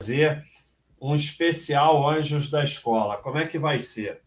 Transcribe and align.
fazer 0.00 0.44
um 1.00 1.14
especial 1.14 2.08
Anjos 2.08 2.48
da 2.48 2.62
Escola. 2.62 3.16
Como 3.16 3.36
é 3.36 3.46
que 3.46 3.58
vai 3.58 3.80
ser? 3.80 4.22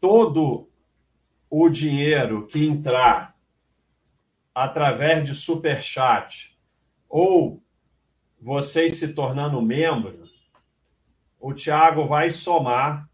Todo 0.00 0.70
o 1.50 1.68
dinheiro 1.68 2.46
que 2.46 2.64
entrar 2.64 3.36
através 4.54 5.24
de 5.24 5.34
superchat 5.34 6.58
ou 7.08 7.62
vocês 8.40 8.96
se 8.96 9.12
tornando 9.12 9.60
membro, 9.60 10.24
o 11.38 11.52
Thiago 11.52 12.06
vai 12.06 12.30
somar 12.30 13.08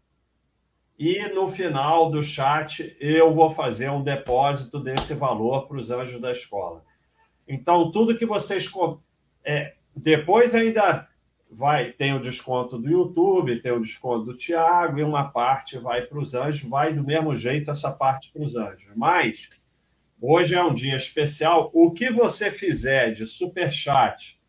e 0.97 1.27
no 1.33 1.49
final 1.49 2.09
do 2.09 2.23
chat 2.23 2.95
eu 2.99 3.33
vou 3.33 3.49
fazer 3.49 3.89
um 3.91 4.01
depósito 4.01 4.79
desse 4.79 5.13
valor 5.13 5.67
para 5.67 5.77
os 5.77 5.91
anjos 5.91 6.21
da 6.21 6.31
escola. 6.31 6.83
Então, 7.45 7.91
tudo 7.91 8.17
que 8.17 8.25
vocês. 8.25 8.71
É, 9.43 9.75
depois 9.95 10.55
ainda 10.55 11.07
vai 11.49 11.91
tem 11.91 12.13
o 12.13 12.21
desconto 12.21 12.77
do 12.77 12.89
YouTube, 12.89 13.61
tem 13.61 13.71
o 13.71 13.81
desconto 13.81 14.25
do 14.25 14.37
Tiago, 14.37 14.99
e 14.99 15.03
uma 15.03 15.29
parte 15.29 15.77
vai 15.77 16.01
para 16.01 16.19
os 16.19 16.33
anjos, 16.33 16.67
vai 16.69 16.93
do 16.93 17.03
mesmo 17.03 17.35
jeito 17.35 17.69
essa 17.69 17.91
parte 17.91 18.31
para 18.31 18.43
os 18.43 18.55
anjos. 18.55 18.91
Mas 18.95 19.49
hoje 20.19 20.55
é 20.55 20.63
um 20.63 20.73
dia 20.73 20.95
especial. 20.95 21.69
O 21.73 21.91
que 21.91 22.09
você 22.09 22.49
fizer 22.49 23.11
de 23.11 23.25
super 23.25 23.71
chat 23.71 24.39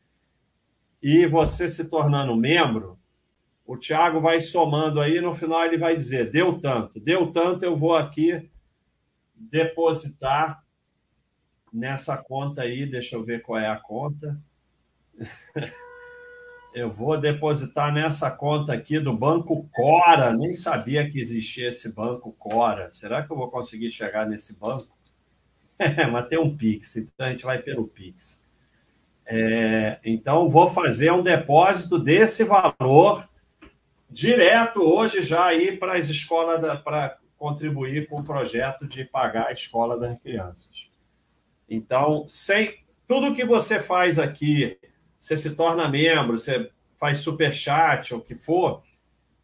e 1.03 1.27
você 1.27 1.69
se 1.69 1.91
tornando 1.91 2.35
membro, 2.35 2.99
o 3.67 3.77
Tiago 3.77 4.21
vai 4.21 4.41
somando 4.41 5.01
aí, 5.01 5.21
no 5.21 5.35
final 5.35 5.65
ele 5.65 5.79
vai 5.79 5.95
dizer: 5.95 6.31
deu 6.31 6.59
tanto, 6.59 6.99
deu 6.99 7.31
tanto, 7.31 7.65
eu 7.65 7.77
vou 7.77 7.95
aqui 7.95 8.51
depositar 9.35 10.65
nessa 11.73 12.17
conta 12.17 12.63
aí, 12.63 12.87
deixa 12.87 13.17
eu 13.17 13.25
ver 13.25 13.43
qual 13.43 13.59
é 13.59 13.69
a 13.69 13.77
conta. 13.77 14.41
eu 16.75 16.91
vou 16.91 17.19
depositar 17.19 17.93
nessa 17.93 18.31
conta 18.31 18.73
aqui 18.73 18.99
do 18.99 19.17
Banco 19.17 19.69
Cora. 19.73 20.33
Nem 20.33 20.55
sabia 20.55 21.09
que 21.09 21.21
existia 21.21 21.69
esse 21.69 21.93
Banco 21.93 22.33
Cora. 22.33 22.91
Será 22.91 23.23
que 23.23 23.31
eu 23.31 23.37
vou 23.37 23.51
conseguir 23.51 23.91
chegar 23.91 24.27
nesse 24.27 24.59
banco? 24.59 24.97
mas 26.13 26.29
tem 26.29 26.39
um 26.39 26.57
Pix, 26.57 26.97
então 26.97 27.27
a 27.27 27.31
gente 27.31 27.45
vai 27.45 27.59
pelo 27.59 27.87
Pix. 27.87 28.45
É, 29.27 29.99
então, 30.05 30.49
vou 30.49 30.69
fazer 30.69 31.11
um 31.13 31.23
depósito 31.23 31.99
desse 31.99 32.45
valor 32.45 33.27
direto 34.11 34.83
hoje 34.83 35.23
já 35.23 35.47
aí 35.47 35.77
para 35.77 35.97
as 35.97 36.09
escolas, 36.09 36.61
para 36.83 37.19
contribuir 37.39 38.07
com 38.09 38.21
o 38.21 38.25
projeto 38.25 38.87
de 38.87 39.05
pagar 39.05 39.49
a 39.49 39.53
escola 39.53 39.99
das 39.99 40.19
crianças. 40.21 40.91
Então, 41.69 42.27
sem 42.29 42.85
tudo 43.09 43.35
que 43.35 43.45
você 43.45 43.81
faz 43.81 44.19
aqui, 44.19 44.79
você 45.25 45.39
se 45.39 45.55
torna 45.55 45.89
membro, 45.89 46.37
você 46.37 46.71
faz 46.99 47.21
super 47.21 47.55
chat, 47.55 48.15
o 48.15 48.21
que 48.21 48.35
for, 48.35 48.83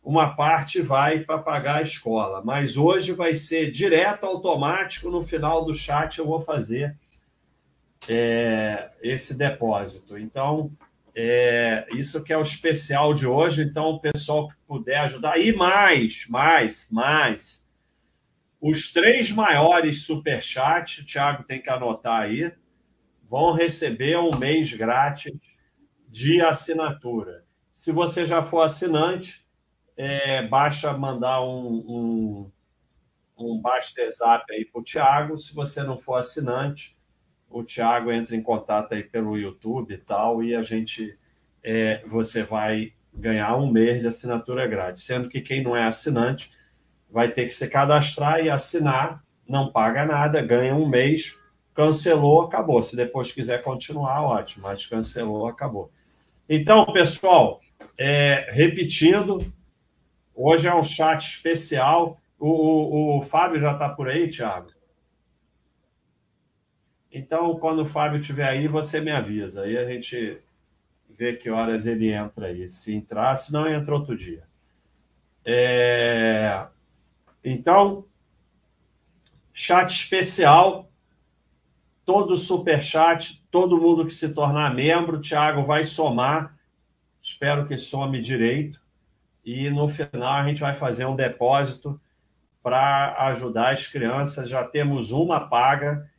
uma 0.05 0.37
parte 0.37 0.83
vai 0.83 1.21
para 1.21 1.39
pagar 1.39 1.77
a 1.77 1.83
escola. 1.83 2.43
Mas 2.45 2.77
hoje 2.77 3.13
vai 3.13 3.35
ser 3.35 3.71
direto, 3.71 4.27
automático. 4.27 5.11
No 5.11 5.23
final 5.23 5.65
do 5.65 5.75
chat 5.75 6.19
eu 6.19 6.27
vou 6.27 6.39
fazer 6.39 6.99
é, 8.07 8.91
esse 9.03 9.35
depósito. 9.39 10.19
Então, 10.19 10.71
é, 11.17 11.87
isso 11.95 12.23
que 12.23 12.33
é 12.35 12.37
o 12.37 12.43
especial 12.43 13.15
de 13.15 13.27
hoje. 13.27 13.63
Então, 13.63 13.87
o 13.87 14.01
pessoal 14.01 14.49
que 14.49 14.57
puder 14.67 14.99
ajudar. 15.01 15.39
E 15.39 15.51
mais, 15.51 16.27
mais, 16.29 16.89
mais. 16.91 17.67
Os 18.61 18.93
três 18.93 19.33
maiores 19.33 20.03
superchats, 20.03 20.99
o 20.99 21.07
Thiago 21.07 21.43
tem 21.45 21.63
que 21.63 21.71
anotar 21.71 22.21
aí, 22.21 22.53
vão 23.25 23.55
receber 23.55 24.19
um 24.19 24.37
mês 24.37 24.71
grátis 24.75 25.33
de 26.11 26.41
assinatura. 26.43 27.45
Se 27.73 27.93
você 27.93 28.27
já 28.27 28.43
for 28.43 28.63
assinante, 28.63 29.47
é, 29.97 30.47
basta 30.47 30.93
mandar 30.93 31.41
um, 31.43 32.51
um, 33.39 33.53
um 33.57 33.63
Zap 34.11 34.45
aí 34.53 34.65
para 34.65 34.81
o 34.81 34.85
Thiago. 34.85 35.39
Se 35.39 35.55
você 35.55 35.83
não 35.83 35.97
for 35.97 36.17
assinante, 36.17 36.99
o 37.49 37.63
Thiago 37.63 38.11
entra 38.11 38.35
em 38.35 38.43
contato 38.43 38.93
aí 38.93 39.05
pelo 39.05 39.39
YouTube 39.39 39.95
e 39.95 39.99
tal, 39.99 40.43
e 40.43 40.55
a 40.55 40.63
gente 40.63 41.19
é, 41.63 42.03
você 42.07 42.43
vai 42.43 42.93
ganhar 43.13 43.57
um 43.57 43.71
mês 43.71 44.01
de 44.01 44.09
assinatura 44.09 44.67
grátis. 44.67 45.05
Sendo 45.05 45.29
que 45.29 45.41
quem 45.41 45.63
não 45.63 45.77
é 45.77 45.87
assinante 45.87 46.53
vai 47.09 47.31
ter 47.31 47.47
que 47.47 47.55
se 47.55 47.69
cadastrar 47.69 48.41
e 48.41 48.51
assinar, 48.51 49.23
não 49.49 49.71
paga 49.71 50.05
nada, 50.05 50.41
ganha 50.43 50.75
um 50.75 50.89
mês, 50.89 51.39
cancelou, 51.75 52.43
acabou. 52.43 52.83
Se 52.83 52.97
depois 52.97 53.33
quiser 53.33 53.63
continuar, 53.63 54.23
ótimo, 54.23 54.65
mas 54.65 54.87
cancelou, 54.87 55.47
acabou. 55.47 55.91
Então, 56.53 56.85
pessoal, 56.93 57.61
é, 57.97 58.51
repetindo, 58.51 59.39
hoje 60.35 60.67
é 60.67 60.75
um 60.75 60.83
chat 60.83 61.21
especial. 61.21 62.21
O, 62.37 62.49
o, 62.49 63.19
o 63.19 63.23
Fábio 63.23 63.61
já 63.61 63.73
está 63.75 63.89
por 63.89 64.09
aí, 64.09 64.29
Thiago? 64.29 64.73
Então, 67.13 67.57
quando 67.61 67.83
o 67.83 67.87
Fábio 67.87 68.19
estiver 68.19 68.49
aí, 68.49 68.67
você 68.67 69.01
me 69.01 69.13
avisa. 69.13 69.63
Aí 69.63 69.79
a 69.79 69.85
gente 69.85 70.43
vê 71.09 71.37
que 71.37 71.49
horas 71.49 71.87
ele 71.87 72.11
entra 72.11 72.49
aí. 72.49 72.69
Se 72.69 72.93
entrar, 72.97 73.37
se 73.37 73.53
não, 73.53 73.73
entra 73.73 73.95
outro 73.95 74.17
dia. 74.17 74.43
É... 75.45 76.67
Então, 77.45 78.05
chat 79.55 79.89
especial, 79.89 80.90
todo 82.05 82.37
super 82.37 82.83
chat, 82.83 83.45
todo 83.51 83.81
mundo 83.81 84.07
que 84.07 84.15
se 84.15 84.35
tornar 84.35 84.75
membro, 84.75 85.19
o 85.19 85.21
Thiago 85.21 85.63
vai 85.65 85.85
somar. 85.85 86.59
Espero 87.23 87.67
que 87.67 87.77
some 87.77 88.21
direito. 88.21 88.81
E 89.45 89.71
no 89.71 89.89
final 89.89 90.35
a 90.35 90.47
gente 90.47 90.61
vai 90.61 90.75
fazer 90.75 91.07
um 91.07 91.17
depósito 91.17 92.01
para 92.63 93.15
ajudar 93.29 93.73
as 93.73 93.87
crianças. 93.87 94.49
Já 94.49 94.65
temos 94.65 95.11
uma 95.11 95.41
paga, 95.41 96.11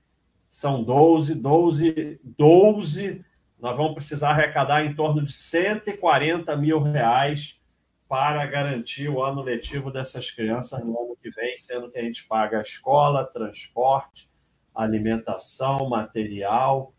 são 0.49 0.83
12, 0.83 1.35
12, 1.35 2.19
12. 2.23 3.25
Nós 3.59 3.77
vamos 3.77 3.93
precisar 3.93 4.31
arrecadar 4.31 4.83
em 4.83 4.95
torno 4.95 5.23
de 5.23 5.31
140 5.31 6.55
mil 6.57 6.81
reais 6.81 7.59
para 8.07 8.45
garantir 8.45 9.07
o 9.07 9.23
ano 9.23 9.41
letivo 9.41 9.91
dessas 9.91 10.31
crianças 10.31 10.83
no 10.83 10.99
ano 10.99 11.15
que 11.15 11.29
vem, 11.29 11.55
sendo 11.55 11.89
que 11.89 11.99
a 11.99 12.03
gente 12.03 12.25
paga 12.27 12.57
a 12.59 12.61
escola, 12.61 13.23
transporte, 13.23 14.30
alimentação, 14.73 15.89
material, 15.89 16.93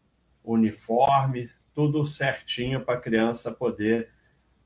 uniforme, 0.44 1.48
tudo 1.74 2.04
certinho 2.04 2.84
para 2.84 2.94
a 2.94 3.00
criança 3.00 3.52
poder 3.52 4.10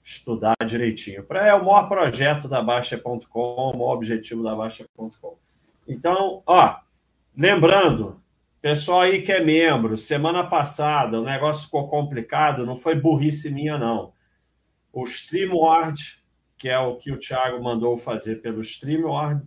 estudar 0.05 0.55
direitinho. 0.65 1.25
É 1.31 1.55
o 1.55 1.65
maior 1.65 1.89
projeto 1.89 2.49
da 2.49 2.63
Baixa.com, 2.63 3.71
o 3.71 3.77
maior 3.77 3.95
objetivo 3.95 4.43
da 4.43 4.55
Baixa.com. 4.55 5.37
Então, 5.87 6.43
ó, 6.47 6.77
lembrando, 7.37 8.21
pessoal 8.61 9.03
aí 9.03 9.23
que 9.23 9.33
é 9.33 9.43
membro, 9.43 9.97
semana 9.97 10.45
passada 10.45 11.21
o 11.21 11.25
negócio 11.25 11.65
ficou 11.65 11.89
complicado, 11.89 12.67
não 12.67 12.77
foi 12.77 12.95
burrice 12.95 13.51
minha, 13.51 13.79
não. 13.79 14.13
O 14.93 15.05
StreamWard 15.05 16.25
que 16.57 16.69
é 16.69 16.79
o 16.79 16.97
que 16.97 17.13
o 17.13 17.19
Thiago 17.19 17.63
mandou 17.63 17.99
fazer 17.99 18.37
pelo 18.37 18.61
StreamYard, 18.61 19.43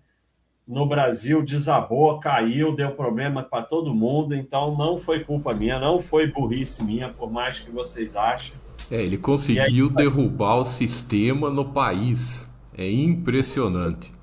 no 0.70 0.86
Brasil 0.86 1.42
desabou, 1.42 2.20
caiu, 2.20 2.76
deu 2.76 2.92
problema 2.92 3.42
para 3.42 3.64
todo 3.64 3.92
mundo, 3.92 4.36
então 4.36 4.78
não 4.78 5.00
foi 5.00 5.22
culpa 5.22 5.52
minha, 5.52 5.80
não 5.80 6.00
foi 6.00 6.28
burrice 6.28 6.84
minha, 6.84 7.10
por 7.10 7.32
mais 7.32 7.60
que 7.60 7.72
vocês 7.72 8.16
achem. 8.16 8.54
É, 8.92 9.02
ele 9.02 9.18
conseguiu 9.18 9.88
aí... 9.88 9.94
derrubar 9.96 10.58
o 10.58 10.66
sistema 10.66 11.50
no 11.50 11.66
país. 11.66 12.48
É 12.78 12.90
impressionante. 12.90 14.14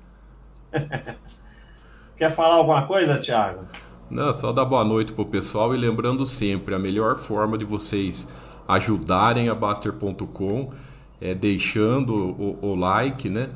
Quer 2.15 2.31
falar 2.31 2.55
alguma 2.55 2.87
coisa, 2.87 3.17
Thiago? 3.17 3.67
Não, 4.09 4.31
só 4.31 4.53
dar 4.53 4.63
boa 4.63 4.85
noite 4.85 5.11
pro 5.11 5.25
pessoal 5.25 5.75
e 5.75 5.77
lembrando 5.77 6.25
sempre, 6.25 6.73
a 6.73 6.79
melhor 6.79 7.17
forma 7.17 7.57
de 7.57 7.65
vocês 7.65 8.25
ajudarem 8.65 9.49
a 9.49 9.53
Baster.com 9.53 10.71
é, 11.19 11.35
deixando 11.35 12.13
o, 12.13 12.67
o 12.67 12.75
like, 12.75 13.29
né? 13.29 13.49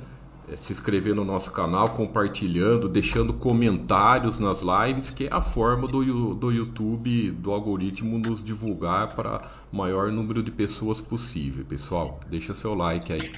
É, 0.51 0.57
se 0.57 0.73
inscrever 0.73 1.15
no 1.15 1.23
nosso 1.23 1.49
canal, 1.51 1.89
compartilhando, 1.89 2.89
deixando 2.89 3.33
comentários 3.33 4.37
nas 4.37 4.61
lives, 4.61 5.09
que 5.09 5.27
é 5.27 5.29
a 5.31 5.39
forma 5.39 5.87
do, 5.87 6.33
do 6.33 6.51
YouTube, 6.51 7.31
do 7.31 7.51
algoritmo, 7.53 8.17
nos 8.17 8.43
divulgar 8.43 9.15
para 9.15 9.41
maior 9.71 10.11
número 10.11 10.43
de 10.43 10.51
pessoas 10.51 10.99
possível. 10.99 11.63
Pessoal, 11.63 12.19
deixa 12.27 12.53
seu 12.53 12.73
like 12.73 13.13
aí. 13.13 13.31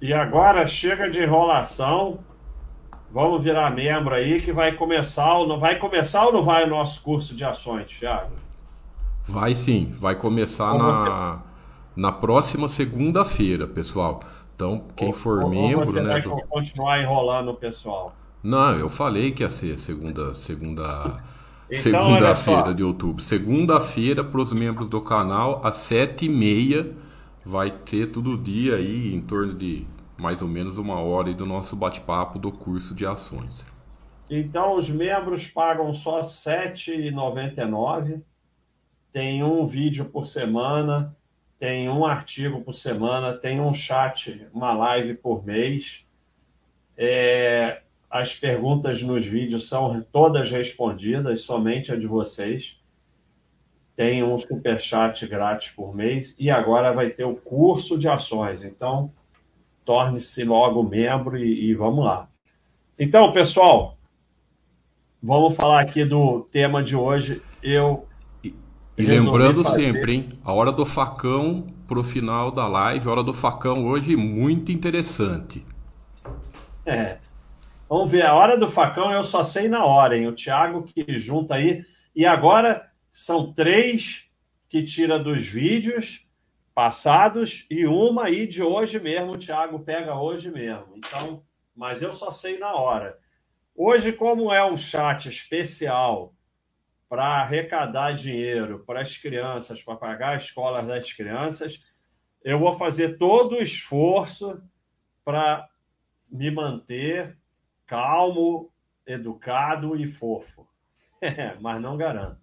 E 0.00 0.14
agora 0.14 0.66
chega 0.66 1.10
de 1.10 1.22
enrolação. 1.22 2.20
Vamos 3.12 3.42
virar 3.42 3.70
membro 3.70 4.14
aí 4.14 4.40
que 4.40 4.52
vai 4.52 4.72
começar, 4.72 5.32
não 5.46 5.60
vai 5.60 5.78
começar 5.78 6.26
ou 6.26 6.32
não 6.32 6.42
vai 6.42 6.64
o 6.64 6.70
nosso 6.70 7.02
curso 7.02 7.34
de 7.34 7.44
ações, 7.44 7.86
Thiago? 7.86 8.32
Vai 9.26 9.54
sim, 9.54 9.92
vai 9.94 10.14
começar 10.14 10.72
Como 10.72 10.84
na 10.84 10.92
você 10.92 11.48
na 11.98 12.12
próxima 12.12 12.68
segunda-feira, 12.68 13.66
pessoal. 13.66 14.20
Então, 14.58 14.82
quem 14.96 15.12
for 15.12 15.44
ou, 15.44 15.50
membro, 15.50 15.78
ou 15.82 15.86
você 15.86 16.00
né? 16.00 16.14
Vai 16.14 16.22
do... 16.22 16.30
continuar 16.48 17.00
enrolando 17.00 17.52
o 17.52 17.54
pessoal. 17.54 18.12
Não, 18.42 18.76
eu 18.76 18.88
falei 18.88 19.30
que 19.30 19.44
ia 19.44 19.50
ser 19.50 19.78
segunda, 19.78 20.34
segunda, 20.34 21.22
então, 21.70 21.80
segunda-feira 21.80 22.74
de 22.74 22.82
outubro. 22.82 23.22
Segunda-feira 23.22 24.24
para 24.24 24.40
os 24.40 24.52
membros 24.52 24.90
do 24.90 25.00
canal 25.00 25.64
às 25.64 25.76
sete 25.76 26.26
e 26.26 26.28
meia 26.28 26.92
vai 27.44 27.70
ter 27.70 28.10
todo 28.10 28.36
dia 28.36 28.74
aí 28.74 29.14
em 29.14 29.20
torno 29.20 29.54
de 29.54 29.86
mais 30.16 30.42
ou 30.42 30.48
menos 30.48 30.76
uma 30.76 30.98
hora 30.98 31.32
do 31.32 31.46
nosso 31.46 31.76
bate-papo 31.76 32.36
do 32.36 32.50
curso 32.50 32.96
de 32.96 33.06
ações. 33.06 33.64
Então, 34.28 34.74
os 34.74 34.90
membros 34.90 35.46
pagam 35.46 35.94
só 35.94 36.16
R$ 36.16 36.26
7,99. 36.26 38.22
Tem 39.12 39.44
um 39.44 39.64
vídeo 39.64 40.06
por 40.06 40.26
semana, 40.26 41.16
tem 41.58 41.88
um 41.88 42.06
artigo 42.06 42.60
por 42.60 42.74
semana, 42.74 43.34
tem 43.34 43.60
um 43.60 43.74
chat, 43.74 44.46
uma 44.54 44.72
live 44.72 45.14
por 45.14 45.44
mês. 45.44 46.06
É, 46.96 47.82
as 48.08 48.34
perguntas 48.34 49.02
nos 49.02 49.26
vídeos 49.26 49.68
são 49.68 50.00
todas 50.12 50.50
respondidas, 50.50 51.42
somente 51.42 51.92
a 51.92 51.96
de 51.96 52.06
vocês. 52.06 52.80
Tem 53.96 54.22
um 54.22 54.38
super 54.38 54.80
chat 54.80 55.26
grátis 55.26 55.70
por 55.72 55.94
mês 55.94 56.34
e 56.38 56.48
agora 56.48 56.92
vai 56.92 57.10
ter 57.10 57.24
o 57.24 57.34
curso 57.34 57.98
de 57.98 58.08
ações. 58.08 58.62
Então, 58.62 59.12
torne-se 59.84 60.44
logo 60.44 60.82
membro 60.84 61.36
e, 61.36 61.70
e 61.70 61.74
vamos 61.74 62.04
lá. 62.04 62.28
Então, 62.96 63.32
pessoal, 63.32 63.98
vamos 65.20 65.56
falar 65.56 65.80
aqui 65.80 66.04
do 66.04 66.42
tema 66.52 66.82
de 66.82 66.94
hoje. 66.94 67.42
Eu 67.60 68.07
e, 68.98 69.06
lembrando 69.06 69.62
fazer... 69.62 69.84
sempre, 69.84 70.12
hein? 70.12 70.28
A 70.44 70.52
hora 70.52 70.72
do 70.72 70.84
facão 70.84 71.66
para 71.86 71.98
o 71.98 72.04
final 72.04 72.50
da 72.50 72.66
live, 72.66 73.06
a 73.06 73.10
hora 73.10 73.22
do 73.22 73.32
facão 73.32 73.86
hoje 73.86 74.16
muito 74.16 74.72
interessante. 74.72 75.64
É. 76.84 77.18
Vamos 77.88 78.10
ver, 78.10 78.26
a 78.26 78.34
hora 78.34 78.58
do 78.58 78.68
facão 78.68 79.10
eu 79.12 79.24
só 79.24 79.42
sei 79.42 79.68
na 79.68 79.84
hora, 79.84 80.16
hein? 80.16 80.26
O 80.26 80.34
Thiago 80.34 80.82
que 80.82 81.16
junta 81.16 81.54
aí. 81.54 81.82
E 82.14 82.26
agora 82.26 82.90
são 83.12 83.52
três 83.52 84.28
que 84.68 84.82
tira 84.82 85.18
dos 85.18 85.46
vídeos 85.46 86.28
passados 86.74 87.66
e 87.70 87.86
uma 87.86 88.24
aí 88.24 88.46
de 88.46 88.62
hoje 88.62 89.00
mesmo. 89.00 89.32
O 89.32 89.38
Thiago 89.38 89.78
pega 89.80 90.14
hoje 90.14 90.50
mesmo. 90.50 90.88
Então, 90.94 91.42
mas 91.74 92.02
eu 92.02 92.12
só 92.12 92.30
sei 92.30 92.58
na 92.58 92.74
hora. 92.74 93.18
Hoje, 93.74 94.12
como 94.12 94.52
é 94.52 94.64
um 94.64 94.76
chat 94.76 95.28
especial 95.28 96.34
para 97.08 97.40
arrecadar 97.40 98.12
dinheiro 98.12 98.84
para 98.86 99.00
as 99.00 99.16
crianças, 99.16 99.82
para 99.82 99.96
pagar 99.96 100.30
a 100.30 100.36
escola 100.36 100.82
das 100.82 101.12
crianças, 101.12 101.82
eu 102.44 102.58
vou 102.58 102.74
fazer 102.74 103.16
todo 103.16 103.56
o 103.56 103.62
esforço 103.62 104.62
para 105.24 105.68
me 106.30 106.50
manter 106.50 107.38
calmo, 107.86 108.70
educado 109.06 109.96
e 109.96 110.06
fofo. 110.06 110.68
mas 111.60 111.80
não 111.80 111.96
garanto. 111.96 112.40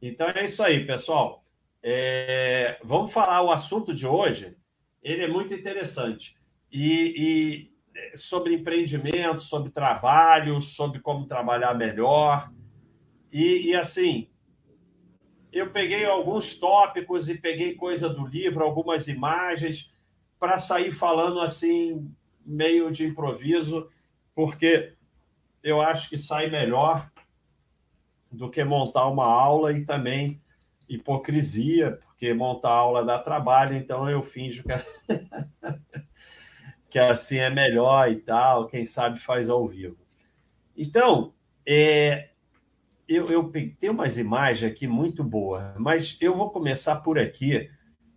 Então 0.00 0.28
é 0.28 0.44
isso 0.44 0.62
aí, 0.62 0.86
pessoal. 0.86 1.44
É, 1.82 2.78
vamos 2.82 3.12
falar 3.12 3.42
o 3.42 3.50
assunto 3.50 3.94
de 3.94 4.06
hoje. 4.06 4.56
Ele 5.02 5.24
é 5.24 5.28
muito 5.28 5.54
interessante 5.54 6.36
e, 6.72 7.70
e 8.12 8.18
sobre 8.18 8.54
empreendimento, 8.54 9.40
sobre 9.40 9.70
trabalho, 9.70 10.60
sobre 10.60 11.00
como 11.00 11.26
trabalhar 11.26 11.74
melhor 11.74 12.50
e, 13.34 13.70
e 13.70 13.74
assim 13.74 14.28
eu 15.52 15.70
peguei 15.70 16.04
alguns 16.04 16.58
tópicos 16.58 17.28
e 17.28 17.36
peguei 17.36 17.74
coisa 17.74 18.08
do 18.08 18.26
livro, 18.26 18.64
algumas 18.64 19.06
imagens 19.06 19.92
para 20.38 20.58
sair 20.58 20.90
falando 20.90 21.40
assim 21.40 22.10
meio 22.44 22.90
de 22.90 23.06
improviso 23.06 23.88
porque 24.34 24.94
eu 25.62 25.80
acho 25.80 26.08
que 26.08 26.18
sai 26.18 26.50
melhor 26.50 27.10
do 28.30 28.50
que 28.50 28.64
montar 28.64 29.06
uma 29.06 29.26
aula 29.26 29.72
e 29.72 29.84
também 29.84 30.26
hipocrisia, 30.88 31.98
porque 32.02 32.34
montar 32.34 32.70
aula 32.70 33.04
dá 33.04 33.18
trabalho, 33.18 33.76
então 33.76 34.10
eu 34.10 34.22
finjo 34.22 34.64
que, 34.64 34.70
que 36.90 36.98
assim 36.98 37.38
é 37.38 37.48
melhor 37.48 38.10
e 38.10 38.16
tal, 38.16 38.66
quem 38.66 38.84
sabe 38.84 39.18
faz 39.18 39.48
ao 39.48 39.66
vivo. 39.66 39.96
Então, 40.76 41.32
é, 41.66 42.30
eu, 43.08 43.26
eu 43.26 43.50
tenho 43.78 43.92
umas 43.92 44.18
imagens 44.18 44.70
aqui 44.70 44.86
muito 44.86 45.22
boas, 45.22 45.74
mas 45.78 46.16
eu 46.20 46.34
vou 46.34 46.50
começar 46.50 46.96
por 46.96 47.18
aqui, 47.18 47.70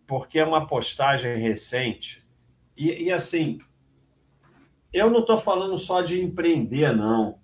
porque 0.05 0.39
é 0.39 0.45
uma 0.45 0.65
postagem 0.65 1.37
recente, 1.37 2.25
e, 2.75 3.03
e 3.03 3.11
assim, 3.11 3.57
eu 4.93 5.09
não 5.09 5.19
estou 5.19 5.37
falando 5.37 5.77
só 5.77 6.01
de 6.01 6.21
empreender, 6.21 6.95
não, 6.95 7.39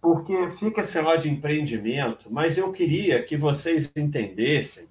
porque 0.00 0.50
fica 0.52 0.80
esse 0.80 0.96
negócio 0.96 1.22
de 1.22 1.30
empreendimento, 1.30 2.32
mas 2.32 2.58
eu 2.58 2.70
queria 2.72 3.22
que 3.22 3.36
vocês 3.36 3.90
entendessem 3.96 4.86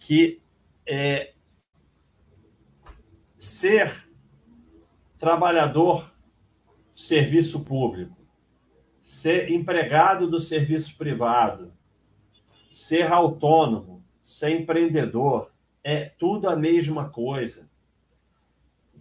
que 0.00 0.40
é, 0.86 1.32
ser 3.36 4.08
trabalhador 5.18 6.12
serviço 6.94 7.64
público, 7.64 8.16
ser 9.12 9.50
empregado 9.50 10.28
do 10.28 10.40
serviço 10.40 10.96
privado, 10.96 11.72
ser 12.72 13.10
autônomo, 13.12 14.02
ser 14.22 14.60
empreendedor, 14.60 15.50
é 15.84 16.04
tudo 16.04 16.48
a 16.48 16.56
mesma 16.56 17.08
coisa 17.08 17.70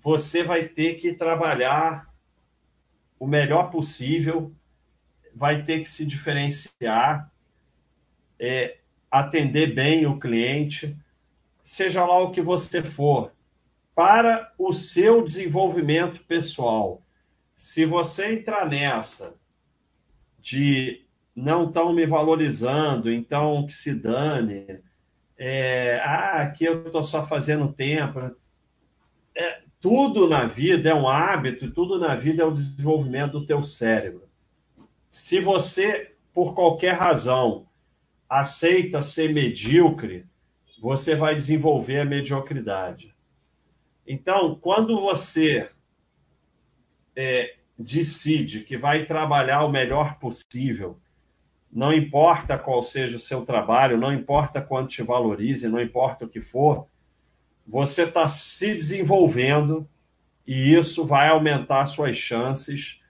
você 0.02 0.44
vai 0.44 0.68
ter 0.68 0.96
que 0.96 1.14
trabalhar 1.14 2.12
o 3.20 3.28
melhor 3.28 3.70
possível, 3.70 4.52
vai 5.34 5.64
ter 5.64 5.82
que 5.82 5.90
se 5.90 6.04
diferenciar, 6.06 7.32
é, 8.40 8.80
atender 9.12 9.76
bem 9.76 10.08
o 10.08 10.20
cliente, 10.20 10.98
seja 11.64 12.04
lá 12.04 12.20
o 12.20 12.32
que 12.32 12.42
você 12.42 12.82
for, 12.82 13.32
para 13.94 14.52
o 14.58 14.74
seu 14.74 15.24
desenvolvimento 15.24 16.24
pessoal. 16.24 17.04
Se 17.56 17.86
você 17.86 18.34
entrar 18.34 18.68
nessa 18.68 19.40
de 20.42 21.06
não 21.36 21.68
estão 21.68 21.94
me 21.94 22.06
valorizando, 22.06 23.12
então 23.12 23.66
que 23.66 23.74
se 23.74 23.94
dane, 23.94 24.82
é, 25.38 26.00
ah, 26.04 26.42
aqui 26.42 26.66
eu 26.66 26.86
estou 26.86 27.04
só 27.04 27.26
fazendo 27.26 27.72
tempo. 27.72 28.20
É, 29.36 29.62
tudo 29.80 30.28
na 30.28 30.46
vida 30.46 30.90
é 30.90 30.94
um 30.94 31.08
hábito, 31.08 31.72
tudo 31.72 31.98
na 31.98 32.16
vida 32.16 32.44
é 32.44 32.46
o 32.46 32.54
desenvolvimento 32.54 33.40
do 33.40 33.46
teu 33.46 33.64
cérebro. 33.64 34.30
Se 35.10 35.40
você, 35.40 36.16
por 36.34 36.54
qualquer 36.54 36.94
razão, 36.94 37.68
aceita 38.30 39.02
ser 39.02 39.34
medíocre, 39.34 40.26
você 40.82 41.16
vai 41.16 41.36
desenvolver 41.36 42.02
a 42.02 42.06
mediocridade. 42.06 43.16
Então, 44.06 44.56
quando 44.56 45.00
você 45.00 45.70
é, 47.16 47.56
decide 47.82 48.62
que 48.62 48.78
vai 48.78 49.06
trabalhar 49.06 49.64
o 49.64 49.72
melhor 49.72 50.20
possível, 50.20 51.00
não 51.72 51.94
importa 51.94 52.58
qual 52.58 52.84
seja 52.84 53.18
o 53.18 53.20
seu 53.20 53.46
trabalho, 53.46 53.98
não 53.98 54.14
importa 54.14 54.62
quanto 54.62 54.90
te 54.90 55.02
valorize, 55.02 55.68
não 55.68 55.82
importa 55.82 56.26
o 56.26 56.30
que 56.30 56.42
for, 56.42 56.88
você 57.66 58.04
está 58.04 58.28
se 58.28 58.74
desenvolvendo 58.74 59.88
e 60.46 60.74
isso 60.74 61.06
vai 61.06 61.30
aumentar 61.30 61.86
suas 61.86 62.18
chances 62.18 63.02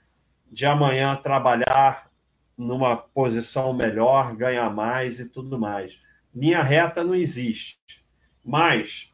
de 0.52 0.66
amanhã 0.66 1.16
trabalhar 1.16 2.12
numa 2.58 2.96
posição 2.96 3.74
melhor, 3.74 4.36
ganhar 4.36 4.70
mais 4.70 5.20
e 5.20 5.30
tudo 5.30 5.58
mais. 5.58 6.00
Linha 6.36 6.62
reta 6.62 7.04
não 7.04 7.16
existe. 7.16 7.80
Mas 8.44 9.12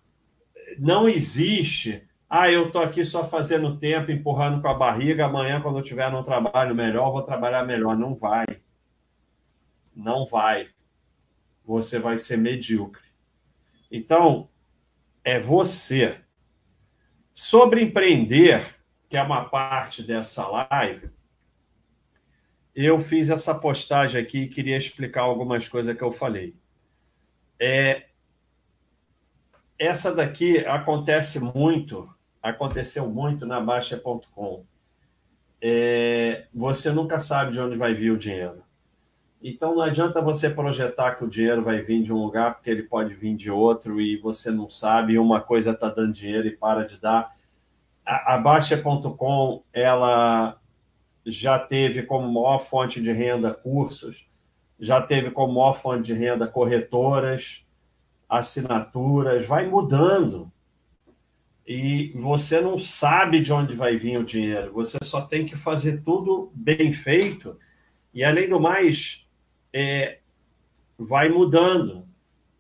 não 0.78 1.08
existe. 1.08 2.07
Ah, 2.30 2.52
eu 2.52 2.68
estou 2.68 2.82
aqui 2.82 3.06
só 3.06 3.24
fazendo 3.24 3.78
tempo, 3.78 4.12
empurrando 4.12 4.62
com 4.62 4.68
a 4.68 4.74
barriga. 4.74 5.26
Amanhã, 5.26 5.62
quando 5.62 5.80
eu 5.80 5.84
tiver 5.84 6.12
num 6.12 6.24
trabalho 6.24 6.76
melhor, 6.76 7.12
vou 7.12 7.22
trabalhar 7.24 7.64
melhor. 7.64 7.98
Não 7.98 8.14
vai. 8.14 8.46
Não 9.96 10.26
vai. 10.26 10.70
Você 11.64 12.00
vai 12.00 12.18
ser 12.18 12.38
medíocre. 12.38 13.08
Então, 13.90 14.50
é 15.24 15.40
você. 15.40 16.20
Sobre 17.34 17.82
empreender, 17.82 18.76
que 19.08 19.16
é 19.16 19.22
uma 19.22 19.46
parte 19.46 20.04
dessa 20.04 20.48
live, 20.48 21.10
eu 22.76 23.00
fiz 23.00 23.30
essa 23.30 23.56
postagem 23.56 24.22
aqui 24.22 24.40
e 24.40 24.50
queria 24.50 24.78
explicar 24.78 25.22
algumas 25.22 25.68
coisas 25.68 25.96
que 25.98 26.04
eu 26.04 26.12
falei. 26.12 26.56
É, 27.60 28.08
essa 29.80 30.14
daqui 30.14 30.60
acontece 30.60 31.40
muito, 31.40 32.08
aconteceu 32.42 33.08
muito 33.08 33.46
na 33.46 33.60
Baixa.com. 33.60 34.64
É, 35.62 36.46
você 36.54 36.92
nunca 36.92 37.20
sabe 37.20 37.52
de 37.52 37.60
onde 37.60 37.76
vai 37.76 37.94
vir 37.94 38.12
o 38.12 38.18
dinheiro. 38.18 38.64
Então 39.42 39.76
não 39.76 39.82
adianta 39.82 40.22
você 40.22 40.50
projetar 40.50 41.16
que 41.16 41.24
o 41.24 41.30
dinheiro 41.30 41.64
vai 41.64 41.82
vir 41.82 42.02
de 42.02 42.12
um 42.12 42.24
lugar, 42.24 42.56
porque 42.56 42.70
ele 42.70 42.84
pode 42.84 43.14
vir 43.14 43.36
de 43.36 43.52
outro 43.52 44.02
e 44.02 44.18
você 44.18 44.50
não 44.50 44.70
sabe, 44.70 45.20
uma 45.20 45.40
coisa 45.40 45.72
está 45.72 45.90
dando 45.90 46.14
dinheiro 46.14 46.48
e 46.48 46.58
para 46.58 46.86
de 46.86 46.98
dar. 46.98 47.32
A, 48.06 48.36
a 48.36 48.38
Baixa.com, 48.38 49.64
ela 49.72 50.58
já 51.26 51.60
teve 51.60 52.04
como 52.04 52.32
maior 52.32 52.60
fonte 52.60 53.02
de 53.02 53.12
renda 53.12 53.54
cursos, 53.54 54.30
já 54.80 55.02
teve 55.02 55.30
como 55.30 55.54
maior 55.54 55.74
fonte 55.74 56.08
de 56.08 56.14
renda 56.14 56.48
corretoras, 56.48 57.66
assinaturas, 58.28 59.46
vai 59.46 59.68
mudando. 59.68 60.52
E 61.68 62.14
você 62.16 62.62
não 62.62 62.80
sabe 62.80 63.42
de 63.42 63.52
onde 63.52 63.76
vai 63.76 63.98
vir 63.98 64.18
o 64.18 64.24
dinheiro, 64.24 64.72
você 64.72 64.98
só 65.04 65.20
tem 65.20 65.46
que 65.46 65.58
fazer 65.58 66.02
tudo 66.02 66.50
bem 66.56 66.94
feito. 66.94 67.60
E, 68.14 68.24
além 68.24 68.48
do 68.48 68.58
mais, 68.58 69.28
é, 69.74 70.20
vai 70.98 71.28
mudando. 71.28 72.08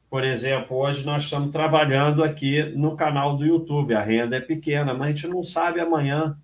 Por 0.09 0.25
exemplo, 0.25 0.75
hoje 0.75 1.05
nós 1.05 1.23
estamos 1.23 1.51
trabalhando 1.51 2.21
aqui 2.21 2.63
no 2.75 2.97
canal 2.97 3.35
do 3.37 3.45
YouTube. 3.45 3.93
A 3.93 4.03
renda 4.03 4.35
é 4.35 4.41
pequena, 4.41 4.93
mas 4.93 5.07
a 5.07 5.11
gente 5.11 5.27
não 5.27 5.41
sabe 5.41 5.79
amanhã 5.79 6.37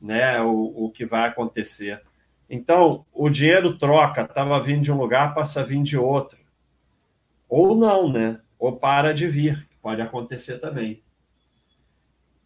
né, 0.00 0.40
o, 0.40 0.86
o 0.86 0.90
que 0.90 1.06
vai 1.06 1.28
acontecer. 1.28 2.02
Então, 2.50 3.06
o 3.12 3.30
dinheiro 3.30 3.78
troca, 3.78 4.22
estava 4.22 4.60
vindo 4.60 4.82
de 4.82 4.90
um 4.92 4.98
lugar, 4.98 5.32
passa 5.32 5.60
a 5.60 5.64
vir 5.64 5.82
de 5.84 5.96
outro. 5.96 6.38
Ou 7.48 7.76
não, 7.76 8.12
né? 8.12 8.40
Ou 8.58 8.76
para 8.76 9.14
de 9.14 9.28
vir, 9.28 9.68
pode 9.80 10.02
acontecer 10.02 10.58
também. 10.58 11.02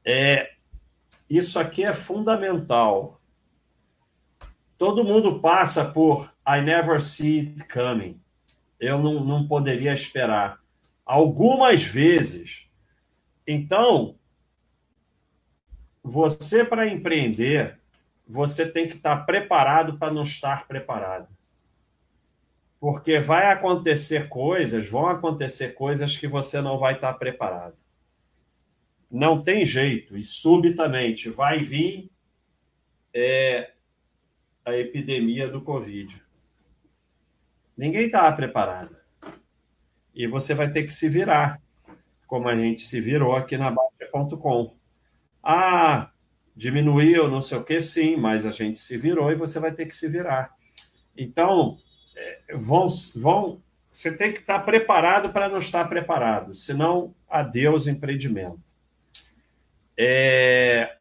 É, 0.06 0.52
isso 1.28 1.58
aqui 1.58 1.82
é 1.82 1.92
fundamental. 1.92 3.20
Todo 4.78 5.04
mundo 5.04 5.40
passa 5.40 5.84
por 5.84 6.32
I 6.46 6.60
never 6.60 7.02
see 7.02 7.54
it 7.58 7.68
coming 7.68 8.20
eu 8.80 8.98
não, 8.98 9.24
não 9.24 9.46
poderia 9.46 9.92
esperar. 9.92 10.60
Algumas 11.04 11.82
vezes. 11.82 12.68
Então, 13.46 14.16
você, 16.02 16.64
para 16.64 16.86
empreender, 16.86 17.78
você 18.26 18.68
tem 18.68 18.86
que 18.86 18.96
estar 18.96 19.24
preparado 19.24 19.98
para 19.98 20.12
não 20.12 20.24
estar 20.24 20.66
preparado. 20.66 21.28
Porque 22.78 23.18
vai 23.18 23.50
acontecer 23.50 24.28
coisas, 24.28 24.88
vão 24.88 25.06
acontecer 25.06 25.70
coisas 25.70 26.16
que 26.16 26.28
você 26.28 26.60
não 26.60 26.78
vai 26.78 26.94
estar 26.94 27.12
preparado. 27.14 27.74
Não 29.10 29.42
tem 29.42 29.64
jeito, 29.64 30.16
e 30.16 30.24
subitamente 30.24 31.30
vai 31.30 31.60
vir 31.60 32.10
é, 33.14 33.72
a 34.64 34.74
epidemia 34.76 35.48
do 35.48 35.60
Covid. 35.60 36.22
Ninguém 37.76 38.06
está 38.06 38.30
preparado. 38.32 38.96
E 40.14 40.26
você 40.26 40.54
vai 40.54 40.70
ter 40.72 40.84
que 40.84 40.94
se 40.94 41.08
virar, 41.08 41.60
como 42.26 42.48
a 42.48 42.56
gente 42.56 42.82
se 42.82 43.00
virou 43.00 43.36
aqui 43.36 43.56
na 43.56 43.70
Baixa.com. 43.70 44.74
Ah, 45.42 46.10
diminuiu, 46.56 47.28
não 47.28 47.42
sei 47.42 47.58
o 47.58 47.64
que, 47.64 47.80
sim, 47.80 48.16
mas 48.16 48.46
a 48.46 48.50
gente 48.50 48.78
se 48.78 48.96
virou 48.96 49.30
e 49.30 49.36
você 49.36 49.60
vai 49.60 49.72
ter 49.72 49.86
que 49.86 49.94
se 49.94 50.08
virar. 50.08 50.56
Então, 51.16 51.78
é, 52.16 52.56
vão, 52.56 52.88
vão, 53.16 53.62
você 53.92 54.16
tem 54.16 54.32
que 54.32 54.40
estar 54.40 54.60
preparado 54.60 55.32
para 55.32 55.48
não 55.48 55.58
estar 55.58 55.86
preparado, 55.88 56.54
senão, 56.54 57.14
adeus 57.28 57.86
empreendimento. 57.86 58.65
É, 59.98 60.96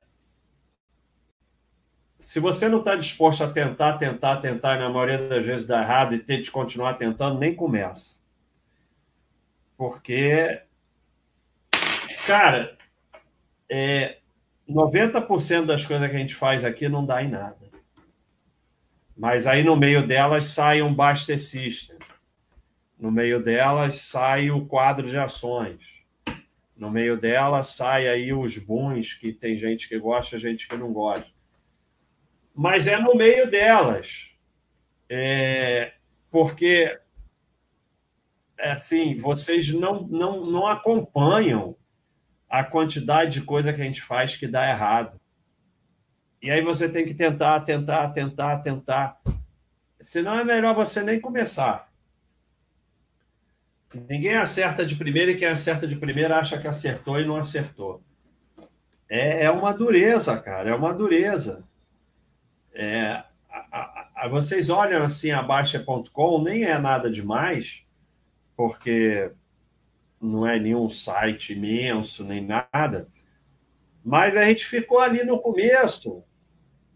se 2.19 2.39
você 2.39 2.67
não 2.67 2.79
está 2.79 2.95
disposto 2.95 3.43
a 3.43 3.51
tentar, 3.51 3.97
tentar, 3.97 4.37
tentar, 4.37 4.75
e 4.75 4.79
na 4.79 4.89
maioria 4.89 5.27
das 5.29 5.45
vezes 5.45 5.67
dá 5.67 5.81
errado 5.81 6.15
e 6.15 6.19
ter 6.19 6.41
de 6.41 6.49
continuar 6.49 6.95
tentando, 6.95 7.39
nem 7.39 7.55
começa. 7.55 8.19
Porque, 9.77 10.61
cara, 12.25 12.75
é, 13.69 14.17
90% 14.67 15.65
das 15.65 15.85
coisas 15.85 16.09
que 16.09 16.15
a 16.15 16.19
gente 16.19 16.33
faz 16.33 16.65
aqui 16.65 16.89
não 16.89 17.05
dá 17.05 17.21
em 17.21 17.29
nada. 17.29 17.57
Mas 19.15 19.47
aí 19.47 19.63
no 19.63 19.75
meio 19.75 20.05
delas 20.05 20.47
sai 20.47 20.81
um 20.81 20.93
Baster 20.93 21.39
System. 21.39 21.97
No 22.99 23.11
meio 23.11 23.41
delas 23.41 24.01
sai 24.01 24.49
o 24.49 24.65
quadro 24.65 25.07
de 25.07 25.17
ações. 25.17 25.94
No 26.75 26.91
meio 26.91 27.17
delas 27.17 27.70
sai 27.70 28.08
aí 28.08 28.34
os 28.34 28.58
booms, 28.58 29.13
que 29.13 29.32
tem 29.32 29.58
gente 29.58 29.88
que 29.88 29.98
gosta, 29.98 30.38
gente 30.38 30.67
que 30.67 30.75
não 30.75 30.91
gosta 30.91 31.36
mas 32.55 32.88
é 32.88 32.98
no 32.98 33.13
meio 33.13 33.51
delas. 33.51 34.29
É, 35.10 35.94
porque, 36.32 36.98
assim, 38.58 39.17
vocês 39.17 39.70
não, 39.74 40.03
não, 40.03 40.46
não 40.46 40.65
acompanham 40.65 41.75
a 42.50 42.63
quantidade 42.63 43.39
de 43.39 43.46
coisa 43.46 43.74
que 43.74 43.82
a 43.82 43.84
gente 43.84 44.01
faz 44.01 44.38
que 44.38 44.48
dá 44.48 44.70
errado. 44.70 45.20
E 46.41 46.50
aí 46.50 46.62
você 46.62 46.88
tem 46.88 47.03
que 47.03 47.13
tentar, 47.13 47.60
tentar, 47.62 48.10
tentar, 48.10 48.60
tentar. 48.60 49.22
Senão 50.00 50.39
é 50.39 50.44
melhor 50.44 50.74
você 50.74 51.03
nem 51.03 51.20
começar. 51.20 51.91
Ninguém 54.09 54.35
acerta 54.35 54.85
de 54.85 54.95
primeira 54.95 55.31
e 55.31 55.37
quem 55.37 55.47
acerta 55.47 55.87
de 55.87 55.95
primeira 55.95 56.37
acha 56.37 56.57
que 56.57 56.67
acertou 56.67 57.19
e 57.19 57.25
não 57.25 57.37
acertou. 57.37 58.01
É, 59.09 59.45
é 59.45 59.51
uma 59.51 59.73
dureza, 59.73 60.37
cara, 60.37 60.69
é 60.69 60.75
uma 60.75 60.93
dureza. 60.93 61.63
É, 62.73 63.23
a, 63.49 64.09
a, 64.15 64.27
vocês 64.27 64.69
olham 64.69 65.03
assim 65.03 65.31
a 65.31 65.41
Baixa.com, 65.41 66.43
nem 66.43 66.65
é 66.65 66.77
nada 66.77 67.09
demais, 67.09 67.85
porque 68.57 69.31
não 70.19 70.45
é 70.45 70.59
nenhum 70.59 70.89
site 70.89 71.53
imenso, 71.53 72.25
nem 72.25 72.45
nada. 72.45 73.07
Mas 74.03 74.35
a 74.35 74.45
gente 74.45 74.65
ficou 74.65 74.99
ali 74.99 75.23
no 75.23 75.39
começo, 75.39 76.23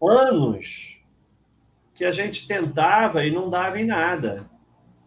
anos, 0.02 1.02
que 1.94 2.04
a 2.04 2.12
gente 2.12 2.46
tentava 2.46 3.24
e 3.24 3.30
não 3.30 3.48
dava 3.48 3.80
em 3.80 3.86
nada. 3.86 4.49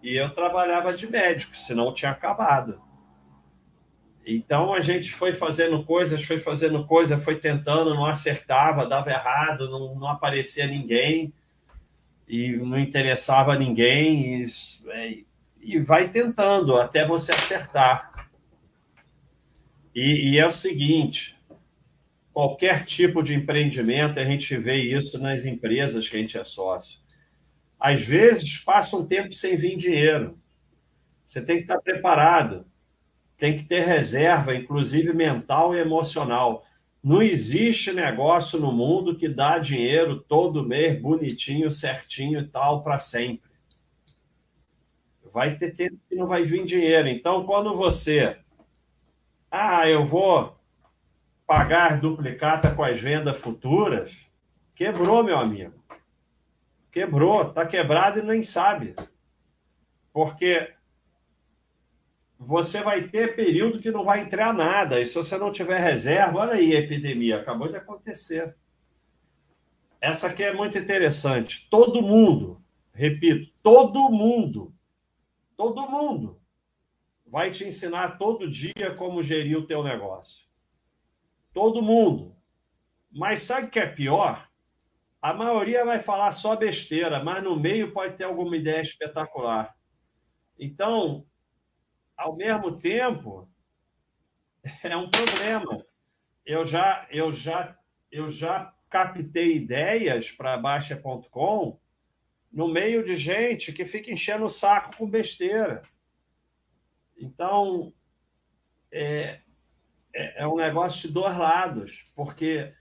E 0.04 0.16
eu 0.16 0.30
trabalhava 0.30 0.94
de 0.94 1.08
médico, 1.08 1.56
senão 1.56 1.94
tinha 1.94 2.12
acabado. 2.12 2.82
Então 4.28 4.74
a 4.74 4.82
gente 4.82 5.12
foi 5.12 5.32
fazendo 5.32 5.84
coisas, 5.84 6.24
foi 6.24 6.38
fazendo 6.38 6.86
coisa, 6.86 7.18
foi 7.18 7.38
tentando, 7.38 7.96
não 7.96 8.06
acertava, 8.06 8.86
dava 8.86 9.10
errado, 9.10 9.70
não, 9.70 9.96
não 9.96 10.08
aparecia 10.10 10.68
ninguém 10.68 11.34
e 12.28 12.58
não 12.58 12.80
interessava 12.80 13.58
ninguém 13.58 14.44
e, 14.44 14.46
é, 14.88 15.18
e 15.62 15.80
vai 15.80 16.10
tentando 16.10 16.78
até 16.78 17.06
você 17.06 17.32
acertar. 17.32 18.30
E, 19.96 20.34
e 20.34 20.40
é 20.40 20.46
o 20.46 20.52
seguinte: 20.52 21.38
qualquer 22.34 22.86
tipo 22.86 23.22
de 23.22 23.36
empreendimento, 23.36 24.20
a 24.20 24.26
gente 24.26 24.56
vê 24.58 24.76
isso 24.78 25.22
nas 25.22 25.46
empresas 25.46 26.08
que 26.08 26.18
a 26.18 26.20
gente 26.20 26.38
é 26.38 26.44
sócio. 26.44 27.03
Às 27.84 28.02
vezes 28.02 28.58
passa 28.58 28.96
um 28.96 29.06
tempo 29.06 29.34
sem 29.34 29.58
vir 29.58 29.76
dinheiro. 29.76 30.40
Você 31.26 31.42
tem 31.42 31.58
que 31.58 31.64
estar 31.64 31.82
preparado 31.82 32.66
tem 33.44 33.58
que 33.58 33.66
ter 33.66 33.82
reserva, 33.82 34.56
inclusive 34.56 35.12
mental 35.12 35.76
e 35.76 35.80
emocional. 35.80 36.66
Não 37.04 37.22
existe 37.22 37.92
negócio 37.92 38.58
no 38.58 38.72
mundo 38.72 39.18
que 39.18 39.28
dá 39.28 39.60
dinheiro 39.60 40.22
todo 40.22 40.66
mês, 40.66 40.98
bonitinho, 40.98 41.70
certinho 41.70 42.40
e 42.40 42.48
tal, 42.48 42.82
para 42.84 43.00
sempre. 43.00 43.52
Vai 45.34 45.58
ter 45.58 45.72
tempo 45.72 45.98
que 46.08 46.16
não 46.16 46.26
vai 46.26 46.46
vir 46.46 46.64
dinheiro. 46.64 47.10
Então, 47.10 47.46
quando 47.46 47.76
você. 47.76 48.38
Ah, 49.52 49.90
eu 49.90 50.06
vou 50.06 50.58
pagar 51.46 52.00
duplicata 52.00 52.74
com 52.74 52.82
as 52.82 52.98
vendas 52.98 53.38
futuras. 53.38 54.16
Quebrou, 54.74 55.22
meu 55.22 55.38
amigo. 55.38 55.74
Quebrou. 56.94 57.50
Está 57.50 57.66
quebrado 57.66 58.20
e 58.20 58.22
nem 58.22 58.44
sabe. 58.44 58.94
Porque 60.14 60.72
você 62.38 62.82
vai 62.82 63.08
ter 63.08 63.36
período 63.36 63.80
que 63.80 63.90
não 63.90 64.06
vai 64.06 64.22
entrar 64.22 64.54
nada. 64.54 65.02
E 65.02 65.08
se 65.08 65.16
você 65.16 65.36
não 65.38 65.52
tiver 65.52 65.80
reserva, 65.80 66.40
olha 66.40 66.54
aí 66.54 66.76
a 66.76 66.80
epidemia, 66.80 67.38
acabou 67.38 67.68
de 67.68 67.76
acontecer. 67.76 68.56
Essa 70.00 70.28
aqui 70.28 70.44
é 70.44 70.54
muito 70.54 70.78
interessante. 70.78 71.68
Todo 71.68 72.02
mundo, 72.04 72.62
repito, 72.94 73.52
todo 73.64 74.12
mundo, 74.12 74.72
todo 75.58 75.90
mundo 75.90 76.40
vai 77.26 77.50
te 77.50 77.64
ensinar 77.64 78.20
todo 78.20 78.50
dia 78.50 78.94
como 78.96 79.24
gerir 79.24 79.58
o 79.58 79.66
teu 79.66 79.82
negócio. 79.82 80.46
Todo 81.52 81.82
mundo. 81.82 82.36
Mas 83.12 83.42
sabe 83.42 83.68
o 83.68 83.70
que 83.72 83.80
é 83.80 83.88
pior? 83.88 84.48
A 85.24 85.34
maioria 85.34 85.86
vai 85.86 86.00
falar 86.00 86.34
só 86.34 86.54
besteira, 86.54 87.24
mas 87.24 87.42
no 87.42 87.58
meio 87.58 87.94
pode 87.94 88.18
ter 88.18 88.26
alguma 88.26 88.58
ideia 88.58 88.82
espetacular. 88.82 89.74
Então, 90.60 91.26
ao 92.18 92.36
mesmo 92.36 92.78
tempo, 92.78 93.50
é 94.84 94.98
um 94.98 95.10
problema. 95.10 95.82
Eu 96.46 96.66
já, 96.66 97.08
eu 97.10 97.32
já, 97.32 97.74
eu 98.12 98.30
já 98.30 98.76
captei 98.90 99.56
ideias 99.56 100.30
para 100.30 100.58
Baixa.com 100.58 101.80
no 102.52 102.68
meio 102.68 103.02
de 103.02 103.16
gente 103.16 103.72
que 103.72 103.86
fica 103.86 104.12
enchendo 104.12 104.44
o 104.44 104.50
saco 104.50 104.98
com 104.98 105.10
besteira. 105.10 105.84
Então, 107.18 107.94
é, 108.92 109.40
é, 110.14 110.44
é 110.44 110.48
um 110.50 110.58
negócio 110.58 111.08
de 111.08 111.14
dois 111.14 111.38
lados, 111.38 112.04
porque 112.14 112.74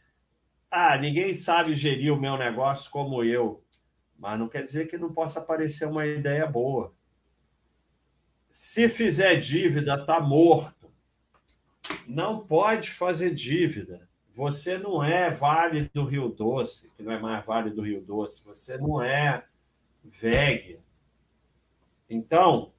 ah, 0.72 0.96
ninguém 0.96 1.34
sabe 1.34 1.76
gerir 1.76 2.10
o 2.14 2.18
meu 2.18 2.38
negócio 2.38 2.90
como 2.90 3.22
eu, 3.22 3.62
mas 4.18 4.38
não 4.38 4.48
quer 4.48 4.62
dizer 4.62 4.88
que 4.88 4.96
não 4.96 5.12
possa 5.12 5.38
aparecer 5.38 5.86
uma 5.86 6.06
ideia 6.06 6.46
boa. 6.46 6.94
Se 8.50 8.88
fizer 8.88 9.36
dívida, 9.36 10.02
tá 10.02 10.18
morto. 10.18 10.90
Não 12.06 12.40
pode 12.46 12.90
fazer 12.90 13.34
dívida. 13.34 14.08
Você 14.32 14.78
não 14.78 15.04
é 15.04 15.30
Vale 15.30 15.90
do 15.92 16.04
Rio 16.04 16.30
Doce, 16.30 16.90
que 16.96 17.02
não 17.02 17.12
é 17.12 17.18
mais 17.18 17.44
Vale 17.44 17.68
do 17.68 17.82
Rio 17.82 18.00
Doce. 18.00 18.42
Você 18.46 18.78
não 18.78 19.02
é 19.02 19.44
VEG. 20.02 20.80
Então, 22.08 22.72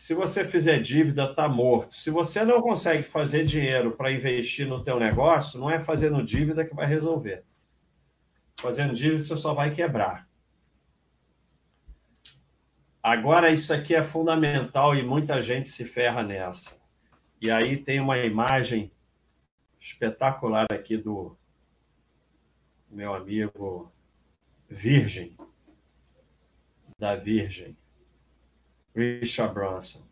se 0.00 0.14
você 0.14 0.46
fizer 0.46 0.78
dívida, 0.78 1.34
tá 1.34 1.46
morto. 1.46 1.94
Se 1.94 2.08
você 2.08 2.42
não 2.42 2.62
consegue 2.62 3.02
fazer 3.02 3.44
dinheiro 3.44 3.94
para 3.94 4.10
investir 4.10 4.66
no 4.66 4.82
teu 4.82 4.98
negócio, 4.98 5.60
não 5.60 5.70
é 5.70 5.78
fazendo 5.78 6.24
dívida 6.24 6.64
que 6.64 6.74
vai 6.74 6.86
resolver. 6.86 7.44
Fazendo 8.58 8.94
dívida, 8.94 9.22
você 9.22 9.36
só 9.36 9.52
vai 9.52 9.74
quebrar. 9.74 10.26
Agora, 13.02 13.50
isso 13.50 13.74
aqui 13.74 13.94
é 13.94 14.02
fundamental 14.02 14.96
e 14.96 15.04
muita 15.04 15.42
gente 15.42 15.68
se 15.68 15.84
ferra 15.84 16.22
nessa. 16.22 16.80
E 17.38 17.50
aí 17.50 17.76
tem 17.76 18.00
uma 18.00 18.16
imagem 18.16 18.90
espetacular 19.78 20.66
aqui 20.72 20.96
do 20.96 21.36
meu 22.90 23.12
amigo 23.12 23.92
Virgem, 24.66 25.36
da 26.98 27.14
Virgem, 27.16 27.76
Richard 29.00 29.54
Branson. 29.54 30.02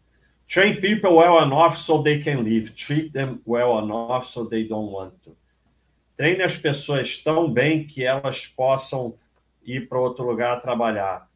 Train 0.46 0.80
people 0.80 1.16
well 1.16 1.42
enough 1.42 1.76
so 1.76 2.02
they 2.02 2.20
can 2.20 2.42
live. 2.42 2.74
Treat 2.74 3.12
them 3.12 3.40
well 3.44 3.78
enough 3.78 4.26
so 4.26 4.44
they 4.44 4.64
don't 4.64 4.90
want 4.90 5.12
to. 5.24 5.36
Treine 6.16 6.42
as 6.42 6.56
pessoas 6.56 7.22
tão 7.22 7.52
bem 7.52 7.86
que 7.86 8.04
elas 8.04 8.46
possam 8.46 9.14
ir 9.62 9.88
para 9.88 10.00
outro 10.00 10.24
lugar 10.24 10.60
trabalhar. 10.60 11.28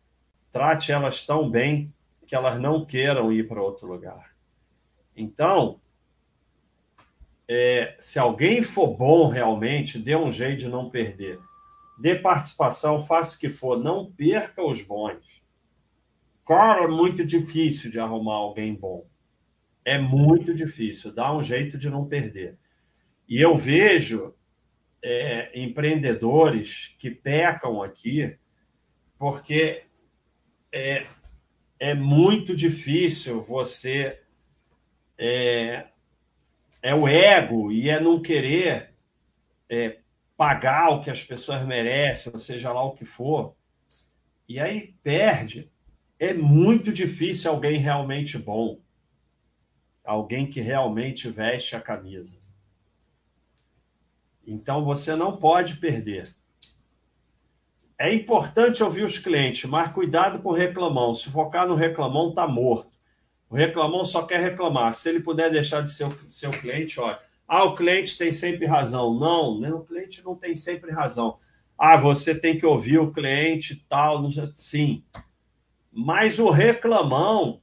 Trate 0.50 0.90
elas 0.90 1.24
tão 1.24 1.48
bem 1.48 1.92
que 2.26 2.34
elas 2.34 2.58
não 2.58 2.84
queiram 2.84 3.30
ir 3.30 3.46
para 3.46 3.62
outro 3.62 3.86
lugar. 3.86 4.34
Então, 5.14 5.78
é, 7.46 7.94
se 7.98 8.18
alguém 8.18 8.62
for 8.62 8.88
bom 8.88 9.28
realmente, 9.28 9.98
dê 9.98 10.16
um 10.16 10.32
jeito 10.32 10.60
de 10.60 10.68
não 10.68 10.88
perder. 10.88 11.38
Dê 11.98 12.14
participação, 12.14 13.04
faça 13.04 13.36
o 13.36 13.40
que 13.40 13.50
for, 13.50 13.78
não 13.78 14.10
perca 14.10 14.64
os 14.64 14.80
bons. 14.82 15.41
Cara, 16.46 16.84
é 16.84 16.88
muito 16.88 17.24
difícil 17.24 17.90
de 17.90 17.98
arrumar 17.98 18.34
alguém 18.34 18.74
bom. 18.74 19.06
É 19.84 19.98
muito 19.98 20.54
difícil, 20.54 21.14
dá 21.14 21.34
um 21.34 21.42
jeito 21.42 21.76
de 21.76 21.90
não 21.90 22.06
perder. 22.06 22.58
E 23.28 23.40
eu 23.40 23.56
vejo 23.56 24.34
é, 25.02 25.60
empreendedores 25.60 26.94
que 26.98 27.10
pecam 27.10 27.82
aqui 27.82 28.36
porque 29.18 29.84
é, 30.72 31.06
é 31.78 31.94
muito 31.94 32.56
difícil 32.56 33.40
você 33.40 34.20
é, 35.18 35.86
é 36.82 36.94
o 36.94 37.06
ego 37.06 37.70
e 37.70 37.88
é 37.88 38.00
não 38.00 38.20
querer 38.20 38.92
é, 39.68 39.98
pagar 40.36 40.90
o 40.90 41.00
que 41.00 41.10
as 41.10 41.22
pessoas 41.22 41.64
merecem, 41.64 42.32
ou 42.32 42.40
seja 42.40 42.72
lá 42.72 42.82
o 42.82 42.94
que 42.94 43.04
for. 43.04 43.54
E 44.48 44.58
aí 44.58 44.94
perde. 45.02 45.70
É 46.22 46.32
muito 46.32 46.92
difícil 46.92 47.50
alguém 47.50 47.78
realmente 47.78 48.38
bom, 48.38 48.78
alguém 50.04 50.48
que 50.48 50.60
realmente 50.60 51.28
veste 51.28 51.74
a 51.74 51.80
camisa. 51.80 52.38
Então 54.46 54.84
você 54.84 55.16
não 55.16 55.36
pode 55.36 55.78
perder. 55.78 56.22
É 57.98 58.14
importante 58.14 58.84
ouvir 58.84 59.02
os 59.02 59.18
clientes, 59.18 59.68
mas 59.68 59.92
cuidado 59.92 60.40
com 60.40 60.50
o 60.50 60.54
reclamão. 60.54 61.16
Se 61.16 61.28
focar 61.28 61.66
no 61.66 61.74
reclamão, 61.74 62.28
está 62.28 62.46
morto. 62.46 62.94
O 63.50 63.56
reclamão 63.56 64.04
só 64.04 64.22
quer 64.22 64.38
reclamar. 64.38 64.94
Se 64.94 65.08
ele 65.08 65.18
puder 65.18 65.50
deixar 65.50 65.80
de 65.82 65.90
ser 65.90 66.04
o 66.04 66.16
seu 66.28 66.52
cliente, 66.52 67.00
olha. 67.00 67.18
Ah, 67.48 67.64
o 67.64 67.74
cliente 67.74 68.16
tem 68.16 68.30
sempre 68.30 68.64
razão. 68.64 69.18
Não, 69.18 69.58
né? 69.58 69.72
o 69.72 69.80
cliente 69.80 70.24
não 70.24 70.36
tem 70.36 70.54
sempre 70.54 70.92
razão. 70.92 71.40
Ah, 71.76 71.96
você 71.96 72.32
tem 72.32 72.56
que 72.56 72.64
ouvir 72.64 73.00
o 73.00 73.10
cliente 73.10 73.84
tal. 73.88 74.22
Sim. 74.54 75.02
Mas 75.92 76.38
o 76.38 76.50
reclamão, 76.50 77.60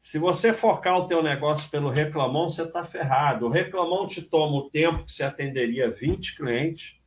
se 0.00 0.18
você 0.18 0.52
focar 0.52 0.96
o 0.96 1.06
teu 1.06 1.22
negócio 1.22 1.70
pelo 1.70 1.90
reclamão, 1.90 2.48
você 2.48 2.62
está 2.62 2.84
ferrado. 2.84 3.46
O 3.46 3.50
reclamão 3.50 4.06
te 4.06 4.22
toma 4.22 4.56
o 4.56 4.70
tempo 4.70 5.04
que 5.04 5.12
você 5.12 5.24
atenderia 5.24 5.90
20 5.90 6.36
clientes 6.36 6.98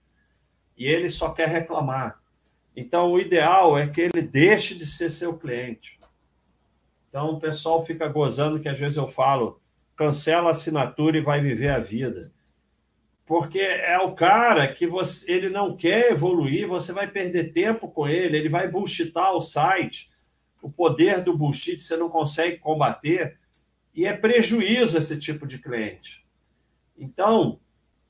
e 0.78 0.86
ele 0.86 1.10
só 1.10 1.34
quer 1.34 1.48
reclamar. 1.48 2.20
Então, 2.76 3.12
o 3.12 3.20
ideal 3.20 3.78
é 3.78 3.88
que 3.88 4.02
ele 4.02 4.22
deixe 4.22 4.76
de 4.76 4.86
ser 4.86 5.10
seu 5.10 5.38
cliente. 5.38 6.00
Então 7.10 7.32
o 7.32 7.40
pessoal 7.40 7.84
fica 7.84 8.08
gozando 8.08 8.62
que 8.62 8.70
às 8.70 8.80
vezes 8.80 8.96
eu 8.96 9.08
falo, 9.08 9.60
cancela 9.96 10.50
a 10.50 10.52
assinatura 10.52 11.18
e 11.18 11.22
vai 11.22 11.42
viver 11.42 11.70
a 11.70 11.80
vida. 11.80 12.32
Porque 13.26 13.60
é 13.60 13.98
o 13.98 14.14
cara 14.14 14.68
que 14.68 14.88
você, 14.88 15.32
ele 15.32 15.50
não 15.50 15.76
quer 15.76 16.12
evoluir, 16.12 16.68
você 16.68 16.94
vai 16.94 17.08
perder 17.08 17.52
tempo 17.52 17.88
com 17.90 18.08
ele, 18.08 18.38
ele 18.38 18.50
vai 18.50 18.68
bullshitar 18.68 19.34
o 19.34 19.42
site. 19.42 20.10
O 20.62 20.72
poder 20.72 21.24
do 21.24 21.38
bullshit 21.38 21.80
você 21.80 21.96
não 21.96 22.10
consegue 22.10 22.58
combater 22.58 23.38
e 23.94 24.06
é 24.06 24.14
prejuízo 24.16 24.98
esse 24.98 25.20
tipo 25.20 25.48
de 25.48 25.60
cliente. 25.60 26.26
Então, 26.98 27.60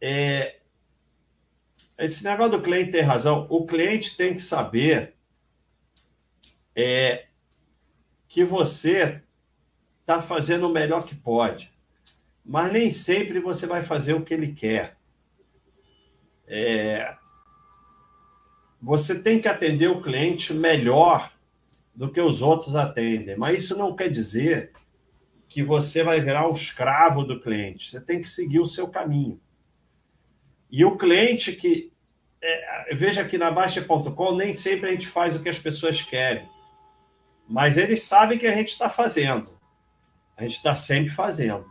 é, 0.02 0.60
esse 1.98 2.24
negócio 2.24 2.58
do 2.58 2.62
cliente 2.62 2.92
tem 2.92 3.02
razão. 3.02 3.46
O 3.50 3.66
cliente 3.66 4.16
tem 4.16 4.34
que 4.34 4.42
saber 4.42 5.16
é, 6.76 7.28
que 8.28 8.44
você 8.44 9.22
está 10.02 10.22
fazendo 10.22 10.68
o 10.68 10.72
melhor 10.72 11.04
que 11.04 11.14
pode, 11.14 11.72
mas 12.44 12.72
nem 12.72 12.90
sempre 12.90 13.40
você 13.40 13.68
vai 13.68 13.84
fazer 13.84 14.14
o 14.14 14.24
que 14.24 14.34
ele 14.34 14.54
quer. 14.54 14.98
É... 16.48 17.16
Você 18.82 19.22
tem 19.22 19.40
que 19.40 19.48
atender 19.48 19.88
o 19.90 20.02
cliente 20.02 20.54
melhor 20.54 21.32
do 22.00 22.10
que 22.10 22.22
os 22.22 22.42
outros 22.42 22.78
atendem, 22.78 23.36
mas 23.38 23.56
isso 23.56 23.78
não 23.78 23.94
quer 23.94 24.10
dizer 24.10 24.72
que 25.50 25.62
você 25.62 26.02
vai 26.02 26.22
virar 26.22 26.48
o 26.48 26.54
escravo 26.54 27.26
do 27.26 27.42
cliente. 27.42 27.92
Você 27.92 28.00
tem 28.00 28.22
que 28.22 28.30
seguir 28.30 28.62
o 28.62 28.66
seu 28.66 28.88
caminho. 28.88 29.38
E 30.72 30.86
o 30.86 30.96
cliente 30.96 31.52
que. 31.52 31.92
É, 32.42 32.96
veja 32.96 33.26
que 33.26 33.38
na 33.38 33.52
Baixa.com 33.52 34.34
nem 34.34 34.54
sempre 34.54 34.88
a 34.88 34.92
gente 34.94 35.08
faz 35.08 35.36
o 35.36 35.44
que 35.44 35.50
as 35.50 35.60
pessoas 35.60 36.02
querem. 36.02 36.48
Mas 37.50 37.76
eles 37.76 38.04
sabem 38.04 38.38
que 38.38 38.48
a 38.48 38.56
gente 38.56 38.70
está 38.70 38.90
fazendo. 38.90 39.44
A 40.38 40.44
gente 40.44 40.56
está 40.56 40.72
sempre 40.72 41.10
fazendo. 41.10 41.70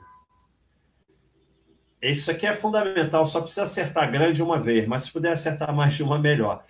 Isso 2.03 2.31
aqui 2.31 2.47
é 2.47 2.55
fundamental, 2.55 3.25
só 3.25 3.41
precisa 3.41 3.63
acertar 3.63 4.13
grande 4.13 4.43
uma 4.43 4.61
vez, 4.61 4.87
mas 4.87 5.05
se 5.05 5.11
puder 5.11 5.33
acertar 5.33 5.75
mais 5.75 5.95
de 5.95 6.03
uma, 6.03 6.19
melhor. 6.19 6.63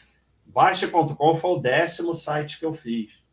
Baixa.com 0.47 1.35
foi 1.35 1.51
o 1.51 1.59
décimo 1.59 2.15
site 2.15 2.57
que 2.57 2.65
eu 2.65 2.73
fiz. 2.73 3.27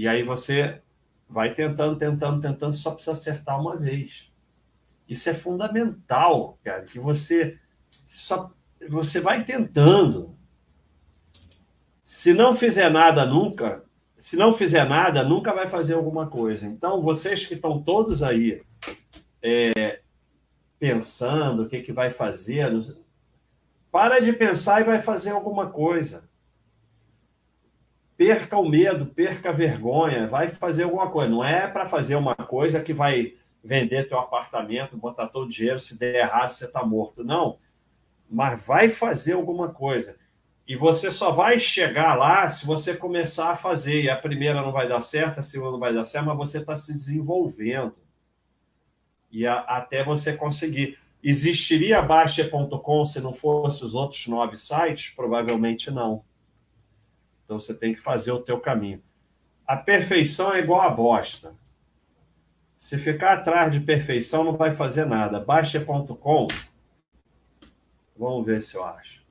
E 0.00 0.08
aí 0.08 0.22
você 0.22 0.80
vai 1.28 1.52
tentando, 1.52 1.94
tentando, 1.98 2.40
tentando, 2.40 2.72
só 2.72 2.92
precisa 2.92 3.12
acertar 3.12 3.60
uma 3.60 3.76
vez. 3.76 4.32
Isso 5.06 5.28
é 5.28 5.34
fundamental, 5.34 6.58
cara, 6.64 6.84
que 6.84 6.98
você 6.98 7.58
só 7.90 8.50
você 8.88 9.20
vai 9.20 9.44
tentando. 9.44 10.34
Se 12.06 12.32
não 12.32 12.54
fizer 12.54 12.88
nada 12.88 13.26
nunca, 13.26 13.84
se 14.16 14.38
não 14.38 14.54
fizer 14.54 14.88
nada, 14.88 15.22
nunca 15.22 15.52
vai 15.52 15.68
fazer 15.68 15.92
alguma 15.92 16.26
coisa. 16.26 16.66
Então, 16.66 17.02
vocês 17.02 17.44
que 17.44 17.52
estão 17.52 17.82
todos 17.82 18.22
aí 18.22 18.62
é, 19.42 20.00
pensando 20.78 21.64
o 21.64 21.68
que, 21.68 21.82
que 21.82 21.92
vai 21.92 22.08
fazer, 22.08 22.72
para 23.92 24.18
de 24.20 24.32
pensar 24.32 24.80
e 24.80 24.84
vai 24.84 25.02
fazer 25.02 25.32
alguma 25.32 25.68
coisa. 25.68 26.29
Perca 28.20 28.58
o 28.58 28.68
medo, 28.68 29.06
perca 29.06 29.48
a 29.48 29.52
vergonha, 29.52 30.26
vai 30.26 30.50
fazer 30.50 30.82
alguma 30.82 31.10
coisa. 31.10 31.30
Não 31.30 31.42
é 31.42 31.66
para 31.66 31.88
fazer 31.88 32.16
uma 32.16 32.34
coisa 32.34 32.78
que 32.82 32.92
vai 32.92 33.32
vender 33.64 34.10
teu 34.10 34.18
apartamento, 34.18 34.94
botar 34.94 35.26
todo 35.26 35.46
o 35.46 35.48
dinheiro, 35.48 35.80
se 35.80 35.98
der 35.98 36.16
errado, 36.16 36.50
você 36.50 36.66
está 36.66 36.84
morto. 36.84 37.24
Não. 37.24 37.56
Mas 38.28 38.62
vai 38.62 38.90
fazer 38.90 39.32
alguma 39.32 39.70
coisa. 39.70 40.18
E 40.68 40.76
você 40.76 41.10
só 41.10 41.30
vai 41.30 41.58
chegar 41.58 42.14
lá 42.14 42.46
se 42.50 42.66
você 42.66 42.94
começar 42.94 43.52
a 43.52 43.56
fazer. 43.56 44.02
E 44.02 44.10
a 44.10 44.18
primeira 44.18 44.60
não 44.60 44.70
vai 44.70 44.86
dar 44.86 45.00
certo, 45.00 45.40
a 45.40 45.42
segunda 45.42 45.72
não 45.72 45.80
vai 45.80 45.94
dar 45.94 46.04
certo, 46.04 46.26
mas 46.26 46.36
você 46.36 46.58
está 46.58 46.76
se 46.76 46.92
desenvolvendo. 46.92 47.94
E 49.32 49.46
a, 49.46 49.60
até 49.60 50.04
você 50.04 50.34
conseguir. 50.36 50.98
Existiria 51.24 52.00
a 52.00 52.02
Baixa.com 52.02 53.06
se 53.06 53.18
não 53.22 53.32
fosse 53.32 53.82
os 53.82 53.94
outros 53.94 54.26
nove 54.26 54.58
sites? 54.58 55.08
Provavelmente 55.08 55.90
não. 55.90 56.22
Então 57.50 57.58
você 57.58 57.74
tem 57.74 57.92
que 57.92 58.00
fazer 58.00 58.30
o 58.30 58.38
teu 58.38 58.60
caminho. 58.60 59.02
A 59.66 59.76
perfeição 59.76 60.52
é 60.52 60.60
igual 60.60 60.82
a 60.82 60.88
bosta. 60.88 61.52
Se 62.78 62.96
ficar 62.96 63.32
atrás 63.32 63.72
de 63.72 63.80
perfeição, 63.80 64.44
não 64.44 64.56
vai 64.56 64.76
fazer 64.76 65.04
nada. 65.04 65.40
Baixa.com, 65.40 66.46
vamos 68.16 68.46
ver 68.46 68.62
se 68.62 68.76
eu 68.76 68.84
acho 68.84 69.28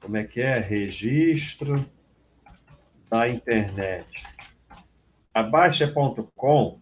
como 0.00 0.16
é 0.16 0.24
que 0.24 0.40
é? 0.40 0.58
Registro 0.58 1.86
da 3.10 3.28
internet. 3.28 4.26
a 5.34 5.42
Baixa.com. 5.42 6.80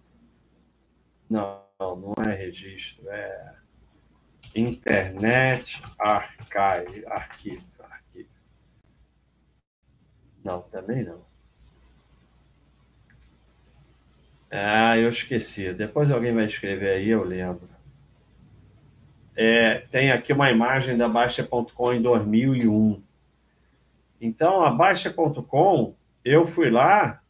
Não, 1.28 1.64
não 1.80 2.14
é 2.24 2.34
registro, 2.36 3.08
é 3.08 3.54
Internet 4.54 5.82
Archive. 5.98 7.04
Arquivo. 7.06 7.71
Não, 10.44 10.62
também 10.62 11.04
não. 11.04 11.20
Ah, 14.50 14.98
eu 14.98 15.08
esqueci. 15.08 15.72
Depois 15.72 16.10
alguém 16.10 16.34
vai 16.34 16.44
escrever 16.44 16.90
aí, 16.90 17.08
eu 17.08 17.24
lembro. 17.24 17.68
É, 19.34 19.86
tem 19.90 20.10
aqui 20.12 20.32
uma 20.32 20.50
imagem 20.50 20.96
da 20.96 21.08
Baixa.com 21.08 21.92
em 21.92 22.02
2001. 22.02 23.02
Então, 24.20 24.62
a 24.62 24.70
Baixa.com, 24.70 25.94
eu 26.24 26.44
fui 26.44 26.70
lá 26.70 27.22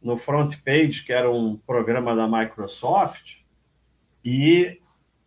no 0.00 0.16
front 0.16 0.54
page, 0.64 1.04
que 1.04 1.12
era 1.12 1.30
um 1.30 1.56
programa 1.56 2.14
da 2.14 2.28
Microsoft, 2.28 3.38
e 4.24 4.80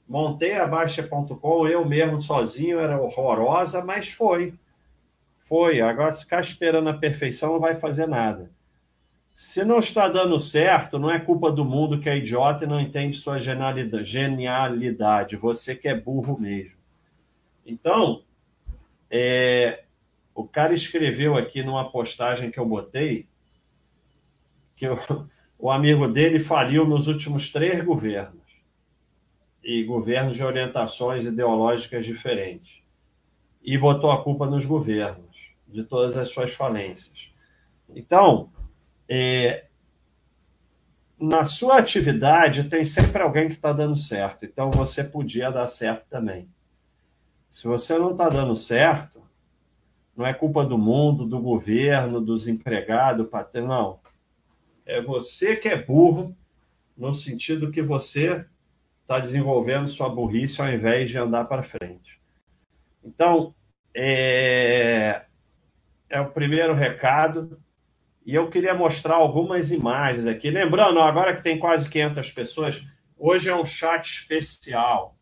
montei 0.08 0.58
a 0.58 0.66
Baixa.com, 0.66 1.68
eu 1.68 1.86
mesmo 1.86 2.22
sozinho, 2.22 2.80
era 2.80 3.00
horrorosa, 3.00 3.84
mas 3.84 4.10
foi. 4.10 4.54
Foi. 5.52 5.82
Agora, 5.82 6.14
ficar 6.14 6.40
esperando 6.40 6.88
a 6.88 6.94
perfeição 6.94 7.52
não 7.52 7.60
vai 7.60 7.76
fazer 7.76 8.08
nada. 8.08 8.50
Se 9.36 9.66
não 9.66 9.80
está 9.80 10.08
dando 10.08 10.40
certo, 10.40 10.98
não 10.98 11.12
é 11.12 11.20
culpa 11.20 11.52
do 11.52 11.66
mundo 11.66 12.00
que 12.00 12.10
é 12.10 12.16
idiota 12.16 12.64
e 12.64 12.68
não 12.68 12.80
entende 12.80 13.18
sua 13.18 13.38
genialidade. 13.38 15.36
Você 15.36 15.76
que 15.76 15.90
é 15.90 15.94
burro 15.94 16.40
mesmo. 16.40 16.78
Então, 17.66 18.24
é, 19.10 19.84
o 20.34 20.48
cara 20.48 20.74
escreveu 20.74 21.36
aqui 21.36 21.62
numa 21.62 21.92
postagem 21.92 22.50
que 22.50 22.58
eu 22.58 22.66
botei 22.66 23.28
que 24.74 24.88
o, 24.88 24.98
o 25.60 25.70
amigo 25.70 26.08
dele 26.08 26.40
faliu 26.40 26.88
nos 26.88 27.10
últimos 27.10 27.52
três 27.52 27.84
governos 27.84 28.40
e 29.62 29.84
governos 29.84 30.38
de 30.38 30.46
orientações 30.46 31.26
ideológicas 31.26 32.06
diferentes 32.06 32.82
e 33.62 33.78
botou 33.78 34.12
a 34.12 34.24
culpa 34.24 34.50
nos 34.50 34.66
governos 34.66 35.31
de 35.72 35.84
todas 35.84 36.18
as 36.18 36.30
suas 36.30 36.54
falências. 36.54 37.32
Então, 37.90 38.52
é, 39.08 39.66
na 41.20 41.46
sua 41.46 41.78
atividade 41.78 42.66
tem 42.66 42.84
sempre 42.84 43.22
alguém 43.22 43.48
que 43.48 43.54
está 43.54 43.72
dando 43.72 43.98
certo, 43.98 44.46
então 44.46 44.72
você 44.72 45.04
podia 45.04 45.52
dar 45.52 45.68
certo 45.68 46.08
também. 46.10 46.50
Se 47.50 47.68
você 47.68 47.98
não 47.98 48.12
está 48.12 48.30
dando 48.30 48.56
certo, 48.56 49.22
não 50.16 50.26
é 50.26 50.34
culpa 50.34 50.66
do 50.66 50.78
mundo, 50.78 51.26
do 51.26 51.40
governo, 51.40 52.22
dos 52.22 52.48
empregados, 52.48 53.30
patrão, 53.30 53.68
não. 53.68 54.00
É 54.86 55.02
você 55.02 55.56
que 55.56 55.68
é 55.68 55.82
burro, 55.82 56.36
no 56.98 57.14
sentido 57.14 57.72
que 57.72 57.82
você 57.82 58.46
está 59.02 59.20
desenvolvendo 59.20 59.88
sua 59.88 60.10
burrice 60.10 60.62
ao 60.62 60.72
invés 60.72 61.10
de 61.10 61.18
andar 61.18 61.46
para 61.46 61.64
frente. 61.64 62.22
Então, 63.04 63.54
é, 63.96 65.26
é 66.12 66.20
o 66.20 66.30
primeiro 66.30 66.74
recado 66.74 67.50
e 68.26 68.36
eu 68.36 68.50
queria 68.50 68.74
mostrar 68.74 69.16
algumas 69.16 69.72
imagens 69.72 70.26
aqui. 70.26 70.52
Lembrando, 70.52 71.00
agora 71.00 71.36
que 71.36 71.42
tem 71.42 71.58
quase 71.58 71.90
500 71.90 72.32
pessoas, 72.32 72.88
hoje 73.18 73.50
é 73.50 73.56
um 73.56 73.66
chat 73.66 74.06
especial. 74.06 75.18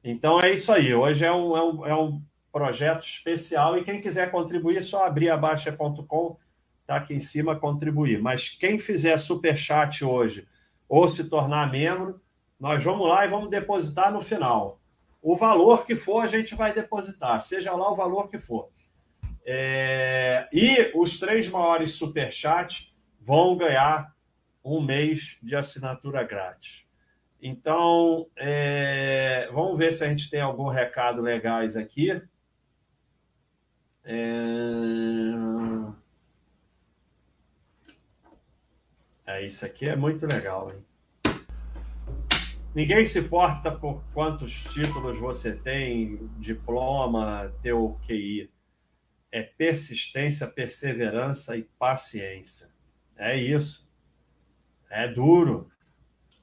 Então 0.03 0.41
é 0.41 0.53
isso 0.53 0.71
aí. 0.71 0.93
Hoje 0.93 1.25
é 1.25 1.32
um, 1.32 1.58
é 1.58 1.63
um, 1.63 1.88
é 1.88 1.95
um 1.95 2.21
projeto 2.51 3.05
especial 3.05 3.77
e 3.77 3.84
quem 3.84 4.01
quiser 4.01 4.32
contribuir, 4.32 4.77
é 4.77 4.82
só 4.82 5.05
abrir 5.05 5.29
a 5.29 5.38
baixa.com, 5.38 6.38
tá 6.86 6.97
aqui 6.97 7.13
em 7.13 7.19
cima, 7.19 7.55
contribuir. 7.55 8.21
Mas 8.21 8.49
quem 8.49 8.79
fizer 8.79 9.17
superchat 9.17 10.03
hoje 10.03 10.47
ou 10.88 11.08
se 11.08 11.29
tornar 11.29 11.71
membro, 11.71 12.19
nós 12.60 12.84
vamos 12.84 13.08
lá 13.08 13.26
e 13.26 13.30
vamos 13.30 13.50
depositar 13.50 14.12
no 14.12 14.22
final 14.22 14.80
o 15.22 15.36
valor 15.36 15.86
que 15.86 15.95
for, 15.95 16.24
a 16.24 16.28
gente 16.28 16.56
vai 16.56 16.74
depositar, 16.74 17.41
seja 17.41 17.76
lá 17.76 17.91
o 17.91 17.95
valor 17.95 18.30
que 18.30 18.38
for. 18.38 18.69
É... 19.45 20.48
E 20.52 20.91
os 20.95 21.19
três 21.19 21.50
maiores 21.50 21.93
superchats 21.93 22.93
vão 23.19 23.58
ganhar 23.58 24.15
um 24.63 24.82
mês 24.82 25.38
de 25.41 25.56
assinatura 25.56 26.24
grátis. 26.24 26.86
Então, 27.41 28.28
é... 28.38 29.50
vamos 29.52 29.78
ver 29.78 29.93
se 29.93 30.04
a 30.04 30.10
gente 30.10 30.30
tem 30.30 30.41
algum 30.41 30.67
recado 30.67 31.22
legais 31.22 31.76
aqui. 31.76 32.22
É... 34.06 34.15
é 39.26 39.45
isso 39.45 39.65
aqui 39.65 39.88
é 39.88 39.95
muito 39.95 40.26
legal, 40.26 40.72
hein? 40.72 40.88
Ninguém 42.73 43.03
se 43.05 43.19
importa 43.19 43.71
por 43.71 44.03
quantos 44.13 44.63
títulos 44.65 45.17
você 45.17 45.55
tem, 45.55 46.29
diploma, 46.38 47.51
teu 47.63 47.97
QI. 48.05 48.51
É 49.32 49.41
persistência, 49.41 50.45
perseverança 50.47 51.58
e 51.58 51.63
paciência. 51.63 52.69
É 53.17 53.36
isso. 53.36 53.89
É 54.89 55.08
duro. 55.08 55.71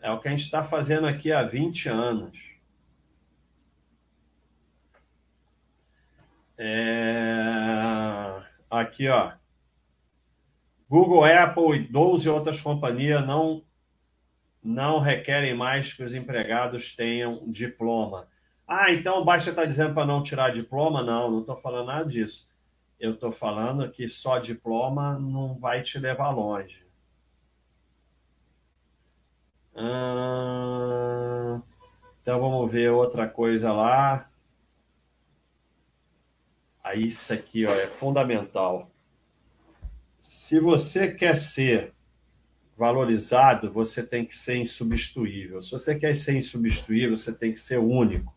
É 0.00 0.10
o 0.10 0.20
que 0.20 0.28
a 0.28 0.30
gente 0.30 0.44
está 0.44 0.62
fazendo 0.64 1.06
aqui 1.06 1.32
há 1.32 1.42
20 1.42 1.88
anos. 1.88 2.38
É... 6.58 8.42
Aqui, 8.68 9.08
ó. 9.08 9.32
Google, 10.88 11.24
Apple 11.24 11.76
e 11.76 11.88
12 11.88 12.28
outras 12.28 12.60
companhias 12.60 13.26
não 13.26 13.64
não 14.66 14.98
requerem 14.98 15.54
mais 15.54 15.92
que 15.92 16.02
os 16.02 16.12
empregados 16.12 16.96
tenham 16.96 17.44
diploma. 17.46 18.26
Ah, 18.66 18.92
então 18.92 19.20
o 19.20 19.24
Baixa 19.24 19.50
está 19.50 19.64
dizendo 19.64 19.94
para 19.94 20.04
não 20.04 20.24
tirar 20.24 20.52
diploma? 20.52 21.04
Não, 21.04 21.30
não 21.30 21.40
estou 21.40 21.56
falando 21.56 21.86
nada 21.86 22.04
disso. 22.04 22.50
Eu 22.98 23.14
estou 23.14 23.30
falando 23.30 23.88
que 23.90 24.08
só 24.08 24.38
diploma 24.38 25.18
não 25.20 25.54
vai 25.54 25.82
te 25.82 25.98
levar 26.00 26.30
longe. 26.30 26.84
Ah, 29.76 31.60
então 32.20 32.40
vamos 32.40 32.72
ver 32.72 32.90
outra 32.90 33.28
coisa 33.28 33.72
lá. 33.72 34.28
Ah, 36.82 36.94
isso 36.96 37.32
aqui 37.32 37.64
ó, 37.66 37.70
é 37.70 37.86
fundamental. 37.86 38.90
Se 40.18 40.58
você 40.58 41.12
quer 41.12 41.36
ser 41.36 41.94
valorizado, 42.76 43.72
você 43.72 44.02
tem 44.02 44.24
que 44.24 44.36
ser 44.36 44.56
insubstituível. 44.56 45.62
Se 45.62 45.70
você 45.72 45.98
quer 45.98 46.14
ser 46.14 46.36
insubstituível, 46.36 47.16
você 47.16 47.36
tem 47.36 47.52
que 47.52 47.60
ser 47.60 47.78
único. 47.78 48.34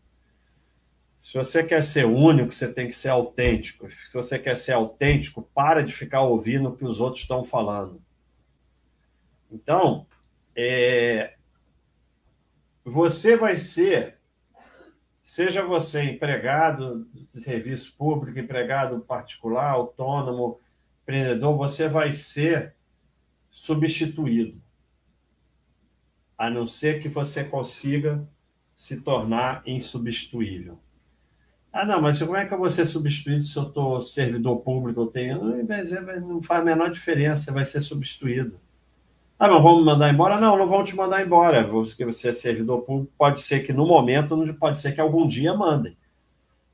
Se 1.20 1.34
você 1.34 1.62
quer 1.62 1.84
ser 1.84 2.06
único, 2.06 2.52
você 2.52 2.72
tem 2.72 2.86
que 2.86 2.94
ser 2.94 3.10
autêntico. 3.10 3.90
Se 3.90 4.14
você 4.14 4.38
quer 4.38 4.56
ser 4.56 4.72
autêntico, 4.72 5.42
para 5.54 5.82
de 5.82 5.92
ficar 5.92 6.22
ouvindo 6.22 6.70
o 6.70 6.76
que 6.76 6.84
os 6.84 7.00
outros 7.00 7.22
estão 7.22 7.44
falando. 7.44 8.00
Então, 9.50 10.06
é... 10.56 11.34
você 12.84 13.36
vai 13.36 13.58
ser 13.58 14.20
Seja 15.30 15.62
você 15.62 16.02
empregado 16.02 17.06
de 17.14 17.40
serviço 17.40 17.94
público, 17.96 18.36
empregado 18.36 18.98
particular, 18.98 19.70
autônomo, 19.70 20.58
empreendedor, 21.04 21.56
você 21.56 21.86
vai 21.86 22.12
ser 22.12 22.74
substituído. 23.50 24.60
A 26.38 26.48
não 26.48 26.66
ser 26.66 27.00
que 27.00 27.08
você 27.08 27.44
consiga 27.44 28.26
se 28.74 29.02
tornar 29.02 29.62
insubstituível. 29.66 30.78
Ah, 31.72 31.84
não, 31.84 32.00
mas 32.00 32.18
como 32.18 32.36
é 32.36 32.46
que 32.46 32.52
eu 32.52 32.58
vou 32.58 32.68
ser 32.68 32.86
substituído 32.86 33.42
se 33.42 33.56
eu 33.56 33.64
estou 33.64 34.02
servidor 34.02 34.56
público? 34.60 35.02
Eu 35.02 35.06
tenho. 35.06 35.44
Não 36.20 36.42
faz 36.42 36.60
a 36.62 36.64
menor 36.64 36.90
diferença, 36.90 37.52
vai 37.52 37.64
ser 37.64 37.80
substituído. 37.80 38.58
Ah, 39.38 39.48
mas 39.48 39.62
vamos 39.62 39.84
mandar 39.84 40.12
embora? 40.12 40.40
Não, 40.40 40.56
não 40.56 40.66
vão 40.66 40.82
te 40.82 40.96
mandar 40.96 41.24
embora, 41.24 41.66
porque 41.68 42.04
você 42.04 42.28
é 42.28 42.32
servidor 42.32 42.82
público. 42.82 43.12
Pode 43.16 43.40
ser 43.40 43.60
que 43.60 43.72
no 43.72 43.86
momento, 43.86 44.36
pode 44.54 44.80
ser 44.80 44.92
que 44.92 45.00
algum 45.00 45.26
dia 45.26 45.54
mandem. 45.54 45.96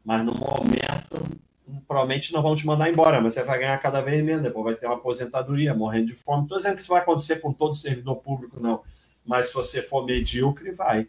Mas 0.05 0.25
no 0.25 0.33
momento, 0.33 1.41
provavelmente 1.87 2.33
não 2.33 2.43
vão 2.43 2.55
te 2.55 2.67
mandar 2.67 2.89
embora, 2.89 3.21
mas 3.21 3.35
você 3.35 3.43
vai 3.43 3.59
ganhar 3.59 3.79
cada 3.79 4.01
vez 4.01 4.25
menos. 4.25 4.43
Depois 4.43 4.65
vai 4.65 4.75
ter 4.75 4.87
uma 4.87 4.97
aposentadoria, 4.97 5.75
morrendo 5.75 6.07
de 6.07 6.15
fome. 6.15 6.45
Estou 6.45 6.59
dizendo 6.59 6.77
que 6.77 6.83
isso 6.83 6.93
vai 6.93 7.01
acontecer 7.01 7.41
com 7.41 7.53
todo 7.53 7.75
servidor 7.75 8.17
público, 8.17 8.61
não. 8.61 8.83
Mas 9.25 9.49
se 9.49 9.55
você 9.55 9.83
for 9.83 10.05
medíocre, 10.05 10.71
vai. 10.71 11.09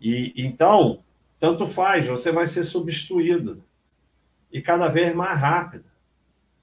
E 0.00 0.32
então, 0.36 1.04
tanto 1.38 1.66
faz, 1.66 2.06
você 2.06 2.32
vai 2.32 2.46
ser 2.46 2.64
substituído. 2.64 3.62
E 4.52 4.60
cada 4.60 4.88
vez 4.88 5.14
mais 5.14 5.38
rápido. 5.38 5.84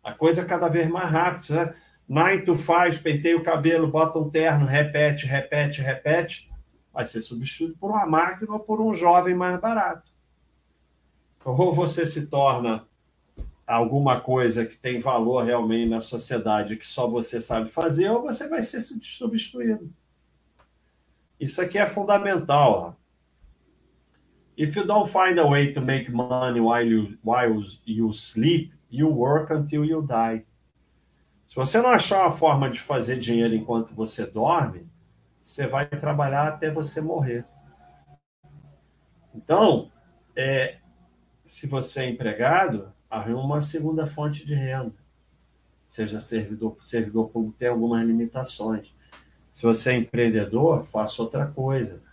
A 0.04 0.14
coisa 0.14 0.42
é 0.42 0.46
cada 0.46 0.68
vez 0.68 0.90
mais 0.90 1.10
rápida. 1.10 1.66
Né? 1.66 1.76
Nine 2.08 2.44
to 2.44 2.56
five, 2.56 2.98
penteia 3.02 3.38
o 3.38 3.44
cabelo, 3.44 3.88
bota 3.88 4.20
um 4.20 4.30
terno, 4.30 4.66
repete, 4.66 5.26
repete, 5.26 5.82
repete. 5.82 6.52
Vai 6.92 7.06
ser 7.06 7.22
substituído 7.22 7.78
por 7.78 7.92
uma 7.92 8.06
máquina 8.06 8.54
ou 8.54 8.60
por 8.60 8.82
um 8.82 8.94
jovem 8.94 9.36
mais 9.36 9.60
barato. 9.60 10.12
Ou 11.44 11.74
você 11.74 12.06
se 12.06 12.28
torna 12.28 12.88
alguma 13.66 14.20
coisa 14.20 14.66
que 14.66 14.76
tem 14.76 15.00
valor 15.00 15.44
realmente 15.44 15.90
na 15.90 16.02
sociedade 16.02 16.76
que 16.76 16.86
só 16.86 17.08
você 17.08 17.40
sabe 17.40 17.70
fazer, 17.70 18.10
ou 18.10 18.24
você 18.24 18.50
vai 18.50 18.64
ser 18.64 18.82
substituído. 18.82 19.94
Isso 21.40 21.62
aqui 21.62 21.78
é 21.78 21.86
fundamental. 21.86 22.98
If 24.58 24.76
you 24.76 24.86
don't 24.86 25.10
find 25.10 25.40
a 25.40 25.48
way 25.48 25.72
to 25.72 25.82
make 25.82 26.12
money 26.12 26.60
while 26.60 26.86
you, 26.86 27.18
while 27.24 27.64
you 27.86 28.12
sleep, 28.14 28.74
you 28.90 29.08
work 29.08 29.54
until 29.54 29.86
you 29.86 30.02
die. 30.02 30.46
Se 31.48 31.56
você 31.56 31.82
não 31.82 31.90
achar 31.90 32.24
uma 32.24 32.32
forma 32.32 32.70
de 32.70 32.80
fazer 32.80 33.18
dinheiro 33.18 33.56
enquanto 33.56 33.94
você 33.94 34.26
dorme, 34.26 34.90
você 35.42 35.66
vai 35.66 35.88
trabalhar 35.88 36.48
até 36.48 36.70
você 36.70 37.00
morrer. 37.02 37.46
Então, 39.34 39.90
é, 40.36 40.78
se 41.50 41.66
você 41.66 42.02
é 42.02 42.10
empregado, 42.10 42.94
arruma 43.10 43.42
uma 43.42 43.62
segunda 43.62 44.06
fonte 44.06 44.46
de 44.46 44.54
renda. 44.54 44.94
Seja 45.88 46.20
servidor, 46.20 46.78
servidor 46.84 47.30
público 47.30 47.56
tem 47.58 47.68
algumas 47.68 48.06
limitações. 48.06 48.94
Se 49.52 49.64
você 49.64 49.90
é 49.90 49.96
empreendedor, 49.96 50.86
faça 50.86 51.20
outra 51.24 51.48
coisa 51.48 52.04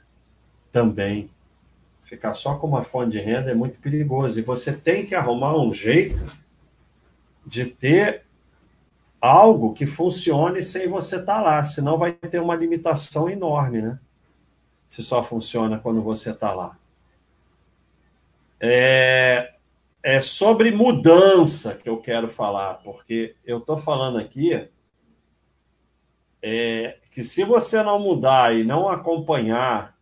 também. 0.72 1.29
Ficar 2.05 2.33
só 2.33 2.57
com 2.57 2.66
uma 2.66 2.83
fonte 2.83 3.11
de 3.11 3.20
renda 3.20 3.51
é 3.51 3.55
muito 3.55 3.79
perigoso. 3.79 4.38
E 4.38 4.42
você 4.42 4.72
tem 4.72 5.05
que 5.05 5.14
arrumar 5.14 5.55
um 5.55 5.70
jeito 5.70 6.25
de 7.46 7.66
ter 7.66 8.22
algo 9.20 9.75
que 9.75 9.87
funcione 9.87 10.62
sem 10.62 10.88
você 10.88 11.16
estar 11.16 11.37
tá 11.37 11.42
lá, 11.42 11.62
senão 11.62 11.99
vai 11.99 12.12
ter 12.12 12.40
uma 12.40 12.57
limitação 12.57 13.29
enorme, 13.29 13.83
né? 13.83 13.99
Se 14.90 15.03
só 15.03 15.22
funciona 15.22 15.79
quando 15.79 16.01
você 16.01 16.31
está 16.31 16.55
lá. 16.55 16.75
É, 18.61 19.55
é 20.03 20.21
sobre 20.21 20.71
mudança 20.71 21.75
que 21.75 21.88
eu 21.88 21.99
quero 21.99 22.29
falar, 22.29 22.75
porque 22.83 23.35
eu 23.45 23.59
estou 23.59 23.77
falando 23.77 24.19
aqui 24.19 24.69
é, 26.42 26.99
que 27.11 27.25
se 27.25 27.45
você 27.45 27.83
não 27.83 27.99
mudar 27.99 28.55
e 28.55 28.64
não 28.64 28.88
acompanhar 28.88 29.97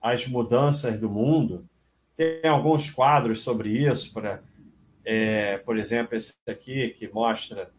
as 0.00 0.26
mudanças 0.26 0.98
do 0.98 1.10
mundo. 1.10 1.68
Tem 2.16 2.46
alguns 2.46 2.90
quadros 2.90 3.42
sobre 3.42 3.70
isso, 3.70 4.12
para, 4.12 4.42
é, 5.04 5.58
por 5.58 5.78
exemplo, 5.78 6.16
esse 6.16 6.34
aqui 6.48 6.90
que 6.90 7.08
mostra 7.08 7.70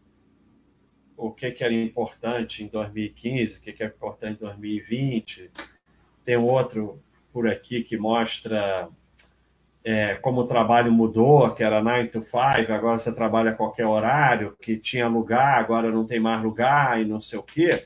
o 1.16 1.30
que, 1.30 1.50
que 1.50 1.64
era 1.64 1.72
importante 1.72 2.64
em 2.64 2.68
2015, 2.68 3.58
o 3.58 3.62
que, 3.62 3.72
que 3.72 3.82
é 3.82 3.86
importante 3.86 4.38
em 4.38 4.46
2020. 4.46 5.50
Tem 6.24 6.36
outro 6.36 7.02
por 7.32 7.48
aqui 7.48 7.82
que 7.82 7.96
mostra 7.96 8.86
é, 9.84 10.14
como 10.16 10.42
o 10.42 10.46
trabalho 10.46 10.92
mudou, 10.92 11.50
que 11.50 11.64
era 11.64 11.82
9 11.82 12.08
to 12.08 12.22
5, 12.22 12.72
agora 12.72 12.98
você 12.98 13.12
trabalha 13.12 13.50
a 13.50 13.54
qualquer 13.54 13.86
horário, 13.86 14.56
que 14.60 14.76
tinha 14.76 15.08
lugar, 15.08 15.58
agora 15.58 15.90
não 15.90 16.06
tem 16.06 16.20
mais 16.20 16.42
lugar 16.42 17.00
e 17.00 17.04
não 17.04 17.20
sei 17.20 17.38
o 17.38 17.42
quê. 17.42 17.84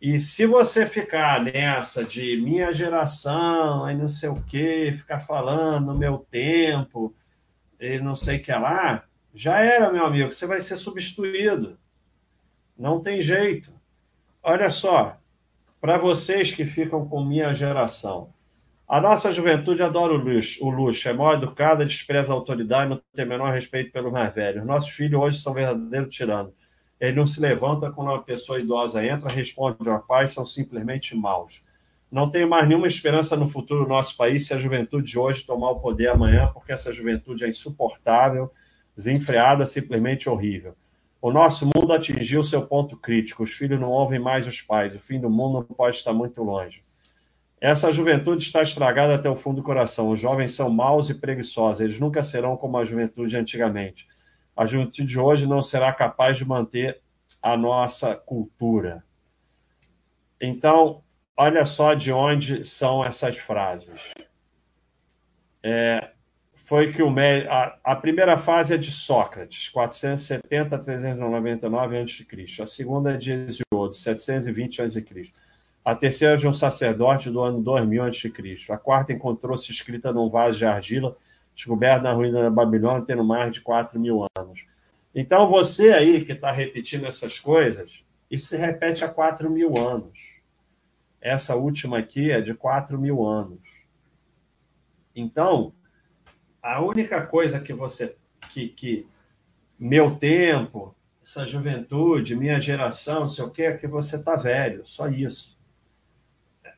E 0.00 0.20
se 0.20 0.46
você 0.46 0.84
ficar 0.84 1.42
nessa 1.42 2.04
de 2.04 2.36
minha 2.40 2.72
geração, 2.72 3.84
aí 3.84 3.96
não 3.96 4.08
sei 4.08 4.28
o 4.28 4.42
quê, 4.42 4.92
ficar 4.96 5.20
falando 5.20 5.96
meu 5.96 6.18
tempo, 6.18 7.14
e 7.80 7.98
não 7.98 8.16
sei 8.16 8.38
o 8.38 8.42
que 8.42 8.52
lá, 8.52 9.04
já 9.34 9.60
era, 9.60 9.92
meu 9.92 10.04
amigo, 10.04 10.32
você 10.32 10.46
vai 10.46 10.60
ser 10.60 10.76
substituído. 10.76 11.78
Não 12.76 13.00
tem 13.00 13.22
jeito. 13.22 13.72
Olha 14.42 14.70
só, 14.70 15.18
para 15.80 15.98
vocês 15.98 16.52
que 16.52 16.64
ficam 16.64 17.06
com 17.06 17.24
minha 17.24 17.52
geração, 17.52 18.32
a 18.88 19.00
nossa 19.00 19.32
juventude 19.32 19.82
adora 19.82 20.12
o 20.12 20.16
luxo, 20.16 20.64
o 20.64 20.70
luxo, 20.70 21.08
é 21.08 21.12
mal 21.12 21.34
educada, 21.34 21.84
despreza 21.84 22.32
a 22.32 22.36
autoridade, 22.36 22.90
não 22.90 23.00
tem 23.12 23.24
o 23.24 23.28
menor 23.28 23.52
respeito 23.52 23.90
pelos 23.90 24.12
mais 24.12 24.32
velhos. 24.32 24.64
Nossos 24.64 24.90
filhos 24.90 25.20
hoje 25.20 25.38
são 25.38 25.52
verdadeiros 25.52 26.14
tiranos. 26.14 26.52
Ele 27.00 27.16
não 27.16 27.26
se 27.26 27.40
levanta 27.40 27.90
quando 27.90 28.08
uma 28.08 28.22
pessoa 28.22 28.58
idosa 28.58 29.04
entra, 29.04 29.28
responde 29.28 29.88
ao 29.88 30.00
pai, 30.00 30.28
são 30.28 30.46
simplesmente 30.46 31.16
maus. 31.16 31.64
Não 32.10 32.30
tenho 32.30 32.48
mais 32.48 32.68
nenhuma 32.68 32.86
esperança 32.86 33.36
no 33.36 33.48
futuro 33.48 33.82
do 33.82 33.88
nosso 33.88 34.16
país 34.16 34.46
se 34.46 34.54
a 34.54 34.58
juventude 34.58 35.10
de 35.10 35.18
hoje 35.18 35.44
tomar 35.44 35.70
o 35.70 35.80
poder 35.80 36.08
amanhã, 36.08 36.48
porque 36.54 36.72
essa 36.72 36.92
juventude 36.92 37.44
é 37.44 37.48
insuportável, 37.48 38.52
desenfreada, 38.96 39.66
simplesmente 39.66 40.28
horrível. 40.28 40.76
O 41.20 41.32
nosso 41.32 41.68
mundo 41.74 41.92
atingiu 41.92 42.44
seu 42.44 42.64
ponto 42.64 42.96
crítico. 42.96 43.42
Os 43.42 43.50
filhos 43.50 43.80
não 43.80 43.90
ouvem 43.90 44.20
mais 44.20 44.46
os 44.46 44.62
pais. 44.62 44.94
O 44.94 45.00
fim 45.00 45.18
do 45.18 45.28
mundo 45.28 45.66
não 45.68 45.76
pode 45.76 45.96
estar 45.96 46.12
muito 46.12 46.40
longe. 46.44 46.85
Essa 47.60 47.90
juventude 47.90 48.42
está 48.42 48.62
estragada 48.62 49.14
até 49.14 49.28
o 49.28 49.36
fundo 49.36 49.56
do 49.56 49.62
coração. 49.62 50.10
Os 50.10 50.20
jovens 50.20 50.54
são 50.54 50.68
maus 50.68 51.08
e 51.08 51.14
preguiçosos. 51.14 51.80
Eles 51.80 51.98
nunca 51.98 52.22
serão 52.22 52.56
como 52.56 52.76
a 52.76 52.84
juventude 52.84 53.36
antigamente 53.36 54.06
a 54.56 54.64
juventude 54.64 55.04
de 55.04 55.18
hoje 55.18 55.46
não 55.46 55.60
será 55.60 55.92
capaz 55.92 56.38
de 56.38 56.44
manter 56.44 57.00
a 57.42 57.56
nossa 57.56 58.14
cultura. 58.14 59.04
Então, 60.40 61.02
olha 61.36 61.66
só 61.66 61.92
de 61.92 62.10
onde 62.10 62.64
são 62.64 63.04
essas 63.04 63.36
frases. 63.36 64.14
É, 65.62 66.10
foi 66.54 66.92
que 66.92 67.02
o 67.02 67.14
a, 67.50 67.78
a, 67.84 67.96
primeira 67.96 68.38
fase 68.38 68.74
é 68.74 68.78
de 68.78 68.90
Sócrates, 68.90 69.68
470 69.68 70.74
a 70.74 70.78
399 70.78 71.98
a.C. 71.98 72.62
A 72.62 72.66
segunda 72.66 73.12
é 73.12 73.16
de 73.16 73.32
Hesíodo, 73.32 73.92
720 73.92 74.82
a.C. 74.82 75.04
A 75.86 75.94
terceira 75.94 76.36
de 76.36 76.48
um 76.48 76.52
sacerdote 76.52 77.30
do 77.30 77.40
ano 77.40 77.62
2000 77.62 78.02
a.C. 78.02 78.32
A 78.70 78.76
quarta 78.76 79.12
encontrou-se 79.12 79.70
escrita 79.70 80.12
num 80.12 80.28
vaso 80.28 80.58
de 80.58 80.66
argila 80.66 81.16
descoberto 81.54 82.02
na 82.02 82.12
ruína 82.12 82.42
da 82.42 82.50
Babilônia, 82.50 83.06
tendo 83.06 83.22
mais 83.22 83.54
de 83.54 83.60
4 83.60 83.96
mil 84.00 84.26
anos. 84.36 84.66
Então, 85.14 85.46
você 85.46 85.92
aí 85.92 86.24
que 86.24 86.32
está 86.32 86.50
repetindo 86.50 87.06
essas 87.06 87.38
coisas, 87.38 88.02
isso 88.28 88.48
se 88.48 88.56
repete 88.56 89.04
há 89.04 89.08
4 89.08 89.48
mil 89.48 89.78
anos. 89.78 90.40
Essa 91.20 91.54
última 91.54 92.00
aqui 92.00 92.32
é 92.32 92.40
de 92.40 92.52
4 92.52 92.98
mil 92.98 93.24
anos. 93.24 93.60
Então, 95.14 95.72
a 96.60 96.82
única 96.82 97.24
coisa 97.24 97.60
que 97.60 97.72
você. 97.72 98.16
que, 98.50 98.70
que 98.70 99.06
meu 99.78 100.16
tempo, 100.16 100.96
essa 101.22 101.46
juventude, 101.46 102.34
minha 102.34 102.58
geração, 102.58 103.20
não 103.20 103.28
sei 103.28 103.44
o 103.44 103.50
quê, 103.50 103.62
é 103.62 103.76
que 103.76 103.86
você 103.86 104.16
está 104.16 104.34
velho, 104.34 104.84
só 104.84 105.06
isso 105.06 105.55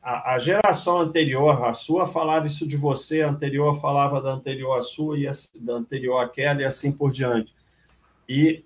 a, 0.01 0.35
a, 0.35 0.39
geração 0.39 0.99
anterior 0.99 1.65
à 1.65 1.73
sua 1.73 2.07
falava 2.07 2.47
isso 2.47 2.67
de 2.67 2.77
você, 2.77 3.21
a 3.21 3.29
anterior 3.29 3.79
falava 3.79 4.21
da 4.21 4.31
anterior 4.31 4.77
à 4.77 4.81
sua 4.81 5.17
e 5.17 5.27
a, 5.27 5.33
da 5.61 5.73
anterior 5.73 6.19
àquela 6.19 6.61
e 6.61 6.65
assim 6.65 6.91
por 6.91 7.11
diante. 7.11 7.53
E 8.27 8.63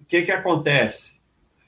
o 0.00 0.04
que, 0.04 0.22
que 0.22 0.32
acontece? 0.32 1.20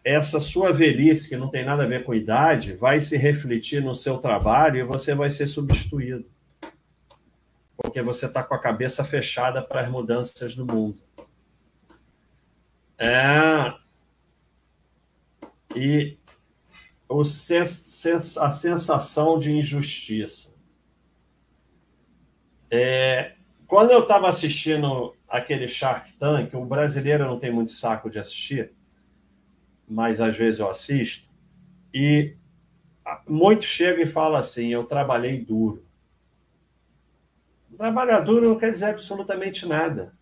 Essa 0.05 0.41
sua 0.41 0.73
velhice, 0.73 1.29
que 1.29 1.37
não 1.37 1.51
tem 1.51 1.65
nada 1.65 1.83
a 1.83 1.87
ver 1.87 2.05
com 2.05 2.15
idade, 2.15 2.75
vai 2.75 3.01
se 3.01 3.17
refletir 3.17 3.83
no 3.83 3.95
seu 3.95 4.19
trabalho 4.19 4.79
e 4.79 4.85
você 4.85 5.15
vai 5.15 5.31
ser 5.31 5.47
substituído. 5.47 6.25
Porque 7.77 8.01
você 8.01 8.27
está 8.27 8.43
com 8.43 8.55
a 8.55 8.61
cabeça 8.61 9.05
fechada 9.05 9.61
para 9.61 9.83
as 9.83 9.91
mudanças 9.91 10.55
do 10.55 10.65
mundo. 10.65 11.03
É... 12.99 13.75
E 15.75 16.17
a 17.09 18.51
sensação 18.51 19.39
de 19.39 19.53
injustiça. 19.53 20.57
É, 22.71 23.35
quando 23.67 23.93
eu 23.93 24.03
estava 24.03 24.29
assistindo 24.29 25.15
aquele 25.29 25.69
Shark 25.69 26.13
Tank, 26.15 26.55
o 26.55 26.65
brasileiro 26.65 27.25
não 27.25 27.39
tem 27.39 27.53
muito 27.53 27.73
saco 27.73 28.11
de 28.11 28.19
assistir, 28.19 28.73
mas 29.89 30.21
às 30.21 30.37
vezes 30.37 30.61
eu 30.61 30.69
assisto, 30.69 31.29
e 31.95 32.37
muito 33.27 33.65
chega 33.65 34.03
e 34.03 34.07
fala 34.07 34.39
assim: 34.39 34.69
eu 34.69 34.85
trabalhei 34.85 35.45
duro. 35.45 35.85
Trabalhar 37.77 38.21
duro 38.21 38.49
não 38.49 38.59
quer 38.59 38.71
dizer 38.71 38.87
absolutamente 38.87 39.67
nada. 39.67 40.17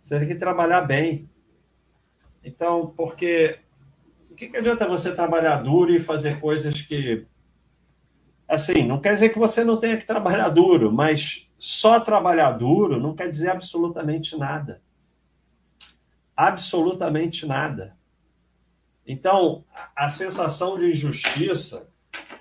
Você 0.00 0.18
tem 0.18 0.28
que 0.28 0.34
trabalhar 0.34 0.82
bem. 0.82 1.28
Então, 2.44 2.92
porque 2.96 3.58
o 3.67 3.67
que, 4.38 4.48
que 4.48 4.56
adianta 4.56 4.86
você 4.86 5.12
trabalhar 5.12 5.56
duro 5.56 5.92
e 5.92 6.00
fazer 6.00 6.40
coisas 6.40 6.80
que. 6.80 7.26
Assim, 8.46 8.86
não 8.86 9.00
quer 9.00 9.12
dizer 9.12 9.30
que 9.30 9.38
você 9.38 9.64
não 9.64 9.78
tenha 9.78 9.98
que 9.98 10.06
trabalhar 10.06 10.48
duro, 10.48 10.92
mas 10.92 11.50
só 11.58 11.98
trabalhar 12.00 12.52
duro 12.52 13.00
não 13.00 13.14
quer 13.14 13.28
dizer 13.28 13.50
absolutamente 13.50 14.36
nada. 14.38 14.80
Absolutamente 16.36 17.46
nada. 17.46 17.96
Então, 19.04 19.64
a 19.96 20.08
sensação 20.08 20.76
de 20.76 20.92
injustiça, 20.92 21.92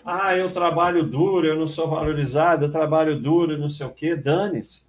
ah, 0.06 0.36
eu 0.36 0.54
trabalho 0.54 1.04
duro, 1.04 1.48
eu 1.48 1.58
não 1.58 1.68
sou 1.68 1.90
valorizado, 1.90 2.66
eu 2.66 2.72
trabalho 2.72 3.20
duro, 3.20 3.58
não 3.58 3.70
sei 3.70 3.88
o 3.88 3.94
quê, 3.94 4.16
dane-se. 4.16 4.88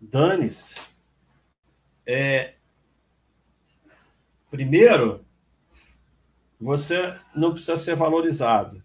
Dane-se. 0.00 0.76
É, 2.06 2.54
primeiro, 4.50 5.24
você 6.60 7.16
não 7.34 7.52
precisa 7.52 7.76
ser 7.78 7.96
valorizado. 7.96 8.82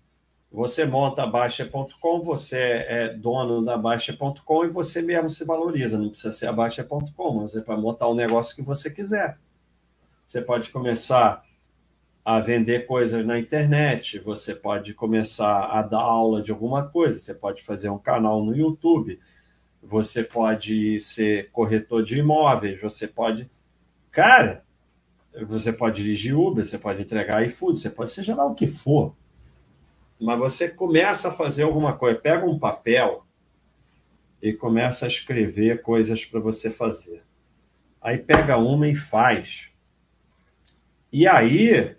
Você 0.51 0.85
monta 0.85 1.23
a 1.23 1.27
Baixa.com, 1.27 2.21
você 2.21 2.57
é 2.57 3.09
dono 3.09 3.63
da 3.63 3.77
Baixa.com 3.77 4.63
e 4.63 4.69
você 4.69 5.01
mesmo 5.01 5.29
se 5.29 5.43
valoriza. 5.43 5.97
Não 5.97 6.09
precisa 6.09 6.31
ser 6.31 6.47
a 6.47 6.53
Baixa.com, 6.53 7.31
você 7.31 7.61
pode 7.61 7.81
montar 7.81 8.07
o 8.07 8.15
negócio 8.15 8.55
que 8.55 8.61
você 8.61 8.89
quiser. 8.89 9.37
Você 10.25 10.41
pode 10.41 10.69
começar 10.69 11.43
a 12.23 12.39
vender 12.39 12.87
coisas 12.87 13.23
na 13.23 13.37
internet, 13.37 14.17
você 14.17 14.55
pode 14.55 14.95
começar 14.95 15.65
a 15.65 15.83
dar 15.83 16.01
aula 16.01 16.41
de 16.41 16.49
alguma 16.49 16.87
coisa, 16.87 17.19
você 17.19 17.35
pode 17.35 17.61
fazer 17.61 17.89
um 17.89 17.99
canal 17.99 18.43
no 18.43 18.55
YouTube, 18.55 19.19
você 19.83 20.23
pode 20.23 20.99
ser 21.01 21.51
corretor 21.51 22.01
de 22.01 22.17
imóveis, 22.17 22.81
você 22.81 23.07
pode. 23.07 23.47
Cara, 24.09 24.64
você 25.43 25.73
pode 25.73 26.01
dirigir 26.01 26.37
Uber, 26.37 26.65
você 26.65 26.77
pode 26.77 27.01
entregar 27.01 27.45
iFood, 27.45 27.79
você 27.79 27.89
pode 27.89 28.11
seja 28.11 28.35
lá 28.35 28.45
o 28.45 28.55
que 28.55 28.67
for. 28.67 29.15
Mas 30.19 30.39
você 30.39 30.69
começa 30.69 31.29
a 31.29 31.33
fazer 31.33 31.63
alguma 31.63 31.93
coisa, 31.93 32.19
pega 32.19 32.45
um 32.45 32.57
papel 32.57 33.25
e 34.41 34.53
começa 34.53 35.05
a 35.05 35.07
escrever 35.07 35.81
coisas 35.81 36.23
para 36.23 36.39
você 36.39 36.69
fazer. 36.69 37.23
Aí 38.01 38.17
pega 38.17 38.57
uma 38.57 38.87
e 38.87 38.95
faz. 38.95 39.71
E 41.11 41.27
aí 41.27 41.95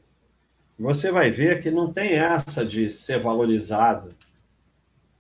você 0.79 1.11
vai 1.11 1.31
ver 1.31 1.63
que 1.63 1.71
não 1.71 1.93
tem 1.93 2.13
essa 2.13 2.65
de 2.65 2.91
ser 2.91 3.19
valorizado. 3.19 4.09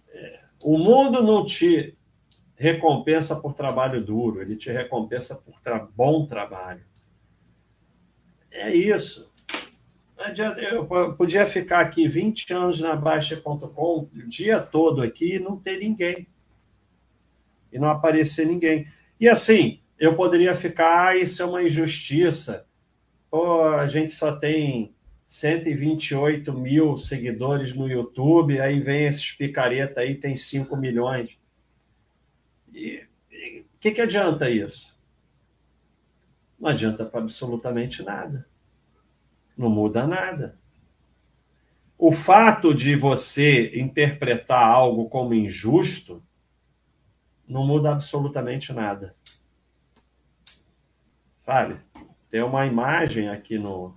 É, 0.09 0.41
o 0.65 0.79
mundo 0.79 1.23
não 1.23 1.45
te 1.45 1.93
recompensa 2.55 3.37
por 3.37 3.53
trabalho 3.53 4.03
duro, 4.05 4.41
ele 4.41 4.57
te 4.57 4.71
recompensa 4.71 5.35
por 5.35 5.61
tra 5.61 5.79
bom 5.79 6.25
trabalho. 6.27 6.85
É 8.57 8.75
isso. 8.75 9.31
Eu 10.71 10.87
podia 11.17 11.47
ficar 11.47 11.81
aqui 11.81 12.09
20 12.09 12.53
anos 12.53 12.81
na 12.81 12.97
Baixa.com, 12.97 14.09
o 14.13 14.29
dia 14.29 14.61
todo 14.61 15.03
aqui, 15.03 15.37
e 15.37 15.39
não 15.39 15.57
ter 15.57 15.79
ninguém. 15.79 16.27
E 17.73 17.79
não 17.79 17.89
aparecer 17.89 18.47
ninguém. 18.47 18.87
E 19.21 19.29
assim, 19.29 19.81
eu 19.99 20.17
poderia 20.17 20.55
ficar, 20.55 21.09
ah, 21.09 21.17
isso 21.17 21.43
é 21.43 21.45
uma 21.45 21.63
injustiça 21.63 22.67
pô, 23.37 23.65
a 23.65 23.87
gente 23.87 24.15
só 24.15 24.35
tem 24.35 24.95
128 25.27 26.53
mil 26.55 26.97
seguidores 26.97 27.75
no 27.75 27.87
YouTube, 27.87 28.59
aí 28.59 28.81
vem 28.81 29.07
esses 29.07 29.33
picareta 29.33 30.01
aí, 30.01 30.15
tem 30.15 30.35
5 30.35 30.75
milhões. 30.75 31.39
E 32.73 33.03
o 33.31 33.79
que, 33.79 33.91
que 33.91 34.01
adianta 34.01 34.49
isso? 34.49 34.96
Não 36.59 36.71
adianta 36.71 37.05
para 37.05 37.21
absolutamente 37.21 38.03
nada. 38.03 38.47
Não 39.57 39.71
muda 39.71 40.07
nada. 40.07 40.59
O 41.99 42.13
fato 42.13 42.75
de 42.75 42.95
você 42.95 43.79
interpretar 43.79 44.63
algo 44.63 45.09
como 45.09 45.33
injusto 45.33 46.23
não 47.49 47.67
muda 47.67 47.93
absolutamente 47.93 48.73
nada. 48.73 49.15
Sabe? 51.39 51.81
Tem 52.29 52.43
uma 52.43 52.67
imagem 52.67 53.29
aqui 53.29 53.57
no, 53.57 53.97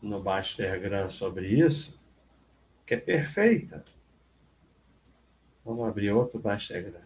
no 0.00 0.22
Bastergram 0.22 1.08
sobre 1.08 1.48
isso, 1.48 1.96
que 2.86 2.94
é 2.94 2.98
perfeita. 2.98 3.82
Vamos 5.64 5.88
abrir 5.88 6.12
outro 6.12 6.38
Bastergram. 6.38 7.00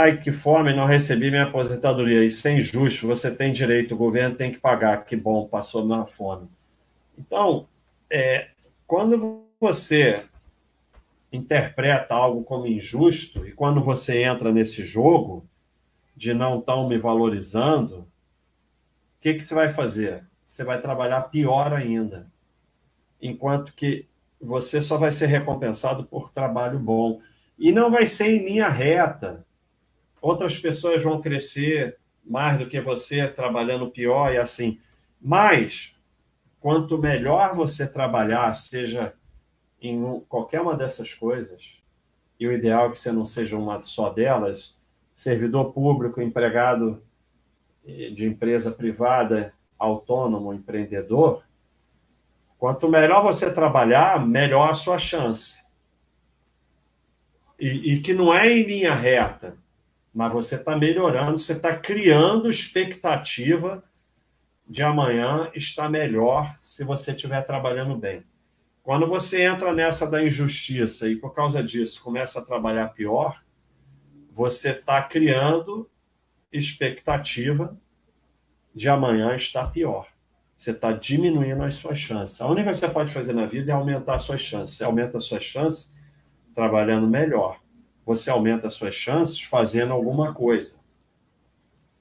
Ai, 0.00 0.18
que 0.18 0.32
fome, 0.32 0.74
não 0.74 0.86
recebi 0.86 1.30
minha 1.30 1.44
aposentadoria. 1.44 2.24
Isso 2.24 2.48
é 2.48 2.52
injusto. 2.52 3.06
Você 3.06 3.30
tem 3.30 3.52
direito, 3.52 3.94
o 3.94 3.98
governo 3.98 4.34
tem 4.34 4.50
que 4.50 4.58
pagar. 4.58 5.04
Que 5.04 5.14
bom, 5.14 5.46
passou 5.46 5.84
na 5.84 6.06
fome. 6.06 6.48
Então, 7.18 7.68
é, 8.10 8.48
quando 8.86 9.44
você 9.60 10.24
interpreta 11.30 12.14
algo 12.14 12.42
como 12.44 12.66
injusto, 12.66 13.46
e 13.46 13.52
quando 13.52 13.82
você 13.82 14.22
entra 14.22 14.50
nesse 14.50 14.82
jogo 14.82 15.44
de 16.16 16.32
não 16.32 16.60
estão 16.60 16.88
me 16.88 16.96
valorizando, 16.96 17.98
o 17.98 18.06
que, 19.20 19.34
que 19.34 19.40
você 19.40 19.54
vai 19.54 19.68
fazer? 19.68 20.24
Você 20.46 20.64
vai 20.64 20.80
trabalhar 20.80 21.20
pior 21.24 21.74
ainda. 21.74 22.26
Enquanto 23.20 23.74
que 23.74 24.06
você 24.40 24.80
só 24.80 24.96
vai 24.96 25.10
ser 25.10 25.26
recompensado 25.26 26.04
por 26.04 26.30
trabalho 26.30 26.78
bom. 26.78 27.20
E 27.58 27.70
não 27.70 27.90
vai 27.90 28.06
ser 28.06 28.28
em 28.28 28.46
linha 28.46 28.68
reta. 28.70 29.44
Outras 30.20 30.58
pessoas 30.58 31.02
vão 31.02 31.20
crescer 31.20 31.98
mais 32.24 32.58
do 32.58 32.66
que 32.66 32.80
você, 32.80 33.26
trabalhando 33.28 33.90
pior 33.90 34.32
e 34.32 34.38
assim. 34.38 34.78
Mas, 35.20 35.94
quanto 36.60 36.98
melhor 36.98 37.54
você 37.54 37.90
trabalhar, 37.90 38.52
seja 38.54 39.14
em 39.80 40.20
qualquer 40.28 40.60
uma 40.60 40.76
dessas 40.76 41.14
coisas, 41.14 41.78
e 42.38 42.46
o 42.46 42.52
ideal 42.52 42.88
é 42.88 42.90
que 42.90 42.98
você 42.98 43.12
não 43.12 43.26
seja 43.26 43.56
uma 43.56 43.80
só 43.80 44.10
delas, 44.10 44.78
servidor 45.14 45.72
público, 45.72 46.20
empregado 46.20 47.02
de 47.84 48.26
empresa 48.26 48.70
privada, 48.70 49.54
autônomo, 49.78 50.52
empreendedor, 50.52 51.42
quanto 52.58 52.88
melhor 52.88 53.22
você 53.22 53.52
trabalhar, 53.52 54.26
melhor 54.26 54.70
a 54.70 54.74
sua 54.74 54.98
chance. 54.98 55.62
E, 57.58 57.94
e 57.94 58.00
que 58.00 58.12
não 58.12 58.34
é 58.34 58.50
em 58.50 58.62
linha 58.62 58.94
reta, 58.94 59.56
mas 60.12 60.32
você 60.32 60.56
está 60.56 60.76
melhorando, 60.76 61.38
você 61.38 61.52
está 61.52 61.76
criando 61.76 62.50
expectativa 62.50 63.82
de 64.68 64.82
amanhã 64.82 65.50
estar 65.54 65.88
melhor 65.88 66.56
se 66.58 66.84
você 66.84 67.12
estiver 67.12 67.42
trabalhando 67.42 67.96
bem. 67.96 68.24
Quando 68.82 69.06
você 69.06 69.42
entra 69.42 69.72
nessa 69.72 70.06
da 70.06 70.22
injustiça 70.22 71.08
e 71.08 71.16
por 71.16 71.34
causa 71.34 71.62
disso 71.62 72.02
começa 72.02 72.40
a 72.40 72.44
trabalhar 72.44 72.88
pior, 72.88 73.40
você 74.30 74.70
está 74.70 75.02
criando 75.02 75.88
expectativa 76.52 77.76
de 78.74 78.88
amanhã 78.88 79.34
estar 79.34 79.70
pior. 79.70 80.08
Você 80.56 80.72
está 80.72 80.92
diminuindo 80.92 81.62
as 81.62 81.74
suas 81.74 81.98
chances. 81.98 82.40
A 82.40 82.46
única 82.46 82.64
coisa 82.64 82.80
que 82.80 82.86
você 82.86 82.92
pode 82.92 83.12
fazer 83.12 83.32
na 83.32 83.46
vida 83.46 83.72
é 83.72 83.74
aumentar 83.74 84.16
as 84.16 84.24
suas 84.24 84.40
chances. 84.40 84.76
Você 84.76 84.84
aumenta 84.84 85.18
as 85.18 85.24
suas 85.24 85.42
chances 85.42 85.94
trabalhando 86.54 87.06
melhor. 87.06 87.59
Você 88.04 88.30
aumenta 88.30 88.66
as 88.68 88.74
suas 88.74 88.94
chances 88.94 89.40
fazendo 89.40 89.92
alguma 89.92 90.34
coisa. 90.34 90.74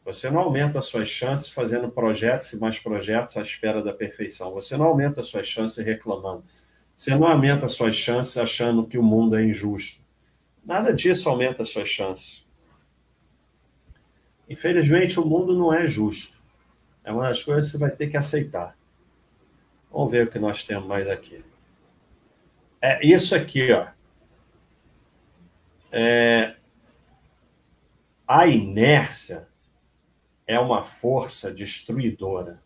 Você 0.05 0.29
não 0.29 0.39
aumenta 0.39 0.79
as 0.79 0.87
suas 0.87 1.07
chances 1.07 1.49
fazendo 1.49 1.89
projetos 1.89 2.51
e 2.51 2.57
mais 2.57 2.79
projetos 2.79 3.37
à 3.37 3.41
espera 3.41 3.81
da 3.83 3.93
perfeição. 3.93 4.51
Você 4.53 4.75
não 4.75 4.85
aumenta 4.85 5.21
as 5.21 5.27
suas 5.27 5.45
chances 5.45 5.85
reclamando. 5.85 6.43
Você 6.95 7.15
não 7.15 7.27
aumenta 7.27 7.67
as 7.67 7.73
suas 7.73 7.95
chances 7.95 8.35
achando 8.37 8.87
que 8.87 8.97
o 8.97 9.03
mundo 9.03 9.35
é 9.35 9.45
injusto. 9.45 10.03
Nada 10.65 10.93
disso 10.93 11.29
aumenta 11.29 11.61
as 11.61 11.69
suas 11.69 11.87
chances. 11.89 12.43
Infelizmente, 14.49 15.19
o 15.19 15.25
mundo 15.25 15.55
não 15.55 15.71
é 15.71 15.87
justo. 15.87 16.41
É 17.03 17.11
uma 17.11 17.29
das 17.29 17.43
coisas 17.43 17.67
que 17.67 17.71
você 17.73 17.77
vai 17.77 17.91
ter 17.91 18.07
que 18.07 18.17
aceitar. 18.17 18.75
Vamos 19.91 20.09
ver 20.09 20.27
o 20.27 20.29
que 20.31 20.39
nós 20.39 20.63
temos 20.63 20.87
mais 20.87 21.07
aqui. 21.07 21.43
É 22.81 23.05
isso 23.05 23.35
aqui, 23.35 23.71
ó. 23.71 23.87
É, 25.91 26.55
a 28.27 28.45
inércia 28.47 29.47
é 30.45 30.59
uma 30.59 30.83
força 30.83 31.51
destruidora. 31.51 32.61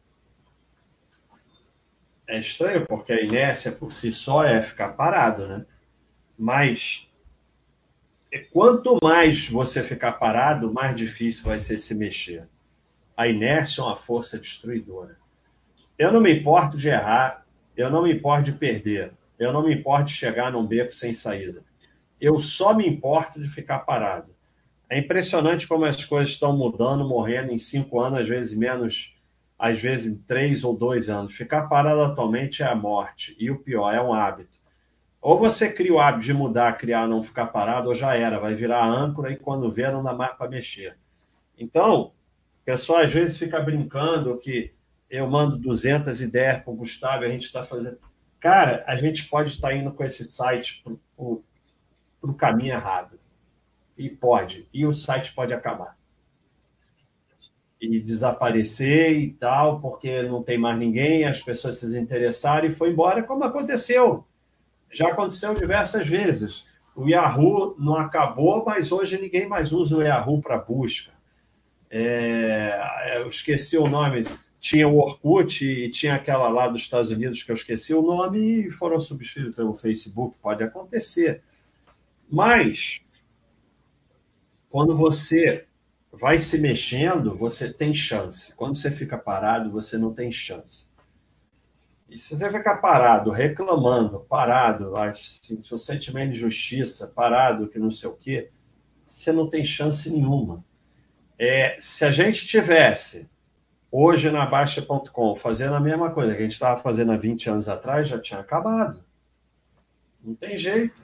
é 2.28 2.40
estranho, 2.40 2.86
porque 2.88 3.12
a 3.14 3.22
inércia 3.22 3.72
por 3.72 3.92
si 3.92 4.12
só 4.12 4.44
é 4.44 4.62
ficar 4.62 4.90
parado, 4.94 5.48
né? 5.48 5.66
Mas 6.38 7.10
quanto 8.52 8.98
mais 9.04 9.48
você 9.48 9.84
ficar 9.84 10.14
parado, 10.14 10.74
mais 10.74 10.96
difícil 10.96 11.44
vai 11.46 11.60
ser 11.60 11.78
se 11.78 11.94
mexer. 11.94 12.48
A 13.16 13.28
inércia 13.28 13.82
é 13.82 13.84
uma 13.84 13.96
força 13.96 14.40
destruidora. 14.40 15.18
Eu 15.98 16.12
não 16.12 16.22
me 16.22 16.34
importo 16.34 16.78
de 16.78 16.90
errar, 16.90 17.46
eu 17.78 17.90
não 17.90 18.04
me 18.04 18.14
importo 18.14 18.44
de 18.44 18.54
perder, 18.54 19.14
eu 19.38 19.54
não 19.54 19.64
me 19.64 19.74
importo 19.76 20.06
de 20.06 20.14
chegar 20.14 20.52
num 20.52 20.66
beco 20.66 20.92
sem 20.92 21.14
saída. 21.14 21.64
Eu 22.24 22.40
só 22.40 22.74
me 22.74 22.88
importo 22.88 23.38
de 23.38 23.50
ficar 23.50 23.80
parado. 23.80 24.34
É 24.90 24.98
impressionante 24.98 25.68
como 25.68 25.84
as 25.84 26.06
coisas 26.06 26.30
estão 26.30 26.56
mudando, 26.56 27.06
morrendo 27.06 27.52
em 27.52 27.58
cinco 27.58 28.00
anos, 28.00 28.22
às 28.22 28.28
vezes 28.30 28.58
menos, 28.58 29.14
às 29.60 29.82
vezes 29.82 30.14
em 30.14 30.18
três 30.20 30.64
ou 30.64 30.74
dois 30.74 31.10
anos. 31.10 31.34
Ficar 31.34 31.64
parado 31.64 32.02
atualmente 32.02 32.64
é 32.64 32.66
a 32.66 32.76
morte. 32.76 33.36
E 33.38 33.52
o 33.52 33.60
pior, 33.60 33.94
é 33.94 34.02
um 34.02 34.14
hábito. 34.14 34.58
Ou 35.22 35.38
você 35.38 35.70
cria 35.70 35.94
o 35.94 36.00
hábito 36.00 36.24
de 36.24 36.34
mudar, 36.34 36.78
criar, 36.78 37.10
não 37.10 37.22
ficar 37.22 37.48
parado, 37.48 37.90
ou 37.90 37.96
já 37.96 38.16
era, 38.16 38.40
vai 38.40 38.56
virar 38.56 38.86
âncora 38.86 39.30
e 39.30 39.36
quando 39.36 39.70
vê, 39.70 39.92
não 39.92 40.02
dá 40.02 40.14
mais 40.14 40.34
para 40.34 40.50
mexer. 40.50 40.98
Então, 41.58 42.14
o 42.62 42.64
pessoal 42.64 43.02
às 43.02 43.12
vezes 43.12 43.38
fica 43.38 43.60
brincando 43.60 44.38
que 44.38 44.74
eu 45.10 45.30
mando 45.30 45.58
200 45.58 46.22
ideias 46.22 46.64
para 46.64 46.72
o 46.72 46.76
Gustavo 46.78 47.26
a 47.26 47.28
gente 47.28 47.44
está 47.44 47.66
fazendo. 47.66 47.98
Cara, 48.40 48.82
a 48.88 48.96
gente 48.96 49.28
pode 49.28 49.50
estar 49.50 49.68
tá 49.68 49.76
indo 49.76 49.92
com 49.92 50.06
esse 50.06 50.24
site 50.24 50.82
para 50.82 50.94
o 51.18 51.44
caminho 52.32 52.76
errado. 52.76 53.20
E 53.98 54.08
pode. 54.08 54.70
E 54.72 54.86
o 54.86 54.94
site 54.94 55.34
pode 55.34 55.54
acabar. 55.54 55.98
E 57.82 58.00
desaparecer 58.00 59.12
e 59.20 59.32
tal, 59.34 59.82
porque 59.82 60.22
não 60.22 60.44
tem 60.44 60.58
mais 60.58 60.78
ninguém, 60.78 61.26
as 61.26 61.42
pessoas 61.42 61.80
se 61.80 62.00
interessaram 62.00 62.68
e 62.68 62.72
foi 62.72 62.92
embora, 62.92 63.24
como 63.24 63.44
aconteceu 63.44 64.26
já 64.94 65.10
aconteceu 65.10 65.54
diversas 65.56 66.08
vezes. 66.08 66.68
O 66.96 67.10
Yahoo 67.10 67.76
não 67.80 67.98
acabou, 67.98 68.64
mas 68.64 68.92
hoje 68.92 69.20
ninguém 69.20 69.48
mais 69.48 69.74
usa 69.74 69.98
o 69.98 70.04
Yahoo 70.04 70.40
para 70.40 70.60
busca. 70.60 71.12
É, 71.90 73.14
eu 73.18 73.28
esqueci 73.28 73.78
o 73.78 73.88
nome. 73.88 74.24
Tinha 74.60 74.88
o 74.88 74.98
Orkut 74.98 75.66
e 75.66 75.90
tinha 75.90 76.16
aquela 76.16 76.48
lá 76.48 76.68
dos 76.68 76.84
Estados 76.84 77.10
Unidos 77.10 77.44
que 77.44 77.52
eu 77.52 77.56
esqueci 77.56 77.94
o 77.94 78.02
nome 78.02 78.68
e 78.68 78.72
foram 78.72 79.02
substituídos 79.02 79.56
pelo 79.56 79.74
Facebook. 79.74 80.38
Pode 80.42 80.64
acontecer. 80.64 81.42
Mas, 82.30 83.02
quando 84.70 84.96
você 84.96 85.68
vai 86.12 86.38
se 86.38 86.60
mexendo, 86.60 87.36
você 87.36 87.72
tem 87.72 87.94
chance. 87.94 88.56
Quando 88.56 88.76
você 88.76 88.92
fica 88.92 89.18
parado, 89.18 89.72
você 89.72 89.98
não 89.98 90.14
tem 90.14 90.32
chance. 90.32 90.88
E 92.08 92.18
se 92.18 92.36
você 92.36 92.52
ficar 92.52 92.78
parado, 92.78 93.32
reclamando, 93.32 94.20
parado, 94.20 94.96
assim, 94.96 95.64
seu 95.64 95.80
sentimento 95.80 96.34
de 96.34 96.38
justiça, 96.38 97.08
parado, 97.08 97.68
que 97.68 97.80
não 97.80 97.90
sei 97.90 98.08
o 98.08 98.14
quê, 98.14 98.52
você 99.08 99.32
não 99.32 99.50
tem 99.50 99.66
chance 99.66 100.10
nenhuma. 100.12 100.64
É, 101.40 101.76
se 101.80 102.06
a 102.06 102.12
gente 102.12 102.46
tivesse 102.46 103.28
hoje 103.92 104.30
na 104.30 104.46
Baixa.com 104.46 105.36
fazendo 105.36 105.76
a 105.76 105.80
mesma 105.80 106.12
coisa 106.12 106.34
que 106.34 106.40
a 106.40 106.44
gente 106.44 106.54
estava 106.54 106.80
fazendo 106.80 107.12
há 107.12 107.18
20 107.18 107.50
anos 107.50 107.68
atrás, 107.68 108.08
já 108.08 108.20
tinha 108.20 108.40
acabado. 108.40 109.04
Não 110.24 110.36
tem 110.36 110.58
jeito. 110.58 111.02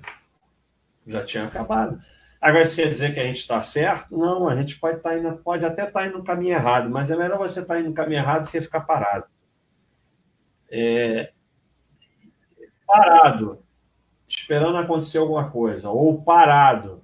Já 1.10 1.24
tinha 1.26 1.46
acabado. 1.46 2.00
Agora, 2.40 2.64
isso 2.64 2.78
quer 2.78 2.88
dizer 2.88 3.14
que 3.14 3.20
a 3.20 3.24
gente 3.24 3.40
está 3.40 3.62
certo? 3.62 4.18
Não, 4.18 4.48
a 4.48 4.56
gente 4.56 4.80
pode, 4.80 5.02
tá 5.02 5.18
indo, 5.18 5.36
pode 5.38 5.66
até 5.66 5.88
estar 5.88 6.00
tá 6.00 6.08
indo 6.08 6.20
no 6.20 6.24
caminho 6.24 6.54
errado, 6.54 6.90
mas 6.90 7.12
é 7.12 7.18
melhor 7.18 7.38
você 7.38 7.60
estar 7.60 7.74
tá 7.74 7.80
indo 7.80 7.90
no 7.90 7.96
caminho 7.96 8.20
errado 8.20 8.46
do 8.46 8.52
que 8.52 8.62
ficar 8.62 8.82
parado 8.82 9.26
é, 10.72 11.34
parado, 12.86 13.64
esperando 14.28 14.78
acontecer 14.78 15.18
alguma 15.18 15.50
coisa, 15.50 15.90
ou 15.90 16.22
parado, 16.22 17.04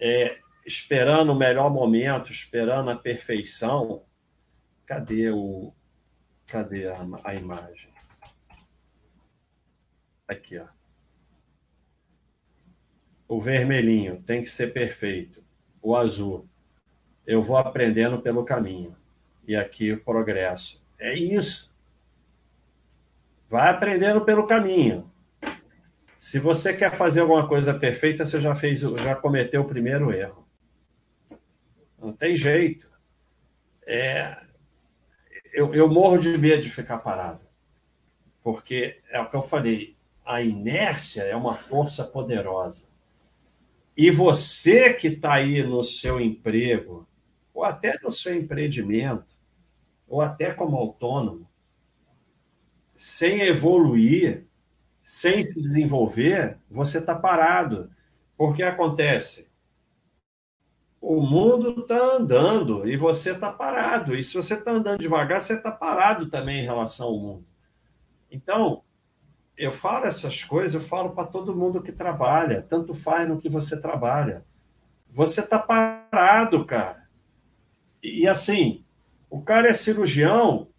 é, 0.00 0.38
esperando 0.66 1.32
o 1.32 1.38
melhor 1.38 1.70
momento, 1.70 2.30
esperando 2.30 2.90
a 2.90 2.96
perfeição, 2.96 4.02
cadê 4.84 5.30
o 5.30 5.72
cadê 6.46 6.88
a, 6.88 7.00
a 7.24 7.34
imagem? 7.34 7.90
Aqui, 10.28 10.58
ó. 10.58 10.66
O 13.32 13.40
vermelhinho 13.40 14.22
tem 14.26 14.42
que 14.42 14.50
ser 14.50 14.74
perfeito. 14.74 15.42
O 15.80 15.96
azul, 15.96 16.46
eu 17.26 17.42
vou 17.42 17.56
aprendendo 17.56 18.20
pelo 18.20 18.44
caminho. 18.44 18.94
E 19.48 19.56
aqui 19.56 19.90
o 19.90 20.04
progresso. 20.04 20.84
É 21.00 21.14
isso. 21.14 21.74
Vai 23.48 23.70
aprendendo 23.70 24.22
pelo 24.26 24.46
caminho. 24.46 25.10
Se 26.18 26.38
você 26.38 26.74
quer 26.76 26.94
fazer 26.94 27.20
alguma 27.20 27.48
coisa 27.48 27.72
perfeita, 27.72 28.26
você 28.26 28.38
já 28.38 28.54
fez, 28.54 28.80
já 28.80 29.16
cometeu 29.16 29.62
o 29.62 29.66
primeiro 29.66 30.12
erro. 30.12 30.46
Não 31.98 32.12
tem 32.12 32.36
jeito. 32.36 32.86
É, 33.86 34.36
eu, 35.54 35.72
eu 35.72 35.88
morro 35.88 36.18
de 36.18 36.36
medo 36.36 36.60
de 36.60 36.68
ficar 36.68 36.98
parado, 36.98 37.40
porque 38.42 39.00
é 39.08 39.18
o 39.18 39.30
que 39.30 39.36
eu 39.36 39.42
falei. 39.42 39.96
A 40.22 40.42
inércia 40.42 41.22
é 41.22 41.34
uma 41.34 41.56
força 41.56 42.04
poderosa. 42.04 42.91
E 43.96 44.10
você 44.10 44.94
que 44.94 45.08
está 45.08 45.34
aí 45.34 45.62
no 45.62 45.84
seu 45.84 46.20
emprego, 46.20 47.06
ou 47.52 47.64
até 47.64 47.98
no 48.02 48.10
seu 48.10 48.34
empreendimento, 48.34 49.38
ou 50.08 50.20
até 50.20 50.52
como 50.52 50.76
autônomo, 50.76 51.48
sem 52.92 53.42
evoluir, 53.42 54.46
sem 55.02 55.42
se 55.42 55.60
desenvolver, 55.60 56.58
você 56.70 56.98
está 56.98 57.18
parado. 57.18 57.90
Porque 58.36 58.62
acontece? 58.62 59.50
O 61.00 61.20
mundo 61.20 61.80
está 61.80 62.16
andando 62.16 62.88
e 62.88 62.96
você 62.96 63.32
está 63.32 63.52
parado. 63.52 64.14
E 64.14 64.22
se 64.22 64.34
você 64.34 64.54
está 64.54 64.70
andando 64.70 65.00
devagar, 65.00 65.40
você 65.40 65.54
está 65.54 65.70
parado 65.70 66.30
também 66.30 66.60
em 66.60 66.64
relação 66.64 67.08
ao 67.08 67.18
mundo. 67.18 67.46
Então, 68.30 68.82
eu 69.56 69.72
falo 69.72 70.06
essas 70.06 70.42
coisas, 70.44 70.74
eu 70.74 70.88
falo 70.88 71.10
para 71.10 71.26
todo 71.26 71.56
mundo 71.56 71.82
que 71.82 71.92
trabalha, 71.92 72.62
tanto 72.62 72.94
faz 72.94 73.28
no 73.28 73.38
que 73.38 73.48
você 73.48 73.80
trabalha. 73.80 74.44
Você 75.10 75.40
está 75.40 75.58
parado, 75.58 76.64
cara. 76.64 77.08
E 78.02 78.26
assim, 78.26 78.84
o 79.28 79.42
cara 79.42 79.68
é 79.68 79.74
cirurgião, 79.74 80.72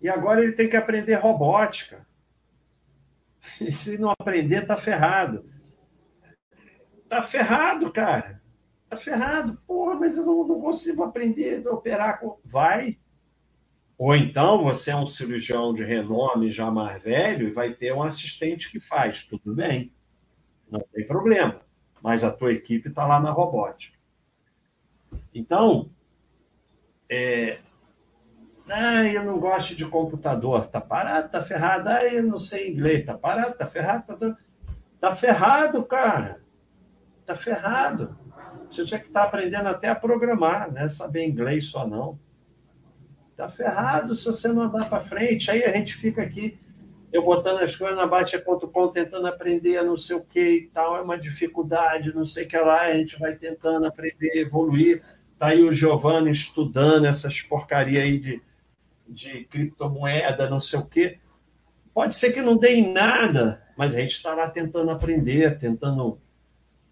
e 0.00 0.08
agora 0.08 0.42
ele 0.42 0.52
tem 0.52 0.68
que 0.68 0.76
aprender 0.76 1.14
robótica. 1.14 2.06
E 3.58 3.72
se 3.72 3.96
não 3.96 4.10
aprender, 4.10 4.66
tá 4.66 4.76
ferrado. 4.76 5.44
Tá 7.08 7.22
ferrado, 7.22 7.90
cara. 7.90 8.40
Tá 8.88 8.96
ferrado. 8.96 9.58
Porra, 9.66 9.94
mas 9.94 10.16
eu 10.16 10.26
não, 10.26 10.46
não 10.46 10.60
consigo 10.60 11.02
aprender 11.02 11.66
a 11.66 11.72
operar. 11.72 12.20
Vai. 12.44 12.98
Ou 14.00 14.16
então 14.16 14.62
você 14.62 14.92
é 14.92 14.96
um 14.96 15.04
cirurgião 15.04 15.74
de 15.74 15.84
renome 15.84 16.50
já 16.50 16.70
mais 16.70 17.02
velho 17.02 17.46
e 17.46 17.52
vai 17.52 17.74
ter 17.74 17.92
um 17.92 18.02
assistente 18.02 18.70
que 18.70 18.80
faz. 18.80 19.24
Tudo 19.24 19.54
bem. 19.54 19.92
Não 20.70 20.80
tem 20.90 21.06
problema. 21.06 21.60
Mas 22.00 22.24
a 22.24 22.32
tua 22.32 22.50
equipe 22.50 22.88
está 22.88 23.06
lá 23.06 23.20
na 23.20 23.30
robótica. 23.30 23.98
Então, 25.34 25.90
é, 27.10 27.60
ah, 28.70 29.04
eu 29.04 29.22
não 29.22 29.38
gosto 29.38 29.76
de 29.76 29.84
computador. 29.84 30.66
Tá 30.68 30.80
parado, 30.80 31.28
tá 31.28 31.42
ferrado. 31.42 31.90
Ah, 31.90 32.02
eu 32.02 32.22
não 32.22 32.38
sei 32.38 32.70
inglês. 32.70 33.04
Tá 33.04 33.18
parado, 33.18 33.52
tá 33.58 33.66
ferrado. 33.66 34.16
Tá, 34.16 34.36
tá 34.98 35.14
ferrado, 35.14 35.84
cara. 35.84 36.40
Tá 37.26 37.34
ferrado. 37.34 38.16
Você 38.70 38.82
tinha 38.82 38.98
que 38.98 39.08
estar 39.08 39.20
tá 39.20 39.26
aprendendo 39.26 39.68
até 39.68 39.90
a 39.90 39.94
programar, 39.94 40.72
não 40.72 40.80
é 40.80 40.88
saber 40.88 41.26
inglês 41.26 41.66
só 41.66 41.86
não. 41.86 42.18
Tá 43.40 43.48
ferrado 43.48 44.14
se 44.14 44.24
você 44.24 44.48
não 44.48 44.62
andar 44.62 44.88
para 44.88 45.00
frente. 45.00 45.50
Aí 45.50 45.64
a 45.64 45.72
gente 45.72 45.94
fica 45.94 46.22
aqui, 46.22 46.58
eu 47.12 47.24
botando 47.24 47.62
as 47.62 47.74
coisas 47.74 47.96
na 47.96 48.06
Batia.com, 48.06 48.88
tentando 48.88 49.26
aprender 49.26 49.82
não 49.82 49.96
sei 49.96 50.16
o 50.16 50.20
que 50.22 50.56
e 50.56 50.66
tal. 50.66 50.96
É 50.96 51.00
uma 51.00 51.16
dificuldade, 51.16 52.14
não 52.14 52.24
sei 52.24 52.44
o 52.44 52.48
que 52.48 52.58
lá. 52.58 52.82
A 52.82 52.92
gente 52.92 53.18
vai 53.18 53.34
tentando 53.34 53.86
aprender, 53.86 54.40
evoluir. 54.40 55.02
Tá 55.38 55.48
aí 55.48 55.62
o 55.62 55.72
Giovanni 55.72 56.30
estudando 56.30 57.06
essas 57.06 57.40
porcaria 57.40 58.02
aí 58.02 58.18
de 58.18 58.42
de 59.10 59.44
criptomoeda, 59.46 60.48
não 60.48 60.60
sei 60.60 60.78
o 60.78 60.86
quê. 60.86 61.18
Pode 61.92 62.14
ser 62.14 62.32
que 62.32 62.40
não 62.40 62.56
dê 62.56 62.74
em 62.74 62.92
nada, 62.92 63.62
mas 63.76 63.94
a 63.94 64.00
gente 64.00 64.12
está 64.12 64.34
lá 64.34 64.48
tentando 64.48 64.90
aprender, 64.90 65.58
tentando 65.58 66.20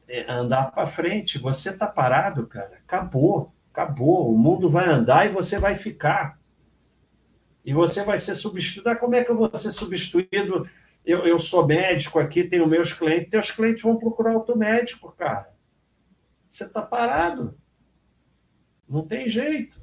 é, 0.09 0.31
andar 0.31 0.73
para 0.73 0.87
frente. 0.87 1.39
Você 1.39 1.71
está 1.71 1.87
parado, 1.87 2.47
cara. 2.47 2.81
Acabou, 2.85 3.53
acabou. 3.79 4.33
O 4.33 4.37
mundo 4.37 4.69
vai 4.69 4.89
andar 4.89 5.27
e 5.27 5.29
você 5.29 5.59
vai 5.59 5.77
ficar. 5.77 6.39
E 7.65 7.73
você 7.73 8.03
vai 8.03 8.19
ser 8.19 8.35
substituído. 8.35 8.91
Ah, 8.91 8.97
como 8.97 9.15
é 9.15 9.23
que 9.23 9.31
eu 9.31 9.37
vou 9.37 9.55
ser 9.55 9.71
substituído? 9.71 10.69
Eu, 11.05 11.27
eu 11.27 11.39
sou 11.39 11.67
médico 11.67 12.19
aqui, 12.19 12.45
tenho 12.45 12.67
meus 12.67 12.93
clientes. 12.93 13.31
Teus 13.31 13.51
clientes 13.51 13.83
vão 13.83 13.97
procurar 13.97 14.35
outro 14.35 14.57
médico, 14.57 15.13
cara. 15.13 15.53
Você 16.51 16.65
está 16.65 16.83
parado. 16.83 17.57
Não 18.89 19.07
tem 19.07 19.29
jeito. 19.29 19.81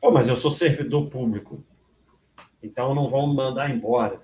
Pô, 0.00 0.10
mas 0.10 0.28
eu 0.28 0.36
sou 0.36 0.50
servidor 0.50 1.08
público, 1.08 1.64
então 2.60 2.92
não 2.92 3.08
vão 3.08 3.28
me 3.28 3.36
mandar 3.36 3.70
embora. 3.70 4.20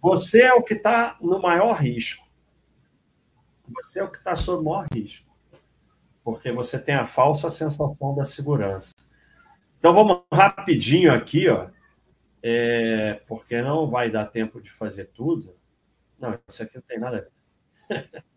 Você 0.00 0.42
é 0.42 0.54
o 0.54 0.62
que 0.62 0.74
está 0.74 1.18
no 1.20 1.42
maior 1.42 1.72
risco. 1.72 2.24
Você 3.68 3.98
é 3.98 4.04
o 4.04 4.10
que 4.10 4.18
está 4.18 4.36
sob 4.36 4.64
maior 4.64 4.86
risco. 4.94 5.29
Porque 6.22 6.52
você 6.52 6.78
tem 6.78 6.94
a 6.94 7.06
falsa 7.06 7.50
sensação 7.50 8.14
da 8.14 8.24
segurança. 8.24 8.92
Então 9.78 9.94
vamos 9.94 10.22
rapidinho 10.32 11.12
aqui, 11.12 11.48
ó, 11.48 11.68
é, 12.42 13.20
porque 13.26 13.60
não 13.62 13.88
vai 13.88 14.10
dar 14.10 14.26
tempo 14.26 14.60
de 14.60 14.70
fazer 14.70 15.06
tudo. 15.06 15.54
Não, 16.18 16.38
isso 16.48 16.62
aqui 16.62 16.76
não 16.76 16.82
tem 16.82 16.98
nada 16.98 17.30
a 17.88 17.96
ver. 17.96 18.10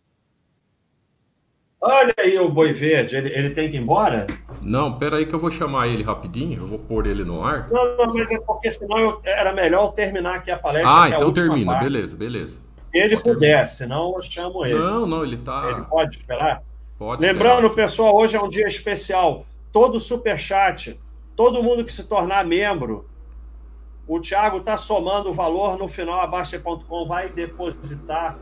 Olha 1.86 2.13
aí 2.17 2.39
o 2.39 2.47
boi 2.47 2.71
verde, 2.71 3.17
ele, 3.17 3.38
ele 3.38 3.49
tem 3.49 3.69
que 3.69 3.75
ir 3.75 3.81
embora? 3.81 4.25
Não, 4.61 4.97
pera 4.97 5.17
aí 5.17 5.25
que 5.25 5.36
eu 5.36 5.39
vou 5.39 5.51
chamar 5.51 5.89
ele 5.89 6.01
rapidinho, 6.01 6.61
eu 6.61 6.65
vou 6.65 6.79
pôr 6.79 7.05
ele 7.05 7.25
no 7.25 7.43
ar. 7.43 7.69
Não, 7.69 7.97
não 7.97 8.13
mas 8.13 8.31
é 8.31 8.39
porque 8.39 8.71
senão 8.71 8.97
eu, 8.97 9.21
era 9.25 9.53
melhor 9.53 9.91
terminar 9.91 10.36
aqui 10.36 10.49
a 10.49 10.57
palestra. 10.57 10.89
Ah, 10.89 11.09
é 11.09 11.15
então 11.15 11.34
termina, 11.34 11.73
parte. 11.73 11.84
beleza, 11.84 12.15
beleza. 12.15 12.57
Se 12.86 12.97
ele 12.97 13.17
Pode 13.17 13.23
puder, 13.23 13.47
terminar. 13.47 13.67
senão 13.67 14.13
eu 14.15 14.23
chamo 14.23 14.65
ele. 14.65 14.79
Não, 14.79 15.05
não, 15.05 15.25
ele 15.25 15.36
tá. 15.36 15.71
Ele 15.71 15.81
pode 15.84 16.15
esperar? 16.15 16.63
Pode 17.04 17.22
Lembrando, 17.22 17.70
pessoal, 17.72 18.16
hoje 18.16 18.38
é 18.38 18.41
um 18.41 18.47
dia 18.47 18.66
especial. 18.66 19.45
Todo 19.74 19.99
super 19.99 20.39
chat, 20.39 20.97
todo 21.36 21.62
mundo 21.62 21.84
que 21.84 21.91
se 21.91 22.06
tornar 22.06 22.45
membro, 22.45 23.06
o 24.08 24.22
Thiago 24.22 24.60
está 24.60 24.78
somando 24.78 25.30
o 25.30 25.34
valor 25.34 25.78
no 25.78 25.89
final, 25.89 26.22
abaixa.com 26.22 27.06
vai 27.06 27.28
depositar 27.28 28.39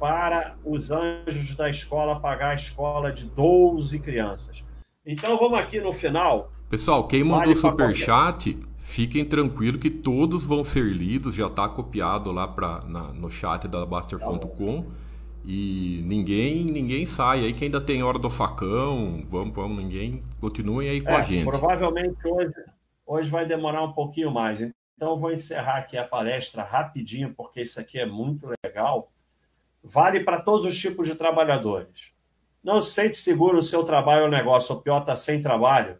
para 0.00 0.56
os 0.64 0.90
anjos 0.90 1.56
da 1.56 1.70
escola 1.70 2.18
pagar 2.18 2.48
a 2.48 2.54
escola 2.54 3.12
de 3.12 3.24
12 3.24 4.00
crianças. 4.00 4.64
Então 5.06 5.38
vamos 5.38 5.60
aqui 5.60 5.80
no 5.80 5.92
final. 5.92 6.50
Pessoal, 6.68 7.06
quem 7.06 7.22
mandou 7.22 7.38
vale 7.38 7.54
super 7.54 7.94
chat, 7.94 8.58
fiquem 8.78 9.24
tranquilos 9.24 9.80
que 9.80 9.90
todos 9.90 10.44
vão 10.44 10.64
ser 10.64 10.86
lidos, 10.86 11.36
já 11.36 11.46
está 11.46 11.68
copiado 11.68 12.32
lá 12.32 12.48
pra, 12.48 12.80
na, 12.84 13.12
no 13.12 13.30
chat 13.30 13.68
da 13.68 13.86
Baster.com. 13.86 14.82
Tá 14.82 15.01
e 15.44 16.02
ninguém 16.04 16.64
ninguém 16.64 17.06
sai 17.06 17.44
aí 17.44 17.52
que 17.52 17.64
ainda 17.64 17.80
tem 17.80 18.02
hora 18.02 18.18
do 18.18 18.30
facão. 18.30 19.22
Vamos, 19.26 19.54
vamos, 19.54 19.82
ninguém. 19.82 20.22
Continuem 20.40 20.88
aí 20.88 21.00
com 21.00 21.10
é, 21.10 21.16
a 21.16 21.22
gente. 21.22 21.44
Provavelmente 21.44 22.26
hoje, 22.26 22.52
hoje 23.06 23.30
vai 23.30 23.46
demorar 23.46 23.82
um 23.82 23.92
pouquinho 23.92 24.30
mais. 24.30 24.60
Então 24.60 25.18
vou 25.18 25.32
encerrar 25.32 25.78
aqui 25.78 25.98
a 25.98 26.04
palestra 26.04 26.62
rapidinho, 26.62 27.34
porque 27.34 27.62
isso 27.62 27.80
aqui 27.80 27.98
é 27.98 28.06
muito 28.06 28.48
legal 28.64 29.12
vale 29.82 30.20
para 30.20 30.40
todos 30.40 30.64
os 30.64 30.78
tipos 30.78 31.08
de 31.08 31.14
trabalhadores. 31.14 32.12
Não 32.62 32.80
se 32.80 32.92
sente 32.92 33.16
seguro 33.16 33.56
no 33.56 33.62
seu 33.62 33.82
trabalho 33.82 34.24
ou 34.24 34.30
negócio, 34.30 34.74
ou 34.74 34.80
pior, 34.80 35.00
está 35.00 35.16
sem 35.16 35.40
trabalho. 35.40 35.98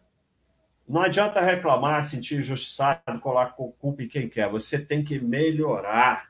Não 0.87 1.01
adianta 1.01 1.41
reclamar, 1.41 2.03
sentir 2.05 2.39
injustiçado, 2.39 3.19
colocar 3.19 3.53
culpa 3.53 4.03
em 4.03 4.07
quem 4.07 4.29
quer. 4.29 4.49
Você 4.49 4.79
tem 4.79 5.03
que 5.03 5.19
melhorar. 5.19 6.29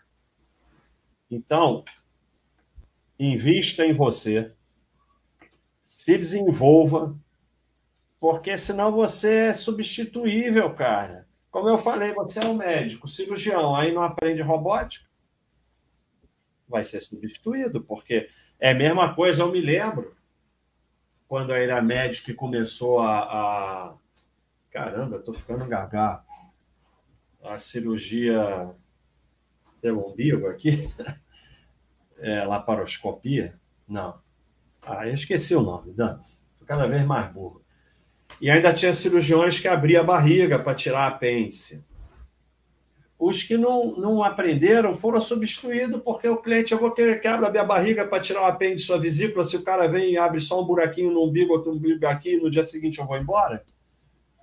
Então, 1.29 1.83
invista 3.19 3.85
em 3.85 3.93
você, 3.93 4.51
se 5.83 6.17
desenvolva, 6.17 7.15
porque 8.19 8.57
senão 8.57 8.91
você 8.91 9.49
é 9.49 9.53
substituível, 9.53 10.73
cara. 10.73 11.27
Como 11.51 11.69
eu 11.69 11.77
falei, 11.77 12.13
você 12.13 12.39
é 12.39 12.45
um 12.45 12.55
médico, 12.55 13.07
cirurgião, 13.07 13.75
aí 13.75 13.93
não 13.93 14.01
aprende 14.01 14.41
robótica 14.41 15.13
vai 16.73 16.83
ser 16.83 17.01
substituído, 17.01 17.83
porque 17.83 18.27
é 18.59 18.71
a 18.71 18.75
mesma 18.75 19.13
coisa, 19.13 19.43
eu 19.43 19.51
me 19.51 19.61
lembro, 19.61 20.15
quando 21.27 21.51
eu 21.51 21.55
era 21.55 21.81
médico 21.83 22.31
e 22.31 22.33
começou 22.33 22.99
a. 22.99 23.19
a... 23.19 23.93
Caramba, 24.71 25.17
estou 25.17 25.35
ficando 25.35 25.67
gaga. 25.67 26.23
A 27.43 27.59
cirurgia 27.59 28.73
pelo 29.81 30.09
umbigo 30.09 30.47
aqui, 30.47 30.89
é, 32.23 32.43
laparoscopia. 32.45 33.59
Não. 33.87 34.15
Ah, 34.81 35.07
eu 35.07 35.13
esqueci 35.13 35.55
o 35.55 35.61
nome, 35.61 35.93
dane-se. 35.93 36.39
Estou 36.53 36.67
cada 36.67 36.87
vez 36.87 37.05
mais 37.05 37.31
burro. 37.31 37.61
E 38.41 38.49
ainda 38.49 38.73
tinha 38.73 38.93
cirurgiões 38.93 39.59
que 39.59 39.67
abria 39.67 39.99
a 39.99 40.03
barriga 40.03 40.57
para 40.57 40.73
tirar 40.73 41.07
apêndice. 41.07 41.85
Os 43.19 43.43
que 43.43 43.57
não, 43.57 43.95
não 43.95 44.23
aprenderam 44.23 44.95
foram 44.95 45.21
substituídos 45.21 46.01
porque 46.01 46.27
o 46.27 46.37
cliente, 46.37 46.73
eu 46.73 46.79
vou 46.79 46.91
querer 46.91 47.21
que 47.21 47.27
abra 47.27 47.47
a 47.47 47.51
minha 47.51 47.63
barriga 47.63 48.05
para 48.05 48.21
tirar 48.21 48.41
o 48.41 48.45
apêndice 48.45 48.87
sua 48.87 48.99
vesícula, 48.99 49.45
se 49.45 49.55
o 49.55 49.63
cara 49.63 49.87
vem 49.87 50.11
e 50.11 50.17
abre 50.17 50.41
só 50.41 50.61
um 50.61 50.65
buraquinho 50.65 51.11
no 51.11 51.23
umbigo, 51.23 51.53
outro 51.53 51.71
umbigo 51.71 52.05
aqui, 52.05 52.37
no 52.37 52.51
dia 52.51 52.63
seguinte 52.63 52.99
eu 52.99 53.05
vou 53.05 53.17
embora. 53.17 53.63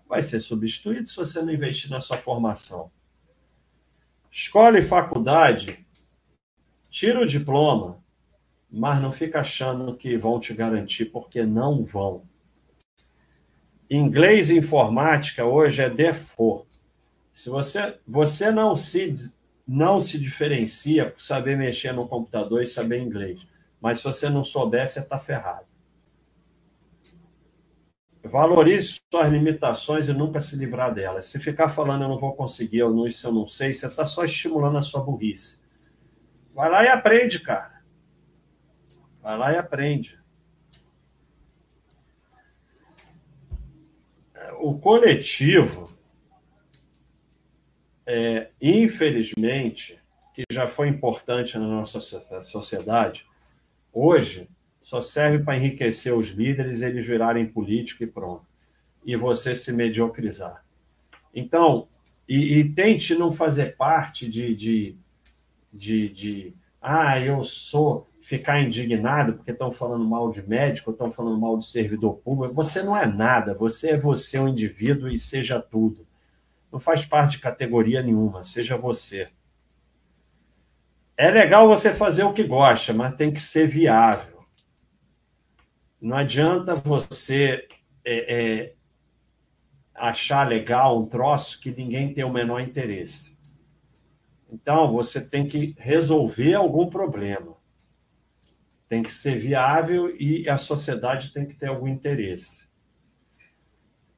Vai 0.09 0.23
ser 0.23 0.41
substituído 0.41 1.07
se 1.07 1.17
você 1.17 1.43
não 1.43 1.53
investir 1.53 1.91
na 1.91 2.01
sua 2.01 2.17
formação. 2.17 2.91
Escola 4.31 4.79
e 4.79 4.83
faculdade, 4.83 5.85
tira 6.91 7.21
o 7.21 7.27
diploma, 7.27 8.03
mas 8.71 9.01
não 9.01 9.13
fica 9.13 9.41
achando 9.41 9.97
que 9.97 10.17
vão 10.17 10.39
te 10.41 10.53
garantir, 10.53 11.07
porque 11.07 11.45
não 11.45 11.85
vão. 11.85 12.23
Inglês 13.89 14.51
e 14.51 14.59
informática 14.59 15.45
hoje 15.45 15.83
é 15.83 15.91
default. 15.91 16.67
Se 17.35 17.49
você, 17.49 17.99
você 18.07 18.51
não 18.51 18.77
se 18.77 19.35
não 19.67 20.01
se 20.01 20.19
diferencia 20.19 21.11
por 21.11 21.21
saber 21.21 21.57
mexer 21.57 21.93
no 21.93 22.09
computador 22.09 22.63
e 22.63 22.67
saber 22.67 23.01
inglês, 23.01 23.41
mas 23.81 23.99
se 23.99 24.05
você 24.05 24.29
não 24.29 24.45
souber, 24.45 24.87
você 24.87 24.99
está 24.99 25.17
ferrado. 25.17 25.65
Valorize 28.23 29.01
suas 29.11 29.33
limitações 29.33 30.09
e 30.09 30.13
nunca 30.13 30.41
se 30.41 30.57
livrar 30.57 30.93
delas. 30.93 31.27
Se 31.27 31.39
ficar 31.39 31.69
falando 31.69 32.03
eu 32.03 32.09
não 32.09 32.19
vou 32.19 32.35
conseguir, 32.35 32.79
eu 32.79 32.93
não, 32.93 33.07
isso 33.07 33.27
eu 33.27 33.33
não 33.33 33.47
sei, 33.47 33.73
você 33.73 33.87
está 33.87 34.05
só 34.05 34.25
estimulando 34.25 34.77
a 34.77 34.83
sua 34.83 35.03
burrice. 35.03 35.60
Vai 36.55 36.71
lá 36.71 36.85
e 36.85 36.89
aprende, 36.89 37.41
cara. 37.41 37.83
Vai 39.23 39.37
lá 39.37 39.53
e 39.53 39.57
aprende. 39.57 40.19
O 44.59 44.79
coletivo 44.79 45.85
é, 48.07 48.51
infelizmente, 48.61 50.01
que 50.35 50.43
já 50.51 50.67
foi 50.67 50.89
importante 50.89 51.57
na 51.57 51.67
nossa 51.67 52.01
sociedade, 52.01 53.25
hoje 53.93 54.49
só 54.83 55.01
serve 55.01 55.45
para 55.45 55.57
enriquecer 55.57 56.13
os 56.13 56.29
líderes, 56.31 56.83
eles 56.83 57.07
virarem 57.07 57.47
político 57.47 58.03
e 58.03 58.09
pronto. 58.09 58.45
E 59.05 59.15
você 59.15 59.55
se 59.55 59.73
mediocrizar. 59.73 60.65
Então, 61.33 61.87
e, 62.29 62.59
e 62.59 62.69
tente 62.73 63.15
não 63.15 63.31
fazer 63.31 63.77
parte 63.77 64.29
de, 64.29 64.55
de, 64.57 64.97
de, 65.73 66.05
de, 66.05 66.55
ah, 66.81 67.19
eu 67.19 67.45
sou, 67.45 68.11
ficar 68.23 68.61
indignado 68.61 69.33
porque 69.35 69.51
estão 69.51 69.73
falando 69.73 70.05
mal 70.05 70.31
de 70.31 70.47
médico, 70.49 70.93
estão 70.93 71.11
falando 71.11 71.39
mal 71.39 71.59
de 71.59 71.67
servidor 71.67 72.19
público. 72.19 72.55
Você 72.55 72.83
não 72.83 72.97
é 72.97 73.05
nada, 73.05 73.55
você 73.55 73.91
é 73.91 73.99
você, 73.99 74.39
um 74.39 74.49
indivíduo, 74.49 75.09
e 75.09 75.19
seja 75.19 75.61
tudo. 75.61 76.07
Não 76.71 76.79
faz 76.79 77.05
parte 77.05 77.33
de 77.33 77.39
categoria 77.39 78.03
nenhuma, 78.03 78.45
seja 78.45 78.77
você. 78.77 79.29
É 81.17 81.31
legal 81.31 81.67
você 81.67 81.93
fazer 81.93 82.23
o 82.23 82.33
que 82.33 82.45
gosta, 82.45 82.93
mas 82.93 83.17
tem 83.17 83.33
que 83.33 83.41
ser 83.41 83.67
viável. 83.67 84.39
Não 86.01 86.17
adianta 86.17 86.75
você 86.75 87.67
é, 88.05 88.63
é, 88.63 88.75
achar 89.93 90.49
legal 90.49 90.99
um 90.99 91.07
troço 91.07 91.59
que 91.61 91.71
ninguém 91.73 92.15
tem 92.15 92.25
o 92.25 92.33
menor 92.33 92.61
interesse. 92.61 93.30
Então, 94.53 94.93
você 94.93 95.21
tem 95.21 95.47
que 95.47 95.75
resolver 95.79 96.55
algum 96.55 96.89
problema. 96.89 97.57
Tem 98.89 99.03
que 99.03 99.13
ser 99.13 99.39
viável 99.39 100.09
e 100.19 100.49
a 100.49 100.59
sociedade 100.59 101.33
tem 101.33 101.47
que 101.47 101.55
ter 101.55 101.69
algum 101.69 101.87
interesse. 101.87 102.69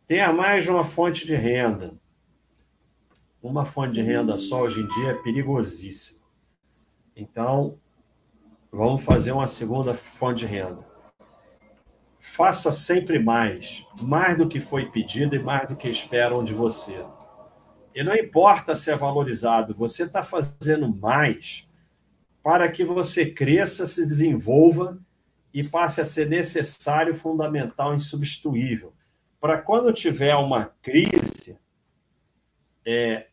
Tenha 0.07 0.33
mais 0.33 0.64
de 0.64 0.70
uma 0.70 0.85
fonte 0.85 1.26
de 1.26 1.35
renda 1.35 2.01
uma 3.43 3.66
fonte 3.66 3.93
de 3.93 4.03
renda 4.03 4.39
só 4.39 4.62
hoje 4.62 4.80
em 4.80 4.87
dia 4.87 5.11
é 5.11 5.14
perigosíssimo. 5.14 6.20
Então, 7.16 7.74
vamos 8.70 9.05
fazer 9.05 9.33
uma 9.33 9.49
segunda 9.49 9.93
fonte 9.95 10.39
de 10.39 10.47
renda. 10.47 10.87
Faça 12.20 12.72
sempre 12.72 13.18
mais, 13.18 13.85
mais 14.05 14.39
do 14.39 14.49
que 14.49 14.61
foi 14.61 14.89
pedido 14.91 15.35
e 15.35 15.43
mais 15.43 15.68
do 15.68 15.74
que 15.74 15.91
esperam 15.91 16.45
de 16.45 16.55
você. 16.55 17.05
E 17.95 18.03
não 18.03 18.14
importa 18.14 18.74
se 18.74 18.90
é 18.90 18.97
valorizado, 18.97 19.74
você 19.74 20.05
está 20.05 20.22
fazendo 20.24 20.88
mais 20.88 21.68
para 22.43 22.68
que 22.70 22.84
você 22.84 23.30
cresça, 23.30 23.86
se 23.86 24.01
desenvolva 24.01 24.99
e 25.55 25.66
passe 25.66 26.01
a 26.01 26.05
ser 26.05 26.28
necessário, 26.28 27.14
fundamental, 27.14 27.95
insubstituível. 27.95 28.93
Para 29.40 29.59
quando 29.59 29.93
tiver 29.93 30.34
uma 30.34 30.72
crise, 30.82 31.59
é, 32.84 33.26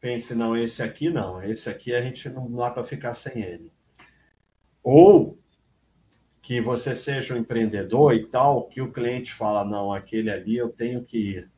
pense, 0.00 0.34
não, 0.34 0.56
esse 0.56 0.82
aqui 0.82 1.10
não, 1.10 1.42
esse 1.42 1.68
aqui 1.68 1.94
a 1.94 2.00
gente 2.00 2.28
não 2.28 2.50
dá 2.52 2.70
para 2.70 2.84
ficar 2.84 3.14
sem 3.14 3.42
ele. 3.42 3.72
Ou 4.82 5.38
que 6.40 6.60
você 6.60 6.94
seja 6.94 7.34
um 7.34 7.38
empreendedor 7.38 8.14
e 8.14 8.24
tal, 8.24 8.68
que 8.68 8.80
o 8.80 8.92
cliente 8.92 9.32
fala, 9.32 9.64
não, 9.64 9.92
aquele 9.92 10.30
ali 10.30 10.56
eu 10.56 10.68
tenho 10.68 11.02
que 11.02 11.18
ir, 11.18 11.50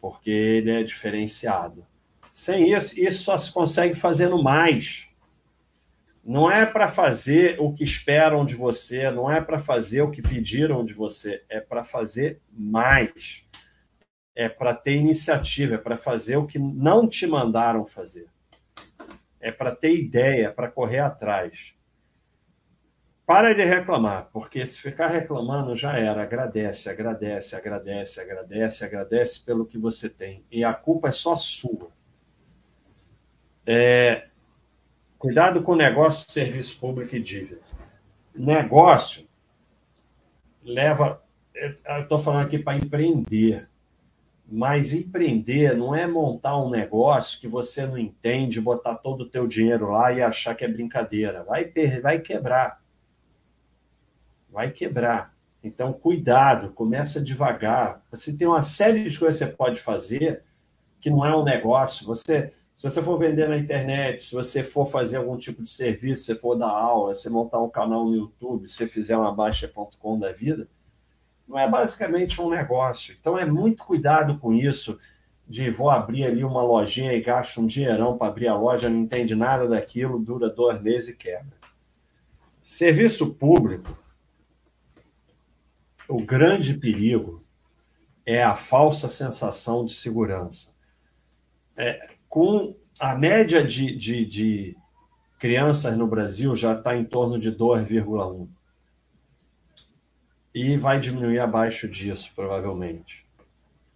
porque 0.00 0.30
ele 0.30 0.70
é 0.70 0.82
diferenciado. 0.82 1.86
Sem 2.32 2.72
isso, 2.72 2.98
isso 2.98 3.24
só 3.24 3.36
se 3.36 3.52
consegue 3.52 3.94
fazendo 3.94 4.40
mais. 4.42 5.08
Não 6.24 6.50
é 6.50 6.66
para 6.66 6.88
fazer 6.88 7.56
o 7.58 7.72
que 7.72 7.82
esperam 7.82 8.44
de 8.44 8.54
você, 8.54 9.10
não 9.10 9.30
é 9.30 9.40
para 9.40 9.58
fazer 9.58 10.02
o 10.02 10.10
que 10.10 10.20
pediram 10.20 10.84
de 10.84 10.92
você, 10.92 11.42
é 11.48 11.58
para 11.58 11.82
fazer 11.82 12.40
mais. 12.50 13.44
É 14.36 14.48
para 14.48 14.74
ter 14.74 14.94
iniciativa, 14.94 15.76
é 15.76 15.78
para 15.78 15.96
fazer 15.96 16.36
o 16.36 16.46
que 16.46 16.58
não 16.58 17.08
te 17.08 17.26
mandaram 17.26 17.86
fazer. 17.86 18.28
É 19.40 19.50
para 19.50 19.74
ter 19.74 19.94
ideia, 19.96 20.48
é 20.48 20.50
para 20.50 20.70
correr 20.70 20.98
atrás. 20.98 21.74
Para 23.28 23.54
de 23.54 23.62
reclamar, 23.62 24.30
porque 24.32 24.64
se 24.64 24.80
ficar 24.80 25.08
reclamando 25.08 25.76
já 25.76 25.98
era. 25.98 26.22
Agradece, 26.22 26.88
agradece, 26.88 27.54
agradece, 27.54 28.22
agradece, 28.22 28.84
agradece 28.86 29.44
pelo 29.44 29.66
que 29.66 29.76
você 29.76 30.08
tem. 30.08 30.42
E 30.50 30.64
a 30.64 30.72
culpa 30.72 31.08
é 31.08 31.12
só 31.12 31.36
sua. 31.36 31.90
É, 33.66 34.28
cuidado 35.18 35.62
com 35.62 35.76
negócio, 35.76 36.32
serviço 36.32 36.80
público 36.80 37.14
e 37.16 37.20
dívida. 37.20 37.60
Negócio 38.34 39.28
leva. 40.64 41.22
Eu 41.54 42.00
estou 42.00 42.18
falando 42.18 42.46
aqui 42.46 42.58
para 42.58 42.78
empreender. 42.78 43.68
Mas 44.50 44.94
empreender 44.94 45.76
não 45.76 45.94
é 45.94 46.06
montar 46.06 46.56
um 46.56 46.70
negócio 46.70 47.38
que 47.38 47.46
você 47.46 47.84
não 47.84 47.98
entende, 47.98 48.58
botar 48.58 48.94
todo 48.94 49.20
o 49.20 49.28
teu 49.28 49.46
dinheiro 49.46 49.90
lá 49.90 50.14
e 50.14 50.22
achar 50.22 50.54
que 50.54 50.64
é 50.64 50.68
brincadeira. 50.68 51.44
Vai, 51.44 51.70
vai 52.00 52.20
quebrar 52.20 52.77
vai 54.50 54.70
quebrar. 54.70 55.34
Então, 55.62 55.92
cuidado, 55.92 56.70
começa 56.70 57.20
devagar. 57.20 58.02
Você 58.10 58.36
tem 58.36 58.46
uma 58.46 58.62
série 58.62 59.08
de 59.08 59.18
coisas 59.18 59.38
que 59.38 59.46
você 59.46 59.52
pode 59.52 59.80
fazer 59.80 60.42
que 61.00 61.10
não 61.10 61.24
é 61.24 61.36
um 61.36 61.44
negócio. 61.44 62.06
Você, 62.06 62.52
se 62.76 62.88
você 62.88 63.02
for 63.02 63.18
vender 63.18 63.48
na 63.48 63.58
internet, 63.58 64.24
se 64.24 64.34
você 64.34 64.62
for 64.62 64.86
fazer 64.86 65.18
algum 65.18 65.36
tipo 65.36 65.62
de 65.62 65.68
serviço, 65.68 66.24
se 66.24 66.34
for 66.34 66.56
dar 66.56 66.70
aula, 66.70 67.14
se 67.14 67.28
montar 67.28 67.60
um 67.60 67.68
canal 67.68 68.04
no 68.04 68.14
YouTube, 68.14 68.68
se 68.68 68.86
fizer 68.86 69.16
uma 69.16 69.34
baixa.com 69.34 70.18
da 70.18 70.32
vida, 70.32 70.68
não 71.46 71.58
é 71.58 71.68
basicamente 71.68 72.40
um 72.40 72.50
negócio. 72.50 73.16
Então, 73.18 73.38
é 73.38 73.44
muito 73.44 73.82
cuidado 73.84 74.38
com 74.38 74.52
isso 74.52 74.98
de 75.46 75.70
vou 75.70 75.88
abrir 75.88 76.24
ali 76.24 76.44
uma 76.44 76.62
lojinha 76.62 77.14
e 77.14 77.22
gasto 77.22 77.60
um 77.60 77.66
dinheirão 77.66 78.18
para 78.18 78.28
abrir 78.28 78.48
a 78.48 78.54
loja, 78.54 78.88
não 78.88 78.98
entende 79.00 79.34
nada 79.34 79.66
daquilo, 79.66 80.18
dura 80.18 80.50
dois 80.50 80.80
meses 80.82 81.08
e 81.08 81.16
quebra. 81.16 81.56
Serviço 82.62 83.34
público 83.34 83.96
o 86.08 86.22
grande 86.22 86.78
perigo 86.78 87.36
é 88.24 88.42
a 88.42 88.54
falsa 88.54 89.08
sensação 89.08 89.84
de 89.84 89.94
segurança. 89.94 90.72
É, 91.76 92.08
com 92.28 92.74
a 92.98 93.14
média 93.14 93.64
de, 93.64 93.94
de, 93.94 94.24
de 94.24 94.76
crianças 95.38 95.96
no 95.96 96.06
Brasil 96.06 96.56
já 96.56 96.74
está 96.74 96.96
em 96.96 97.04
torno 97.04 97.38
de 97.38 97.52
2,1. 97.52 98.48
E 100.54 100.76
vai 100.76 100.98
diminuir 100.98 101.38
abaixo 101.38 101.88
disso, 101.88 102.32
provavelmente. 102.34 103.24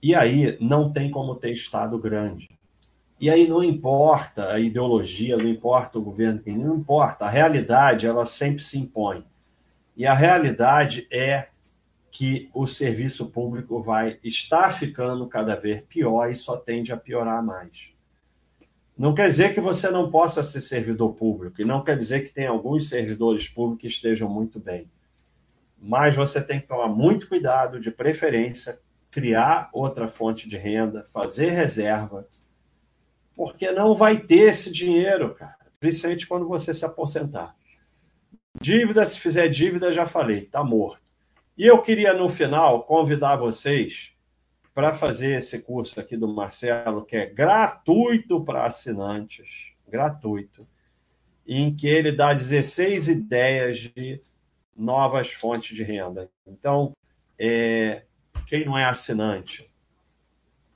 E 0.02 0.14
aí 0.14 0.56
não 0.60 0.92
tem 0.92 1.10
como 1.10 1.34
ter 1.34 1.52
Estado 1.52 1.98
grande. 1.98 2.50
E 3.18 3.30
aí 3.30 3.48
não 3.48 3.62
importa 3.62 4.52
a 4.52 4.60
ideologia, 4.60 5.36
não 5.36 5.48
importa 5.48 5.98
o 5.98 6.02
governo, 6.02 6.42
não 6.46 6.76
importa. 6.76 7.24
A 7.24 7.30
realidade, 7.30 8.06
ela 8.06 8.26
sempre 8.26 8.62
se 8.62 8.78
impõe. 8.78 9.24
E 9.96 10.06
a 10.06 10.14
realidade 10.14 11.06
é 11.10 11.48
que 12.12 12.50
o 12.52 12.66
serviço 12.66 13.30
público 13.30 13.82
vai 13.82 14.18
estar 14.22 14.68
ficando 14.68 15.26
cada 15.26 15.56
vez 15.56 15.80
pior 15.80 16.30
e 16.30 16.36
só 16.36 16.58
tende 16.58 16.92
a 16.92 16.96
piorar 16.96 17.42
mais. 17.42 17.90
Não 18.96 19.14
quer 19.14 19.28
dizer 19.28 19.54
que 19.54 19.62
você 19.62 19.90
não 19.90 20.10
possa 20.10 20.42
ser 20.42 20.60
servidor 20.60 21.14
público, 21.14 21.62
e 21.62 21.64
não 21.64 21.82
quer 21.82 21.96
dizer 21.96 22.20
que 22.20 22.32
tem 22.32 22.46
alguns 22.46 22.90
servidores 22.90 23.48
públicos 23.48 23.80
que 23.80 23.88
estejam 23.88 24.28
muito 24.28 24.60
bem. 24.60 24.90
Mas 25.80 26.14
você 26.14 26.42
tem 26.42 26.60
que 26.60 26.66
tomar 26.66 26.86
muito 26.86 27.26
cuidado, 27.26 27.80
de 27.80 27.90
preferência, 27.90 28.78
criar 29.10 29.70
outra 29.72 30.06
fonte 30.06 30.46
de 30.46 30.58
renda, 30.58 31.06
fazer 31.14 31.48
reserva, 31.48 32.28
porque 33.34 33.72
não 33.72 33.94
vai 33.94 34.18
ter 34.18 34.50
esse 34.50 34.70
dinheiro, 34.70 35.34
cara, 35.34 35.56
principalmente 35.80 36.26
quando 36.26 36.46
você 36.46 36.74
se 36.74 36.84
aposentar. 36.84 37.56
Dívida, 38.60 39.06
se 39.06 39.18
fizer 39.18 39.48
dívida, 39.48 39.90
já 39.94 40.04
falei, 40.04 40.42
tá 40.42 40.62
morto. 40.62 41.01
E 41.62 41.66
eu 41.68 41.80
queria, 41.80 42.12
no 42.12 42.28
final, 42.28 42.82
convidar 42.82 43.36
vocês 43.36 44.16
para 44.74 44.92
fazer 44.92 45.38
esse 45.38 45.62
curso 45.62 46.00
aqui 46.00 46.16
do 46.16 46.26
Marcelo, 46.26 47.04
que 47.04 47.14
é 47.14 47.24
gratuito 47.24 48.44
para 48.44 48.64
assinantes, 48.64 49.72
gratuito, 49.86 50.58
em 51.46 51.72
que 51.72 51.86
ele 51.86 52.10
dá 52.10 52.34
16 52.34 53.06
ideias 53.06 53.78
de 53.78 54.20
novas 54.76 55.30
fontes 55.30 55.76
de 55.76 55.84
renda. 55.84 56.28
Então, 56.44 56.96
é, 57.38 58.06
quem 58.48 58.64
não 58.64 58.76
é 58.76 58.84
assinante, 58.84 59.72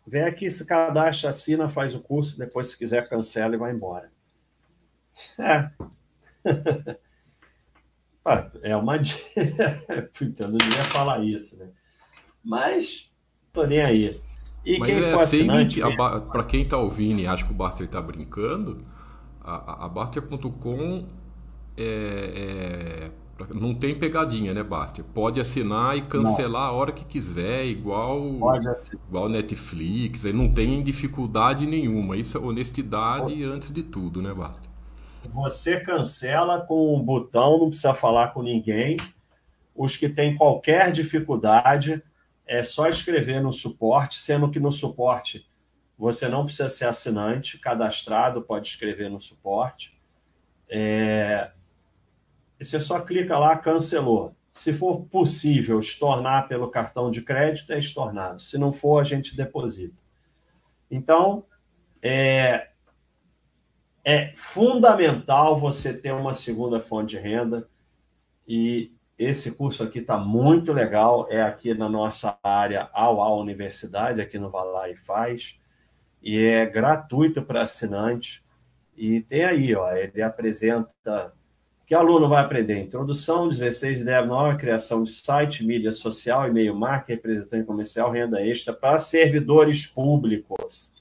vem 0.06 0.22
aqui, 0.22 0.48
se 0.48 0.64
cadastra, 0.64 1.30
assina, 1.30 1.68
faz 1.68 1.96
o 1.96 2.00
curso, 2.00 2.38
depois, 2.38 2.68
se 2.68 2.78
quiser, 2.78 3.08
cancela 3.08 3.56
e 3.56 3.58
vai 3.58 3.72
embora. 3.72 4.12
É. 5.36 5.68
É 8.62 8.76
uma. 8.76 8.98
Puta, 10.18 10.44
eu 10.44 10.48
não 10.48 10.58
devia 10.58 10.84
falar 10.84 11.24
isso, 11.24 11.58
né? 11.58 11.68
Mas, 12.44 13.10
tô 13.52 13.64
nem 13.64 13.80
aí. 13.80 14.10
E 14.64 14.78
Mas 14.78 14.88
quem 14.88 14.98
é 14.98 15.12
for 15.12 15.20
assinante. 15.20 15.80
Para 16.32 16.44
quem 16.44 16.62
está 16.62 16.76
ouvindo 16.76 17.20
e 17.20 17.26
acha 17.26 17.44
que 17.44 17.52
o 17.52 17.54
Baster 17.54 17.86
está 17.86 18.02
brincando, 18.02 18.84
a, 19.40 19.86
a 19.86 19.88
Baster.com 19.88 21.06
é, 21.76 23.10
é, 23.38 23.54
não 23.54 23.74
tem 23.74 23.94
pegadinha, 23.94 24.52
né, 24.52 24.62
Baster? 24.62 25.04
Pode 25.04 25.38
assinar 25.40 25.96
e 25.96 26.02
cancelar 26.02 26.68
não. 26.68 26.70
a 26.70 26.72
hora 26.72 26.90
que 26.90 27.04
quiser, 27.04 27.66
igual 27.66 28.40
igual 29.08 29.28
Netflix, 29.28 30.24
não 30.24 30.52
tem 30.52 30.82
dificuldade 30.82 31.66
nenhuma. 31.66 32.16
Isso 32.16 32.36
é 32.36 32.40
honestidade 32.40 33.34
Pode. 33.34 33.44
antes 33.44 33.70
de 33.70 33.84
tudo, 33.84 34.20
né, 34.20 34.34
Baster? 34.34 34.65
Você 35.32 35.80
cancela 35.80 36.60
com 36.60 36.96
um 36.96 37.02
botão, 37.02 37.58
não 37.58 37.68
precisa 37.68 37.94
falar 37.94 38.28
com 38.28 38.42
ninguém. 38.42 38.96
Os 39.74 39.96
que 39.96 40.08
têm 40.08 40.36
qualquer 40.36 40.92
dificuldade, 40.92 42.02
é 42.46 42.62
só 42.62 42.88
escrever 42.88 43.42
no 43.42 43.52
suporte, 43.52 44.20
sendo 44.20 44.50
que 44.50 44.60
no 44.60 44.70
suporte 44.70 45.46
você 45.98 46.28
não 46.28 46.44
precisa 46.44 46.68
ser 46.68 46.84
assinante, 46.84 47.58
cadastrado, 47.58 48.42
pode 48.42 48.68
escrever 48.68 49.10
no 49.10 49.20
suporte. 49.20 49.98
É... 50.70 51.50
Você 52.60 52.78
só 52.80 53.00
clica 53.00 53.38
lá, 53.38 53.56
cancelou. 53.56 54.34
Se 54.52 54.72
for 54.72 55.02
possível 55.06 55.80
estornar 55.80 56.48
pelo 56.48 56.70
cartão 56.70 57.10
de 57.10 57.22
crédito, 57.22 57.72
é 57.72 57.78
estornado. 57.78 58.40
Se 58.40 58.56
não 58.56 58.72
for, 58.72 59.00
a 59.00 59.04
gente 59.04 59.36
deposita. 59.36 59.96
Então, 60.90 61.44
é, 62.02 62.70
é 64.06 64.32
fundamental 64.36 65.58
você 65.58 65.92
ter 65.92 66.12
uma 66.12 66.32
segunda 66.32 66.80
fonte 66.80 67.16
de 67.16 67.18
renda. 67.18 67.68
E 68.46 68.92
esse 69.18 69.56
curso 69.56 69.82
aqui 69.82 69.98
está 69.98 70.16
muito 70.16 70.72
legal, 70.72 71.26
é 71.28 71.42
aqui 71.42 71.74
na 71.74 71.88
nossa 71.88 72.38
área 72.40 72.88
ao 72.92 73.20
a 73.20 73.34
Universidade, 73.34 74.20
aqui 74.20 74.38
no 74.38 74.48
Valar 74.48 74.88
e 74.88 74.96
Faz, 74.96 75.58
e 76.22 76.38
é 76.38 76.64
gratuito 76.64 77.42
para 77.42 77.62
assinante. 77.62 78.44
E 78.96 79.22
tem 79.22 79.44
aí, 79.44 79.74
ó, 79.74 79.90
ele 79.92 80.22
apresenta 80.22 81.34
que 81.84 81.94
aluno 81.94 82.28
vai 82.28 82.44
aprender 82.44 82.80
introdução, 82.80 83.48
16 83.48 84.02
ideias 84.02 84.26
novas, 84.26 84.60
criação 84.60 85.02
de 85.02 85.10
site, 85.10 85.66
mídia 85.66 85.92
social, 85.92 86.46
e-mail 86.46 86.76
marketing, 86.76 87.12
representante 87.12 87.66
comercial, 87.66 88.12
renda 88.12 88.40
extra 88.40 88.72
para 88.72 89.00
servidores 89.00 89.84
públicos, 89.84 90.94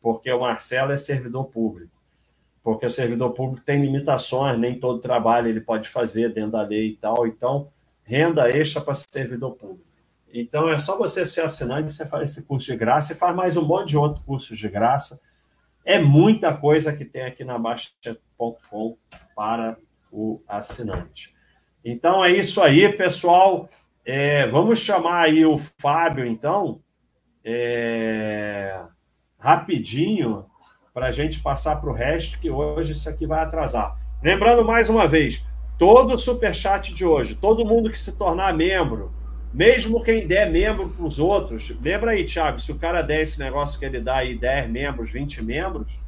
porque 0.00 0.30
o 0.30 0.40
Marcelo 0.40 0.92
é 0.92 0.96
servidor 0.96 1.46
público 1.46 2.03
porque 2.64 2.86
o 2.86 2.90
servidor 2.90 3.34
público 3.34 3.64
tem 3.64 3.82
limitações, 3.82 4.58
nem 4.58 4.80
todo 4.80 4.98
trabalho 4.98 5.48
ele 5.48 5.60
pode 5.60 5.86
fazer 5.90 6.32
dentro 6.32 6.52
da 6.52 6.62
lei 6.62 6.88
e 6.88 6.96
tal. 6.96 7.26
Então, 7.26 7.68
renda 8.02 8.48
extra 8.48 8.80
para 8.80 8.94
servidor 8.94 9.54
público. 9.54 9.84
Então, 10.32 10.70
é 10.70 10.78
só 10.78 10.96
você 10.96 11.26
ser 11.26 11.42
assinante, 11.42 11.92
você 11.92 12.06
faz 12.06 12.30
esse 12.30 12.42
curso 12.42 12.72
de 12.72 12.76
graça 12.76 13.12
e 13.12 13.16
faz 13.16 13.36
mais 13.36 13.58
um 13.58 13.64
monte 13.64 13.90
de 13.90 13.98
outros 13.98 14.24
cursos 14.24 14.58
de 14.58 14.66
graça. 14.66 15.20
É 15.84 15.98
muita 15.98 16.56
coisa 16.56 16.96
que 16.96 17.04
tem 17.04 17.24
aqui 17.24 17.44
na 17.44 17.58
Baixa.com 17.58 18.96
para 19.36 19.76
o 20.10 20.42
assinante. 20.48 21.34
Então, 21.84 22.24
é 22.24 22.32
isso 22.32 22.62
aí, 22.62 22.90
pessoal. 22.96 23.68
É, 24.06 24.46
vamos 24.46 24.78
chamar 24.78 25.24
aí 25.24 25.44
o 25.44 25.58
Fábio, 25.58 26.24
então, 26.24 26.80
é, 27.44 28.80
rapidinho 29.38 30.46
para 30.94 31.08
a 31.08 31.10
gente 31.10 31.40
passar 31.40 31.80
para 31.80 31.90
o 31.90 31.92
resto, 31.92 32.38
que 32.38 32.48
hoje 32.48 32.92
isso 32.92 33.08
aqui 33.08 33.26
vai 33.26 33.42
atrasar. 33.42 33.98
Lembrando 34.22 34.64
mais 34.64 34.88
uma 34.88 35.08
vez, 35.08 35.44
todo 35.76 36.14
o 36.14 36.18
superchat 36.18 36.94
de 36.94 37.04
hoje, 37.04 37.34
todo 37.34 37.64
mundo 37.64 37.90
que 37.90 37.98
se 37.98 38.16
tornar 38.16 38.54
membro, 38.54 39.12
mesmo 39.52 40.00
quem 40.00 40.24
der 40.24 40.48
membro 40.48 40.88
para 40.88 41.04
os 41.04 41.18
outros, 41.18 41.76
lembra 41.82 42.12
aí, 42.12 42.24
Thiago, 42.24 42.60
se 42.60 42.70
o 42.70 42.78
cara 42.78 43.02
der 43.02 43.22
esse 43.22 43.40
negócio 43.40 43.76
que 43.76 43.84
ele 43.84 44.00
dá 44.00 44.18
aí 44.18 44.38
10 44.38 44.70
membros, 44.70 45.10
20 45.10 45.42
membros, 45.42 45.98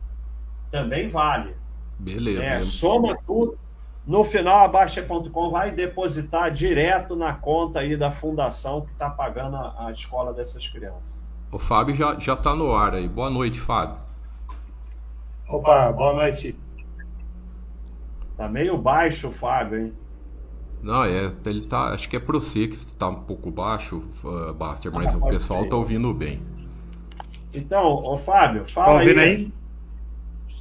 também 0.70 1.08
vale. 1.08 1.56
Beleza. 1.98 2.44
É, 2.44 2.60
soma 2.60 3.18
tudo. 3.26 3.58
No 4.06 4.22
final, 4.22 4.64
a 4.64 4.68
Baixa.com 4.68 5.50
vai 5.50 5.72
depositar 5.72 6.52
direto 6.52 7.16
na 7.16 7.32
conta 7.32 7.80
aí 7.80 7.96
da 7.96 8.12
fundação 8.12 8.82
que 8.82 8.92
está 8.92 9.10
pagando 9.10 9.56
a, 9.56 9.88
a, 9.88 9.90
escola 9.90 10.32
dessas 10.32 10.68
crianças. 10.68 11.20
O 11.50 11.58
Fábio 11.58 11.96
já 11.96 12.34
está 12.34 12.54
no 12.54 12.72
ar 12.72 12.94
aí. 12.94 13.08
Boa 13.08 13.28
noite, 13.28 13.58
Fábio. 13.58 14.05
Opa, 15.48 15.92
boa 15.92 16.12
noite. 16.14 16.56
Tá 18.36 18.48
meio 18.48 18.76
baixo 18.76 19.28
o 19.28 19.32
Fábio, 19.32 19.86
hein? 19.86 19.92
Não, 20.82 21.04
é, 21.04 21.30
ele 21.46 21.66
tá. 21.66 21.92
Acho 21.92 22.08
que 22.08 22.16
é 22.16 22.20
pro 22.20 22.40
você 22.40 22.66
que 22.66 22.74
está 22.74 23.08
um 23.08 23.22
pouco 23.22 23.50
baixo, 23.50 24.04
uh, 24.24 24.52
Baster, 24.52 24.92
mas 24.92 25.14
ah, 25.14 25.18
o 25.18 25.28
pessoal 25.28 25.62
ser. 25.62 25.68
tá 25.68 25.76
ouvindo 25.76 26.12
bem. 26.12 26.42
Então, 27.54 27.84
ô 27.84 28.16
Fábio, 28.18 28.68
fala 28.68 28.86
tá 28.86 28.92
ouvindo 28.94 29.20
aí. 29.20 29.28
aí? 29.28 29.52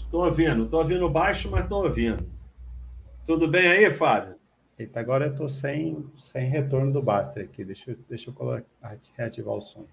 Tô 0.10 0.24
ouvindo, 0.24 0.68
tô 0.68 0.78
ouvindo 0.78 1.10
baixo, 1.10 1.50
mas 1.52 1.68
tô 1.68 1.84
ouvindo. 1.84 2.26
Tudo 3.26 3.48
bem 3.48 3.68
aí, 3.68 3.92
Fábio? 3.92 4.36
Eita, 4.78 5.00
agora 5.00 5.26
eu 5.28 5.36
tô 5.36 5.50
sem, 5.50 6.06
sem 6.18 6.48
retorno 6.48 6.94
do 6.94 7.02
Baster 7.02 7.44
aqui. 7.44 7.66
Deixa 7.66 7.92
eu, 7.92 7.98
deixa 8.08 8.30
eu 8.30 8.34
colocar, 8.34 8.66
reativar 9.18 9.56
o 9.56 9.62
som. 9.62 9.86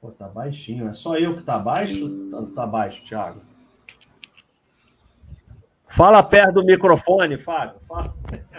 Pô, 0.00 0.10
tá 0.10 0.28
baixinho. 0.28 0.88
É 0.88 0.94
só 0.94 1.16
eu 1.16 1.36
que 1.36 1.42
tá 1.42 1.58
baixo? 1.58 2.30
Tá, 2.30 2.42
tá 2.54 2.66
baixo, 2.66 3.04
Thiago. 3.04 3.40
Fala 5.88 6.22
perto 6.22 6.54
do 6.54 6.64
microfone, 6.64 7.38
Fábio. 7.38 7.80
Fala, 7.88 8.14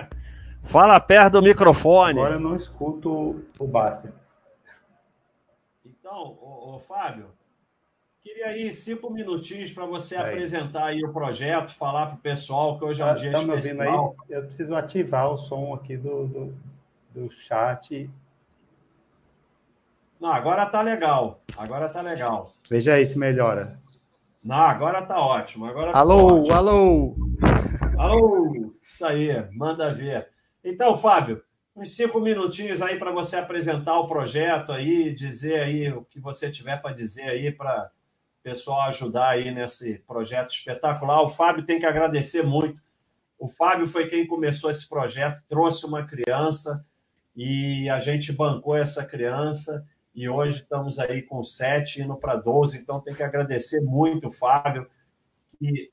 Fala 0.64 1.00
perto 1.00 1.34
do 1.34 1.42
microfone. 1.42 2.20
Agora 2.20 2.36
eu 2.36 2.40
não 2.40 2.56
escuto 2.56 3.46
o 3.60 3.68
Baster. 3.68 4.12
Então, 5.86 6.38
ô, 6.42 6.76
ô, 6.76 6.80
Fábio, 6.80 7.28
queria 8.22 8.48
aí 8.48 8.74
cinco 8.74 9.10
minutinhos 9.10 9.72
para 9.72 9.86
você 9.86 10.16
aí. 10.16 10.30
apresentar 10.30 10.86
aí 10.86 11.04
o 11.04 11.14
projeto, 11.14 11.74
falar 11.74 12.08
para 12.08 12.16
o 12.16 12.20
pessoal 12.20 12.78
que 12.78 12.86
hoje 12.86 13.02
é 13.02 13.06
um 13.06 13.08
tá, 13.10 13.14
dia 13.14 13.32
tá 13.32 13.42
especial. 13.42 14.16
Aí? 14.30 14.36
Eu 14.36 14.44
preciso 14.44 14.76
ativar 14.76 15.32
o 15.32 15.38
som 15.38 15.74
aqui 15.74 15.96
do, 15.96 16.28
do, 16.28 16.54
do 17.14 17.32
chat. 17.32 18.10
Não, 20.20 20.32
agora 20.32 20.66
tá 20.66 20.82
legal. 20.82 21.44
Agora 21.56 21.90
tá 21.90 22.02
legal. 22.02 22.54
Veja 22.70 22.94
aí 22.94 23.06
se 23.06 23.20
melhora. 23.20 23.80
Não, 24.44 24.56
agora 24.56 25.02
tá 25.02 25.20
ótimo. 25.20 25.66
Agora 25.66 25.92
alô, 25.92 26.40
ótimo. 26.40 26.56
alô. 26.56 27.16
Alô, 27.98 28.74
isso 28.82 29.06
aí, 29.06 29.46
manda 29.52 29.94
ver. 29.94 30.30
Então, 30.64 30.96
Fábio, 30.96 31.44
uns 31.76 31.96
cinco 31.96 32.20
minutinhos 32.20 32.82
aí 32.82 32.98
para 32.98 33.12
você 33.12 33.38
apresentar 33.38 34.00
o 34.00 34.08
projeto 34.08 34.72
aí, 34.72 35.14
dizer 35.14 35.60
aí 35.60 35.92
o 35.92 36.04
que 36.04 36.20
você 36.20 36.50
tiver 36.50 36.82
para 36.82 36.96
dizer 36.96 37.24
aí 37.24 37.52
para 37.52 37.84
o 37.84 38.44
pessoal 38.44 38.82
ajudar 38.84 39.30
aí 39.30 39.52
nesse 39.52 40.00
projeto 40.00 40.52
espetacular. 40.52 41.22
O 41.22 41.30
Fábio 41.30 41.66
tem 41.66 41.80
que 41.80 41.86
agradecer 41.86 42.44
muito. 42.44 42.82
O 43.38 43.48
Fábio 43.48 43.86
foi 43.86 44.08
quem 44.08 44.26
começou 44.26 44.72
esse 44.72 44.88
projeto, 44.90 45.44
trouxe 45.48 45.86
uma 45.86 46.04
criança 46.04 46.84
e 47.36 47.88
a 47.90 48.00
gente 48.00 48.34
bancou 48.34 48.76
essa 48.76 49.06
criança 49.06 49.86
e 50.18 50.28
hoje 50.28 50.62
estamos 50.64 50.98
aí 50.98 51.22
com 51.22 51.44
sete, 51.44 52.02
indo 52.02 52.16
para 52.16 52.36
12, 52.36 52.80
então 52.80 53.00
tem 53.04 53.14
que 53.14 53.22
agradecer 53.22 53.80
muito 53.82 54.30
o 54.30 54.32
Fábio, 54.32 54.90
que 55.60 55.92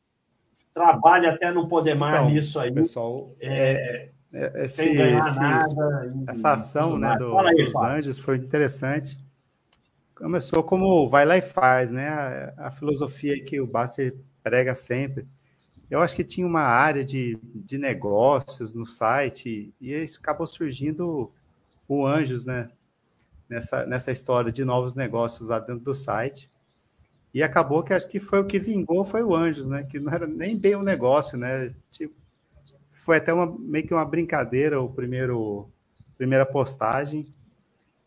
trabalha 0.72 1.32
até 1.32 1.52
não 1.52 1.68
poder 1.68 1.94
mais 1.94 2.16
então, 2.16 2.30
nisso 2.30 2.58
aí. 2.58 2.72
Pessoal, 2.72 3.36
é, 3.38 4.08
é, 4.32 4.62
esse, 4.62 4.76
sem 4.76 4.94
ganhar 4.94 5.28
esse, 5.28 5.38
nada. 5.38 6.14
Essa 6.26 6.52
ação 6.52 6.98
né, 6.98 7.14
do, 7.18 7.38
aí, 7.38 7.54
dos 7.54 7.72
Fábio. 7.72 7.98
anjos 7.98 8.18
foi 8.18 8.38
interessante. 8.38 9.18
Começou 10.14 10.62
como 10.62 11.06
vai 11.06 11.26
lá 11.26 11.36
e 11.36 11.42
faz, 11.42 11.90
né? 11.90 12.08
A, 12.08 12.68
a 12.68 12.70
filosofia 12.70 13.44
que 13.44 13.60
o 13.60 13.66
Baster 13.66 14.16
prega 14.42 14.74
sempre. 14.74 15.26
Eu 15.90 16.00
acho 16.00 16.16
que 16.16 16.24
tinha 16.24 16.46
uma 16.46 16.62
área 16.62 17.04
de, 17.04 17.38
de 17.54 17.76
negócios 17.76 18.72
no 18.72 18.86
site 18.86 19.74
e 19.78 19.94
acabou 20.18 20.46
surgindo 20.46 21.30
o 21.86 22.06
Anjos, 22.06 22.46
né? 22.46 22.70
Nessa, 23.48 23.84
nessa 23.86 24.10
história 24.10 24.50
de 24.50 24.64
novos 24.64 24.94
negócios 24.94 25.50
lá 25.50 25.58
dentro 25.58 25.84
do 25.84 25.94
site. 25.94 26.50
E 27.32 27.42
acabou 27.42 27.82
que 27.82 27.92
acho 27.92 28.08
que 28.08 28.20
foi 28.20 28.40
o 28.40 28.46
que 28.46 28.58
vingou 28.58 29.04
foi 29.04 29.22
o 29.22 29.34
Anjos, 29.34 29.68
né? 29.68 29.84
Que 29.84 29.98
não 29.98 30.12
era 30.12 30.26
nem 30.26 30.56
bem 30.56 30.76
um 30.76 30.82
negócio, 30.82 31.36
né? 31.36 31.68
Tipo, 31.90 32.14
foi 32.92 33.18
até 33.18 33.32
uma, 33.32 33.46
meio 33.58 33.86
que 33.86 33.92
uma 33.92 34.04
brincadeira 34.04 34.80
o 34.80 34.88
primeiro 34.88 35.68
primeira 36.16 36.46
postagem 36.46 37.26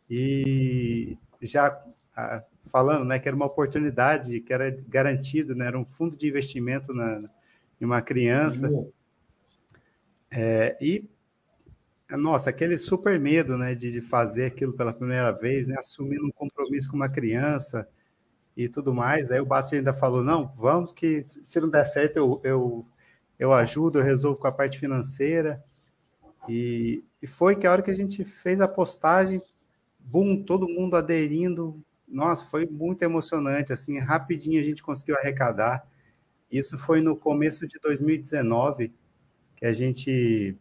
e 0.10 1.18
já 1.42 1.80
ah, 2.16 2.44
falando, 2.72 3.06
né, 3.06 3.20
que 3.20 3.28
era 3.28 3.36
uma 3.36 3.46
oportunidade, 3.46 4.40
que 4.40 4.54
era 4.54 4.76
garantido, 4.88 5.54
né, 5.56 5.68
era 5.68 5.78
um 5.78 5.86
fundo 5.86 6.18
de 6.18 6.28
investimento 6.28 6.94
na, 6.94 7.30
em 7.80 7.86
uma 7.86 8.02
criança. 8.02 8.70
É, 10.32 10.78
e 10.82 11.08
nossa, 12.12 12.50
aquele 12.50 12.78
super 12.78 13.20
medo, 13.20 13.58
né, 13.58 13.76
de, 13.76 13.92
de, 13.92 14.02
fazer 14.02 14.46
aquilo 14.46 14.74
pela 14.74 14.94
primeira 14.94 15.32
vez, 15.32 15.68
né, 15.68 15.76
assumindo 15.78 16.26
um 16.26 16.32
compromisso 16.32 16.90
com 16.90 16.96
uma 16.96 17.10
criança 17.10 17.88
e 18.56 18.70
tudo 18.70 18.94
mais. 18.94 19.30
Aí 19.32 19.40
o 19.42 19.46
Basti 19.46 19.76
ainda 19.76 19.94
falou: 19.94 20.24
não, 20.24 20.48
vamos 20.48 20.94
que 20.94 21.24
se 21.24 21.60
não 21.60 21.70
der 21.70 21.86
certo 21.86 22.18
eu, 22.18 22.42
eu 22.44 22.88
eu 23.40 23.54
ajudo, 23.54 24.00
eu 24.00 24.04
resolvo 24.04 24.40
com 24.40 24.48
a 24.48 24.52
parte 24.52 24.80
financeira. 24.80 25.64
E, 26.50 27.04
e 27.22 27.28
foi 27.28 27.56
que 27.56 27.68
a 27.68 27.72
hora 27.72 27.82
que 27.82 27.92
a 27.92 27.96
gente 27.96 28.24
fez 28.24 28.62
a 28.62 28.68
postagem, 28.68 29.42
boom, 30.00 30.44
todo 30.44 30.68
mundo 30.68 30.96
aderindo. 30.96 31.84
Nossa, 32.08 32.46
foi 32.46 32.66
muito 32.66 33.04
emocionante, 33.04 33.74
assim, 33.74 34.00
rapidinho 34.00 34.60
a 34.60 34.64
gente 34.64 34.82
conseguiu 34.82 35.16
arrecadar. 35.18 35.86
Isso 36.52 36.78
foi 36.78 37.02
no 37.02 37.16
começo 37.16 37.68
de 37.68 37.78
2019 37.80 38.94
que 39.56 39.66
a 39.66 39.74
gente 39.74 40.58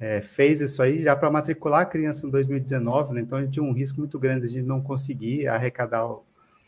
é, 0.00 0.22
fez 0.22 0.60
isso 0.60 0.80
aí 0.80 1.02
já 1.02 1.16
para 1.16 1.30
matricular 1.30 1.82
a 1.82 1.86
criança 1.86 2.26
em 2.26 2.30
2019, 2.30 3.14
né? 3.14 3.20
então 3.20 3.38
a 3.38 3.40
gente 3.40 3.54
tinha 3.54 3.64
um 3.64 3.72
risco 3.72 3.98
muito 3.98 4.18
grande 4.18 4.48
de 4.48 4.62
não 4.62 4.80
conseguir 4.80 5.48
arrecadar 5.48 6.06
o, 6.06 6.24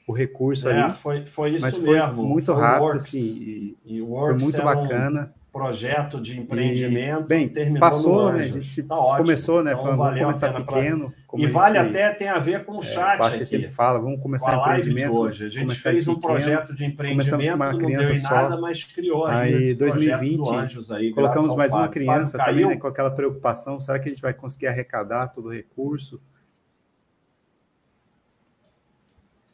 o 0.06 0.12
recurso 0.12 0.68
é, 0.68 0.82
ali. 0.82 0.92
Foi, 0.92 1.24
foi 1.24 1.50
isso 1.50 1.60
mas 1.60 1.76
foi 1.76 1.92
mesmo. 1.92 2.24
Muito 2.24 2.46
foi 2.46 2.62
rápido, 2.62 2.82
Works, 2.82 3.06
assim, 3.06 3.18
e, 3.18 3.98
e 3.98 4.00
foi 4.00 4.34
muito 4.34 4.62
bacana. 4.62 5.32
Projeto 5.52 6.20
de 6.20 6.38
empreendimento. 6.38 7.22
E, 7.22 7.26
bem, 7.26 7.48
terminou 7.48 7.80
passou, 7.80 8.32
né? 8.32 8.40
A 8.40 8.46
gente 8.46 8.82
tá 8.84 8.94
começou, 8.94 9.64
né? 9.64 9.72
Então, 9.72 9.82
falando, 9.82 9.98
vamos 9.98 10.20
começar 10.20 10.52
pequeno. 10.54 11.14
E 11.34 11.46
vale 11.46 11.78
gente, 11.78 11.88
até 11.88 12.14
tem 12.14 12.28
a 12.28 12.38
ver 12.38 12.64
com 12.64 12.76
o 12.76 12.80
é, 12.80 12.82
chat. 12.84 13.40
É, 13.40 13.44
sempre 13.44 13.68
fala, 13.68 13.98
vamos 13.98 14.20
começar 14.20 14.56
com 14.56 14.62
a 14.62 14.78
empreendimento. 14.78 15.12
Hoje. 15.12 15.44
A 15.46 15.48
gente 15.48 15.74
fez 15.74 16.06
um 16.06 16.20
projeto 16.20 16.72
de 16.72 16.84
empreendimento, 16.84 17.54
uma 17.56 17.76
criança 17.76 18.02
não 18.02 18.12
deu 18.12 18.14
em 18.14 18.22
nada, 18.22 18.54
só. 18.54 18.60
mas 18.60 18.84
criou 18.84 19.26
aí, 19.26 19.54
aí 19.54 19.74
2020, 19.74 20.92
aí, 20.92 21.12
colocamos 21.12 21.56
mais 21.56 21.72
uma 21.72 21.88
criança 21.88 22.38
também, 22.38 22.66
né, 22.66 22.76
com 22.76 22.86
aquela 22.86 23.10
preocupação, 23.10 23.80
será 23.80 23.98
que 23.98 24.08
a 24.08 24.12
gente 24.12 24.22
vai 24.22 24.32
conseguir 24.32 24.68
arrecadar 24.68 25.28
todo 25.28 25.46
o 25.46 25.52
recurso? 25.52 26.20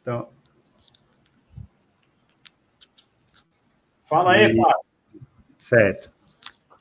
Então, 0.01 0.29
Fala 4.07 4.33
aí, 4.33 4.55
Fábio. 4.55 4.86
Certo. 5.67 6.09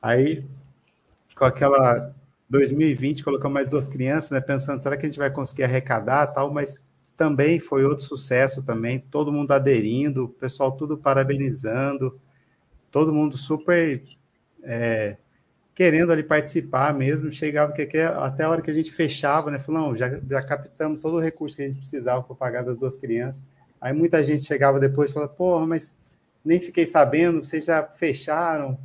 Aí, 0.01 0.45
com 1.34 1.45
aquela 1.45 2.14
2020, 2.49 3.24
colocamos 3.24 3.53
mais 3.53 3.66
duas 3.66 3.89
crianças, 3.89 4.30
né? 4.30 4.41
Pensando, 4.41 4.80
será 4.80 4.97
que 4.97 5.05
a 5.05 5.09
gente 5.09 5.18
vai 5.18 5.28
conseguir 5.28 5.64
arrecadar 5.64 6.28
tal? 6.28 6.53
Mas 6.53 6.78
também 7.16 7.59
foi 7.59 7.84
outro 7.84 8.05
sucesso 8.05 8.62
também, 8.62 9.01
todo 9.01 9.32
mundo 9.32 9.51
aderindo, 9.51 10.26
o 10.26 10.28
pessoal 10.28 10.70
tudo 10.70 10.97
parabenizando, 10.97 12.16
todo 12.93 13.12
mundo 13.12 13.37
super 13.37 14.05
é, 14.62 15.16
querendo 15.74 16.12
ali 16.12 16.22
participar 16.22 16.95
mesmo, 16.95 17.32
chegava 17.32 17.72
que 17.72 17.99
até 17.99 18.45
a 18.45 18.51
hora 18.51 18.62
que 18.62 18.70
a 18.70 18.74
gente 18.74 18.93
fechava, 18.93 19.51
né, 19.51 19.59
falou, 19.59 19.97
já, 19.97 20.20
já 20.30 20.43
captamos 20.45 21.01
todo 21.01 21.16
o 21.16 21.20
recurso 21.20 21.57
que 21.57 21.62
a 21.62 21.66
gente 21.66 21.78
precisava 21.78 22.22
para 22.22 22.37
pagar 22.37 22.62
das 22.62 22.78
duas 22.78 22.97
crianças, 22.97 23.45
aí 23.80 23.93
muita 23.93 24.22
gente 24.22 24.45
chegava 24.45 24.78
depois 24.78 25.11
e 25.11 25.14
falava, 25.14 25.32
porra, 25.32 25.66
mas 25.66 25.97
nem 26.47 26.61
fiquei 26.61 26.87
sabendo, 26.87 27.43
vocês 27.43 27.65
já 27.65 27.83
fecharam. 27.83 28.79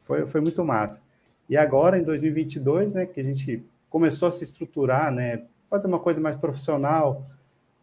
Foi, 0.00 0.26
foi 0.26 0.40
muito 0.40 0.64
massa. 0.64 1.02
E 1.48 1.56
agora, 1.56 1.98
em 1.98 2.02
2022, 2.04 2.94
né, 2.94 3.06
que 3.06 3.18
a 3.18 3.24
gente 3.24 3.64
começou 3.88 4.28
a 4.28 4.32
se 4.32 4.44
estruturar, 4.44 5.10
né, 5.10 5.42
fazer 5.68 5.88
uma 5.88 5.98
coisa 5.98 6.20
mais 6.20 6.36
profissional. 6.36 7.28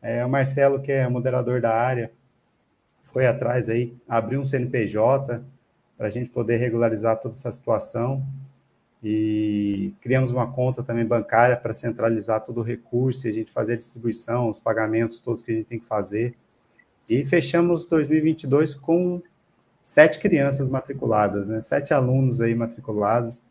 É, 0.01 0.25
o 0.25 0.29
Marcelo, 0.29 0.81
que 0.81 0.91
é 0.91 1.07
moderador 1.09 1.59
da 1.59 1.73
área, 1.73 2.11
foi 3.01 3.25
atrás 3.25 3.69
aí, 3.69 3.93
abriu 4.07 4.39
um 4.39 4.45
CNPJ 4.45 5.43
para 5.97 6.07
a 6.07 6.09
gente 6.09 6.29
poder 6.29 6.57
regularizar 6.57 7.19
toda 7.19 7.35
essa 7.35 7.51
situação. 7.51 8.25
E 9.03 9.93
criamos 10.01 10.31
uma 10.31 10.51
conta 10.51 10.81
também 10.81 11.05
bancária 11.05 11.57
para 11.57 11.73
centralizar 11.73 12.43
todo 12.43 12.59
o 12.59 12.63
recurso 12.63 13.27
e 13.27 13.29
a 13.29 13.33
gente 13.33 13.51
fazer 13.51 13.73
a 13.73 13.77
distribuição, 13.77 14.49
os 14.49 14.59
pagamentos 14.59 15.19
todos 15.19 15.43
que 15.43 15.51
a 15.51 15.55
gente 15.55 15.67
tem 15.67 15.79
que 15.79 15.85
fazer. 15.85 16.35
E 17.09 17.25
fechamos 17.25 17.85
2022 17.85 18.75
com 18.75 19.21
sete 19.83 20.19
crianças 20.19 20.67
matriculadas, 20.67 21.47
né? 21.47 21.61
Sete 21.61 21.93
alunos 21.93 22.41
aí 22.41 22.53
matriculados. 22.53 23.43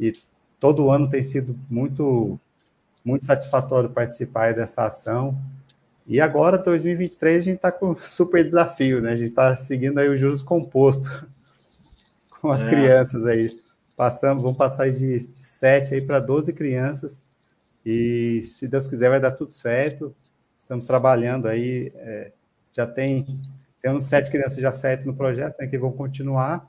E 0.00 0.12
todo 0.58 0.90
ano 0.90 1.08
tem 1.10 1.22
sido 1.22 1.58
muito, 1.68 2.40
muito 3.04 3.26
satisfatório 3.26 3.90
participar 3.90 4.54
dessa 4.54 4.86
ação. 4.86 5.38
E 6.06 6.20
agora, 6.20 6.56
2023, 6.56 7.40
a 7.40 7.44
gente 7.44 7.56
está 7.56 7.70
com 7.70 7.90
um 7.90 7.96
super 8.00 8.42
desafio, 8.44 9.02
né? 9.02 9.12
A 9.12 9.16
gente 9.16 9.30
está 9.30 9.54
seguindo 9.56 9.98
aí 9.98 10.08
o 10.08 10.16
juros 10.16 10.42
composto 10.42 11.26
com 12.40 12.50
as 12.50 12.62
é. 12.62 12.68
crianças 12.68 13.26
aí. 13.26 13.54
Passamos, 13.94 14.42
vamos 14.42 14.58
passar 14.58 14.90
de, 14.90 15.18
de 15.18 15.46
7 15.46 15.94
aí 15.94 16.00
para 16.00 16.18
12 16.18 16.52
crianças. 16.52 17.22
E 17.84 18.40
se 18.42 18.66
Deus 18.66 18.86
quiser, 18.86 19.10
vai 19.10 19.20
dar 19.20 19.32
tudo 19.32 19.52
certo. 19.52 20.14
Estamos 20.56 20.86
trabalhando 20.86 21.46
aí. 21.46 21.92
É, 21.96 22.32
já 22.76 22.86
tem 22.86 23.40
temos 23.84 24.04
sete 24.04 24.30
crianças 24.30 24.62
já 24.62 24.72
sete 24.72 25.06
no 25.06 25.14
projeto, 25.14 25.56
né, 25.60 25.66
que 25.66 25.76
vão 25.76 25.92
continuar 25.92 26.66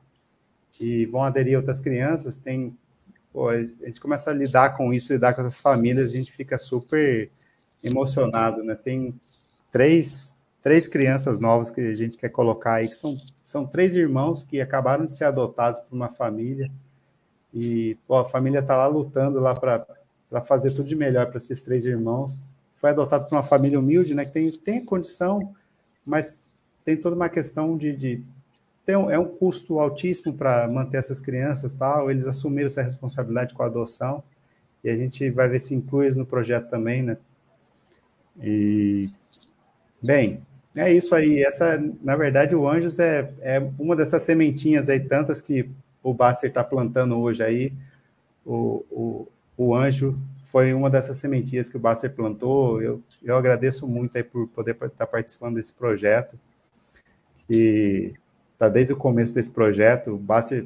e 0.81 1.05
vão 1.05 1.23
aderir 1.23 1.55
outras 1.55 1.79
crianças. 1.79 2.37
Tem, 2.37 2.77
pô, 3.31 3.47
a 3.47 3.57
gente 3.57 4.01
começa 4.01 4.31
a 4.31 4.33
lidar 4.33 4.75
com 4.75 4.93
isso, 4.93 5.13
lidar 5.13 5.33
com 5.33 5.39
essas 5.39 5.61
famílias, 5.61 6.09
a 6.09 6.13
gente 6.13 6.33
fica 6.33 6.57
super 6.57 7.31
emocionado, 7.81 8.61
né? 8.65 8.75
Tem 8.75 9.17
três, 9.71 10.35
três 10.61 10.89
crianças 10.89 11.39
novas 11.39 11.71
que 11.71 11.79
a 11.79 11.95
gente 11.95 12.17
quer 12.17 12.27
colocar 12.27 12.73
aí, 12.73 12.89
que 12.89 12.95
são, 12.95 13.17
são 13.45 13.65
três 13.65 13.95
irmãos 13.95 14.43
que 14.43 14.59
acabaram 14.59 15.05
de 15.05 15.15
ser 15.15 15.23
adotados 15.23 15.79
por 15.79 15.95
uma 15.95 16.09
família 16.09 16.69
e 17.53 17.97
pô, 18.05 18.17
a 18.17 18.25
família 18.25 18.59
está 18.59 18.75
lá 18.75 18.87
lutando 18.87 19.39
lá 19.39 19.55
para 19.55 20.41
fazer 20.43 20.73
tudo 20.73 20.89
de 20.89 20.95
melhor 20.97 21.27
para 21.27 21.37
esses 21.37 21.61
três 21.61 21.85
irmãos. 21.85 22.41
Foi 22.73 22.89
adotado 22.89 23.29
por 23.29 23.35
uma 23.35 23.43
família 23.43 23.79
humilde, 23.79 24.13
né? 24.13 24.25
Que 24.25 24.31
tem, 24.31 24.51
tem 24.51 24.83
condição, 24.83 25.55
mas 26.05 26.39
tem 26.83 26.95
toda 26.95 27.15
uma 27.15 27.29
questão 27.29 27.77
de, 27.77 27.95
de 27.95 28.23
tem 28.85 28.95
um, 28.95 29.09
é 29.09 29.17
um 29.17 29.25
custo 29.25 29.79
altíssimo 29.79 30.33
para 30.33 30.67
manter 30.67 30.97
essas 30.97 31.19
crianças, 31.19 31.73
tal. 31.73 32.11
Eles 32.11 32.27
assumiram 32.27 32.67
essa 32.67 32.83
responsabilidade 32.83 33.53
com 33.55 33.63
a 33.63 33.65
adoção 33.65 34.23
e 34.83 34.89
a 34.89 34.95
gente 34.95 35.29
vai 35.31 35.49
ver 35.49 35.59
se 35.59 35.73
inclui 35.73 36.09
no 36.15 36.25
projeto 36.25 36.69
também, 36.69 37.01
né? 37.01 37.17
E 38.39 39.09
bem, 40.01 40.41
é 40.75 40.93
isso 40.93 41.15
aí. 41.15 41.41
Essa, 41.41 41.81
na 42.03 42.15
verdade, 42.15 42.55
o 42.55 42.67
Anjos 42.69 42.99
é, 42.99 43.33
é 43.41 43.59
uma 43.79 43.95
dessas 43.95 44.21
sementinhas 44.21 44.89
aí 44.89 44.99
tantas 44.99 45.41
que 45.41 45.67
o 46.03 46.13
Basser 46.13 46.49
está 46.49 46.63
plantando 46.63 47.17
hoje 47.17 47.41
aí. 47.41 47.73
O, 48.45 48.85
o, 48.91 49.27
o 49.57 49.75
Anjo 49.75 50.15
foi 50.55 50.73
uma 50.73 50.89
dessas 50.89 51.17
sementinhas 51.17 51.67
que 51.67 51.75
o 51.75 51.79
Basser 51.81 52.15
plantou. 52.15 52.81
Eu, 52.81 53.03
eu 53.21 53.35
agradeço 53.35 53.85
muito 53.85 54.15
aí 54.15 54.23
por 54.23 54.47
poder 54.47 54.71
estar 54.71 54.87
tá 54.87 55.05
participando 55.05 55.55
desse 55.55 55.73
projeto 55.73 56.39
que 57.45 58.13
está 58.53 58.69
desde 58.69 58.93
o 58.93 58.95
começo 58.95 59.33
desse 59.33 59.51
projeto. 59.51 60.11
O 60.13 60.17
Bassi 60.17 60.65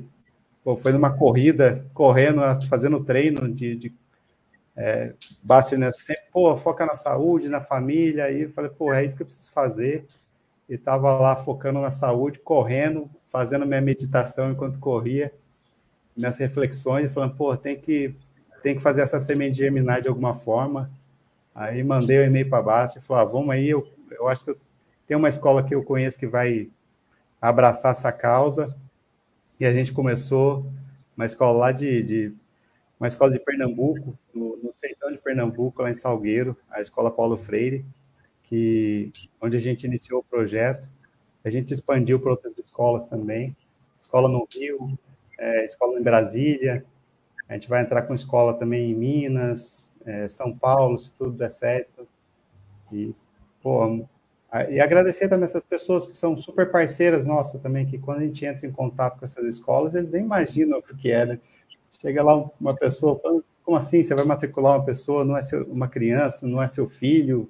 pô, 0.63 0.75
foi 0.77 0.93
numa 0.93 1.09
corrida, 1.09 1.83
correndo, 1.91 2.39
fazendo 2.69 3.03
treino 3.03 3.51
de, 3.51 3.75
de 3.75 3.93
é, 4.75 5.15
Bassi, 5.43 5.75
né, 5.75 5.91
sempre, 5.95 6.25
pô, 6.31 6.55
foca 6.55 6.85
na 6.85 6.93
saúde, 6.93 7.49
na 7.49 7.59
família, 7.59 8.29
e 8.29 8.43
eu 8.43 8.51
falei, 8.51 8.69
pô, 8.69 8.93
é 8.93 9.03
isso 9.03 9.17
que 9.17 9.23
eu 9.23 9.25
preciso 9.25 9.49
fazer. 9.49 10.05
E 10.69 10.75
estava 10.75 11.17
lá 11.17 11.35
focando 11.35 11.81
na 11.81 11.89
saúde, 11.89 12.37
correndo, 12.37 13.09
fazendo 13.25 13.65
minha 13.65 13.81
meditação 13.81 14.51
enquanto 14.51 14.77
corria, 14.77 15.33
minhas 16.15 16.37
reflexões, 16.37 17.11
falando, 17.11 17.35
pô, 17.35 17.57
tem 17.57 17.75
que, 17.75 18.13
tem 18.61 18.75
que 18.75 18.81
fazer 18.81 19.01
essa 19.01 19.19
semente 19.19 19.57
germinar 19.57 20.01
de 20.01 20.07
alguma 20.07 20.35
forma. 20.35 20.89
Aí 21.53 21.83
mandei 21.83 22.19
o 22.19 22.21
um 22.21 22.25
e-mail 22.25 22.49
para 22.49 22.61
Bassi 22.61 22.99
e 22.99 23.01
falou, 23.01 23.21
ah, 23.21 23.25
vamos 23.25 23.49
aí, 23.49 23.69
eu, 23.69 23.87
eu 24.11 24.27
acho 24.27 24.43
que 24.43 24.51
eu 24.51 24.57
tem 25.09 25.17
uma 25.17 25.27
escola 25.27 25.63
que 25.63 25.73
eu 25.73 25.83
conheço 25.83 26.19
que 26.19 26.27
vai 26.27 26.69
abraçar 27.41 27.93
essa 27.93 28.11
causa. 28.11 28.77
E 29.59 29.65
a 29.65 29.73
gente 29.73 29.91
começou 29.91 30.71
uma 31.17 31.25
escola 31.25 31.57
lá 31.57 31.71
de, 31.71 32.03
de 32.03 32.33
uma 32.99 33.07
escola 33.07 33.31
de 33.31 33.39
Pernambuco, 33.39 34.15
no, 34.31 34.55
no 34.57 34.71
sertão 34.71 35.11
de 35.11 35.19
Pernambuco, 35.19 35.81
lá 35.81 35.89
em 35.89 35.95
Salgueiro, 35.95 36.55
a 36.69 36.79
escola 36.79 37.09
Paulo 37.09 37.39
Freire, 37.39 37.83
que 38.43 39.11
onde 39.41 39.57
a 39.57 39.59
gente 39.59 39.83
iniciou 39.83 40.19
o 40.19 40.23
projeto. 40.23 40.87
A 41.43 41.49
gente 41.49 41.73
expandiu 41.73 42.19
para 42.19 42.29
outras 42.29 42.55
escolas 42.59 43.07
também, 43.07 43.57
escola 43.99 44.29
no 44.29 44.47
Rio, 44.55 44.95
é, 45.39 45.65
escola 45.65 45.99
em 45.99 46.03
Brasília. 46.03 46.85
A 47.49 47.53
gente 47.53 47.67
vai 47.67 47.81
entrar 47.81 48.03
com 48.03 48.13
escola 48.13 48.53
também 48.53 48.91
em 48.91 48.95
Minas, 48.95 49.91
é, 50.05 50.27
São 50.27 50.55
Paulo, 50.55 50.99
se 50.99 51.11
tudo 51.13 51.31
der 51.31 51.49
certo. 51.49 52.07
E, 52.91 53.13
pô, 53.61 54.05
ah, 54.51 54.69
e 54.69 54.79
agradecer 54.79 55.27
também 55.27 55.45
essas 55.45 55.65
pessoas 55.65 56.05
que 56.07 56.15
são 56.15 56.35
super 56.35 56.71
parceiras 56.71 57.25
nossas 57.25 57.59
também, 57.61 57.85
que 57.85 57.97
quando 57.97 58.19
a 58.19 58.25
gente 58.25 58.45
entra 58.45 58.67
em 58.67 58.71
contato 58.71 59.17
com 59.17 59.25
essas 59.25 59.45
escolas, 59.45 59.95
eles 59.95 60.11
nem 60.11 60.23
imaginam 60.23 60.77
o 60.77 60.81
que 60.81 61.11
é, 61.11 61.25
né? 61.25 61.39
Chega 61.91 62.23
lá 62.23 62.35
uma 62.59 62.75
pessoa, 62.75 63.19
como 63.63 63.77
assim? 63.77 64.01
Você 64.01 64.15
vai 64.15 64.25
matricular 64.25 64.77
uma 64.77 64.85
pessoa, 64.85 65.25
não 65.25 65.35
é 65.35 65.41
seu, 65.41 65.63
uma 65.65 65.87
criança, 65.87 66.47
não 66.47 66.61
é 66.61 66.67
seu 66.67 66.87
filho? 66.87 67.49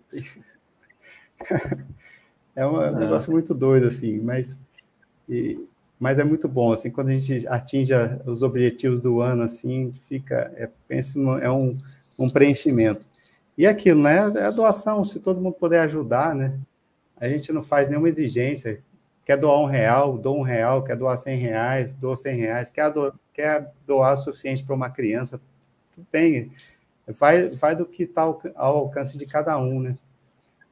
é 2.56 2.66
um 2.66 2.82
é. 2.82 2.92
negócio 3.00 3.32
muito 3.32 3.54
doido, 3.54 3.88
assim, 3.88 4.20
mas, 4.20 4.62
e, 5.28 5.60
mas 6.00 6.18
é 6.18 6.24
muito 6.24 6.48
bom, 6.48 6.72
assim, 6.72 6.90
quando 6.90 7.10
a 7.10 7.18
gente 7.18 7.48
atinge 7.48 7.94
os 8.26 8.42
objetivos 8.42 9.00
do 9.00 9.22
ano, 9.22 9.44
assim, 9.44 9.94
fica, 10.08 10.52
é, 10.56 10.70
pensa, 10.88 11.20
é 11.42 11.52
um, 11.52 11.78
um 12.18 12.30
preenchimento. 12.30 13.06
E 13.58 13.68
aquilo, 13.68 14.02
né? 14.02 14.32
É 14.38 14.46
a 14.46 14.52
doação, 14.52 15.04
se 15.04 15.20
todo 15.20 15.42
mundo 15.42 15.56
puder 15.56 15.82
ajudar, 15.82 16.34
né? 16.34 16.58
a 17.20 17.28
gente 17.28 17.52
não 17.52 17.62
faz 17.62 17.90
nenhuma 17.90 18.08
exigência. 18.08 18.82
Quer 19.26 19.38
doar 19.38 19.60
um 19.60 19.66
real, 19.66 20.18
doa 20.18 20.38
um 20.38 20.42
real, 20.42 20.84
quer 20.84 20.96
doar 20.96 21.18
cem 21.18 21.38
reais, 21.38 21.94
doa 21.94 22.16
cem 22.16 22.36
reais, 22.36 22.72
quer, 22.72 22.90
doar, 22.92 23.14
quer 23.34 23.72
doar 23.86 24.14
o 24.14 24.18
suficiente 24.18 24.64
para 24.64 24.74
uma 24.74 24.90
criança, 24.90 25.40
tudo 25.94 26.08
bem. 26.12 26.52
Vai, 27.08 27.48
vai 27.50 27.76
do 27.76 27.86
que 27.86 28.04
está 28.04 28.24
ao, 28.24 28.42
ao, 28.56 28.78
alcance 28.78 29.18
de 29.18 29.26
cada 29.26 29.58
um, 29.60 29.82
né? 29.82 29.98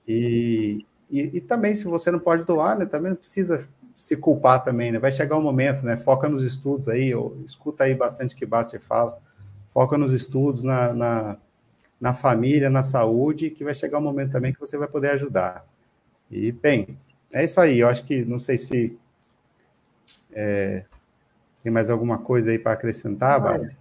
E, 0.08 0.86
e, 1.10 1.38
e, 1.38 1.42
também, 1.42 1.76
se 1.76 1.84
você 1.84 2.10
não 2.10 2.20
pode 2.20 2.46
doar, 2.46 2.78
né, 2.78 2.86
também 2.86 3.10
não 3.10 3.18
precisa 3.18 3.68
se 3.98 4.16
culpar 4.16 4.64
também, 4.64 4.92
né? 4.92 5.00
Vai 5.00 5.12
chegar 5.12 5.36
um 5.36 5.42
momento, 5.42 5.84
né? 5.84 5.98
Foca 5.98 6.30
nos 6.30 6.44
estudos 6.44 6.88
aí, 6.88 7.14
ou, 7.16 7.36
escuta 7.44 7.84
aí 7.84 7.96
bastante 7.96 8.36
o 8.36 8.38
que 8.38 8.46
Baster 8.46 8.80
fala. 8.80 9.20
Foca 9.70 9.98
nos 9.98 10.14
estudos, 10.14 10.64
na, 10.64 10.94
na, 10.94 11.38
na 12.00 12.14
família, 12.14 12.70
na 12.70 12.84
saúde, 12.84 13.50
que 13.50 13.64
vai 13.64 13.74
chegar 13.74 13.98
um 13.98 14.04
momento 14.04 14.32
também 14.32 14.54
que 14.54 14.60
você 14.60 14.78
vai 14.78 14.88
poder 14.88 15.10
ajudar. 15.12 15.66
E, 16.30 16.52
bem, 16.52 16.98
é 17.34 17.44
isso 17.44 17.60
aí. 17.60 17.80
Eu 17.80 17.90
acho 17.90 18.04
que, 18.04 18.24
não 18.24 18.38
sei 18.38 18.58
se 18.58 18.98
é, 20.32 20.86
tem 21.64 21.72
mais 21.72 21.90
alguma 21.90 22.20
coisa 22.20 22.52
aí 22.52 22.60
para 22.60 22.74
acrescentar, 22.74 23.42
Basta? 23.42 23.76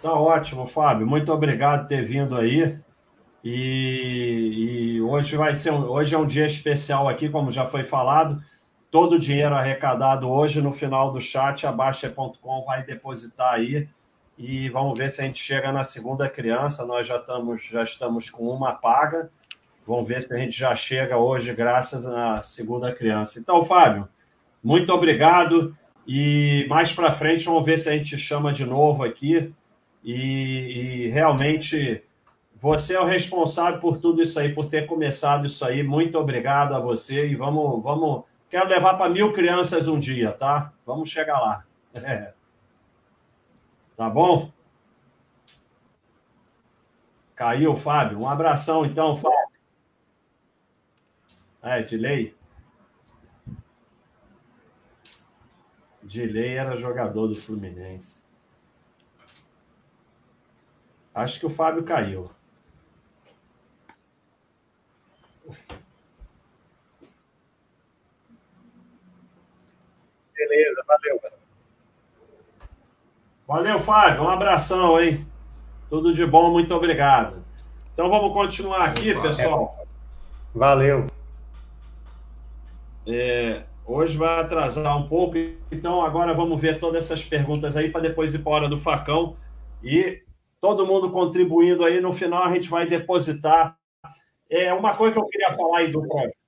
Tá 0.00 0.12
ótimo, 0.12 0.66
Fábio. 0.66 1.06
Muito 1.06 1.32
obrigado 1.32 1.82
por 1.82 1.88
ter 1.88 2.04
vindo 2.04 2.36
aí. 2.36 2.78
E, 3.44 4.96
e, 4.96 5.00
hoje 5.02 5.36
vai 5.36 5.54
ser 5.54 5.72
um, 5.72 5.88
hoje 5.88 6.14
é 6.14 6.18
um 6.18 6.26
dia 6.26 6.46
especial 6.46 7.08
aqui, 7.08 7.28
como 7.28 7.50
já 7.50 7.64
foi 7.64 7.84
falado. 7.84 8.42
Todo 8.96 9.16
o 9.16 9.18
dinheiro 9.18 9.54
arrecadado 9.54 10.26
hoje 10.26 10.62
no 10.62 10.72
final 10.72 11.12
do 11.12 11.20
chat, 11.20 11.66
a 11.66 11.70
Baixa.com 11.70 12.64
vai 12.64 12.82
depositar 12.82 13.52
aí 13.52 13.86
e 14.38 14.70
vamos 14.70 14.98
ver 14.98 15.10
se 15.10 15.20
a 15.20 15.24
gente 15.24 15.38
chega 15.38 15.70
na 15.70 15.84
segunda 15.84 16.30
criança. 16.30 16.86
Nós 16.86 17.06
já 17.06 17.18
estamos 17.18 17.62
já 17.66 17.82
estamos 17.82 18.30
com 18.30 18.48
uma 18.48 18.72
paga 18.72 19.30
Vamos 19.86 20.08
ver 20.08 20.22
se 20.22 20.34
a 20.34 20.38
gente 20.38 20.58
já 20.58 20.74
chega 20.74 21.18
hoje, 21.18 21.52
graças 21.52 22.06
à 22.06 22.40
segunda 22.40 22.90
criança. 22.90 23.38
Então, 23.38 23.60
Fábio, 23.60 24.08
muito 24.64 24.90
obrigado. 24.90 25.76
E 26.06 26.64
mais 26.66 26.90
para 26.90 27.12
frente, 27.12 27.44
vamos 27.44 27.66
ver 27.66 27.78
se 27.78 27.90
a 27.90 27.92
gente 27.92 28.16
chama 28.16 28.50
de 28.50 28.64
novo 28.64 29.04
aqui. 29.04 29.52
E, 30.02 31.04
e, 31.04 31.08
realmente, 31.08 32.02
você 32.58 32.94
é 32.94 33.00
o 33.00 33.04
responsável 33.04 33.78
por 33.78 33.98
tudo 33.98 34.22
isso 34.22 34.40
aí, 34.40 34.54
por 34.54 34.64
ter 34.64 34.86
começado 34.86 35.44
isso 35.44 35.66
aí. 35.66 35.82
Muito 35.82 36.16
obrigado 36.18 36.74
a 36.74 36.80
você. 36.80 37.28
E 37.28 37.36
vamos, 37.36 37.82
vamos. 37.82 38.24
Quero 38.48 38.68
levar 38.68 38.96
para 38.96 39.10
mil 39.10 39.32
crianças 39.32 39.88
um 39.88 39.98
dia, 39.98 40.32
tá? 40.32 40.72
Vamos 40.84 41.10
chegar 41.10 41.40
lá. 41.40 41.64
É. 42.06 42.32
Tá 43.96 44.08
bom? 44.08 44.52
Caiu, 47.34 47.76
Fábio. 47.76 48.22
Um 48.22 48.28
abração, 48.28 48.84
então, 48.86 49.16
Fábio. 49.16 49.56
É, 51.62 51.82
Dilei? 51.82 52.36
Dilei 56.02 56.56
era 56.56 56.76
jogador 56.76 57.26
do 57.26 57.34
Fluminense. 57.34 58.20
Acho 61.12 61.40
que 61.40 61.46
o 61.46 61.50
Fábio 61.50 61.82
caiu. 61.82 62.22
Beleza, 70.48 70.84
valeu. 70.86 71.20
Valeu, 73.46 73.80
Fábio. 73.80 74.22
Um 74.22 74.28
abração, 74.28 75.00
hein? 75.00 75.26
Tudo 75.90 76.12
de 76.12 76.24
bom, 76.24 76.50
muito 76.50 76.74
obrigado. 76.74 77.44
Então 77.92 78.08
vamos 78.08 78.32
continuar 78.32 78.84
aqui, 78.84 79.14
pessoal. 79.20 79.86
Valeu. 80.54 81.06
É, 83.06 83.62
hoje 83.84 84.16
vai 84.16 84.40
atrasar 84.40 84.96
um 84.96 85.08
pouco, 85.08 85.36
então 85.70 86.02
agora 86.02 86.34
vamos 86.34 86.60
ver 86.60 86.80
todas 86.80 87.04
essas 87.04 87.24
perguntas 87.24 87.76
aí 87.76 87.90
para 87.90 88.00
depois 88.00 88.34
ir 88.34 88.40
para 88.40 88.52
a 88.52 88.54
hora 88.56 88.68
do 88.68 88.76
facão. 88.76 89.36
E 89.82 90.22
todo 90.60 90.86
mundo 90.86 91.10
contribuindo 91.10 91.84
aí, 91.84 92.00
no 92.00 92.12
final 92.12 92.44
a 92.44 92.54
gente 92.54 92.68
vai 92.68 92.86
depositar 92.86 93.76
É 94.48 94.72
uma 94.72 94.94
coisa 94.94 95.14
que 95.14 95.20
eu 95.20 95.26
queria 95.26 95.52
falar 95.52 95.78
aí 95.78 95.90
do 95.90 96.06
projeto. 96.06 96.45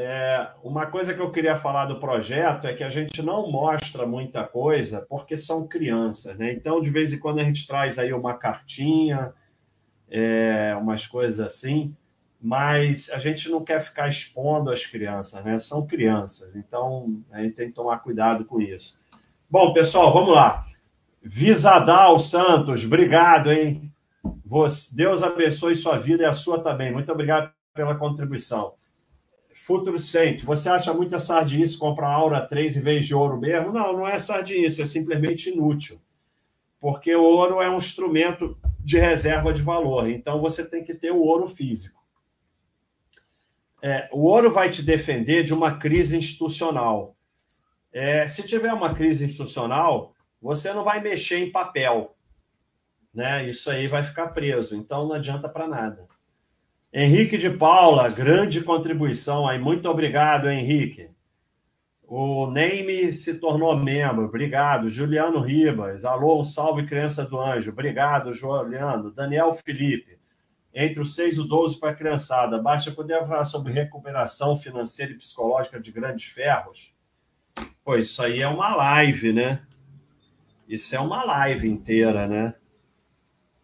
É, 0.00 0.50
uma 0.62 0.86
coisa 0.86 1.12
que 1.12 1.20
eu 1.20 1.32
queria 1.32 1.56
falar 1.56 1.86
do 1.86 1.98
projeto 1.98 2.68
é 2.68 2.72
que 2.72 2.84
a 2.84 2.88
gente 2.88 3.20
não 3.20 3.50
mostra 3.50 4.06
muita 4.06 4.44
coisa 4.44 5.04
porque 5.08 5.36
são 5.36 5.66
crianças, 5.66 6.38
né? 6.38 6.52
Então, 6.52 6.80
de 6.80 6.88
vez 6.88 7.12
em 7.12 7.18
quando, 7.18 7.40
a 7.40 7.44
gente 7.44 7.66
traz 7.66 7.98
aí 7.98 8.12
uma 8.12 8.34
cartinha, 8.34 9.34
é, 10.08 10.72
umas 10.80 11.04
coisas 11.04 11.44
assim, 11.44 11.96
mas 12.40 13.10
a 13.12 13.18
gente 13.18 13.48
não 13.48 13.64
quer 13.64 13.80
ficar 13.80 14.08
expondo 14.08 14.70
as 14.70 14.86
crianças, 14.86 15.44
né? 15.44 15.58
São 15.58 15.84
crianças, 15.84 16.54
então 16.54 17.20
a 17.32 17.42
gente 17.42 17.56
tem 17.56 17.66
que 17.66 17.74
tomar 17.74 17.98
cuidado 17.98 18.44
com 18.44 18.60
isso. 18.60 18.96
Bom, 19.50 19.72
pessoal, 19.72 20.12
vamos 20.12 20.32
lá. 20.32 20.64
Visadal 21.20 22.20
Santos, 22.20 22.84
obrigado, 22.84 23.50
hein? 23.50 23.92
Deus 24.94 25.24
abençoe 25.24 25.74
sua 25.74 25.98
vida 25.98 26.22
e 26.22 26.26
a 26.26 26.32
sua 26.32 26.62
também. 26.62 26.92
Muito 26.92 27.10
obrigado 27.10 27.52
pela 27.74 27.96
contribuição. 27.96 28.74
Futuro 29.58 29.98
Cento, 29.98 30.46
você 30.46 30.68
acha 30.68 30.94
muita 30.94 31.18
sardinice 31.18 31.76
comprar 31.76 32.08
Aura 32.08 32.46
3 32.46 32.76
em 32.76 32.80
vez 32.80 33.06
de 33.06 33.14
ouro 33.14 33.38
mesmo? 33.38 33.72
Não, 33.72 33.92
não 33.92 34.06
é 34.06 34.18
sardinice, 34.18 34.80
é 34.80 34.86
simplesmente 34.86 35.50
inútil. 35.50 36.00
Porque 36.80 37.14
o 37.14 37.24
ouro 37.24 37.60
é 37.60 37.68
um 37.68 37.76
instrumento 37.76 38.56
de 38.78 38.98
reserva 38.98 39.52
de 39.52 39.60
valor, 39.60 40.08
então 40.08 40.40
você 40.40 40.64
tem 40.64 40.84
que 40.84 40.94
ter 40.94 41.10
o 41.10 41.20
ouro 41.20 41.48
físico. 41.48 42.00
É, 43.82 44.08
o 44.12 44.24
ouro 44.24 44.50
vai 44.50 44.70
te 44.70 44.82
defender 44.82 45.42
de 45.42 45.52
uma 45.52 45.76
crise 45.76 46.16
institucional. 46.16 47.16
É, 47.92 48.28
se 48.28 48.44
tiver 48.44 48.72
uma 48.72 48.94
crise 48.94 49.24
institucional, 49.24 50.14
você 50.40 50.72
não 50.72 50.84
vai 50.84 51.00
mexer 51.00 51.38
em 51.38 51.50
papel. 51.50 52.16
Né? 53.12 53.48
Isso 53.50 53.70
aí 53.70 53.88
vai 53.88 54.04
ficar 54.04 54.28
preso, 54.28 54.76
então 54.76 55.06
não 55.06 55.16
adianta 55.16 55.48
para 55.48 55.66
nada. 55.66 56.06
Henrique 56.92 57.36
de 57.36 57.50
Paula, 57.50 58.08
grande 58.08 58.62
contribuição 58.62 59.46
aí. 59.46 59.58
Muito 59.58 59.86
obrigado, 59.88 60.48
Henrique. 60.48 61.10
O 62.02 62.50
Neime 62.50 63.12
se 63.12 63.34
tornou 63.34 63.76
membro. 63.76 64.24
Obrigado. 64.24 64.88
Juliano 64.88 65.40
Ribas. 65.40 66.06
Alô, 66.06 66.40
um 66.40 66.44
salve, 66.46 66.86
criança 66.86 67.26
do 67.26 67.38
anjo. 67.38 67.70
Obrigado, 67.70 68.32
Juliano. 68.32 69.10
Daniel 69.10 69.52
Felipe. 69.52 70.18
Entre 70.72 70.98
os 70.98 71.14
6 71.14 71.36
e 71.36 71.40
o 71.40 71.44
12 71.44 71.78
para 71.78 71.90
a 71.90 71.94
criançada. 71.94 72.56
Basta 72.56 72.90
poder 72.90 73.18
falar 73.20 73.44
sobre 73.44 73.70
recuperação 73.70 74.56
financeira 74.56 75.12
e 75.12 75.16
psicológica 75.16 75.78
de 75.78 75.92
grandes 75.92 76.24
ferros. 76.24 76.94
Pô, 77.84 77.96
isso 77.96 78.22
aí 78.22 78.40
é 78.40 78.48
uma 78.48 78.74
live, 78.74 79.30
né? 79.34 79.60
Isso 80.66 80.96
é 80.96 81.00
uma 81.00 81.22
live 81.22 81.68
inteira, 81.68 82.26
né? 82.26 82.54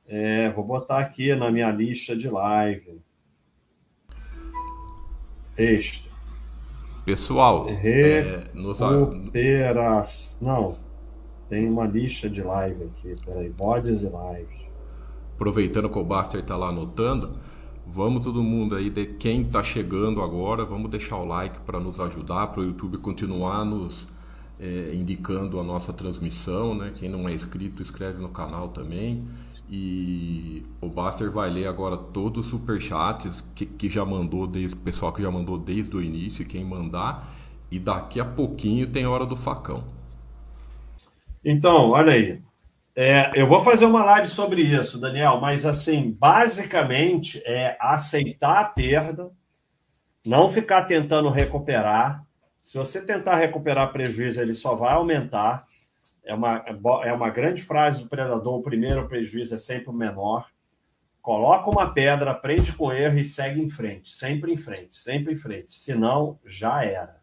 É, 0.06 0.50
vou 0.50 0.64
botar 0.64 0.98
aqui 0.98 1.34
na 1.34 1.50
minha 1.50 1.70
lista 1.70 2.14
de 2.14 2.28
live. 2.28 3.02
Texto. 5.54 6.10
Pessoal, 7.04 7.66
é, 7.68 8.44
nos... 8.54 8.78
Não, 10.40 10.76
tem 11.48 11.68
uma 11.68 11.86
lista 11.86 12.30
de 12.30 12.42
live 12.42 12.84
aqui. 12.84 13.12
Peraí, 13.24 13.50
bodes 13.50 14.02
e 14.02 14.06
lives. 14.06 14.64
Aproveitando 15.34 15.88
que 15.88 15.98
o 15.98 16.04
Baster 16.04 16.40
está 16.40 16.56
lá 16.56 16.68
anotando, 16.68 17.36
vamos 17.86 18.24
todo 18.24 18.42
mundo 18.42 18.74
aí, 18.74 18.88
de 18.88 19.04
quem 19.06 19.42
está 19.42 19.62
chegando 19.62 20.22
agora, 20.22 20.64
vamos 20.64 20.90
deixar 20.90 21.18
o 21.18 21.24
like 21.24 21.58
para 21.60 21.78
nos 21.78 22.00
ajudar, 22.00 22.46
para 22.48 22.60
o 22.60 22.64
YouTube 22.64 22.98
continuar 22.98 23.64
nos 23.64 24.06
é, 24.58 24.94
indicando 24.94 25.60
a 25.60 25.64
nossa 25.64 25.92
transmissão. 25.92 26.74
Né? 26.74 26.92
Quem 26.94 27.08
não 27.08 27.28
é 27.28 27.34
inscrito, 27.34 27.82
escreve 27.82 28.20
no 28.20 28.28
canal 28.30 28.68
também. 28.68 29.24
E 29.76 30.62
o 30.80 30.88
Buster 30.88 31.28
vai 31.32 31.50
ler 31.50 31.66
agora 31.66 31.96
todos 31.96 32.44
os 32.44 32.50
superchats 32.50 33.44
que, 33.56 33.66
que 33.66 33.88
já 33.88 34.04
mandou, 34.04 34.46
desde, 34.46 34.76
pessoal 34.76 35.12
que 35.12 35.20
já 35.20 35.30
mandou 35.30 35.58
desde 35.58 35.96
o 35.96 36.00
início, 36.00 36.46
quem 36.46 36.64
mandar. 36.64 37.28
E 37.72 37.80
daqui 37.80 38.20
a 38.20 38.24
pouquinho 38.24 38.86
tem 38.86 39.04
hora 39.04 39.26
do 39.26 39.36
facão. 39.36 39.82
Então, 41.44 41.90
olha 41.90 42.12
aí. 42.12 42.40
É, 42.96 43.32
eu 43.34 43.48
vou 43.48 43.60
fazer 43.62 43.86
uma 43.86 44.04
live 44.04 44.28
sobre 44.28 44.62
isso, 44.62 45.00
Daniel, 45.00 45.40
mas 45.40 45.66
assim, 45.66 46.16
basicamente 46.16 47.42
é 47.44 47.76
aceitar 47.80 48.60
a 48.60 48.64
perda, 48.64 49.32
não 50.24 50.48
ficar 50.48 50.84
tentando 50.84 51.28
recuperar. 51.30 52.24
Se 52.62 52.78
você 52.78 53.04
tentar 53.04 53.34
recuperar 53.34 53.92
prejuízo, 53.92 54.40
ele 54.40 54.54
só 54.54 54.76
vai 54.76 54.94
aumentar. 54.94 55.66
É 56.24 56.32
uma, 56.32 56.64
é 57.04 57.12
uma 57.12 57.28
grande 57.28 57.62
frase 57.62 58.02
do 58.02 58.08
predador: 58.08 58.58
o 58.58 58.62
primeiro 58.62 59.06
prejuízo 59.06 59.54
é 59.54 59.58
sempre 59.58 59.90
o 59.90 59.92
menor. 59.92 60.48
Coloca 61.20 61.70
uma 61.70 61.92
pedra, 61.92 62.32
aprende 62.32 62.72
com 62.72 62.92
erro 62.92 63.18
e 63.18 63.24
segue 63.24 63.60
em 63.60 63.68
frente. 63.68 64.10
Sempre 64.10 64.52
em 64.52 64.56
frente, 64.56 64.96
sempre 64.96 65.34
em 65.34 65.36
frente. 65.36 65.72
Senão, 65.72 66.38
já 66.44 66.84
era. 66.84 67.16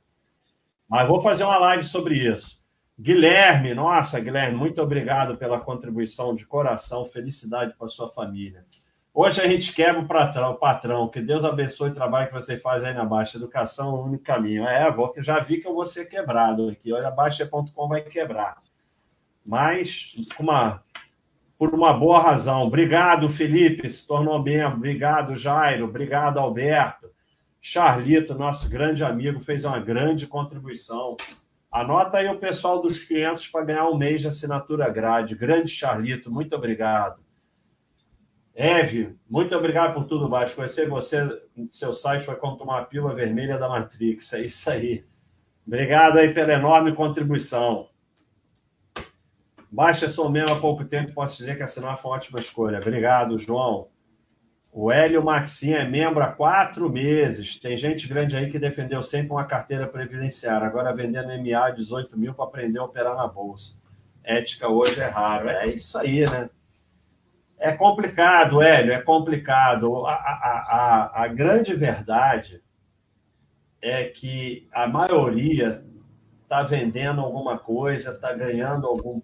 Mas 0.88 1.08
vou 1.08 1.22
fazer 1.22 1.44
uma 1.44 1.58
live 1.58 1.84
sobre 1.84 2.16
isso. 2.16 2.62
Guilherme, 3.00 3.74
nossa, 3.74 4.20
Guilherme, 4.20 4.58
muito 4.58 4.82
obrigado 4.82 5.38
pela 5.38 5.60
contribuição 5.60 6.36
de 6.36 6.46
coração. 6.46 7.06
Felicidade 7.06 7.76
para 7.78 7.88
sua 7.88 8.10
família. 8.10 8.66
Hoje 9.14 9.42
a 9.42 9.48
gente 9.48 9.74
quebra 9.74 10.02
o 10.02 10.08
patrão, 10.08 10.56
patrão. 10.56 11.08
Que 11.08 11.22
Deus 11.22 11.44
abençoe 11.44 11.90
o 11.90 11.94
trabalho 11.94 12.28
que 12.28 12.34
você 12.34 12.58
faz 12.58 12.84
aí 12.84 12.94
na 12.94 13.06
Baixa. 13.06 13.38
Educação 13.38 13.96
é 13.96 14.00
o 14.00 14.06
único 14.06 14.24
caminho. 14.24 14.66
É, 14.66 14.92
vou, 14.92 15.14
já 15.18 15.40
vi 15.40 15.60
que 15.60 15.68
eu 15.68 15.74
vou 15.74 15.86
ser 15.86 16.06
quebrado 16.06 16.70
aqui. 16.70 16.94
Olha, 16.94 17.12
Baixa.com 17.12 17.88
vai 17.88 18.02
quebrar 18.02 18.58
mas 19.48 20.16
uma, 20.40 20.84
por 21.58 21.74
uma 21.74 21.94
boa 21.94 22.22
razão. 22.22 22.64
Obrigado, 22.64 23.30
Felipe, 23.30 23.90
se 23.90 24.08
tornou 24.08 24.42
membro. 24.42 24.78
Obrigado, 24.78 25.36
Jairo. 25.36 25.86
Obrigado, 25.86 26.40
Alberto. 26.40 27.10
Charlito, 27.62 28.34
nosso 28.34 28.70
grande 28.70 29.04
amigo, 29.04 29.40
fez 29.40 29.66
uma 29.66 29.80
grande 29.80 30.26
contribuição. 30.26 31.16
Anota 31.72 32.18
aí 32.18 32.28
o 32.28 32.40
pessoal 32.40 32.82
dos 32.82 33.04
500 33.04 33.48
para 33.48 33.66
ganhar 33.66 33.88
um 33.88 33.96
mês 33.96 34.22
de 34.22 34.28
assinatura 34.28 34.90
grade. 34.90 35.36
Grande 35.36 35.70
Charlito, 35.70 36.32
muito 36.32 36.56
obrigado. 36.56 37.22
Eve, 38.54 39.16
muito 39.30 39.56
obrigado 39.56 39.94
por 39.94 40.06
tudo, 40.06 40.28
Baixo. 40.28 40.56
Conhecer 40.56 40.90
você 40.90 41.42
seu 41.70 41.94
site 41.94 42.26
foi 42.26 42.36
como 42.36 42.58
tomar 42.58 42.82
a 42.82 42.86
pílula 42.86 43.16
vermelha 43.16 43.58
da 43.58 43.70
Matrix. 43.70 44.34
É 44.34 44.42
isso 44.42 44.70
aí. 44.70 45.06
Obrigado 45.66 46.18
aí 46.18 46.34
pela 46.34 46.54
enorme 46.54 46.94
contribuição. 46.94 47.91
Baixa 49.72 50.10
sou 50.10 50.30
membro 50.30 50.54
há 50.54 50.60
pouco 50.60 50.84
tempo, 50.84 51.14
posso 51.14 51.38
dizer 51.38 51.56
que 51.56 51.64
assinar 51.64 51.96
foi 51.96 52.12
uma 52.12 52.18
ótima 52.18 52.42
escolha. 52.42 52.80
Obrigado, 52.80 53.38
João. 53.38 53.88
O 54.74 54.92
Hélio 54.92 55.24
Maxim 55.24 55.72
é 55.72 55.88
membro 55.88 56.22
há 56.22 56.28
quatro 56.28 56.90
meses. 56.90 57.58
Tem 57.58 57.78
gente 57.78 58.06
grande 58.06 58.36
aí 58.36 58.50
que 58.50 58.60
defendeu 58.60 59.02
sempre 59.02 59.32
uma 59.32 59.46
carteira 59.46 59.88
previdenciária, 59.88 60.68
agora 60.68 60.94
vendendo 60.94 61.30
MA 61.30 61.72
18 61.72 62.20
mil 62.20 62.34
para 62.34 62.46
aprender 62.46 62.80
a 62.80 62.84
operar 62.84 63.16
na 63.16 63.28
Bolsa. 63.28 63.82
Ética 64.22 64.68
hoje 64.68 65.00
é 65.00 65.08
raro. 65.08 65.48
É 65.48 65.68
isso 65.68 65.98
aí, 65.98 66.30
né? 66.30 66.50
É 67.58 67.72
complicado, 67.72 68.62
Hélio, 68.62 68.92
é 68.92 69.02
complicado. 69.02 70.06
A, 70.06 70.14
a, 70.14 71.14
a, 71.16 71.24
a 71.24 71.28
grande 71.30 71.74
verdade 71.74 72.62
é 73.82 74.04
que 74.06 74.68
a 74.74 74.86
maioria 74.86 75.86
está 76.44 76.62
vendendo 76.62 77.22
alguma 77.22 77.58
coisa, 77.58 78.12
está 78.12 78.34
ganhando 78.34 78.86
algum 78.86 79.22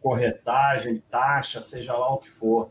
corretagem, 0.00 1.02
taxa, 1.10 1.62
seja 1.62 1.92
lá 1.92 2.12
o 2.12 2.18
que 2.18 2.30
for. 2.30 2.70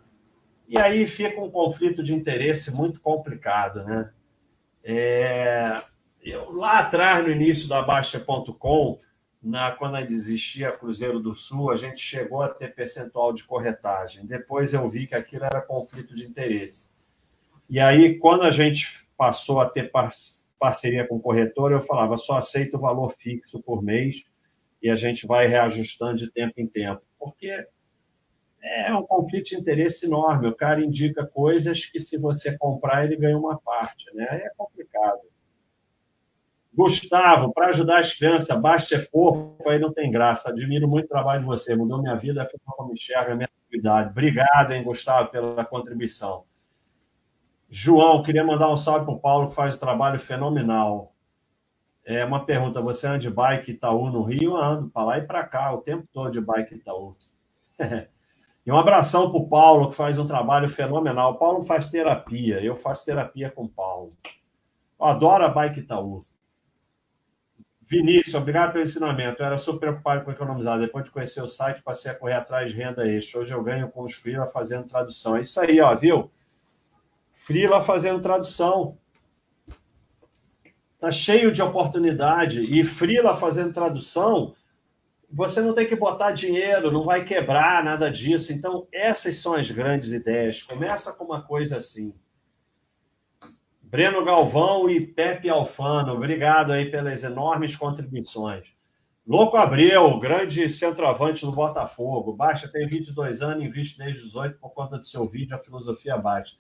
E 0.68 0.78
aí 0.78 1.08
fica 1.08 1.40
um 1.40 1.50
conflito 1.50 2.04
de 2.04 2.14
interesse 2.14 2.74
muito 2.76 3.00
complicado, 3.00 3.84
né? 3.84 4.12
É, 4.84 5.82
eu, 6.22 6.52
lá 6.52 6.80
atrás, 6.80 7.26
no 7.26 7.32
início 7.32 7.68
da 7.70 7.82
Baixa.com, 7.82 9.00
na, 9.42 9.72
quando 9.72 9.98
existia 9.98 10.72
Cruzeiro 10.72 11.20
do 11.20 11.36
Sul, 11.36 11.72
a 11.72 11.78
gente 11.78 12.02
chegou 12.02 12.42
a 12.42 12.50
ter 12.50 12.74
percentual 12.74 13.32
de 13.32 13.44
corretagem. 13.44 14.26
Depois 14.26 14.74
eu 14.74 14.88
vi 14.90 15.08
que 15.08 15.16
aquilo 15.16 15.46
era 15.46 15.62
conflito 15.62 16.16
de 16.16 16.26
interesse. 16.26 16.90
E 17.70 17.80
aí, 17.80 18.18
quando 18.18 18.44
a 18.44 18.52
gente 18.52 19.08
passou 19.18 19.62
a 19.62 19.70
ter 19.70 19.92
parceria 20.60 21.08
com 21.08 21.20
corretor, 21.20 21.72
eu 21.72 21.82
falava, 21.82 22.16
só 22.16 22.38
aceito 22.38 22.76
o 22.76 22.80
valor 22.80 23.12
fixo 23.12 23.62
por 23.62 23.82
mês 23.82 24.24
e 24.82 24.90
a 24.90 24.96
gente 24.96 25.26
vai 25.26 25.48
reajustando 25.48 26.18
de 26.18 26.32
tempo 26.32 26.54
em 26.58 26.68
tempo 26.68 27.02
porque 27.20 27.68
é 28.62 28.94
um 28.94 29.06
conflito 29.06 29.50
de 29.50 29.58
interesse 29.58 30.06
enorme. 30.06 30.48
O 30.48 30.56
cara 30.56 30.84
indica 30.84 31.26
coisas 31.26 31.86
que, 31.86 32.00
se 32.00 32.18
você 32.18 32.58
comprar, 32.58 33.06
ele 33.06 33.16
ganha 33.16 33.38
uma 33.38 33.58
parte. 33.60 34.14
Né? 34.14 34.26
É 34.26 34.50
complicado. 34.58 35.22
Gustavo, 36.74 37.52
para 37.54 37.70
ajudar 37.70 38.00
as 38.00 38.14
crianças, 38.14 38.56
basta 38.60 38.90
ser 38.90 39.10
fofo, 39.10 39.58
aí 39.68 39.80
não 39.80 39.92
tem 39.92 40.12
graça. 40.12 40.50
Admiro 40.50 40.88
muito 40.88 41.06
o 41.06 41.10
trabalho 41.10 41.42
de 41.42 41.48
você, 41.48 41.76
mudou 41.76 42.02
minha 42.02 42.16
vida, 42.16 42.44
a 42.44 42.72
como 42.72 42.94
enxerga 42.94 43.34
a 43.34 43.36
minha 43.36 43.50
atividade. 43.66 44.12
Obrigado, 44.12 44.72
hein, 44.72 44.84
Gustavo, 44.84 45.32
pela 45.32 45.66
contribuição. 45.66 46.44
João, 47.70 48.22
queria 48.22 48.44
mandar 48.44 48.72
um 48.72 48.78
salve 48.78 49.06
para 49.06 49.14
o 49.14 49.20
Paulo, 49.20 49.50
que 49.50 49.56
faz 49.56 49.76
um 49.76 49.80
trabalho 49.80 50.20
fenomenal. 50.20 51.16
É 52.08 52.24
uma 52.24 52.46
pergunta: 52.46 52.82
você 52.82 53.06
anda 53.06 53.20
de 53.20 53.30
bike 53.30 53.72
Itaú 53.72 54.10
no 54.10 54.24
Rio? 54.24 54.56
Ando 54.56 54.90
para 54.90 55.04
lá 55.04 55.18
e 55.18 55.22
para 55.22 55.44
cá, 55.46 55.74
o 55.74 55.80
tempo 55.80 56.08
todo 56.14 56.32
de 56.32 56.40
bike 56.40 56.76
Itaú. 56.76 57.16
E 58.66 58.72
um 58.72 58.78
abração 58.78 59.32
para 59.32 59.40
o 59.40 59.48
Paulo, 59.48 59.90
que 59.90 59.96
faz 59.96 60.20
um 60.20 60.26
trabalho 60.26 60.70
fenomenal. 60.70 61.32
O 61.32 61.38
Paulo 61.38 61.64
faz 61.64 61.90
terapia, 61.90 62.62
eu 62.62 62.76
faço 62.76 63.06
terapia 63.06 63.50
com 63.50 63.64
o 63.64 63.70
Paulo. 63.70 64.10
Eu 65.00 65.06
adoro 65.06 65.46
a 65.46 65.48
Bike 65.48 65.80
Itaú. 65.80 66.18
Vinícius, 67.82 68.36
obrigado 68.36 68.74
pelo 68.74 68.84
ensinamento. 68.84 69.42
Eu 69.42 69.46
era 69.46 69.58
super 69.58 69.80
preocupado 69.80 70.26
com 70.26 70.32
economizar. 70.32 70.78
Depois 70.78 71.06
de 71.06 71.12
conhecer 71.12 71.42
o 71.42 71.48
site, 71.48 71.82
passei 71.82 72.12
a 72.12 72.16
correr 72.16 72.34
atrás 72.34 72.70
de 72.70 72.78
renda 72.78 73.08
extra. 73.08 73.40
Hoje 73.40 73.54
eu 73.54 73.64
ganho 73.64 73.90
com 73.90 74.04
os 74.04 74.14
freela 74.14 74.46
fazendo 74.46 74.86
tradução. 74.86 75.38
É 75.38 75.42
isso 75.42 75.62
aí, 75.62 75.80
ó, 75.80 75.96
viu? 75.96 76.30
Freela 77.34 77.80
fazendo 77.80 78.22
tradução. 78.22 78.98
Tá 81.00 81.12
cheio 81.12 81.52
de 81.52 81.62
oportunidade. 81.62 82.62
E 82.62 82.84
freela 82.84 83.38
fazendo 83.38 83.74
tradução, 83.74 84.56
você 85.30 85.62
não 85.62 85.74
tem 85.74 85.86
que 85.86 85.96
botar 85.96 86.32
dinheiro, 86.32 86.92
não 86.92 87.04
vai 87.04 87.24
quebrar 87.24 87.84
nada 87.84 88.10
disso. 88.10 88.54
Então, 88.54 88.88
essas 88.92 89.38
são 89.38 89.54
as 89.54 89.70
grandes 89.70 90.12
ideias. 90.14 90.64
Começa 90.64 91.14
com 91.14 91.26
uma 91.26 91.42
coisa 91.42 91.78
assim. 91.78 92.14
Breno 93.82 94.24
Galvão 94.26 94.90
e 94.90 95.00
Pepe 95.00 95.50
Alfano, 95.50 96.14
obrigado 96.14 96.74
aí 96.74 96.92
pelas 96.92 97.24
enormes 97.24 97.76
contribuições. 97.76 98.68
Louco 99.26 99.58
Abreu, 99.58 100.20
grande 100.20 100.70
centroavante 100.70 101.46
do 101.46 101.52
Botafogo. 101.52 102.34
Baixa 102.34 102.68
tem 102.68 102.88
22 102.88 103.42
anos, 103.42 103.64
investe 103.64 103.98
desde 103.98 104.24
18 104.24 104.58
por 104.58 104.72
conta 104.72 104.98
do 104.98 105.06
seu 105.06 105.28
vídeo 105.28 105.56
A 105.56 105.60
Filosofia 105.60 106.18
Baixa. 106.18 106.56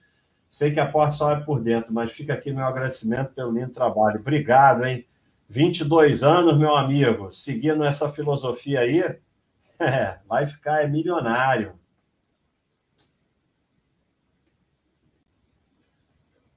Sei 0.49 0.71
que 0.71 0.79
a 0.79 0.89
porta 0.89 1.13
só 1.13 1.31
é 1.31 1.39
por 1.39 1.61
dentro, 1.61 1.93
mas 1.93 2.11
fica 2.11 2.33
aqui 2.33 2.51
meu 2.51 2.65
agradecimento 2.65 3.33
pelo 3.33 3.51
lindo 3.51 3.71
trabalho. 3.71 4.19
Obrigado, 4.19 4.85
hein? 4.85 5.05
22 5.49 6.23
anos, 6.23 6.59
meu 6.59 6.75
amigo, 6.75 7.31
seguindo 7.31 7.83
essa 7.83 8.09
filosofia 8.09 8.81
aí, 8.81 9.01
é, 9.79 10.19
vai 10.27 10.45
ficar 10.45 10.89
milionário. 10.89 11.77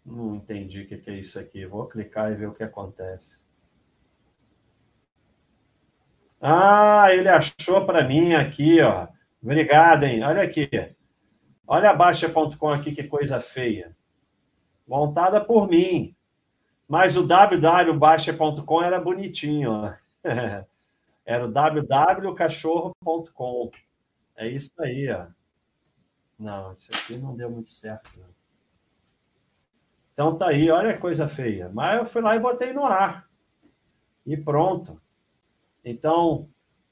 Não 0.04 0.34
entendi 0.34 0.82
o 0.82 0.86
que 0.88 1.10
é 1.10 1.14
isso 1.14 1.38
aqui. 1.38 1.64
Vou 1.66 1.86
clicar 1.86 2.32
e 2.32 2.34
ver 2.34 2.46
o 2.46 2.54
que 2.54 2.64
acontece. 2.64 3.38
Ah, 6.40 7.08
ele 7.12 7.28
achou 7.28 7.84
para 7.86 8.06
mim 8.06 8.34
aqui, 8.34 8.80
ó. 8.80 9.08
Obrigado, 9.42 10.04
hein? 10.04 10.22
Olha 10.24 10.42
aqui. 10.42 10.68
Olha 11.72 11.90
a 11.90 11.94
Baixa.com 11.94 12.68
aqui, 12.68 12.90
que 12.90 13.04
coisa 13.04 13.40
feia. 13.40 13.96
Montada 14.88 15.40
por 15.40 15.68
mim. 15.68 16.16
Mas 16.88 17.16
o 17.16 17.24
www.baixa.com 17.24 18.82
era 18.82 19.00
bonitinho, 19.00 19.70
ó. 19.70 19.94
Era 21.24 21.46
o 21.46 21.52
www.cachorro.com. 21.52 23.70
É 24.34 24.48
isso 24.48 24.72
aí, 24.80 25.08
ó. 25.12 25.28
Não, 26.36 26.72
isso 26.72 26.90
aqui 26.92 27.16
não 27.18 27.36
deu 27.36 27.48
muito 27.48 27.70
certo. 27.70 28.10
Não. 28.18 28.26
Então 30.12 30.36
tá 30.36 30.48
aí, 30.48 30.68
olha 30.72 30.94
que 30.94 30.98
coisa 30.98 31.28
feia. 31.28 31.70
Mas 31.72 32.00
eu 32.00 32.04
fui 32.04 32.20
lá 32.20 32.34
e 32.34 32.40
botei 32.40 32.72
no 32.72 32.84
ar. 32.84 33.30
E 34.26 34.36
pronto. 34.36 35.00
Então, 35.84 36.48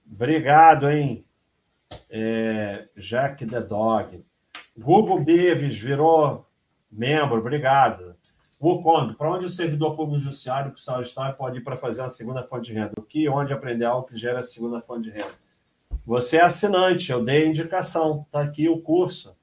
obrigado, 0.09 0.89
hein? 0.89 1.27
É, 2.09 2.89
Jack 2.97 3.45
the 3.45 3.61
Dog. 3.61 4.28
Google 4.79 5.21
Beves 5.21 5.77
virou 5.79 6.47
membro, 6.91 7.39
obrigado. 7.39 8.17
Wukong, 8.61 9.15
para 9.15 9.31
onde 9.31 9.47
o 9.47 9.51
servidor 9.51 9.95
público 9.95 10.21
judiciário 10.21 10.73
que 10.73 10.81
está 10.81 11.33
pode 11.33 11.59
ir 11.59 11.61
para 11.63 11.77
fazer 11.77 12.03
uma 12.03 12.09
segunda 12.09 12.43
fonte 12.43 12.67
de 12.67 12.75
renda? 12.75 12.93
O 12.97 13.03
que 13.03 13.29
onde 13.29 13.53
aprender 13.53 13.85
algo 13.85 14.07
que 14.07 14.17
gera 14.17 14.41
a 14.41 14.43
segunda 14.43 14.81
fonte 14.81 15.05
de 15.05 15.11
renda? 15.11 15.35
Você 16.07 16.39
é 16.39 16.43
assinante, 16.43 17.13
eu 17.13 17.25
dei 17.25 17.45
a 17.45 17.47
indicação, 17.47 18.25
está 18.27 18.43
aqui 18.43 18.69
o 18.69 18.81
curso 18.81 19.37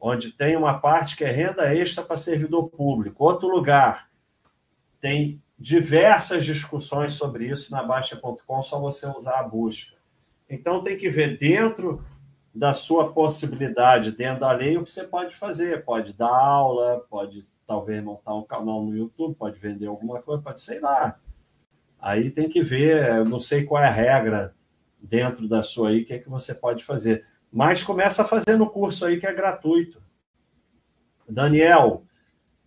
onde 0.00 0.32
tem 0.32 0.56
uma 0.56 0.78
parte 0.78 1.16
que 1.16 1.24
é 1.24 1.30
renda 1.30 1.74
extra 1.74 2.02
para 2.02 2.16
servidor 2.16 2.70
público. 2.70 3.22
Outro 3.22 3.48
lugar, 3.48 4.08
tem 5.00 5.42
diversas 5.58 6.44
discussões 6.44 7.12
sobre 7.12 7.46
isso 7.46 7.70
na 7.70 7.82
Baixa.com, 7.82 8.62
só 8.62 8.80
você 8.80 9.06
usar 9.06 9.38
a 9.38 9.42
busca. 9.42 9.96
Então, 10.48 10.82
tem 10.82 10.96
que 10.96 11.10
ver 11.10 11.36
dentro 11.36 12.02
da 12.54 12.74
sua 12.74 13.12
possibilidade, 13.12 14.12
dentro 14.12 14.40
da 14.40 14.52
lei, 14.52 14.76
o 14.76 14.84
que 14.84 14.90
você 14.90 15.04
pode 15.04 15.34
fazer. 15.34 15.84
Pode 15.84 16.12
dar 16.12 16.28
aula, 16.28 17.04
pode 17.08 17.44
talvez 17.66 18.02
montar 18.02 18.34
um 18.34 18.42
canal 18.42 18.84
no 18.84 18.96
YouTube, 18.96 19.36
pode 19.36 19.58
vender 19.58 19.86
alguma 19.86 20.20
coisa, 20.20 20.42
pode 20.42 20.60
sei 20.60 20.80
lá. 20.80 21.18
Aí 22.00 22.30
tem 22.30 22.48
que 22.48 22.62
ver, 22.62 23.24
não 23.24 23.38
sei 23.38 23.64
qual 23.64 23.82
é 23.82 23.86
a 23.86 23.92
regra 23.92 24.54
dentro 25.00 25.48
da 25.48 25.62
sua 25.62 25.90
aí, 25.90 26.02
o 26.02 26.04
que 26.04 26.14
é 26.14 26.18
que 26.18 26.28
você 26.28 26.54
pode 26.54 26.84
fazer. 26.84 27.24
Mas 27.52 27.82
começa 27.82 28.24
fazendo 28.24 28.64
o 28.64 28.70
curso 28.70 29.04
aí 29.04 29.20
que 29.20 29.26
é 29.26 29.32
gratuito. 29.32 30.02
Daniel, 31.28 32.04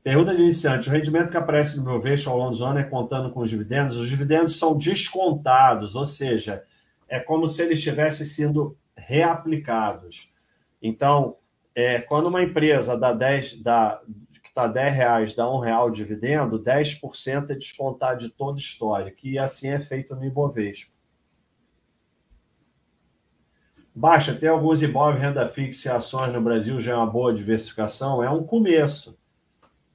pergunta 0.01 0.33
de 0.33 0.41
iniciante: 0.41 0.87
o 0.87 0.91
rendimento 0.91 1.31
que 1.31 1.37
aparece 1.37 1.77
no 1.77 1.83
meu 1.83 1.99
vejo 1.99 2.29
ao 2.29 2.37
longo 2.37 2.55
do 2.55 2.63
ano 2.63 2.79
é 2.79 2.83
contando 2.83 3.31
com 3.31 3.41
os 3.41 3.49
dividendos? 3.49 3.97
Os 3.97 4.07
dividendos 4.07 4.57
são 4.57 4.77
descontados, 4.77 5.95
ou 5.95 6.05
seja, 6.05 6.63
é 7.07 7.19
como 7.19 7.47
se 7.47 7.61
eles 7.61 7.79
estivessem 7.79 8.25
sendo 8.25 8.77
reaplicados. 9.07 10.33
Então, 10.81 11.37
é, 11.75 12.01
quando 12.01 12.27
uma 12.27 12.43
empresa 12.43 12.97
dá 12.97 13.13
10, 13.13 13.61
dá, 13.61 14.01
que 14.41 14.49
está 14.49 14.67
10 14.67 14.93
reais 14.93 15.35
dá 15.35 15.49
um 15.49 15.59
real 15.59 15.89
de 15.89 15.97
dividendo, 15.97 16.61
10% 16.61 17.49
é 17.49 17.55
descontado 17.55 18.19
de 18.19 18.29
toda 18.29 18.59
história, 18.59 19.11
que 19.11 19.37
assim 19.37 19.69
é 19.69 19.79
feito 19.79 20.15
no 20.15 20.25
Ibovespa. 20.25 20.93
Baixa, 23.95 24.33
tem 24.33 24.49
alguns 24.49 24.81
imóveis, 24.81 25.21
renda 25.21 25.47
fixa 25.47 25.89
e 25.89 25.91
ações 25.91 26.33
no 26.33 26.41
Brasil, 26.41 26.79
já 26.79 26.93
é 26.93 26.95
uma 26.95 27.05
boa 27.05 27.31
diversificação, 27.31 28.23
é 28.23 28.29
um 28.29 28.43
começo. 28.43 29.19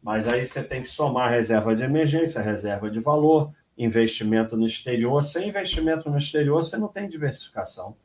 Mas 0.00 0.28
aí 0.28 0.46
você 0.46 0.62
tem 0.62 0.82
que 0.82 0.88
somar 0.88 1.30
reserva 1.30 1.74
de 1.74 1.82
emergência, 1.82 2.40
reserva 2.40 2.88
de 2.88 3.00
valor, 3.00 3.52
investimento 3.76 4.56
no 4.56 4.66
exterior. 4.66 5.24
Sem 5.24 5.48
investimento 5.48 6.08
no 6.08 6.16
exterior, 6.16 6.62
você 6.62 6.76
não 6.76 6.86
tem 6.86 7.08
diversificação, 7.08 7.96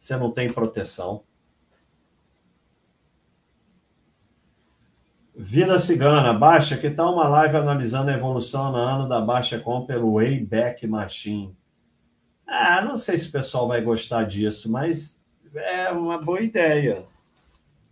você 0.00 0.16
não 0.16 0.32
tem 0.32 0.52
proteção. 0.52 1.22
Vida 5.36 5.78
Cigana, 5.78 6.34
Baixa, 6.34 6.76
que 6.76 6.90
tal 6.90 7.14
uma 7.14 7.28
live 7.28 7.56
analisando 7.56 8.10
a 8.10 8.14
evolução 8.14 8.72
no 8.72 8.78
ano 8.78 9.08
da 9.08 9.20
Baixa 9.20 9.58
Com 9.58 9.86
pelo 9.86 10.14
Wayback 10.14 10.86
Machine? 10.86 11.56
Ah, 12.46 12.82
não 12.82 12.96
sei 12.96 13.16
se 13.16 13.28
o 13.28 13.32
pessoal 13.32 13.68
vai 13.68 13.80
gostar 13.80 14.24
disso, 14.24 14.70
mas 14.70 15.22
é 15.54 15.90
uma 15.90 16.18
boa 16.18 16.40
ideia. 16.40 17.06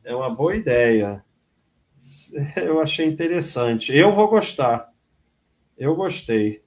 É 0.03 0.15
uma 0.15 0.35
boa 0.35 0.57
ideia. 0.57 1.25
Eu 2.57 2.81
achei 2.81 3.07
interessante. 3.07 3.95
Eu 3.97 4.13
vou 4.13 4.29
gostar. 4.29 4.93
Eu 5.77 5.95
gostei. 5.95 6.63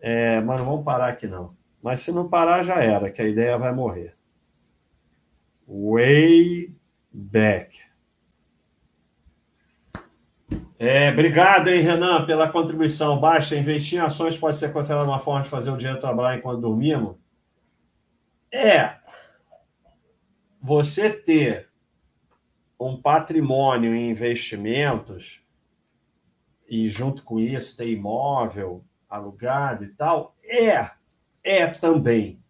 É, 0.00 0.40
mas 0.40 0.58
não 0.58 0.66
vamos 0.66 0.84
parar 0.84 1.08
aqui, 1.08 1.26
não. 1.26 1.59
Mas 1.82 2.00
se 2.00 2.12
não 2.12 2.28
parar, 2.28 2.62
já 2.62 2.82
era, 2.82 3.10
que 3.10 3.22
a 3.22 3.28
ideia 3.28 3.56
vai 3.56 3.72
morrer. 3.72 4.14
Way 5.66 6.74
back. 7.12 7.80
É, 10.78 11.10
obrigado, 11.10 11.68
hein, 11.68 11.82
Renan, 11.82 12.24
pela 12.24 12.50
contribuição. 12.50 13.20
Baixa, 13.20 13.56
investir 13.56 13.98
em 13.98 14.02
ações 14.02 14.38
pode 14.38 14.56
ser 14.56 14.72
considerada 14.72 15.06
uma 15.06 15.18
forma 15.18 15.42
de 15.42 15.50
fazer 15.50 15.70
o 15.70 15.76
dinheiro 15.76 16.00
trabalhar 16.00 16.38
enquanto 16.38 16.62
dormimos? 16.62 17.16
É, 18.52 18.96
você 20.60 21.10
ter 21.10 21.70
um 22.78 23.00
patrimônio 23.00 23.94
em 23.94 24.10
investimentos 24.10 25.44
e 26.68 26.86
junto 26.88 27.22
com 27.24 27.38
isso 27.38 27.76
ter 27.76 27.90
imóvel 27.90 28.84
alugado 29.08 29.84
e 29.84 29.88
tal, 29.88 30.34
é, 30.44 30.90
é 31.44 31.66
também. 31.66 32.42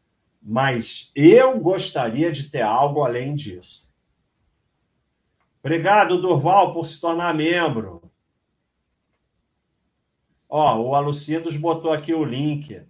Mas 0.43 1.11
eu 1.15 1.59
gostaria 1.61 2.33
de 2.33 2.51
ter 2.51 2.63
algo 2.63 3.03
além 3.03 3.35
disso. 3.35 3.89
Obrigado, 5.63 6.21
Durval, 6.21 6.73
por 6.73 6.87
se 6.87 7.01
tornar 7.01 7.35
membro. 7.35 8.03
Ó, 10.49 10.81
o 10.81 10.95
Alucidos 10.95 11.57
botou 11.57 11.93
aqui 11.93 12.15
o 12.15 12.25
link 12.25 12.83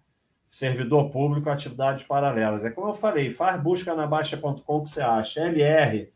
servidor 0.50 1.10
público, 1.10 1.48
atividades 1.48 2.04
paralelas. 2.04 2.64
É 2.64 2.70
como 2.70 2.88
eu 2.88 2.94
falei, 2.94 3.30
faz 3.30 3.62
busca 3.62 3.94
na 3.94 4.04
Baixa.com 4.06 4.82
que 4.82 4.90
você 4.90 5.00
acha. 5.00 5.46
LR, 5.46 6.12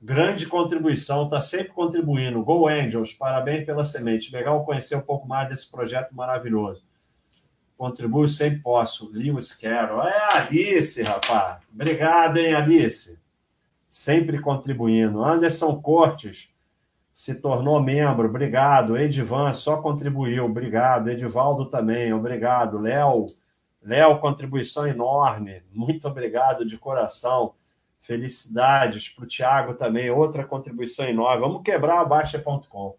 grande 0.00 0.46
contribuição, 0.46 1.24
está 1.24 1.42
sempre 1.42 1.68
contribuindo. 1.68 2.42
Go 2.42 2.66
Angels, 2.66 3.12
parabéns 3.12 3.66
pela 3.66 3.84
semente. 3.84 4.34
Legal 4.34 4.64
conhecer 4.64 4.96
um 4.96 5.02
pouco 5.02 5.28
mais 5.28 5.50
desse 5.50 5.70
projeto 5.70 6.14
maravilhoso. 6.14 6.82
Contribuo 7.76 8.28
sempre 8.28 8.60
posso. 8.60 9.10
Lewis 9.12 9.52
Carroll. 9.52 10.02
É 10.02 10.36
Alice, 10.38 11.02
rapaz. 11.02 11.62
Obrigado, 11.72 12.38
hein, 12.38 12.54
Alice. 12.54 13.18
Sempre 13.90 14.40
contribuindo. 14.40 15.24
Anderson 15.24 15.80
Cortes 15.80 16.48
se 17.12 17.34
tornou 17.34 17.80
membro. 17.82 18.28
Obrigado. 18.28 18.96
Edivan 18.96 19.52
só 19.52 19.76
contribuiu. 19.78 20.44
Obrigado. 20.44 21.10
Edivaldo 21.10 21.66
também. 21.66 22.12
Obrigado. 22.12 22.78
Léo 22.78 23.26
Léo, 23.84 24.18
contribuição 24.18 24.86
enorme. 24.86 25.62
Muito 25.70 26.08
obrigado 26.08 26.64
de 26.64 26.78
coração. 26.78 27.54
Felicidades 28.00 29.10
para 29.10 29.24
o 29.24 29.26
Tiago 29.26 29.74
também, 29.74 30.10
outra 30.10 30.44
contribuição 30.44 31.06
enorme. 31.06 31.42
Vamos 31.42 31.62
quebrar 31.62 32.00
a 32.00 32.04
Baixa.com. 32.04 32.96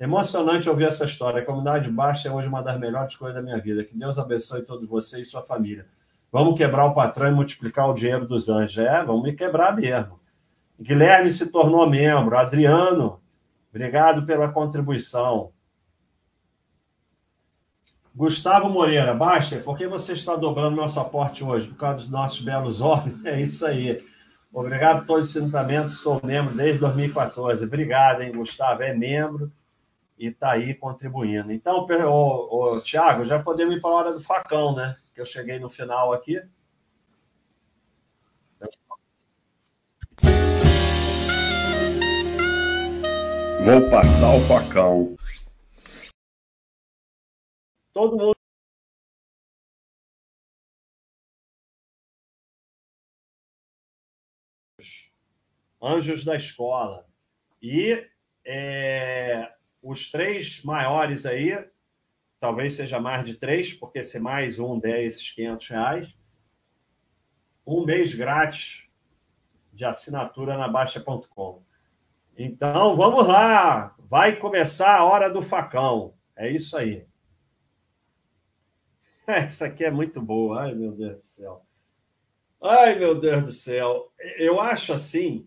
Emocionante 0.00 0.68
ouvir 0.68 0.88
essa 0.88 1.04
história. 1.04 1.40
A 1.40 1.46
comunidade 1.46 1.88
Baixa 1.88 2.28
é 2.28 2.32
hoje 2.32 2.48
uma 2.48 2.62
das 2.62 2.78
melhores 2.78 3.14
coisas 3.14 3.36
da 3.36 3.42
minha 3.42 3.60
vida. 3.60 3.84
Que 3.84 3.96
Deus 3.96 4.18
abençoe 4.18 4.62
todos 4.62 4.88
vocês 4.88 5.28
e 5.28 5.30
sua 5.30 5.42
família. 5.42 5.86
Vamos 6.32 6.58
quebrar 6.58 6.86
o 6.86 6.94
patrão 6.94 7.28
e 7.28 7.34
multiplicar 7.34 7.88
o 7.88 7.94
dinheiro 7.94 8.26
dos 8.26 8.48
anjos. 8.48 8.78
É, 8.78 9.04
vamos 9.04 9.22
me 9.22 9.32
quebrar 9.34 9.76
mesmo. 9.76 10.16
Guilherme 10.80 11.28
se 11.28 11.52
tornou 11.52 11.88
membro. 11.88 12.36
Adriano, 12.36 13.20
obrigado 13.70 14.26
pela 14.26 14.48
contribuição. 14.50 15.52
Gustavo 18.12 18.68
Moreira, 18.68 19.14
baixa, 19.14 19.58
por 19.58 19.76
que 19.76 19.86
você 19.86 20.12
está 20.12 20.36
dobrando 20.36 20.76
nosso 20.76 20.98
aporte 20.98 21.42
hoje? 21.42 21.68
Por 21.68 21.76
causa 21.76 21.98
dos 21.98 22.10
nossos 22.10 22.40
belos 22.40 22.80
homens? 22.80 23.14
É 23.24 23.40
isso 23.40 23.64
aí. 23.64 23.96
Obrigado 24.52 25.00
por 25.00 25.06
todos 25.06 25.30
os 25.30 25.36
ensinamentos, 25.36 26.00
sou 26.00 26.20
membro 26.24 26.54
desde 26.54 26.78
2014. 26.78 27.64
Obrigado, 27.64 28.22
hein, 28.22 28.32
Gustavo? 28.32 28.82
É 28.82 28.94
membro 28.94 29.50
e 30.18 30.28
está 30.28 30.52
aí 30.52 30.74
contribuindo. 30.74 31.52
Então, 31.52 31.86
o, 31.86 32.76
o 32.76 32.80
Tiago, 32.80 33.24
já 33.24 33.42
podemos 33.42 33.76
ir 33.76 33.80
para 33.80 33.90
a 33.90 33.94
hora 33.94 34.12
do 34.12 34.20
facão, 34.20 34.74
né? 34.74 34.96
Que 35.14 35.20
eu 35.20 35.26
cheguei 35.26 35.58
no 35.58 35.68
final 35.68 36.12
aqui. 36.12 36.40
Vou 43.64 43.90
passar 43.90 44.36
o 44.36 44.40
facão. 44.40 45.16
Todo 47.94 48.16
mundo. 48.16 48.36
Anjos 55.80 56.24
da 56.24 56.36
escola. 56.36 57.06
E 57.62 58.06
é, 58.44 59.50
os 59.84 60.10
três 60.10 60.62
maiores 60.62 61.26
aí, 61.26 61.52
talvez 62.40 62.74
seja 62.74 62.98
mais 62.98 63.26
de 63.26 63.34
três, 63.34 63.74
porque 63.74 64.02
se 64.02 64.18
mais 64.18 64.58
um 64.58 64.78
der 64.78 65.04
esses 65.04 65.30
500 65.30 65.68
reais, 65.68 66.16
um 67.66 67.84
mês 67.84 68.14
grátis 68.14 68.88
de 69.72 69.84
assinatura 69.84 70.56
na 70.56 70.68
Baixa.com. 70.68 71.62
Então, 72.36 72.96
vamos 72.96 73.26
lá. 73.26 73.94
Vai 73.98 74.36
começar 74.36 74.96
a 74.96 75.04
hora 75.04 75.30
do 75.30 75.42
facão. 75.42 76.14
É 76.34 76.50
isso 76.50 76.76
aí. 76.76 77.06
Essa 79.26 79.66
aqui 79.66 79.84
é 79.84 79.90
muito 79.90 80.20
boa. 80.20 80.62
Ai, 80.62 80.74
meu 80.74 80.92
Deus 80.92 81.16
do 81.18 81.24
céu. 81.24 81.66
Ai, 82.62 82.98
meu 82.98 83.14
Deus 83.18 83.42
do 83.44 83.52
céu. 83.52 84.12
Eu 84.38 84.60
acho 84.60 84.94
assim 84.94 85.46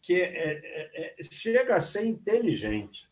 que 0.00 0.20
é, 0.20 0.60
é, 0.62 1.20
é, 1.20 1.24
chega 1.24 1.76
a 1.76 1.80
ser 1.80 2.04
inteligente. 2.06 3.11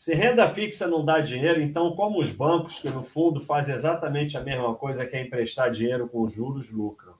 Se 0.00 0.14
renda 0.14 0.48
fixa 0.48 0.88
não 0.88 1.04
dá 1.04 1.20
dinheiro, 1.20 1.60
então, 1.60 1.94
como 1.94 2.22
os 2.22 2.32
bancos, 2.32 2.78
que 2.78 2.88
no 2.88 3.02
fundo 3.02 3.38
fazem 3.38 3.74
exatamente 3.74 4.34
a 4.34 4.40
mesma 4.40 4.74
coisa 4.74 5.04
que 5.04 5.14
é 5.14 5.20
emprestar 5.20 5.70
dinheiro 5.70 6.08
com 6.08 6.26
juros, 6.26 6.70
lucram. 6.70 7.12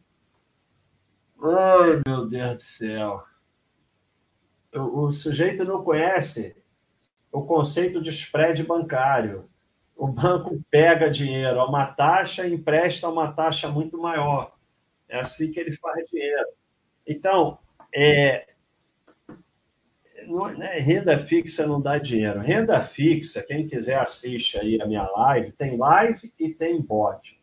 Ai, 1.42 2.00
meu 2.06 2.26
Deus 2.26 2.54
do 2.54 2.62
céu. 2.62 3.22
O, 4.74 5.08
o 5.08 5.12
sujeito 5.12 5.62
não 5.62 5.84
conhece 5.84 6.56
o 7.30 7.42
conceito 7.42 8.00
de 8.00 8.08
spread 8.08 8.64
bancário 8.64 9.46
o 9.94 10.08
banco 10.08 10.58
pega 10.70 11.10
dinheiro 11.10 11.60
a 11.60 11.68
uma 11.68 11.84
taxa 11.84 12.46
e 12.46 12.54
empresta 12.54 13.10
uma 13.10 13.30
taxa 13.30 13.68
muito 13.68 13.98
maior. 13.98 14.56
É 15.06 15.18
assim 15.18 15.52
que 15.52 15.60
ele 15.60 15.76
faz 15.76 16.08
dinheiro. 16.08 16.48
Então, 17.06 17.58
é, 17.94 18.49
não, 20.30 20.48
né, 20.48 20.78
renda 20.78 21.18
fixa 21.18 21.66
não 21.66 21.80
dá 21.80 21.98
dinheiro. 21.98 22.40
Renda 22.40 22.80
fixa, 22.82 23.42
quem 23.42 23.66
quiser 23.66 23.98
assiste 23.98 24.58
aí 24.58 24.80
a 24.80 24.86
minha 24.86 25.02
live, 25.02 25.52
tem 25.52 25.76
live 25.76 26.32
e 26.38 26.48
tem 26.48 26.80
bot 26.80 27.40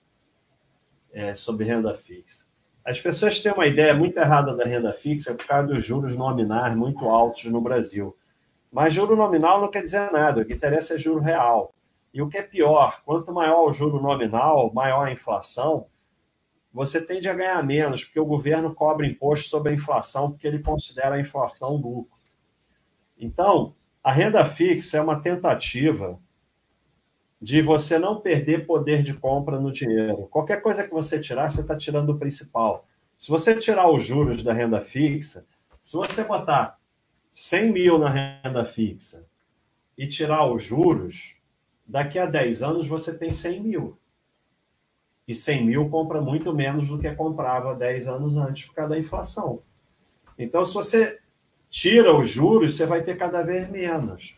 é, 1.12 1.36
sobre 1.36 1.66
renda 1.66 1.94
fixa. 1.96 2.46
As 2.86 3.00
pessoas 3.02 3.42
têm 3.42 3.52
uma 3.52 3.68
ideia 3.68 3.94
muito 3.94 4.18
errada 4.18 4.56
da 4.56 4.64
renda 4.64 4.94
fixa 4.94 5.34
por 5.34 5.46
causa 5.46 5.68
dos 5.68 5.84
juros 5.84 6.16
nominais 6.16 6.76
muito 6.76 7.06
altos 7.06 7.46
no 7.46 7.60
Brasil. 7.60 8.16
Mas 8.72 8.94
juro 8.94 9.16
nominal 9.16 9.60
não 9.60 9.70
quer 9.70 9.84
dizer 9.84 10.12
nada, 10.12 10.42
o 10.42 10.46
que 10.46 10.54
interessa 10.54 10.96
é 10.96 10.98
juro 10.98 11.20
real. 11.20 11.74
E 12.14 12.22
o 12.22 12.30
que 12.30 12.38
é 12.38 12.44
pior, 12.44 13.02
quanto 13.04 13.34
maior 13.34 13.68
o 13.68 13.74
juro 13.74 14.02
nominal, 14.02 14.74
maior 14.74 15.08
a 15.08 15.12
inflação, 15.12 15.88
você 16.74 17.06
tende 17.06 17.28
a 17.28 17.34
ganhar 17.34 17.64
menos, 17.64 18.04
porque 18.04 18.20
o 18.20 18.26
governo 18.26 18.74
cobra 18.74 19.06
imposto 19.06 19.50
sobre 19.50 19.72
a 19.72 19.76
inflação, 19.76 20.32
porque 20.32 20.48
ele 20.48 20.60
considera 20.60 21.16
a 21.16 21.20
inflação 21.20 21.76
lucro. 21.76 22.17
Então, 23.20 23.76
a 24.04 24.12
renda 24.12 24.46
fixa 24.46 24.98
é 24.98 25.02
uma 25.02 25.20
tentativa 25.20 26.20
de 27.42 27.62
você 27.62 28.00
não 28.00 28.20
perder 28.20 28.66
poder 28.66 29.04
de 29.04 29.14
compra 29.14 29.60
no 29.60 29.72
dinheiro. 29.72 30.28
Qualquer 30.28 30.62
coisa 30.62 30.84
que 30.84 30.92
você 30.92 31.20
tirar, 31.20 31.50
você 31.50 31.62
está 31.62 31.76
tirando 31.78 32.10
o 32.10 32.18
principal. 32.18 32.88
Se 33.18 33.30
você 33.30 33.56
tirar 33.56 33.90
os 33.90 34.04
juros 34.04 34.44
da 34.44 34.54
renda 34.54 34.82
fixa, 34.82 35.46
se 35.82 35.96
você 35.96 36.24
botar 36.24 36.80
100 37.34 37.72
mil 37.72 38.00
na 38.00 38.10
renda 38.10 38.66
fixa 38.66 39.26
e 39.98 40.08
tirar 40.08 40.46
os 40.52 40.64
juros, 40.64 41.38
Daqui 41.88 42.20
a 42.20 42.26
10 42.26 42.64
anos 42.64 42.88
você 42.88 43.18
tem 43.18 43.32
100 43.32 43.64
mil. 43.64 43.98
E 45.26 45.34
100 45.34 45.66
mil 45.66 45.90
compra 45.90 46.20
muito 46.20 46.54
menos 46.54 46.90
do 46.90 47.00
que 47.00 47.10
comprava 47.16 47.74
10 47.74 48.10
anos 48.10 48.36
antes 48.36 48.68
por 48.68 48.76
causa 48.76 48.90
da 48.90 49.00
inflação. 49.00 49.62
Então, 50.38 50.66
se 50.66 50.74
você 50.74 51.20
tira 51.70 52.16
os 52.16 52.30
juros, 52.30 52.76
você 52.76 52.86
vai 52.86 53.02
ter 53.04 53.18
cada 53.18 53.42
vez 53.44 53.70
menos. 53.70 54.36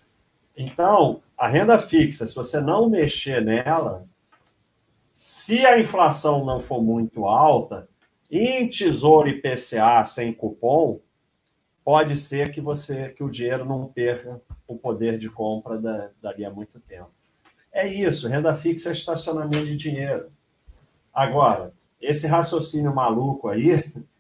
Então, 0.56 1.22
a 1.38 1.48
renda 1.48 1.80
fixa, 1.80 2.28
se 2.28 2.36
você 2.36 2.60
não 2.60 2.90
mexer 2.90 3.44
nela, 3.44 4.04
se 5.14 5.66
a 5.66 5.80
inflação 5.80 6.46
não 6.46 6.60
for 6.60 6.82
muito 6.82 7.26
alta, 7.26 7.88
em 8.32 8.68
tesouro 8.70 9.28
IPCA 9.28 10.04
sem 10.06 10.34
cupom, 10.34 11.00
pode 11.84 12.18
ser 12.18 12.52
que 12.52 12.62
você 12.62 13.10
que 13.10 13.24
o 13.24 13.30
dinheiro 13.30 13.66
não 13.66 13.88
perca 13.88 14.40
o 14.68 14.78
poder 14.78 15.18
de 15.18 15.30
compra 15.30 15.78
da, 15.78 16.10
dali 16.22 16.46
a 16.46 16.52
muito 16.52 16.80
tempo. 16.80 17.10
É 17.72 17.88
isso, 17.88 18.28
renda 18.28 18.54
fixa 18.54 18.90
é 18.90 18.94
estacionamento 18.94 19.66
de 19.66 19.76
dinheiro. 19.76 20.32
Agora, 21.14 21.74
esse 22.00 22.28
raciocínio 22.28 22.94
maluco 22.94 23.48
aí, 23.48 23.84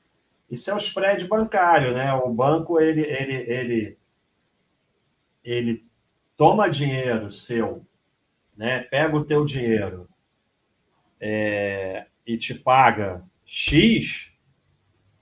isso 0.49 0.71
é 0.71 0.73
o 0.73 0.77
spread 0.77 1.27
bancário, 1.27 1.93
né? 1.93 2.13
O 2.13 2.33
banco, 2.33 2.79
ele, 2.79 3.01
ele, 3.01 3.33
ele, 3.33 3.97
ele 5.43 5.85
toma 6.35 6.69
dinheiro 6.69 7.31
seu, 7.31 7.85
né? 8.57 8.79
Pega 8.83 9.15
o 9.15 9.25
teu 9.25 9.45
dinheiro 9.45 10.09
é, 11.19 12.07
e 12.25 12.37
te 12.37 12.53
paga 12.55 13.23
X 13.45 14.33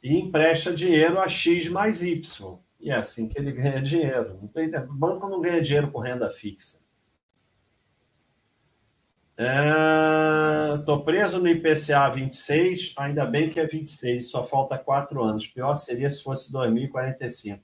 e 0.01 0.17
empresta 0.17 0.73
dinheiro 0.73 1.19
a 1.19 1.27
X 1.27 1.67
mais 1.67 2.03
Y. 2.03 2.59
E 2.79 2.91
é 2.91 2.95
assim 2.95 3.27
que 3.27 3.37
ele 3.37 3.51
ganha 3.51 3.81
dinheiro. 3.81 4.39
O 4.41 4.93
banco 4.93 5.27
não 5.27 5.41
ganha 5.41 5.61
dinheiro 5.61 5.91
com 5.91 5.99
renda 5.99 6.29
fixa. 6.29 6.79
Estou 9.39 10.99
é, 10.99 11.03
preso 11.03 11.39
no 11.39 11.47
IPCA 11.47 12.09
26, 12.09 12.95
ainda 12.97 13.23
bem 13.23 13.51
que 13.51 13.59
é 13.59 13.67
26, 13.67 14.31
só 14.31 14.43
falta 14.43 14.79
quatro 14.79 15.23
anos. 15.23 15.45
Pior 15.45 15.75
seria 15.77 16.09
se 16.09 16.23
fosse 16.23 16.51
2045. 16.51 17.61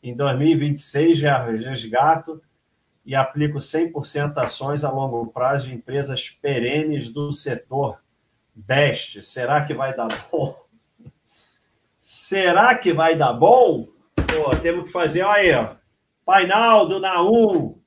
Em 0.00 0.14
2026 0.14 1.18
já 1.18 1.44
resgato 1.44 2.40
e 3.04 3.16
aplico 3.16 3.58
100% 3.58 4.38
ações 4.38 4.84
a 4.84 4.92
longo 4.92 5.26
prazo 5.26 5.66
de 5.66 5.74
empresas 5.74 6.30
perenes 6.30 7.12
do 7.12 7.32
setor. 7.32 8.00
Best, 8.54 9.22
será 9.24 9.64
que 9.64 9.74
vai 9.74 9.96
dar 9.96 10.06
bom? 10.30 10.56
Será 11.98 12.76
que 12.76 12.92
vai 12.92 13.16
dar 13.16 13.32
bom? 13.32 13.88
Pô, 14.14 14.50
temos 14.62 14.84
que 14.84 14.92
fazer, 14.92 15.22
olha 15.22 15.34
aí, 15.34 15.52
ó. 15.52 15.76
Painaldo 16.24 17.00
na 17.00 17.22
1, 17.22 17.77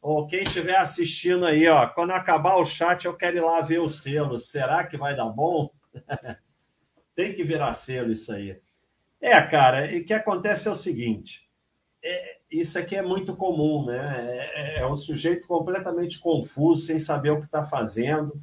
ou 0.00 0.26
quem 0.26 0.42
estiver 0.42 0.76
assistindo 0.76 1.44
aí, 1.44 1.68
ó, 1.68 1.86
quando 1.88 2.12
acabar 2.12 2.56
o 2.56 2.64
chat, 2.64 3.04
eu 3.04 3.14
quero 3.14 3.36
ir 3.36 3.42
lá 3.42 3.60
ver 3.60 3.80
o 3.80 3.88
selo. 3.88 4.38
Será 4.38 4.86
que 4.86 4.96
vai 4.96 5.14
dar 5.14 5.28
bom? 5.28 5.70
Tem 7.14 7.34
que 7.34 7.44
virar 7.44 7.74
selo 7.74 8.10
isso 8.10 8.32
aí. 8.32 8.58
É, 9.20 9.40
cara, 9.42 9.92
e 9.92 10.00
o 10.00 10.04
que 10.04 10.14
acontece 10.14 10.68
é 10.68 10.70
o 10.70 10.76
seguinte: 10.76 11.46
é, 12.02 12.38
isso 12.50 12.78
aqui 12.78 12.96
é 12.96 13.02
muito 13.02 13.36
comum, 13.36 13.84
né? 13.84 14.26
É, 14.30 14.78
é, 14.78 14.80
é 14.80 14.86
um 14.86 14.96
sujeito 14.96 15.46
completamente 15.46 16.18
confuso, 16.18 16.86
sem 16.86 16.98
saber 16.98 17.30
o 17.30 17.40
que 17.40 17.46
está 17.46 17.64
fazendo. 17.64 18.42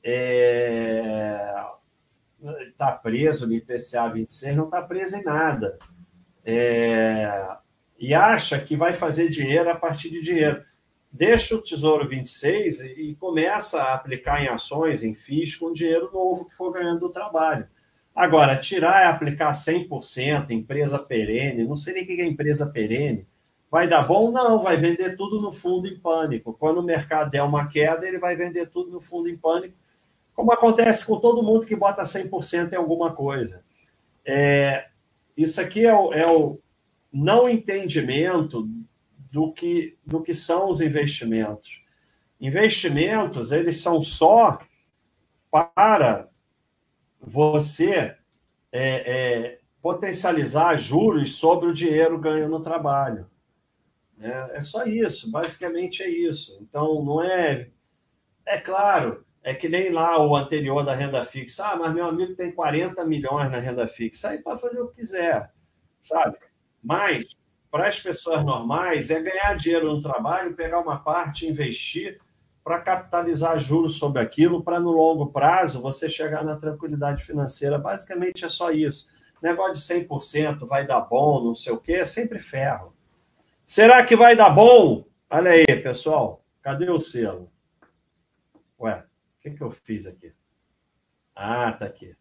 Está 0.00 1.72
é, 2.92 2.98
preso 3.02 3.48
no 3.48 3.54
IPCA 3.54 4.08
26, 4.08 4.56
não 4.56 4.66
está 4.66 4.82
preso 4.82 5.16
em 5.16 5.24
nada. 5.24 5.76
É, 6.44 7.44
e 7.98 8.14
acha 8.14 8.60
que 8.60 8.76
vai 8.76 8.94
fazer 8.94 9.28
dinheiro 9.28 9.68
a 9.68 9.74
partir 9.74 10.10
de 10.10 10.20
dinheiro 10.20 10.64
deixa 11.16 11.54
o 11.54 11.62
Tesouro 11.62 12.06
26 12.06 12.80
e 12.80 13.16
começa 13.18 13.82
a 13.82 13.94
aplicar 13.94 14.42
em 14.42 14.48
ações, 14.48 15.02
em 15.02 15.14
FIIs, 15.14 15.56
com 15.56 15.72
dinheiro 15.72 16.10
novo 16.12 16.44
que 16.44 16.54
for 16.54 16.72
ganhando 16.72 17.00
do 17.00 17.08
trabalho. 17.08 17.66
Agora, 18.14 18.56
tirar 18.56 19.02
e 19.02 19.08
aplicar 19.08 19.52
100%, 19.52 20.50
empresa 20.50 20.98
perene, 20.98 21.64
não 21.64 21.76
sei 21.76 21.94
nem 21.94 22.02
o 22.02 22.06
que 22.06 22.20
é 22.20 22.24
empresa 22.24 22.66
perene, 22.66 23.26
vai 23.70 23.88
dar 23.88 24.06
bom? 24.06 24.30
Não, 24.30 24.62
vai 24.62 24.76
vender 24.76 25.16
tudo 25.16 25.40
no 25.40 25.52
fundo 25.52 25.88
em 25.88 25.98
pânico. 25.98 26.54
Quando 26.54 26.78
o 26.78 26.82
mercado 26.82 27.30
der 27.30 27.42
uma 27.42 27.66
queda, 27.66 28.06
ele 28.06 28.18
vai 28.18 28.36
vender 28.36 28.68
tudo 28.68 28.90
no 28.90 29.00
fundo 29.00 29.28
em 29.28 29.36
pânico, 29.36 29.74
como 30.34 30.52
acontece 30.52 31.06
com 31.06 31.18
todo 31.18 31.42
mundo 31.42 31.66
que 31.66 31.74
bota 31.74 32.02
100% 32.02 32.72
em 32.72 32.76
alguma 32.76 33.14
coisa. 33.14 33.62
É, 34.26 34.86
isso 35.36 35.60
aqui 35.60 35.86
é 35.86 35.94
o, 35.94 36.12
é 36.12 36.26
o 36.26 36.58
não 37.12 37.48
entendimento 37.48 38.68
do 39.32 39.52
que, 39.52 39.98
do 40.04 40.22
que 40.22 40.34
são 40.34 40.68
os 40.68 40.80
investimentos. 40.80 41.82
Investimentos, 42.40 43.52
eles 43.52 43.80
são 43.80 44.02
só 44.02 44.58
para 45.50 46.28
você 47.20 48.16
é, 48.70 48.78
é, 49.52 49.60
potencializar 49.80 50.76
juros 50.76 51.36
sobre 51.36 51.68
o 51.68 51.72
dinheiro 51.72 52.18
ganho 52.18 52.48
no 52.48 52.62
trabalho. 52.62 53.28
É, 54.18 54.58
é 54.58 54.62
só 54.62 54.84
isso, 54.84 55.30
basicamente 55.30 56.02
é 56.02 56.08
isso. 56.08 56.58
Então, 56.60 57.04
não 57.04 57.22
é. 57.22 57.70
É 58.46 58.60
claro, 58.60 59.24
é 59.42 59.54
que 59.54 59.68
nem 59.68 59.90
lá 59.90 60.18
o 60.24 60.36
anterior 60.36 60.84
da 60.84 60.94
renda 60.94 61.24
fixa. 61.24 61.64
Ah, 61.66 61.76
mas 61.76 61.94
meu 61.94 62.06
amigo 62.06 62.34
tem 62.34 62.52
40 62.52 63.04
milhões 63.04 63.50
na 63.50 63.58
renda 63.58 63.86
fixa. 63.88 64.30
Aí 64.30 64.38
para 64.38 64.58
fazer 64.58 64.80
o 64.80 64.88
que 64.88 64.96
quiser, 64.96 65.52
sabe? 66.00 66.36
Mas, 66.82 67.26
para 67.76 67.88
as 67.88 68.00
pessoas 68.00 68.42
normais, 68.42 69.10
é 69.10 69.20
ganhar 69.20 69.54
dinheiro 69.54 69.92
no 69.92 70.00
trabalho, 70.00 70.54
pegar 70.54 70.80
uma 70.80 70.98
parte, 70.98 71.46
investir 71.46 72.18
para 72.64 72.80
capitalizar 72.80 73.58
juros 73.58 73.98
sobre 73.98 74.22
aquilo, 74.22 74.64
para 74.64 74.80
no 74.80 74.90
longo 74.90 75.26
prazo 75.26 75.82
você 75.82 76.08
chegar 76.08 76.42
na 76.42 76.56
tranquilidade 76.56 77.22
financeira. 77.22 77.76
Basicamente 77.76 78.46
é 78.46 78.48
só 78.48 78.70
isso. 78.70 79.06
Negócio 79.42 79.74
de 79.74 80.06
100% 80.06 80.66
vai 80.66 80.86
dar 80.86 81.02
bom, 81.02 81.44
não 81.44 81.54
sei 81.54 81.74
o 81.74 81.78
quê, 81.78 81.96
é 81.96 82.04
sempre 82.06 82.38
ferro. 82.38 82.96
Será 83.66 84.02
que 84.06 84.16
vai 84.16 84.34
dar 84.34 84.48
bom? 84.48 85.04
Olha 85.28 85.50
aí, 85.50 85.66
pessoal. 85.82 86.42
Cadê 86.62 86.88
o 86.90 86.98
selo? 86.98 87.52
Ué, 88.80 89.04
o 89.38 89.42
que, 89.42 89.50
que 89.50 89.62
eu 89.62 89.70
fiz 89.70 90.06
aqui? 90.06 90.32
Ah, 91.34 91.70
tá 91.72 91.84
aqui. 91.84 92.16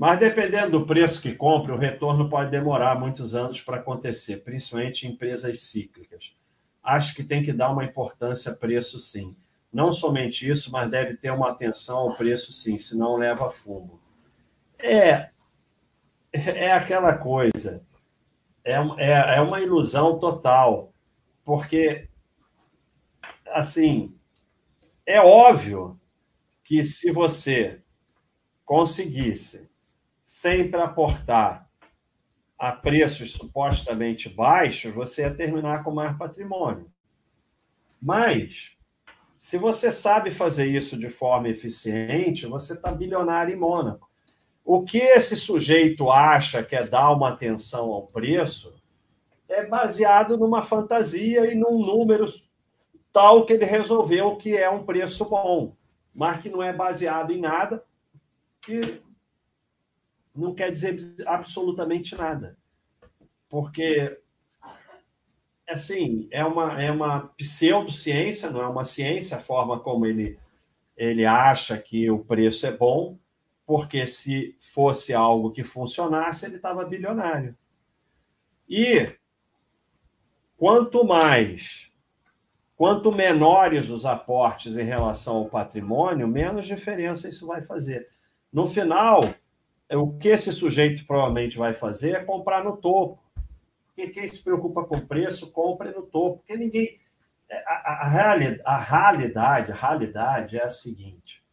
Mas 0.00 0.18
dependendo 0.18 0.80
do 0.80 0.86
preço 0.86 1.20
que 1.20 1.34
compre, 1.34 1.72
o 1.72 1.76
retorno 1.76 2.30
pode 2.30 2.50
demorar 2.50 2.98
muitos 2.98 3.34
anos 3.34 3.60
para 3.60 3.76
acontecer, 3.76 4.38
principalmente 4.38 5.06
em 5.06 5.10
empresas 5.10 5.60
cíclicas 5.60 6.34
acho 6.82 7.14
que 7.14 7.22
tem 7.22 7.42
que 7.42 7.52
dar 7.52 7.70
uma 7.70 7.84
importância 7.84 8.54
preço 8.54 8.98
sim. 8.98 9.36
Não 9.72 9.92
somente 9.92 10.48
isso, 10.48 10.72
mas 10.72 10.90
deve 10.90 11.16
ter 11.16 11.30
uma 11.30 11.50
atenção 11.50 11.98
ao 11.98 12.16
preço 12.16 12.52
sim, 12.52 12.78
senão 12.78 13.16
leva 13.16 13.50
fumo. 13.50 14.00
É, 14.78 15.30
é 16.32 16.72
aquela 16.72 17.16
coisa, 17.16 17.84
é, 18.64 18.74
é, 18.98 19.36
é 19.36 19.40
uma 19.40 19.60
ilusão 19.60 20.18
total, 20.18 20.92
porque, 21.44 22.08
assim, 23.48 24.16
é 25.06 25.20
óbvio 25.20 26.00
que 26.64 26.84
se 26.84 27.12
você 27.12 27.82
conseguisse 28.64 29.69
sempre 30.40 30.80
aportar 30.80 31.68
a 32.58 32.72
preços 32.72 33.32
supostamente 33.32 34.26
baixos, 34.26 34.94
você 34.94 35.22
ia 35.22 35.34
terminar 35.34 35.84
com 35.84 35.90
mais 35.90 36.16
patrimônio. 36.16 36.86
Mas, 38.00 38.70
se 39.38 39.58
você 39.58 39.92
sabe 39.92 40.30
fazer 40.30 40.64
isso 40.66 40.96
de 40.96 41.10
forma 41.10 41.48
eficiente, 41.50 42.46
você 42.46 42.72
está 42.72 42.90
bilionário 42.90 43.54
em 43.54 43.58
Mônaco. 43.58 44.08
O 44.64 44.82
que 44.82 44.96
esse 44.96 45.36
sujeito 45.36 46.10
acha 46.10 46.62
que 46.62 46.74
é 46.74 46.86
dar 46.86 47.10
uma 47.10 47.30
atenção 47.30 47.92
ao 47.92 48.06
preço 48.06 48.74
é 49.46 49.66
baseado 49.66 50.38
numa 50.38 50.62
fantasia 50.62 51.52
e 51.52 51.54
num 51.54 51.80
número 51.80 52.26
tal 53.12 53.44
que 53.44 53.52
ele 53.52 53.66
resolveu 53.66 54.36
que 54.36 54.56
é 54.56 54.70
um 54.70 54.84
preço 54.84 55.28
bom, 55.28 55.76
mas 56.18 56.38
que 56.38 56.48
não 56.48 56.62
é 56.62 56.72
baseado 56.72 57.30
em 57.30 57.40
nada, 57.40 57.84
não 60.40 60.54
quer 60.54 60.70
dizer 60.70 60.98
absolutamente 61.26 62.16
nada. 62.16 62.56
Porque, 63.48 64.18
assim, 65.68 66.28
é 66.30 66.44
uma, 66.44 66.80
é 66.80 66.90
uma 66.90 67.28
pseudociência, 67.36 68.50
não 68.50 68.62
é 68.62 68.66
uma 68.66 68.84
ciência 68.84 69.36
a 69.36 69.40
forma 69.40 69.78
como 69.80 70.06
ele, 70.06 70.38
ele 70.96 71.26
acha 71.26 71.76
que 71.76 72.10
o 72.10 72.24
preço 72.24 72.66
é 72.66 72.72
bom, 72.72 73.18
porque 73.66 74.06
se 74.06 74.56
fosse 74.58 75.12
algo 75.12 75.50
que 75.50 75.62
funcionasse, 75.62 76.46
ele 76.46 76.56
estava 76.56 76.84
bilionário. 76.84 77.56
E 78.68 79.12
quanto 80.56 81.04
mais, 81.04 81.90
quanto 82.76 83.12
menores 83.12 83.90
os 83.90 84.04
aportes 84.04 84.76
em 84.76 84.84
relação 84.84 85.36
ao 85.36 85.48
patrimônio, 85.48 86.26
menos 86.26 86.66
diferença 86.66 87.28
isso 87.28 87.46
vai 87.46 87.62
fazer. 87.62 88.04
No 88.52 88.66
final, 88.66 89.22
o 89.96 90.16
que 90.16 90.28
esse 90.28 90.52
sujeito 90.52 91.04
provavelmente 91.04 91.58
vai 91.58 91.74
fazer 91.74 92.12
é 92.12 92.24
comprar 92.24 92.62
no 92.62 92.76
topo. 92.76 93.18
Porque 93.86 94.08
quem 94.08 94.28
se 94.28 94.42
preocupa 94.42 94.84
com 94.84 95.00
preço, 95.00 95.50
compra 95.50 95.90
no 95.90 96.02
topo. 96.02 96.38
Porque 96.38 96.56
ninguém. 96.56 97.00
É, 97.48 97.56
a, 97.66 98.02
a, 98.02 98.08
realidade, 98.08 98.62
a 98.64 98.78
realidade, 98.78 99.72
a 99.72 99.74
realidade 99.74 100.56
é 100.56 100.64
a 100.64 100.70
seguinte: 100.70 101.44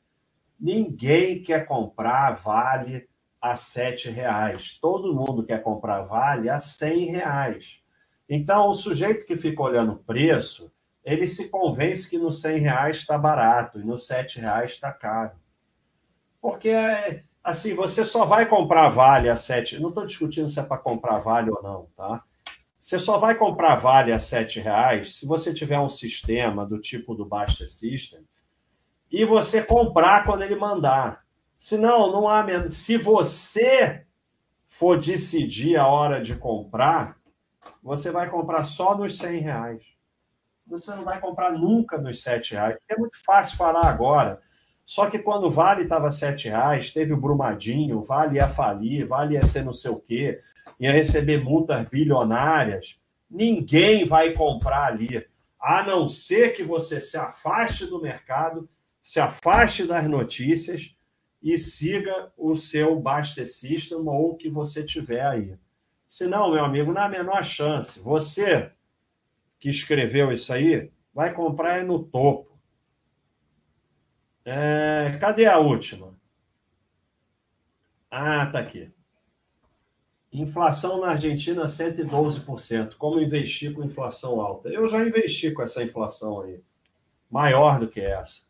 ninguém 0.59 1.41
quer 1.41 1.65
comprar 1.65 2.34
vale 2.34 3.09
a 3.41 3.55
sete 3.55 4.09
reais. 4.09 4.77
Todo 4.80 5.15
mundo 5.15 5.43
quer 5.43 5.64
comprar 5.64 6.03
vale 6.03 6.49
a 6.49 6.59
cem 6.59 7.05
reais. 7.05 7.81
Então, 8.30 8.68
o 8.68 8.76
sujeito 8.76 9.26
que 9.26 9.38
fica 9.38 9.64
olhando 9.64 9.93
o 9.93 9.99
preço, 9.99 10.72
ele 11.03 11.27
se 11.27 11.49
convence 11.49 12.09
que 12.09 12.18
no 12.18 12.31
cem 12.31 12.59
reais 12.59 12.97
está 12.97 13.18
barato 13.18 13.80
e 13.80 13.84
no 13.84 13.97
sete 13.97 14.39
reais 14.39 14.72
está 14.72 14.91
caro. 14.91 15.31
Porque 16.41 16.69
é, 16.69 17.23
assim, 17.48 17.74
você 17.74 18.03
só 18.03 18.26
vai 18.26 18.45
comprar 18.45 18.90
Vale 18.90 19.30
a 19.30 19.38
7. 19.38 19.80
Não 19.80 19.90
estou 19.90 20.06
discutindo 20.06 20.49
se 20.49 20.60
é 20.60 20.64
para 20.64 20.78
comprar 20.78 21.19
Vale 21.19 21.49
ou 21.49 21.64
não, 21.64 21.88
tá? 21.95 22.22
Você 22.82 22.99
só 22.99 23.18
vai 23.18 23.36
comprar 23.36 23.76
Vale 23.76 24.11
a 24.11 24.19
7 24.19 24.60
reais 24.60 25.15
se 25.15 25.26
você 25.26 25.53
tiver 25.53 25.80
um 25.80 25.90
sistema 25.90 26.65
do 26.65 26.80
tipo 26.80 27.15
do 27.15 27.26
Basta 27.26 27.65
System 27.65 28.19
e 29.10 29.24
você 29.24 29.64
comprar 29.64 30.26
quando 30.26 30.41
ele 30.41 30.57
mandar. 30.57 31.26
Senão, 31.57 32.11
não 32.11 32.28
há 32.28 32.44
menos. 32.44 32.78
Se 32.78 32.98
você 32.98 34.06
for 34.68 34.99
decidir 34.99 35.78
a 35.78 35.88
hora 35.88 36.22
de 36.22 36.36
comprar, 36.36 37.18
você 37.82 38.11
vai 38.11 38.30
comprar 38.30 38.65
só 38.65 38.95
nos 38.95 39.18
100 39.18 39.40
reais. 39.40 39.84
Você 40.68 40.94
não 40.94 41.06
vai 41.06 41.22
comprar 41.22 41.53
nunca 41.53 41.98
nos 41.98 42.22
7 42.22 42.56
reais. 42.56 42.78
É 42.90 42.98
muito 42.98 43.18
fácil 43.26 43.56
falar 43.56 43.88
agora. 43.88 44.41
Só 44.88 45.09
que 45.09 45.19
quando 45.19 45.47
o 45.47 45.51
Vale 45.51 45.84
estava 45.84 46.09
sete 46.14 46.47
reais, 46.47 46.93
teve 46.93 47.11
o 47.11 47.19
Brumadinho, 47.19 47.99
o 47.99 48.03
Vale 48.03 48.38
ia 48.38 48.47
falir, 48.47 49.05
Vale 49.05 49.34
ia 49.34 49.45
ser 49.45 49.65
não 49.65 49.73
sei 49.73 49.91
o 49.91 49.99
quê, 49.99 50.39
ia 50.80 50.93
receber 50.93 51.43
multas 51.43 51.85
bilionárias. 51.89 52.97
Ninguém 53.30 54.05
vai 54.05 54.31
comprar 54.31 54.85
ali, 54.85 55.27
a 55.59 55.84
não 55.84 56.07
ser 56.07 56.53
que 56.53 56.64
você 56.64 57.01
se 57.01 57.18
afaste 57.18 57.85
do 57.85 58.01
mercado, 58.01 58.69
se 59.03 59.19
afaste 59.19 59.85
das 59.85 60.07
notícias 60.07 60.95
e 61.43 61.57
siga 61.57 62.31
o 62.38 62.55
seu 62.55 62.97
Baster 62.97 63.45
System 63.45 63.97
ou 63.97 64.31
o 64.31 64.35
que 64.38 64.49
você 64.49 64.85
tiver 64.85 65.26
aí. 65.26 65.57
Senão, 66.07 66.53
meu 66.53 66.64
amigo, 66.64 66.93
na 66.93 67.09
menor 67.09 67.43
chance. 67.43 67.99
Você 67.99 68.72
que 69.59 69.68
escreveu 69.69 70.31
isso 70.31 70.53
aí 70.53 70.89
vai 71.14 71.34
comprar 71.34 71.84
no 71.84 72.01
topo. 72.01 72.56
É, 74.49 75.18
cadê 75.19 75.45
a 75.45 75.57
última? 75.57 76.18
Ah, 78.10 78.45
tá 78.45 78.60
aqui. 78.60 78.90
Inflação 80.32 81.02
na 81.02 81.10
Argentina 81.10 81.65
112%. 81.65 82.95
Como 82.95 83.19
investir 83.19 83.74
com 83.74 83.84
inflação 83.84 84.40
alta? 84.40 84.69
Eu 84.69 84.88
já 84.88 85.06
investi 85.06 85.52
com 85.52 85.61
essa 85.61 85.84
inflação 85.84 86.40
aí. 86.40 86.61
Maior 87.30 87.78
do 87.78 87.90
que 87.90 87.99
essa. 87.99 88.44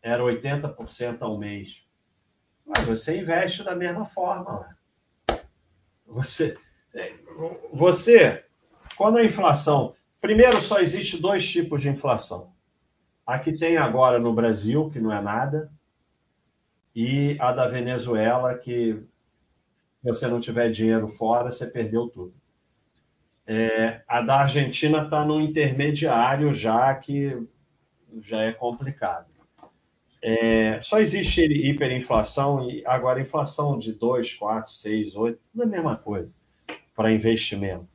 Era 0.00 0.22
80% 0.22 1.20
ao 1.20 1.36
mês. 1.36 1.82
Mas 2.64 2.82
você 2.86 3.18
investe 3.20 3.62
da 3.62 3.76
mesma 3.76 4.06
forma. 4.06 4.74
Você, 6.06 6.56
é, 6.94 7.12
você, 7.70 8.46
quando 8.96 9.18
a 9.18 9.24
inflação. 9.24 9.94
Primeiro, 10.22 10.62
só 10.62 10.80
existe 10.80 11.20
dois 11.20 11.46
tipos 11.46 11.82
de 11.82 11.90
inflação 11.90 12.53
a 13.26 13.38
que 13.38 13.52
tem 13.52 13.76
agora 13.76 14.18
no 14.18 14.32
Brasil, 14.32 14.90
que 14.90 15.00
não 15.00 15.12
é 15.12 15.20
nada, 15.20 15.70
e 16.94 17.36
a 17.40 17.52
da 17.52 17.66
Venezuela, 17.66 18.54
que 18.56 19.02
se 20.02 20.08
você 20.08 20.28
não 20.28 20.40
tiver 20.40 20.70
dinheiro 20.70 21.08
fora, 21.08 21.50
você 21.50 21.66
perdeu 21.66 22.08
tudo. 22.08 22.34
É, 23.46 24.02
a 24.06 24.20
da 24.22 24.40
Argentina 24.40 25.02
está 25.02 25.24
no 25.24 25.40
intermediário 25.40 26.52
já, 26.52 26.94
que 26.94 27.46
já 28.22 28.42
é 28.42 28.52
complicado. 28.52 29.26
É, 30.22 30.80
só 30.82 31.00
existe 31.00 31.42
hiperinflação 31.42 32.70
e 32.70 32.82
agora 32.86 33.20
inflação 33.20 33.78
de 33.78 33.92
2, 33.92 34.34
4, 34.34 34.70
6, 34.70 35.16
8, 35.16 35.38
tudo 35.52 35.62
é 35.62 35.66
a 35.66 35.68
mesma 35.68 35.96
coisa 35.96 36.34
para 36.94 37.12
investimento. 37.12 37.93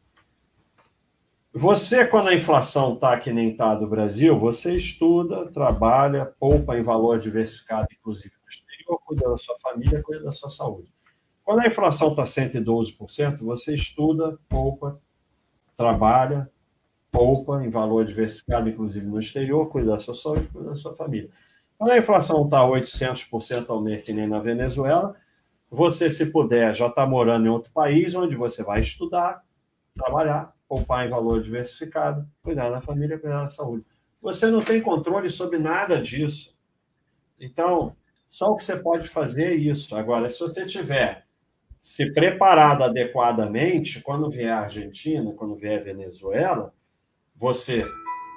Você, 1.60 2.08
quando 2.08 2.30
a 2.30 2.34
inflação 2.34 2.94
está 2.94 3.18
que 3.18 3.34
nem 3.34 3.52
está 3.52 3.76
do 3.76 3.86
Brasil, 3.86 4.40
você 4.40 4.78
estuda, 4.78 5.46
trabalha, 5.52 6.34
poupa 6.40 6.78
em 6.78 6.82
valor 6.82 7.20
diversificado, 7.20 7.86
inclusive 7.92 8.32
no 8.42 8.50
exterior, 8.50 8.98
cuida 9.06 9.30
da 9.30 9.38
sua 9.38 9.60
família, 9.60 10.02
cuida 10.02 10.24
da 10.24 10.32
sua 10.32 10.48
saúde. 10.48 10.90
Quando 11.44 11.60
a 11.60 11.68
inflação 11.68 12.12
está 12.12 12.24
112%, 12.24 13.40
você 13.40 13.76
estuda, 13.76 14.40
poupa, 14.48 15.02
trabalha, 15.76 16.50
poupa 17.12 17.62
em 17.62 17.70
valor 17.70 18.06
diversificado, 18.06 18.70
inclusive 18.70 19.06
no 19.06 19.18
exterior, 19.18 19.68
cuida 19.68 19.92
da 19.92 20.00
sua 20.00 20.14
saúde, 20.14 20.48
cuida 20.48 20.70
da 20.70 20.76
sua 20.78 20.96
família. 20.96 21.30
Quando 21.78 21.92
a 21.92 21.98
inflação 21.98 22.46
está 22.46 22.62
800% 22.62 23.66
ao 23.70 23.82
mês, 23.82 24.02
que 24.06 24.14
nem 24.14 24.30
na 24.30 24.40
Venezuela, 24.40 25.14
você, 25.70 26.10
se 26.10 26.32
puder, 26.32 26.74
já 26.74 26.88
está 26.88 27.06
morando 27.06 27.48
em 27.48 27.50
outro 27.50 27.70
país, 27.74 28.16
onde 28.16 28.34
você 28.34 28.64
vai 28.64 28.80
estudar, 28.80 29.44
trabalhar, 29.94 30.58
poupar 30.70 31.08
em 31.08 31.10
valor 31.10 31.42
diversificado, 31.42 32.30
cuidar 32.44 32.70
da 32.70 32.80
família, 32.80 33.18
cuidar 33.18 33.44
da 33.44 33.50
saúde. 33.50 33.84
Você 34.22 34.48
não 34.52 34.62
tem 34.62 34.80
controle 34.80 35.28
sobre 35.28 35.58
nada 35.58 36.00
disso. 36.00 36.56
Então, 37.40 37.96
só 38.30 38.46
o 38.46 38.56
que 38.56 38.64
você 38.64 38.78
pode 38.78 39.10
fazer 39.10 39.46
é 39.46 39.56
isso. 39.56 39.96
Agora, 39.96 40.30
se 40.30 40.40
você 40.40 40.68
tiver 40.68 41.26
se 41.82 42.14
preparado 42.14 42.84
adequadamente, 42.84 44.02
quando 44.02 44.30
vier 44.30 44.54
a 44.54 44.60
Argentina, 44.60 45.34
quando 45.34 45.56
vier 45.56 45.80
a 45.80 45.84
Venezuela, 45.84 46.74
você 47.36 47.84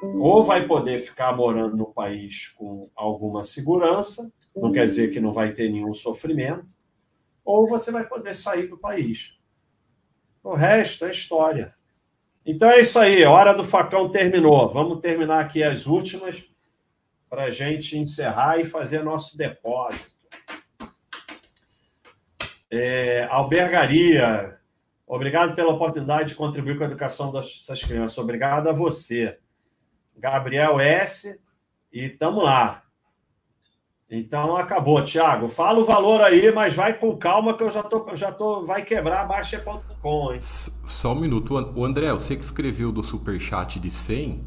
ou 0.03 0.43
vai 0.43 0.67
poder 0.67 1.01
ficar 1.01 1.37
morando 1.37 1.77
no 1.77 1.93
país 1.93 2.49
com 2.49 2.91
alguma 2.95 3.45
segurança, 3.45 4.33
não 4.57 4.73
quer 4.73 4.87
dizer 4.87 5.13
que 5.13 5.21
não 5.21 5.33
vai 5.33 5.53
ter 5.53 5.71
nenhum 5.71 5.93
sofrimento, 5.95 6.67
ou 7.45 7.69
você 7.69 7.91
vai 7.93 8.07
poder 8.09 8.35
sair 8.35 8.69
do 8.69 8.79
país. 8.79 9.39
O 10.43 10.55
resto 10.55 11.05
é 11.05 11.11
história. 11.11 11.75
Então 12.45 12.69
é 12.71 12.81
isso 12.81 12.99
aí, 12.99 13.25
hora 13.25 13.53
do 13.53 13.63
facão 13.63 14.09
terminou. 14.09 14.73
Vamos 14.73 15.01
terminar 15.01 15.41
aqui 15.41 15.63
as 15.63 15.87
últimas 15.87 16.45
para 17.31 17.45
a 17.45 17.51
gente 17.51 17.97
encerrar 17.97 18.59
e 18.59 18.67
fazer 18.67 19.03
nosso 19.03 19.39
depósito. 19.39 20.17
É, 22.71 23.25
albergaria, 23.31 24.59
obrigado 25.07 25.55
pela 25.55 25.73
oportunidade 25.73 26.31
de 26.31 26.35
contribuir 26.35 26.77
com 26.77 26.85
a 26.85 26.87
educação 26.87 27.31
dessas 27.31 27.83
crianças. 27.83 28.19
Obrigado 28.19 28.69
a 28.69 28.73
você. 28.73 29.39
Gabriel 30.17 30.81
S. 30.81 31.41
E 31.93 32.09
tamo 32.09 32.41
lá. 32.41 32.83
Então 34.15 34.55
acabou, 34.59 35.03
Thiago. 35.03 35.49
Fala 35.49 35.79
o 35.79 35.87
valor 35.87 36.21
aí, 36.21 36.53
mas 36.53 36.75
vai 36.75 36.93
com 36.93 37.17
calma 37.17 37.57
que 37.57 37.63
eu 37.63 37.71
já 37.71 37.83
tô, 37.83 38.15
já 38.15 38.31
tô, 38.31 38.67
vai 38.67 38.83
quebrar 38.83 39.27
baixa.com? 39.27 40.39
Só 40.39 41.15
um 41.15 41.19
minuto. 41.19 41.55
O 41.75 41.83
André, 41.83 42.13
você 42.13 42.37
que 42.37 42.45
escreveu 42.45 42.93
do 42.93 43.03
superchat 43.03 43.81
de 43.81 43.91
100, 43.91 44.45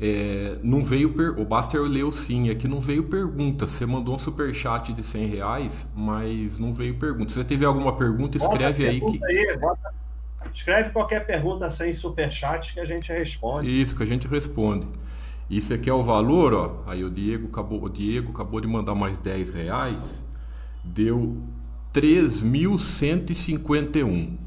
é, 0.00 0.58
não 0.64 0.82
veio 0.82 1.12
per... 1.12 1.38
o 1.38 1.44
Baster 1.44 1.80
leu 1.82 2.10
sim, 2.10 2.50
é 2.50 2.56
que 2.56 2.66
não 2.66 2.80
veio 2.80 3.04
pergunta. 3.04 3.68
Você 3.68 3.86
mandou 3.86 4.16
um 4.16 4.18
super 4.18 4.52
chat 4.52 4.92
de 4.92 5.04
100 5.04 5.26
reais, 5.26 5.86
mas 5.94 6.58
não 6.58 6.74
veio 6.74 6.98
pergunta. 6.98 7.28
Se 7.28 7.36
você 7.36 7.44
tiver 7.44 7.66
alguma 7.66 7.96
pergunta, 7.96 8.36
escreve 8.36 8.84
aí 8.84 9.00
que. 9.00 9.24
Aí, 9.24 9.56
bota... 9.58 9.94
Escreve 10.52 10.90
qualquer 10.90 11.24
pergunta 11.24 11.70
sem 11.70 11.92
super 11.92 12.32
chat 12.32 12.74
que 12.74 12.80
a 12.80 12.84
gente 12.84 13.12
responde. 13.12 13.80
Isso 13.80 13.96
que 13.96 14.02
a 14.02 14.06
gente 14.06 14.26
responde. 14.26 14.88
Isso 15.50 15.72
aqui 15.74 15.88
é 15.88 15.92
o 15.92 16.02
valor, 16.02 16.52
ó. 16.54 16.82
Aí 16.86 17.02
o 17.04 17.10
Diego 17.10 17.48
acabou, 17.48 17.82
o 17.84 17.88
Diego 17.88 18.30
acabou 18.32 18.60
de 18.60 18.66
mandar 18.68 18.94
mais 18.94 19.18
10 19.18 19.50
reais. 19.50 20.22
Deu 20.84 21.36
3.151. 21.92 24.38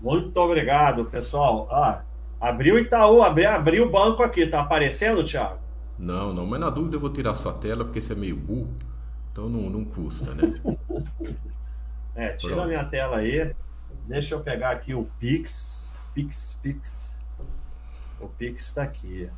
Muito 0.00 0.36
obrigado, 0.38 1.04
pessoal. 1.06 1.68
Ah, 1.70 2.02
Abriu 2.40 2.74
o 2.76 2.78
Itaú, 2.78 3.22
abriu, 3.22 3.50
abriu 3.50 3.86
o 3.86 3.90
banco 3.90 4.22
aqui. 4.22 4.46
Tá 4.46 4.60
aparecendo, 4.60 5.24
Thiago? 5.24 5.58
Não, 5.98 6.32
não, 6.32 6.46
mas 6.46 6.60
na 6.60 6.70
dúvida 6.70 6.96
eu 6.96 7.00
vou 7.00 7.12
tirar 7.12 7.34
sua 7.34 7.54
tela 7.54 7.84
porque 7.84 8.00
você 8.00 8.12
é 8.12 8.16
meio 8.16 8.36
burro. 8.36 8.76
Então 9.32 9.48
não, 9.48 9.70
não 9.70 9.84
custa, 9.84 10.34
né? 10.34 10.60
é, 12.14 12.30
tira 12.36 12.54
Pronto. 12.54 12.60
a 12.62 12.66
minha 12.66 12.84
tela 12.84 13.18
aí. 13.18 13.54
Deixa 14.06 14.34
eu 14.34 14.40
pegar 14.42 14.70
aqui 14.72 14.94
o 14.94 15.04
Pix. 15.18 15.98
Pix, 16.14 16.58
Pix. 16.62 17.18
O 18.20 18.28
Pix 18.28 18.66
está 18.66 18.82
aqui. 18.82 19.28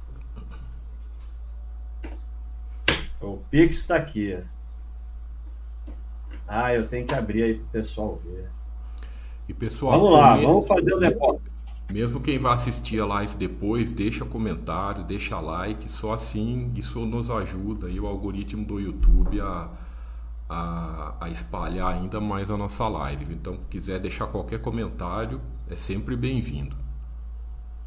O 3.20 3.38
Pix 3.50 3.78
está 3.78 3.96
aqui. 3.96 4.38
Ah, 6.46 6.72
eu 6.72 6.86
tenho 6.86 7.06
que 7.06 7.14
abrir 7.14 7.42
aí 7.42 7.54
para 7.54 7.64
o 7.64 7.68
pessoal 7.68 8.16
ver. 8.16 8.48
E 9.48 9.54
pessoal, 9.54 9.98
vamos 9.98 10.12
lá, 10.12 10.36
vamos 10.36 10.66
fazer 10.66 10.94
o 10.94 10.98
depósito. 10.98 11.50
Mesmo 11.90 12.20
quem 12.20 12.36
vai 12.36 12.52
assistir 12.52 13.00
a 13.00 13.06
live 13.06 13.34
depois, 13.36 13.92
deixa 13.92 14.24
comentário, 14.24 15.04
deixa 15.04 15.40
like, 15.40 15.90
só 15.90 16.12
assim 16.12 16.70
isso 16.74 17.00
nos 17.06 17.30
ajuda 17.30 17.88
e 17.88 17.98
o 17.98 18.06
algoritmo 18.06 18.62
do 18.62 18.78
YouTube 18.78 19.40
a, 19.40 19.70
a, 20.48 21.14
a, 21.18 21.30
espalhar 21.30 21.94
ainda 21.94 22.20
mais 22.20 22.50
a 22.50 22.58
nossa 22.58 22.86
live. 22.86 23.32
Então, 23.32 23.58
quiser 23.70 23.98
deixar 24.00 24.26
qualquer 24.26 24.60
comentário, 24.60 25.40
é 25.68 25.74
sempre 25.74 26.14
bem-vindo. 26.14 26.76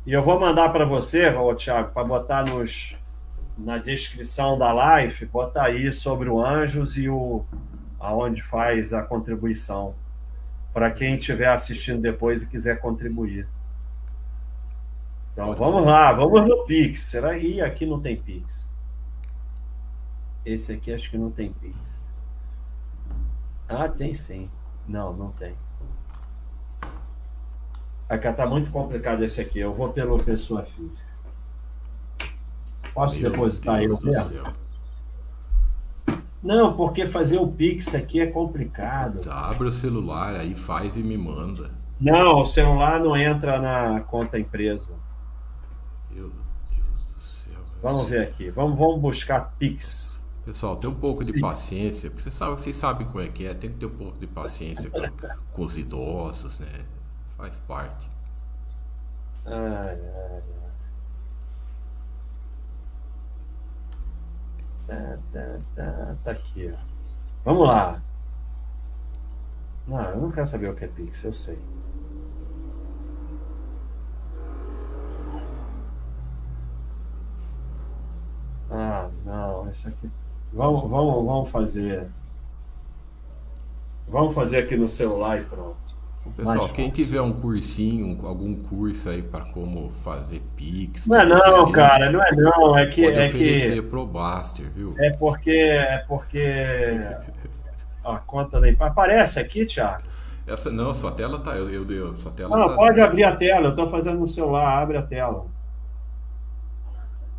E 0.05 0.13
eu 0.13 0.23
vou 0.23 0.39
mandar 0.39 0.69
para 0.69 0.83
você, 0.83 1.31
Thiago, 1.57 1.93
para 1.93 2.03
botar 2.03 2.43
nos, 2.43 2.97
na 3.57 3.77
descrição 3.77 4.57
da 4.57 4.71
live, 4.73 5.25
botar 5.25 5.65
aí 5.65 5.91
sobre 5.93 6.29
o 6.29 6.43
Anjos 6.43 6.97
e 6.97 7.09
o 7.09 7.45
aonde 7.99 8.41
faz 8.41 8.93
a 8.93 9.03
contribuição. 9.03 9.93
Para 10.73 10.89
quem 10.89 11.15
estiver 11.15 11.49
assistindo 11.49 12.01
depois 12.01 12.43
e 12.43 12.47
quiser 12.47 12.79
contribuir. 12.79 13.47
Então 15.33 15.55
vamos 15.55 15.85
lá, 15.85 16.11
vamos 16.13 16.47
no 16.47 16.65
Pix. 16.65 17.01
Será 17.03 17.37
que 17.37 17.61
aqui 17.61 17.85
não 17.85 17.99
tem 17.99 18.15
Pix? 18.15 18.69
Esse 20.45 20.73
aqui 20.73 20.93
acho 20.93 21.09
que 21.09 21.17
não 21.17 21.29
tem 21.29 21.53
Pix. 21.53 22.05
Ah, 23.67 23.87
tem 23.87 24.13
sim. 24.13 24.49
Não, 24.87 25.13
não 25.13 25.31
tem. 25.31 25.55
Aqui 28.09 28.31
tá 28.33 28.45
muito 28.45 28.71
complicado 28.71 29.23
esse 29.23 29.39
aqui. 29.39 29.59
Eu 29.59 29.73
vou 29.73 29.93
pela 29.93 30.17
pessoa 30.21 30.63
física. 30.63 31.09
Posso 32.93 33.19
Meu 33.19 33.31
depositar 33.31 33.79
Deus 33.79 33.99
eu 34.03 34.11
mesmo? 34.11 34.53
Não, 36.43 36.75
porque 36.75 37.05
fazer 37.05 37.37
o 37.37 37.47
Pix 37.47 37.93
aqui 37.93 38.19
é 38.19 38.27
complicado. 38.27 39.21
Tá, 39.21 39.49
abre 39.49 39.67
o 39.67 39.71
celular 39.71 40.35
aí, 40.35 40.55
faz 40.55 40.95
e 40.95 41.03
me 41.03 41.17
manda. 41.17 41.71
Não, 41.99 42.41
o 42.41 42.45
celular 42.45 42.99
não 42.99 43.15
entra 43.15 43.59
na 43.59 44.01
conta 44.01 44.39
empresa. 44.39 44.95
Meu 46.09 46.29
Deus 46.29 47.05
do 47.15 47.21
céu. 47.21 47.61
Vamos 47.81 48.09
ver 48.09 48.23
aqui. 48.23 48.49
Vamos, 48.49 48.77
vamos 48.77 48.99
buscar 48.99 49.53
Pix. 49.59 50.19
Pessoal, 50.43 50.75
tem 50.75 50.89
um 50.89 50.95
pouco 50.95 51.23
de 51.23 51.39
paciência, 51.39 52.09
porque 52.09 52.23
vocês 52.23 52.33
sabem, 52.33 52.57
vocês 52.57 52.75
sabem 52.75 53.05
como 53.05 53.21
é 53.21 53.27
que 53.27 53.45
é. 53.45 53.53
Tem 53.53 53.69
que 53.69 53.77
ter 53.77 53.85
um 53.85 53.95
pouco 53.95 54.17
de 54.17 54.25
paciência 54.25 54.89
com, 54.89 54.99
com 55.53 55.63
os 55.63 55.77
idosos, 55.77 56.57
né? 56.57 56.83
Faz 57.37 57.55
parte. 57.67 58.09
Ai, 59.45 59.53
ai, 59.53 59.99
ai. 60.33 60.60
Tá, 64.87 65.17
tá, 65.31 65.59
tá, 65.75 66.15
tá 66.23 66.31
aqui, 66.31 66.73
ó. 66.73 66.77
Vamos 67.45 67.67
lá. 67.67 68.01
Não, 69.87 70.01
eu 70.01 70.21
não 70.21 70.31
quero 70.31 70.47
saber 70.47 70.69
o 70.69 70.75
que 70.75 70.85
é 70.85 70.87
Pix, 70.87 71.23
eu 71.23 71.33
sei. 71.33 71.59
Ah, 78.69 79.09
não, 79.25 79.69
isso 79.69 79.87
aqui. 79.87 80.09
Vamos, 80.53 80.89
vamos, 80.89 81.25
vamos 81.25 81.49
fazer. 81.49 82.09
Vamos 84.07 84.33
fazer 84.33 84.59
aqui 84.59 84.75
no 84.75 84.89
celular 84.89 85.41
e 85.41 85.45
pronto. 85.45 85.90
Pessoal, 86.35 86.69
quem 86.69 86.89
tiver 86.89 87.21
um 87.21 87.33
cursinho, 87.33 88.17
algum 88.25 88.55
curso 88.55 89.09
aí 89.09 89.23
para 89.23 89.43
como 89.45 89.89
fazer 89.89 90.41
Pix. 90.55 91.07
Não 91.07 91.19
é 91.19 91.25
não, 91.25 91.71
cara, 91.71 92.11
não 92.11 92.23
é 92.23 92.31
não, 92.35 92.77
é 92.77 92.85
que 92.87 93.03
pode 93.03 93.17
é 93.17 93.27
oferecer 93.27 93.75
que 93.75 93.81
pro 93.81 94.05
Baster, 94.05 94.69
viu? 94.69 94.93
É 94.99 95.11
porque 95.17 95.49
é 95.49 95.97
porque 96.07 96.53
a 98.05 98.17
conta 98.19 98.61
da 98.61 98.85
aparece 98.85 99.39
aqui, 99.39 99.65
Thiago. 99.65 100.03
Essa 100.45 100.69
não, 100.69 100.93
sua 100.93 101.11
tela 101.11 101.39
tá, 101.39 101.55
eu, 101.55 101.69
eu, 101.69 101.89
eu 101.91 102.17
sua 102.17 102.31
tela 102.31 102.55
Não, 102.55 102.69
tá... 102.69 102.75
pode 102.75 102.99
abrir 102.99 103.23
a 103.23 103.35
tela, 103.35 103.67
eu 103.67 103.69
estou 103.71 103.87
fazendo 103.87 104.19
no 104.19 104.27
celular, 104.27 104.81
abre 104.81 104.97
a 104.97 105.03
tela. 105.03 105.45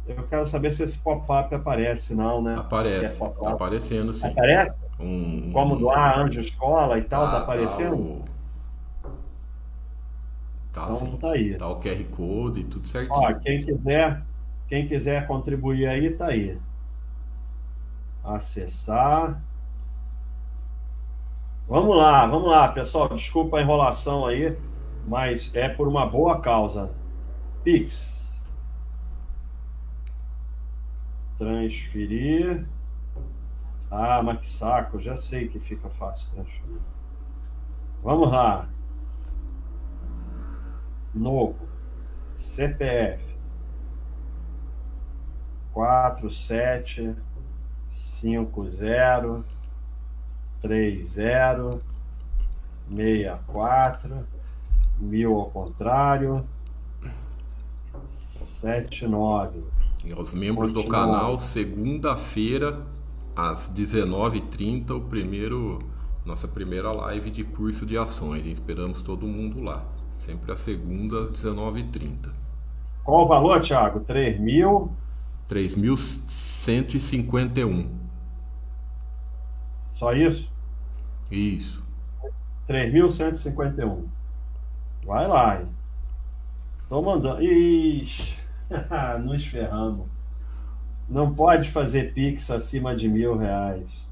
Eu 0.07 0.23
quero 0.25 0.47
saber 0.47 0.73
se 0.73 0.83
esse 0.83 0.99
pop-up 0.99 1.55
aparece, 1.55 2.15
não, 2.15 2.43
né? 2.43 2.57
Aparece. 2.59 3.23
É 3.23 3.29
tá 3.29 3.51
aparecendo, 3.51 4.13
sim. 4.13 4.27
Aparece? 4.27 4.81
Um. 4.99 5.51
Como 5.53 5.77
doar 5.77 6.19
anjo 6.19 6.41
escola 6.41 6.99
e 6.99 7.03
tal, 7.03 7.25
tá, 7.25 7.31
tá 7.31 7.39
aparecendo? 7.39 8.23
Tá, 8.25 8.32
então, 10.73 10.97
sim. 10.97 11.17
tá 11.19 11.33
aí. 11.33 11.55
Tá 11.55 11.69
o 11.69 11.79
QR 11.79 12.03
Code 12.05 12.61
e 12.61 12.65
tudo 12.65 12.89
certinho. 12.89 13.15
Ó, 13.15 13.35
quem 13.35 13.63
quiser, 13.63 14.23
quem 14.67 14.89
quiser 14.89 15.27
contribuir 15.27 15.87
aí, 15.87 16.11
tá 16.11 16.29
aí. 16.29 16.59
Acessar. 18.25 19.43
Vamos 21.69 21.95
lá, 21.95 22.27
vamos 22.27 22.49
lá, 22.49 22.69
pessoal. 22.69 23.11
Desculpa 23.11 23.59
a 23.59 23.63
enrolação 23.63 24.27
aí, 24.27 24.57
mas 25.07 25.55
é 25.55 25.69
por 25.69 25.87
uma 25.87 26.07
boa 26.07 26.41
causa. 26.41 26.91
Pix. 27.63 28.43
Transferir. 31.37 32.67
Ah, 33.91 34.23
mas 34.23 34.41
que 34.41 34.51
saco, 34.51 34.99
já 34.99 35.19
sei 35.19 35.49
que 35.49 35.61
fica 35.61 35.91
fácil 35.91 36.31
transferir. 36.31 36.81
Vamos 38.03 38.33
lá. 38.33 38.69
Novo. 41.15 41.69
CPF. 42.37 43.33
47 45.73 47.15
50 47.91 49.45
30 50.61 51.81
64 52.95 54.27
mil 54.99 55.35
ao 55.35 55.51
contrário 55.51 56.47
79 58.09 59.65
e 60.05 60.13
aos 60.13 60.35
membros 60.35 60.73
Continua. 60.73 60.85
do 60.85 60.91
canal 60.91 61.39
segunda-feira 61.39 62.87
às 63.35 63.73
19h30 63.75 64.91
o 64.91 65.01
primeiro 65.01 65.79
nossa 66.25 66.47
primeira 66.47 66.93
live 66.93 67.31
de 67.31 67.43
curso 67.45 67.87
de 67.87 67.97
ações 67.97 68.47
esperamos 68.47 69.03
todo 69.03 69.27
mundo 69.27 69.61
lá 69.63 69.85
sempre 70.25 70.53
a 70.53 70.57
segunda 70.57 71.25
às 71.25 71.31
19h30 71.31 72.31
qual 73.05 73.25
o 73.25 73.29
valor 73.29 73.61
Thiago 73.61 74.01
3 74.01 74.39
mil 74.39 74.93
3.151. 75.53 77.89
Só 79.95 80.13
isso? 80.15 80.51
Isso. 81.31 81.85
3.151. 82.67 84.07
Vai 85.05 85.29
lá, 85.29 85.61
hein? 85.61 85.69
Tô 86.89 87.03
mandando. 87.03 87.43
Ixi, 87.43 88.39
nos 89.23 89.47
ferramos. 89.47 90.07
Não 91.07 91.35
pode 91.35 91.71
fazer 91.71 92.15
Pix 92.15 92.51
acima 92.51 92.97
de 92.97 93.07
mil 93.09 93.37
reais. 93.37 94.11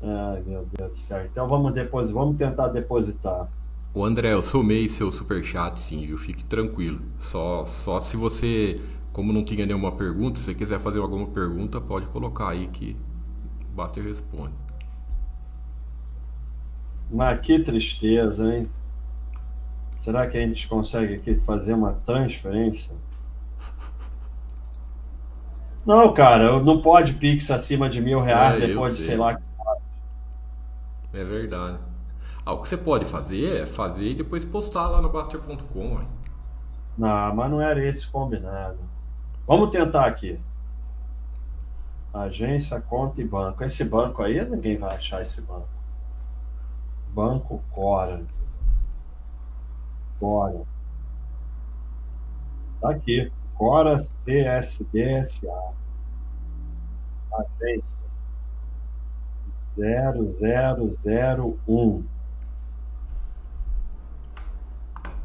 Ai, 0.00 0.40
meu 0.46 0.64
Deus 0.76 0.92
do 0.92 0.98
céu. 0.98 1.24
Então 1.24 1.48
vamos 1.48 1.74
depositar, 1.74 2.22
vamos 2.22 2.38
tentar 2.38 2.68
depositar. 2.68 3.48
O 3.94 4.04
André, 4.04 4.32
eu 4.32 4.42
somei 4.42 4.88
seu 4.88 5.10
superchat, 5.10 5.80
sim, 5.80 6.06
viu? 6.06 6.18
Fique 6.18 6.44
tranquilo. 6.44 7.00
Só, 7.18 7.66
só 7.66 7.98
se 8.00 8.16
você 8.16 8.80
como 9.18 9.32
não 9.32 9.42
tinha 9.42 9.66
nenhuma 9.66 9.90
pergunta, 9.90 10.38
se 10.38 10.44
você 10.44 10.54
quiser 10.54 10.78
fazer 10.78 11.00
alguma 11.00 11.26
pergunta, 11.26 11.80
pode 11.80 12.06
colocar 12.06 12.50
aí 12.50 12.68
que 12.68 12.96
o 13.72 13.74
Baster 13.74 14.04
responde. 14.04 14.54
Mas 17.10 17.40
que 17.40 17.58
tristeza, 17.58 18.54
hein? 18.54 18.70
Será 19.96 20.24
que 20.28 20.38
a 20.38 20.40
gente 20.40 20.68
consegue 20.68 21.14
aqui 21.14 21.34
fazer 21.44 21.72
uma 21.72 21.94
transferência? 22.06 22.94
Não, 25.84 26.14
cara, 26.14 26.62
não 26.62 26.80
pode 26.80 27.14
Pix 27.14 27.50
acima 27.50 27.88
de 27.88 28.00
mil 28.00 28.20
reais 28.20 28.62
é, 28.62 28.66
depois 28.68 28.96
de 28.96 29.02
sei 29.02 29.16
lá. 29.16 29.40
É 31.12 31.24
verdade. 31.24 31.78
Ah, 32.48 32.54
o 32.54 32.62
que 32.62 32.68
você 32.70 32.78
pode 32.78 33.04
fazer 33.04 33.60
é 33.60 33.66
fazer 33.66 34.12
e 34.12 34.14
depois 34.14 34.42
postar 34.42 34.88
lá 34.88 35.02
no 35.02 35.12
Baster.com. 35.12 36.00
Não, 36.96 37.34
mas 37.34 37.50
não 37.50 37.60
era 37.60 37.86
esse 37.86 38.08
combinado. 38.08 38.78
Vamos 39.46 39.68
tentar 39.68 40.06
aqui. 40.06 40.40
Agência, 42.10 42.80
conta 42.80 43.20
e 43.20 43.24
banco. 43.26 43.62
Esse 43.62 43.84
banco 43.84 44.22
aí, 44.22 44.42
ninguém 44.48 44.78
vai 44.78 44.96
achar 44.96 45.20
esse 45.20 45.42
banco. 45.42 45.68
Banco 47.12 47.62
Cora. 47.70 48.24
Cora. 50.18 50.62
Tá 52.80 52.92
aqui. 52.92 53.30
Cora 53.56 54.02
CSDSA. 54.24 55.52
Agência. 57.30 58.08
0001. 59.76 62.17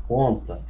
Conta 0.08 0.62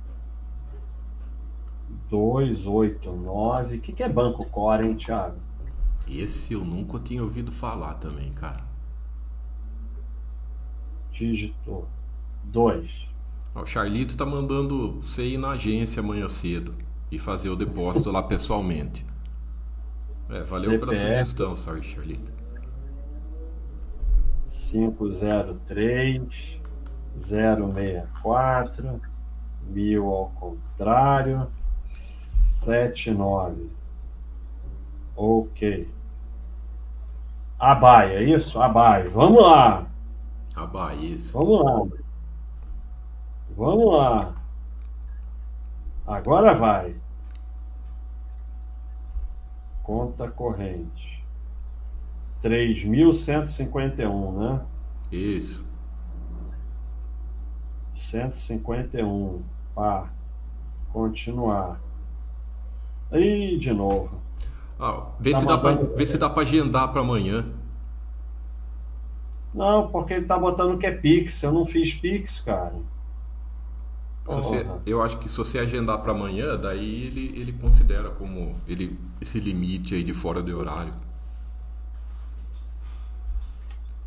289. 2.10 3.78
O 3.78 3.82
que, 3.82 3.92
que 3.92 4.04
é 4.04 4.10
Banco 4.10 4.46
Core, 4.46 4.86
hein, 4.86 4.96
Thiago? 4.96 5.38
Esse 6.08 6.54
eu 6.54 6.64
nunca 6.64 7.00
tinha 7.00 7.24
ouvido 7.24 7.52
falar 7.52 7.96
também, 7.96 8.32
cara. 8.32 8.64
Dígito 11.12 11.88
2. 12.46 13.08
O 13.56 13.66
Charlito 13.66 14.16
tá 14.18 14.26
mandando 14.26 15.02
você 15.02 15.26
ir 15.26 15.38
na 15.38 15.52
agência 15.52 16.02
amanhã 16.02 16.28
cedo 16.28 16.74
e 17.12 17.20
fazer 17.20 17.50
o 17.50 17.56
depósito 17.56 18.12
lá 18.12 18.24
pessoalmente. 18.24 19.06
É, 20.30 20.40
valeu 20.42 20.72
CPF 20.72 20.80
pela 20.80 20.94
sugestão, 20.94 21.56
sorry, 21.56 21.84
Charlito. 21.84 22.34
503 24.48 26.60
064 27.16 29.02
mil 29.68 30.10
ao 30.10 30.30
contrário 30.30 31.48
sete, 32.64 33.12
nove. 33.12 33.70
Ok. 35.16 35.90
Abai, 37.60 38.16
é 38.16 38.24
isso? 38.24 38.62
Abai. 38.62 39.08
Vamos 39.10 39.44
lá. 39.44 39.88
Abai, 40.56 40.98
isso. 40.98 41.34
Vamos 41.34 41.64
lá. 41.64 41.86
Vamos 43.56 43.94
lá. 43.94 44.36
Agora 46.08 46.54
vai. 46.54 46.96
Conta 49.84 50.30
corrente. 50.30 51.24
3.151, 52.42 54.32
né? 54.34 54.66
Isso. 55.12 55.66
151. 57.96 59.53
Pá. 59.76 60.10
Continuar. 60.92 61.80
Aí, 63.12 63.58
de 63.58 63.74
novo. 63.74 64.22
Ah, 64.80 65.08
vê, 65.20 65.32
tá 65.32 65.40
se 65.40 65.46
dá 65.46 65.58
pra, 65.58 65.74
vê 65.74 66.06
se 66.06 66.18
dá 66.18 66.30
para 66.30 66.44
agendar 66.44 66.92
para 66.92 67.02
amanhã. 67.02 67.46
Não, 69.54 69.88
porque 69.90 70.14
ele 70.14 70.26
tá 70.26 70.38
botando 70.38 70.78
que 70.78 70.86
é 70.86 70.92
Pix. 70.92 71.44
Eu 71.44 71.52
não 71.52 71.66
fiz 71.66 71.94
Pix, 71.94 72.42
cara. 72.42 72.74
Você, 74.26 74.66
eu 74.86 75.02
acho 75.02 75.20
que 75.20 75.28
se 75.30 75.38
você 75.38 75.60
agendar 75.60 76.00
para 76.00 76.14
amanhã, 76.14 76.58
daí 76.58 77.08
ele, 77.08 77.40
ele 77.40 77.52
considera 77.54 78.10
como 78.10 78.56
ele, 78.66 78.98
esse 79.20 79.38
limite 79.40 79.96
aí 79.96 80.04
de 80.04 80.14
fora 80.14 80.42
do 80.42 80.58
horário. 80.58 80.94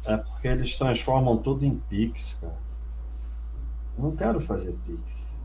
É 0.06 0.16
porque 0.16 0.48
eles 0.48 0.76
transformam 0.78 1.36
tudo 1.36 1.66
em 1.66 1.76
Pix, 1.90 2.38
cara. 2.40 2.56
Eu 3.98 4.04
não 4.04 4.16
quero 4.16 4.40
fazer 4.40 4.74
Pix. 4.86 5.35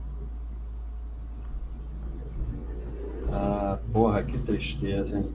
Ah, 3.32 3.80
porra, 3.94 4.24
que 4.24 4.38
tristeza, 4.38 5.18
hein? 5.18 5.30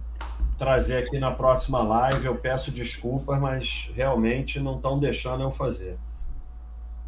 trazer 0.57 0.99
aqui 0.99 1.19
na 1.19 1.33
próxima 1.33 1.83
live. 1.83 2.25
Eu 2.25 2.37
peço 2.37 2.71
desculpas, 2.71 3.41
mas 3.41 3.91
realmente 3.95 4.61
não 4.61 4.77
estão 4.77 4.99
deixando 4.99 5.43
eu 5.43 5.51
fazer. 5.51 5.99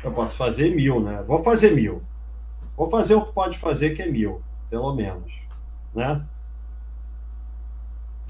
Eu 0.02 0.12
posso 0.12 0.34
fazer 0.34 0.74
mil, 0.74 1.00
né? 1.00 1.22
Vou 1.26 1.42
fazer 1.42 1.74
mil. 1.74 2.02
Vou 2.78 2.88
fazer 2.88 3.16
o 3.16 3.26
que 3.26 3.32
pode 3.32 3.58
fazer, 3.58 3.96
que 3.96 4.02
é 4.02 4.06
mil, 4.06 4.40
pelo 4.70 4.94
menos. 4.94 5.32
Né? 5.92 6.24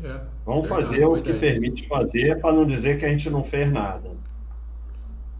É, 0.03 0.25
Vamos 0.47 0.65
é 0.65 0.69
fazer 0.69 1.05
o 1.05 1.23
que 1.23 1.29
ideia. 1.29 1.39
permite 1.39 1.87
fazer 1.87 2.41
para 2.41 2.55
não 2.55 2.65
dizer 2.65 2.99
que 2.99 3.05
a 3.05 3.11
gente 3.11 3.29
não 3.29 3.45
fez 3.45 3.70
nada. 3.70 4.11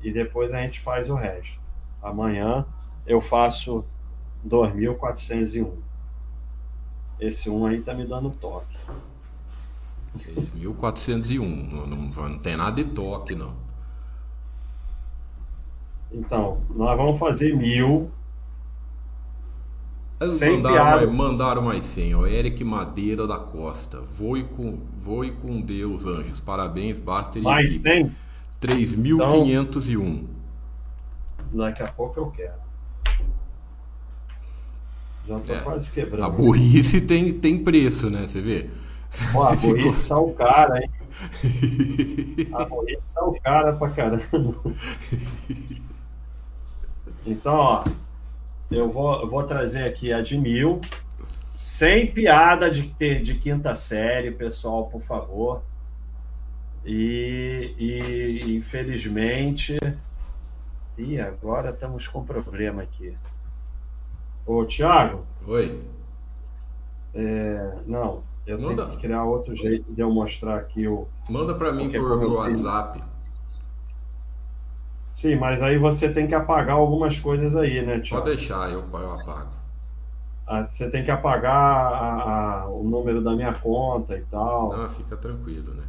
E 0.03 0.13
depois 0.13 0.53
a 0.53 0.61
gente 0.61 0.79
faz 0.79 1.09
o 1.09 1.15
resto. 1.15 1.59
Amanhã 2.03 2.67
eu 3.07 3.23
faço 3.23 3.83
2.401. 4.47 5.73
Esse 7.19 7.49
um 7.49 7.65
aí 7.65 7.81
tá 7.81 7.95
me 7.95 8.05
dando 8.05 8.29
toque. 8.29 8.77
2.401. 10.19 11.41
Não, 11.41 11.87
não, 11.87 12.29
não 12.29 12.39
tem 12.39 12.57
nada 12.57 12.85
de 12.85 12.91
toque, 12.91 13.35
não. 13.35 13.57
Então, 16.13 16.63
nós 16.69 16.95
vamos 16.95 17.19
fazer 17.19 17.57
mil. 17.57 18.11
Sem 20.27 20.61
mandaram, 20.61 21.07
mais, 21.07 21.12
mandaram 21.12 21.62
mais 21.62 21.85
100, 21.85 22.15
ó. 22.16 22.27
Eric 22.27 22.65
Madeira 22.65 23.27
da 23.27 23.39
Costa. 23.39 24.01
Voe 24.01 24.43
com, 24.45 24.81
voe 24.99 25.31
com 25.31 25.61
Deus, 25.61 26.07
anjos. 26.07 26.40
Parabéns, 26.40 26.99
Baster 26.99 27.40
Mais 27.40 27.74
100? 27.74 28.12
3.501. 28.61 30.24
Então, 31.47 31.59
daqui 31.59 31.82
a 31.82 31.86
pouco 31.86 32.19
eu 32.19 32.31
quero. 32.31 32.69
Já 35.28 35.39
tô 35.39 35.53
é, 35.53 35.61
quase 35.61 35.90
quebrando. 35.93 36.24
A 36.24 36.31
burrice 36.31 37.01
tem, 37.01 37.32
tem 37.39 37.62
preço, 37.62 38.11
né? 38.11 38.27
Você 38.27 38.40
vê? 38.40 38.69
Pô, 39.32 39.45
a 39.45 39.55
burrice 39.57 39.77
ficou... 39.77 39.93
são 39.93 40.24
o 40.24 40.35
cara, 40.35 40.81
hein? 40.82 40.90
a 42.53 42.65
burrice 42.65 43.07
são 43.07 43.28
o 43.28 43.40
cara 43.40 43.73
pra 43.74 43.89
caramba. 43.90 44.57
Então, 47.24 47.55
ó, 47.55 47.85
eu 48.70 48.90
vou, 48.90 49.20
eu 49.20 49.28
vou 49.28 49.43
trazer 49.45 49.85
aqui 49.85 50.12
a 50.12 50.20
de 50.20 50.36
mil, 50.39 50.81
sem 51.53 52.07
piada 52.07 52.70
de, 52.70 52.82
de 53.20 53.35
quinta 53.35 53.74
série, 53.74 54.31
pessoal, 54.31 54.89
por 54.89 55.01
favor. 55.01 55.62
E, 56.85 57.74
e 57.78 58.57
infelizmente. 58.57 59.78
E 60.97 61.20
agora 61.20 61.70
estamos 61.70 62.09
com 62.09 62.24
problema 62.24 62.82
aqui. 62.82 63.16
Ô, 64.47 64.65
Thiago. 64.65 65.24
Oi. 65.47 65.81
É, 67.15 67.73
não, 67.86 68.23
eu 68.47 68.59
Manda. 68.61 68.85
tenho 68.85 68.97
que 68.97 69.03
criar 69.03 69.24
outro 69.24 69.55
jeito 69.55 69.93
de 69.93 70.01
eu 70.01 70.11
mostrar 70.11 70.57
aqui 70.57 70.86
o. 70.89 71.07
Manda 71.28 71.55
para 71.55 71.73
mim 71.73 71.90
por, 71.90 72.19
por 72.19 72.32
WhatsApp. 72.32 73.03
Sim, 75.19 75.35
mas 75.35 75.61
aí 75.61 75.77
você 75.77 76.09
tem 76.09 76.28
que 76.28 76.35
apagar 76.36 76.77
algumas 76.77 77.19
coisas 77.19 77.57
aí, 77.57 77.85
né, 77.85 77.99
Thiago? 77.99 78.23
Pode 78.23 78.36
deixar, 78.36 78.70
eu, 78.70 78.85
eu 78.89 79.12
apago. 79.15 79.51
Ah, 80.47 80.65
você 80.70 80.89
tem 80.89 81.03
que 81.03 81.11
apagar 81.11 81.53
a, 81.53 82.62
a, 82.62 82.69
o 82.69 82.85
número 82.85 83.20
da 83.20 83.32
minha 83.32 83.53
conta 83.53 84.16
e 84.16 84.20
tal. 84.31 84.77
Não, 84.77 84.89
fica 84.89 85.16
tranquilo, 85.16 85.74
né? 85.74 85.82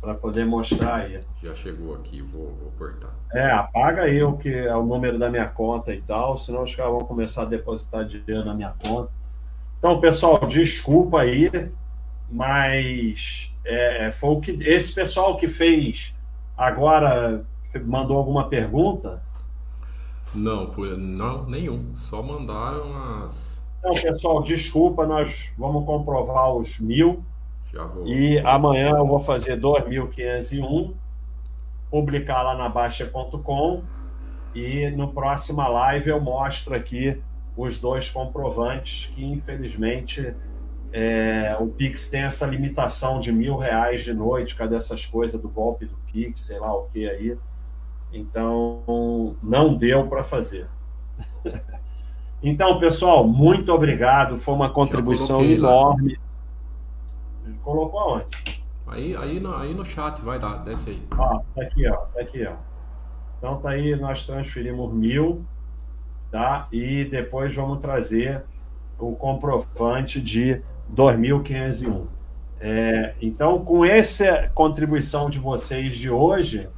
Para 0.00 0.14
poder 0.14 0.46
mostrar 0.46 1.02
aí. 1.02 1.20
Já 1.42 1.54
chegou 1.54 1.94
aqui, 1.96 2.22
vou, 2.22 2.56
vou 2.62 2.72
cortar. 2.78 3.10
É, 3.30 3.50
apaga 3.50 4.04
aí 4.04 4.22
o 4.22 4.38
que 4.38 4.48
é 4.54 4.74
o 4.74 4.82
número 4.82 5.18
da 5.18 5.28
minha 5.28 5.46
conta 5.46 5.92
e 5.92 6.00
tal, 6.00 6.38
senão 6.38 6.62
os 6.62 6.74
caras 6.74 6.92
vão 6.92 7.02
começar 7.02 7.42
a 7.42 7.44
depositar 7.44 8.06
dinheiro 8.06 8.42
na 8.42 8.54
minha 8.54 8.72
conta. 8.82 9.10
Então, 9.78 10.00
pessoal, 10.00 10.46
desculpa 10.46 11.20
aí, 11.20 11.50
mas 12.30 13.54
é, 13.66 14.10
foi 14.10 14.30
o 14.30 14.40
que 14.40 14.52
esse 14.62 14.94
pessoal 14.94 15.36
que 15.36 15.46
fez 15.46 16.14
agora 16.56 17.44
mandou 17.78 18.16
alguma 18.16 18.48
pergunta? 18.48 19.22
Não, 20.34 20.70
não, 20.98 21.46
nenhum. 21.46 21.94
Só 21.96 22.22
mandaram 22.22 23.24
as. 23.24 23.60
Então, 23.78 23.92
pessoal, 23.92 24.42
desculpa, 24.42 25.06
nós 25.06 25.54
vamos 25.56 25.84
comprovar 25.84 26.52
os 26.54 26.80
mil. 26.80 27.22
Já 27.72 27.84
vou. 27.84 28.06
E 28.06 28.38
amanhã 28.40 28.90
eu 28.90 29.06
vou 29.06 29.20
fazer 29.20 29.60
2.501, 29.60 30.94
publicar 31.90 32.42
lá 32.42 32.56
na 32.56 32.68
Baixa.com 32.68 33.82
e 34.54 34.88
no 34.90 35.12
próxima 35.12 35.66
live 35.66 36.10
eu 36.10 36.20
mostro 36.20 36.74
aqui 36.74 37.20
os 37.56 37.78
dois 37.78 38.08
comprovantes 38.10 39.12
que, 39.14 39.24
infelizmente, 39.24 40.34
é, 40.92 41.56
o 41.58 41.66
Pix 41.66 42.08
tem 42.08 42.22
essa 42.22 42.46
limitação 42.46 43.18
de 43.18 43.32
mil 43.32 43.56
reais 43.56 44.04
de 44.04 44.14
noite, 44.14 44.54
cadê 44.54 44.76
essas 44.76 45.04
coisas 45.04 45.40
do 45.40 45.48
golpe 45.48 45.86
do 45.86 45.96
Pix, 46.12 46.40
sei 46.42 46.58
lá 46.58 46.72
o 46.72 46.84
que 46.84 47.08
aí. 47.08 47.36
Então, 48.12 49.36
não 49.42 49.74
deu 49.74 50.06
para 50.06 50.22
fazer. 50.22 50.68
então, 52.42 52.78
pessoal, 52.78 53.26
muito 53.26 53.72
obrigado. 53.72 54.36
Foi 54.36 54.54
uma 54.54 54.70
contribuição 54.70 55.42
enorme. 55.44 56.16
Lá. 57.44 57.54
Colocou 57.62 58.00
aonde? 58.00 58.62
Aí, 58.86 59.16
aí, 59.16 59.40
no, 59.40 59.54
aí 59.54 59.74
no 59.74 59.84
chat, 59.84 60.20
vai 60.20 60.38
dar, 60.38 60.58
desce 60.58 60.90
aí. 60.90 61.02
Ó, 61.16 61.40
tá 61.54 61.62
aqui, 61.62 61.88
ó, 61.88 61.96
tá 61.96 62.20
aqui, 62.20 62.46
ó. 62.46 62.52
Então 63.38 63.56
tá 63.58 63.70
aí, 63.70 63.96
nós 63.96 64.26
transferimos 64.26 64.92
mil, 64.92 65.44
tá? 66.30 66.68
E 66.70 67.04
depois 67.04 67.54
vamos 67.54 67.78
trazer 67.78 68.44
o 68.98 69.14
comprovante 69.16 70.20
de 70.20 70.62
2.501. 70.94 72.06
É, 72.60 73.14
então, 73.20 73.62
com 73.64 73.84
essa 73.84 74.50
contribuição 74.54 75.28
de 75.28 75.38
vocês 75.38 75.96
de 75.96 76.08
hoje, 76.08 76.68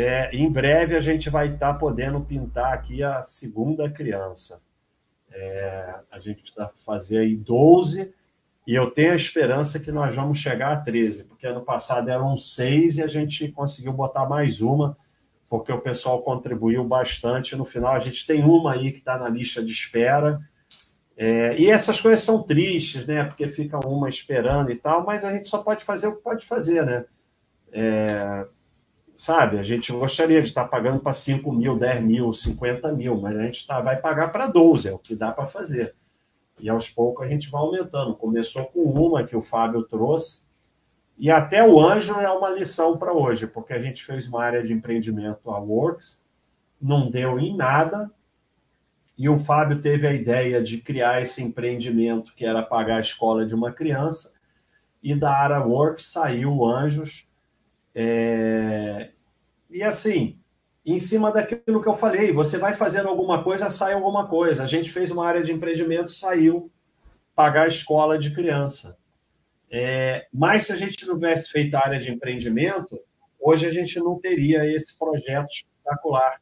é, 0.00 0.30
em 0.32 0.50
breve 0.50 0.96
a 0.96 1.00
gente 1.00 1.28
vai 1.28 1.48
estar 1.48 1.72
tá 1.72 1.78
podendo 1.78 2.20
pintar 2.20 2.72
aqui 2.72 3.02
a 3.02 3.22
segunda 3.22 3.90
criança. 3.90 4.60
É, 5.32 5.94
a 6.10 6.18
gente 6.18 6.42
precisa 6.42 6.70
fazer 6.84 7.18
aí 7.18 7.36
12 7.36 8.12
e 8.66 8.74
eu 8.74 8.90
tenho 8.90 9.12
a 9.12 9.16
esperança 9.16 9.80
que 9.80 9.90
nós 9.90 10.14
vamos 10.14 10.38
chegar 10.38 10.72
a 10.72 10.76
13, 10.76 11.24
porque 11.24 11.46
ano 11.46 11.62
passado 11.62 12.08
eram 12.08 12.36
seis 12.36 12.98
e 12.98 13.02
a 13.02 13.06
gente 13.06 13.50
conseguiu 13.50 13.92
botar 13.92 14.26
mais 14.26 14.60
uma, 14.60 14.96
porque 15.48 15.72
o 15.72 15.80
pessoal 15.80 16.22
contribuiu 16.22 16.84
bastante. 16.84 17.56
No 17.56 17.64
final, 17.64 17.92
a 17.92 17.98
gente 17.98 18.26
tem 18.26 18.44
uma 18.44 18.74
aí 18.74 18.92
que 18.92 18.98
está 18.98 19.18
na 19.18 19.28
lista 19.28 19.62
de 19.62 19.72
espera. 19.72 20.40
É, 21.16 21.56
e 21.58 21.68
essas 21.68 22.00
coisas 22.00 22.22
são 22.22 22.42
tristes, 22.42 23.06
né? 23.06 23.24
Porque 23.24 23.48
fica 23.48 23.78
uma 23.86 24.08
esperando 24.08 24.70
e 24.70 24.76
tal, 24.76 25.04
mas 25.04 25.24
a 25.24 25.32
gente 25.32 25.48
só 25.48 25.58
pode 25.58 25.84
fazer 25.84 26.06
o 26.06 26.16
que 26.16 26.22
pode 26.22 26.46
fazer, 26.46 26.86
né? 26.86 27.04
É, 27.72 28.46
sabe? 29.20 29.58
A 29.58 29.62
gente 29.62 29.92
gostaria 29.92 30.40
de 30.40 30.48
estar 30.48 30.64
pagando 30.64 30.98
para 31.00 31.12
5 31.12 31.52
mil, 31.52 31.78
10 31.78 32.02
mil, 32.02 32.32
50 32.32 32.90
mil, 32.92 33.20
mas 33.20 33.36
a 33.36 33.42
gente 33.42 33.66
tá, 33.66 33.78
vai 33.78 34.00
pagar 34.00 34.32
para 34.32 34.46
12, 34.46 34.88
é 34.88 34.92
o 34.92 34.98
que 34.98 35.14
dá 35.14 35.30
para 35.30 35.46
fazer. 35.46 35.94
E 36.58 36.70
aos 36.70 36.88
poucos 36.88 37.24
a 37.24 37.30
gente 37.30 37.50
vai 37.50 37.60
aumentando. 37.60 38.16
Começou 38.16 38.64
com 38.64 38.80
uma 38.80 39.22
que 39.22 39.36
o 39.36 39.42
Fábio 39.42 39.82
trouxe, 39.82 40.48
e 41.18 41.30
até 41.30 41.62
o 41.62 41.78
anjo 41.78 42.14
é 42.14 42.30
uma 42.30 42.48
lição 42.48 42.96
para 42.96 43.12
hoje, 43.12 43.46
porque 43.46 43.74
a 43.74 43.82
gente 43.82 44.02
fez 44.02 44.26
uma 44.26 44.42
área 44.42 44.62
de 44.62 44.72
empreendimento 44.72 45.50
a 45.50 45.58
Works, 45.58 46.24
não 46.80 47.10
deu 47.10 47.38
em 47.38 47.54
nada, 47.54 48.10
e 49.18 49.28
o 49.28 49.38
Fábio 49.38 49.82
teve 49.82 50.06
a 50.06 50.14
ideia 50.14 50.62
de 50.62 50.78
criar 50.78 51.20
esse 51.20 51.42
empreendimento 51.42 52.32
que 52.34 52.46
era 52.46 52.62
pagar 52.62 52.96
a 52.96 53.02
escola 53.02 53.44
de 53.44 53.54
uma 53.54 53.70
criança, 53.70 54.32
e 55.02 55.14
da 55.14 55.30
área 55.30 55.60
Works 55.60 56.06
saiu 56.06 56.64
Anjos, 56.64 57.29
é... 57.94 59.12
E 59.68 59.82
assim, 59.82 60.38
em 60.84 60.98
cima 60.98 61.32
daquilo 61.32 61.82
que 61.82 61.88
eu 61.88 61.94
falei, 61.94 62.32
você 62.32 62.58
vai 62.58 62.76
fazendo 62.76 63.08
alguma 63.08 63.42
coisa, 63.42 63.70
sai 63.70 63.92
alguma 63.92 64.28
coisa. 64.28 64.64
A 64.64 64.66
gente 64.66 64.90
fez 64.90 65.10
uma 65.10 65.26
área 65.26 65.42
de 65.42 65.52
empreendimento, 65.52 66.10
saiu 66.10 66.70
pagar 67.34 67.64
a 67.64 67.68
escola 67.68 68.18
de 68.18 68.34
criança. 68.34 68.98
É... 69.70 70.26
Mas 70.32 70.66
se 70.66 70.72
a 70.72 70.76
gente 70.76 71.06
não 71.06 71.14
tivesse 71.14 71.50
feito 71.50 71.74
a 71.74 71.80
área 71.80 72.00
de 72.00 72.10
empreendimento, 72.10 72.98
hoje 73.38 73.66
a 73.66 73.72
gente 73.72 73.98
não 74.00 74.18
teria 74.18 74.64
esse 74.66 74.98
projeto 74.98 75.48
espetacular. 75.50 76.40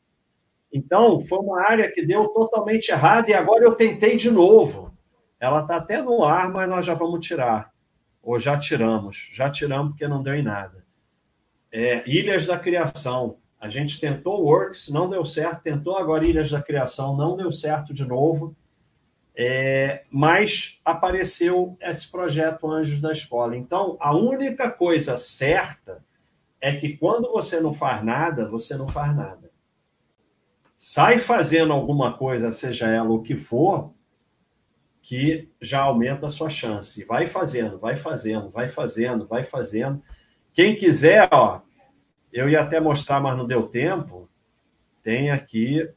Então, 0.72 1.20
foi 1.20 1.38
uma 1.38 1.62
área 1.62 1.90
que 1.90 2.04
deu 2.04 2.28
totalmente 2.28 2.90
errado 2.90 3.30
e 3.30 3.34
agora 3.34 3.64
eu 3.64 3.74
tentei 3.74 4.16
de 4.16 4.30
novo. 4.30 4.94
Ela 5.40 5.62
está 5.62 5.76
até 5.76 6.02
no 6.02 6.24
ar, 6.24 6.50
mas 6.50 6.68
nós 6.68 6.84
já 6.84 6.94
vamos 6.94 7.26
tirar. 7.26 7.72
Ou 8.22 8.38
já 8.38 8.58
tiramos. 8.58 9.30
Já 9.32 9.50
tiramos 9.50 9.92
porque 9.92 10.06
não 10.06 10.22
deu 10.22 10.34
em 10.34 10.42
nada 10.42 10.87
é, 11.72 12.08
Ilhas 12.08 12.46
da 12.46 12.58
Criação. 12.58 13.36
A 13.60 13.68
gente 13.68 14.00
tentou 14.00 14.44
Works, 14.44 14.88
não 14.88 15.08
deu 15.08 15.24
certo, 15.24 15.62
tentou 15.62 15.96
agora 15.96 16.24
Ilhas 16.24 16.50
da 16.50 16.62
Criação, 16.62 17.16
não 17.16 17.36
deu 17.36 17.50
certo 17.50 17.92
de 17.92 18.04
novo. 18.04 18.56
É, 19.36 20.04
mas 20.10 20.80
apareceu 20.84 21.76
esse 21.80 22.10
projeto 22.10 22.68
Anjos 22.70 23.00
da 23.00 23.12
Escola. 23.12 23.56
Então, 23.56 23.96
a 24.00 24.14
única 24.14 24.70
coisa 24.70 25.16
certa 25.16 26.04
é 26.60 26.74
que 26.74 26.96
quando 26.96 27.30
você 27.30 27.60
não 27.60 27.72
faz 27.72 28.04
nada, 28.04 28.48
você 28.48 28.76
não 28.76 28.88
faz 28.88 29.14
nada. 29.14 29.48
Sai 30.76 31.18
fazendo 31.18 31.72
alguma 31.72 32.16
coisa, 32.16 32.52
seja 32.52 32.88
ela 32.88 33.10
o 33.10 33.22
que 33.22 33.36
for, 33.36 33.92
que 35.02 35.48
já 35.60 35.82
aumenta 35.82 36.26
a 36.26 36.30
sua 36.30 36.50
chance. 36.50 37.04
Vai 37.04 37.26
fazendo, 37.26 37.78
vai 37.78 37.96
fazendo, 37.96 38.50
vai 38.50 38.68
fazendo, 38.68 39.26
vai 39.26 39.44
fazendo. 39.44 40.02
Quem 40.58 40.74
quiser, 40.74 41.28
ó, 41.30 41.60
eu 42.32 42.48
ia 42.48 42.60
até 42.60 42.80
mostrar, 42.80 43.20
mas 43.20 43.38
não 43.38 43.46
deu 43.46 43.68
tempo. 43.68 44.28
Tem 45.04 45.30
aqui 45.30 45.88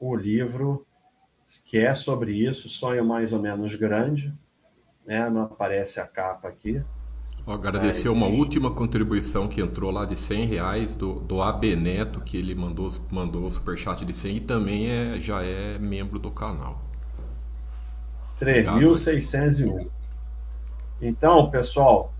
o 0.00 0.16
livro 0.16 0.84
que 1.64 1.78
é 1.78 1.94
sobre 1.94 2.32
isso, 2.32 2.68
sonho 2.68 3.04
mais 3.04 3.32
ou 3.32 3.40
menos 3.40 3.76
grande, 3.76 4.34
né? 5.06 5.30
Não 5.30 5.42
aparece 5.42 6.00
a 6.00 6.08
capa 6.08 6.48
aqui. 6.48 6.82
agradecer 7.46 8.08
uma 8.08 8.26
última 8.26 8.74
contribuição 8.74 9.46
que 9.46 9.60
entrou 9.60 9.92
lá 9.92 10.04
de 10.04 10.18
100 10.18 10.46
reais 10.46 10.96
do, 10.96 11.20
do 11.20 11.40
AB 11.40 11.76
Neto, 11.76 12.20
que 12.20 12.36
ele 12.36 12.52
mandou, 12.52 12.92
mandou 13.12 13.44
o 13.44 13.50
superchat 13.52 14.04
de 14.04 14.12
100 14.12 14.36
e 14.36 14.40
também 14.40 14.90
é, 14.90 15.20
já 15.20 15.40
é 15.40 15.78
membro 15.78 16.18
do 16.18 16.32
canal. 16.32 16.82
3.601. 18.40 19.86
Então, 21.00 21.48
pessoal, 21.48 22.12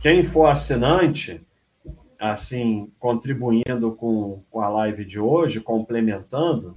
quem 0.00 0.22
for 0.22 0.46
assinante, 0.46 1.44
assim, 2.18 2.92
contribuindo 2.98 3.92
com, 3.96 4.42
com 4.50 4.60
a 4.60 4.68
live 4.68 5.04
de 5.04 5.18
hoje, 5.18 5.60
complementando, 5.60 6.76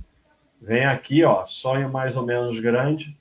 vem 0.62 0.86
aqui, 0.86 1.24
ó, 1.24 1.46
sonho 1.46 1.91
mais 1.91 2.16
ou 2.16 2.26
menos 2.26 2.60
grande 2.60 3.18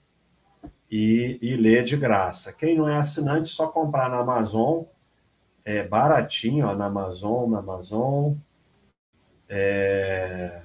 e, 0.91 1.39
e 1.41 1.57
lê 1.57 1.83
de 1.83 1.97
graça. 1.97 2.53
Quem 2.53 2.77
não 2.77 2.89
é 2.89 2.97
assinante, 2.97 3.49
só 3.49 3.69
comprar 3.69 4.11
na 4.11 4.19
Amazon, 4.19 4.85
é 5.65 5.83
baratinho, 5.83 6.66
ó, 6.66 6.75
na 6.75 6.87
Amazon, 6.87 7.51
na 7.51 7.59
Amazon. 7.59 8.35
É... 9.49 10.62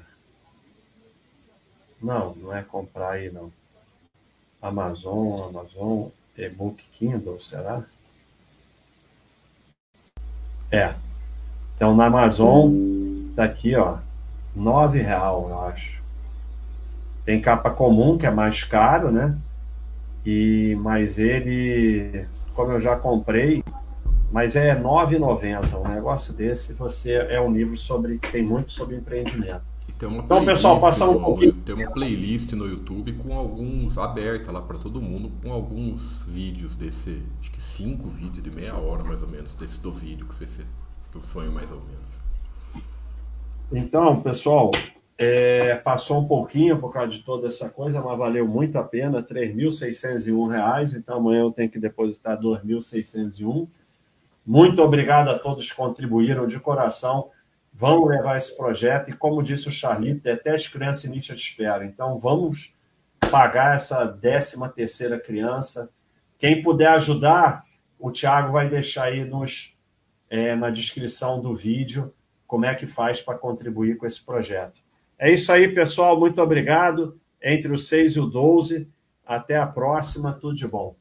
Não, 2.01 2.35
não 2.35 2.55
é 2.55 2.63
comprar 2.63 3.11
aí, 3.11 3.31
não. 3.31 3.51
Amazon, 4.61 5.49
Amazon, 5.49 6.07
e-book 6.37 6.81
Kindle, 6.93 7.39
será? 7.39 7.83
É. 10.73 10.91
Então, 11.75 11.95
na 11.95 12.07
Amazon, 12.07 12.71
tá 13.35 13.43
aqui, 13.43 13.75
ó, 13.75 13.97
nove 14.55 14.99
real, 14.99 15.47
eu 15.49 15.61
acho. 15.67 16.01
Tem 17.23 17.39
capa 17.39 17.69
comum, 17.69 18.17
que 18.17 18.25
é 18.25 18.31
mais 18.31 18.63
caro, 18.63 19.11
né? 19.11 19.37
E, 20.25 20.75
mas 20.81 21.19
ele, 21.19 22.25
como 22.55 22.71
eu 22.71 22.81
já 22.81 22.95
comprei, 22.95 23.63
mas 24.31 24.55
é 24.55 24.73
R$ 24.73 24.81
9,90. 24.81 25.79
Um 25.79 25.87
negócio 25.87 26.33
desse, 26.33 26.73
você 26.73 27.13
é 27.13 27.39
um 27.39 27.53
livro 27.53 27.77
sobre 27.77 28.17
tem 28.17 28.41
muito 28.41 28.71
sobre 28.71 28.95
empreendimento. 28.95 29.72
Então, 29.97 30.45
pessoal, 30.45 30.79
passar 30.79 31.09
um 31.09 31.23
pouquinho. 31.23 31.53
Tem 31.53 31.75
uma 31.75 31.91
playlist 31.91 32.51
no 32.53 32.67
YouTube 32.67 33.13
com 33.13 33.37
alguns 33.37 33.97
aberta 33.97 34.51
lá 34.51 34.61
para 34.61 34.77
todo 34.77 35.01
mundo, 35.01 35.31
com 35.41 35.51
alguns 35.51 36.23
vídeos 36.27 36.75
desse, 36.75 37.21
acho 37.39 37.51
que 37.51 37.61
cinco 37.61 38.07
vídeos 38.07 38.43
de 38.43 38.51
meia 38.51 38.75
hora 38.75 39.03
mais 39.03 39.21
ou 39.21 39.27
menos 39.27 39.55
desse 39.55 39.81
do 39.81 39.91
vídeo 39.91 40.25
que 40.25 40.35
você 40.35 40.45
fez, 40.45 40.67
do 41.11 41.21
sonho 41.21 41.51
mais 41.51 41.69
ou 41.71 41.77
menos. 41.77 42.83
Então, 43.71 44.21
pessoal, 44.21 44.71
é, 45.17 45.75
passou 45.75 46.19
um 46.19 46.27
pouquinho 46.27 46.77
por 46.77 46.91
causa 46.91 47.09
de 47.09 47.19
toda 47.19 47.47
essa 47.47 47.69
coisa, 47.69 48.01
mas 48.01 48.17
valeu 48.17 48.47
muito 48.47 48.77
a 48.77 48.83
pena, 48.83 49.19
R$ 49.19 49.25
3.601, 49.25 50.97
então 50.97 51.17
amanhã 51.17 51.41
eu 51.41 51.51
tenho 51.51 51.69
que 51.69 51.79
depositar 51.79 52.37
R$ 52.37 52.43
2.601. 52.43 53.67
Muito 54.45 54.81
obrigado 54.81 55.29
a 55.29 55.39
todos 55.39 55.69
que 55.69 55.75
contribuíram 55.75 56.45
de 56.45 56.59
coração. 56.59 57.29
Vamos 57.73 58.07
levar 58.07 58.37
esse 58.37 58.55
projeto 58.55 59.09
e, 59.09 59.13
como 59.13 59.41
disse 59.41 59.67
o 59.67 59.71
Charlito, 59.71 60.29
até 60.29 60.53
as 60.53 60.67
crianças 60.67 61.05
início 61.05 61.33
de 61.33 61.41
espera. 61.41 61.83
Então, 61.85 62.19
vamos 62.19 62.73
pagar 63.31 63.75
essa 63.75 64.07
13 64.07 64.57
terceira 64.75 65.19
criança. 65.19 65.89
Quem 66.37 66.61
puder 66.61 66.89
ajudar, 66.89 67.65
o 67.97 68.11
Tiago 68.11 68.51
vai 68.51 68.69
deixar 68.69 69.05
aí 69.05 69.25
nos, 69.25 69.77
é, 70.29 70.55
na 70.55 70.69
descrição 70.69 71.41
do 71.41 71.55
vídeo 71.55 72.13
como 72.45 72.65
é 72.65 72.75
que 72.75 72.85
faz 72.85 73.19
para 73.19 73.37
contribuir 73.37 73.97
com 73.97 74.05
esse 74.05 74.23
projeto. 74.23 74.79
É 75.17 75.31
isso 75.31 75.51
aí, 75.51 75.73
pessoal. 75.73 76.19
Muito 76.19 76.39
obrigado. 76.39 77.19
Entre 77.41 77.73
o 77.73 77.79
6 77.79 78.17
e 78.17 78.19
o 78.19 78.27
12. 78.27 78.87
Até 79.25 79.57
a 79.57 79.65
próxima. 79.65 80.33
Tudo 80.33 80.53
de 80.53 80.67
bom. 80.67 80.95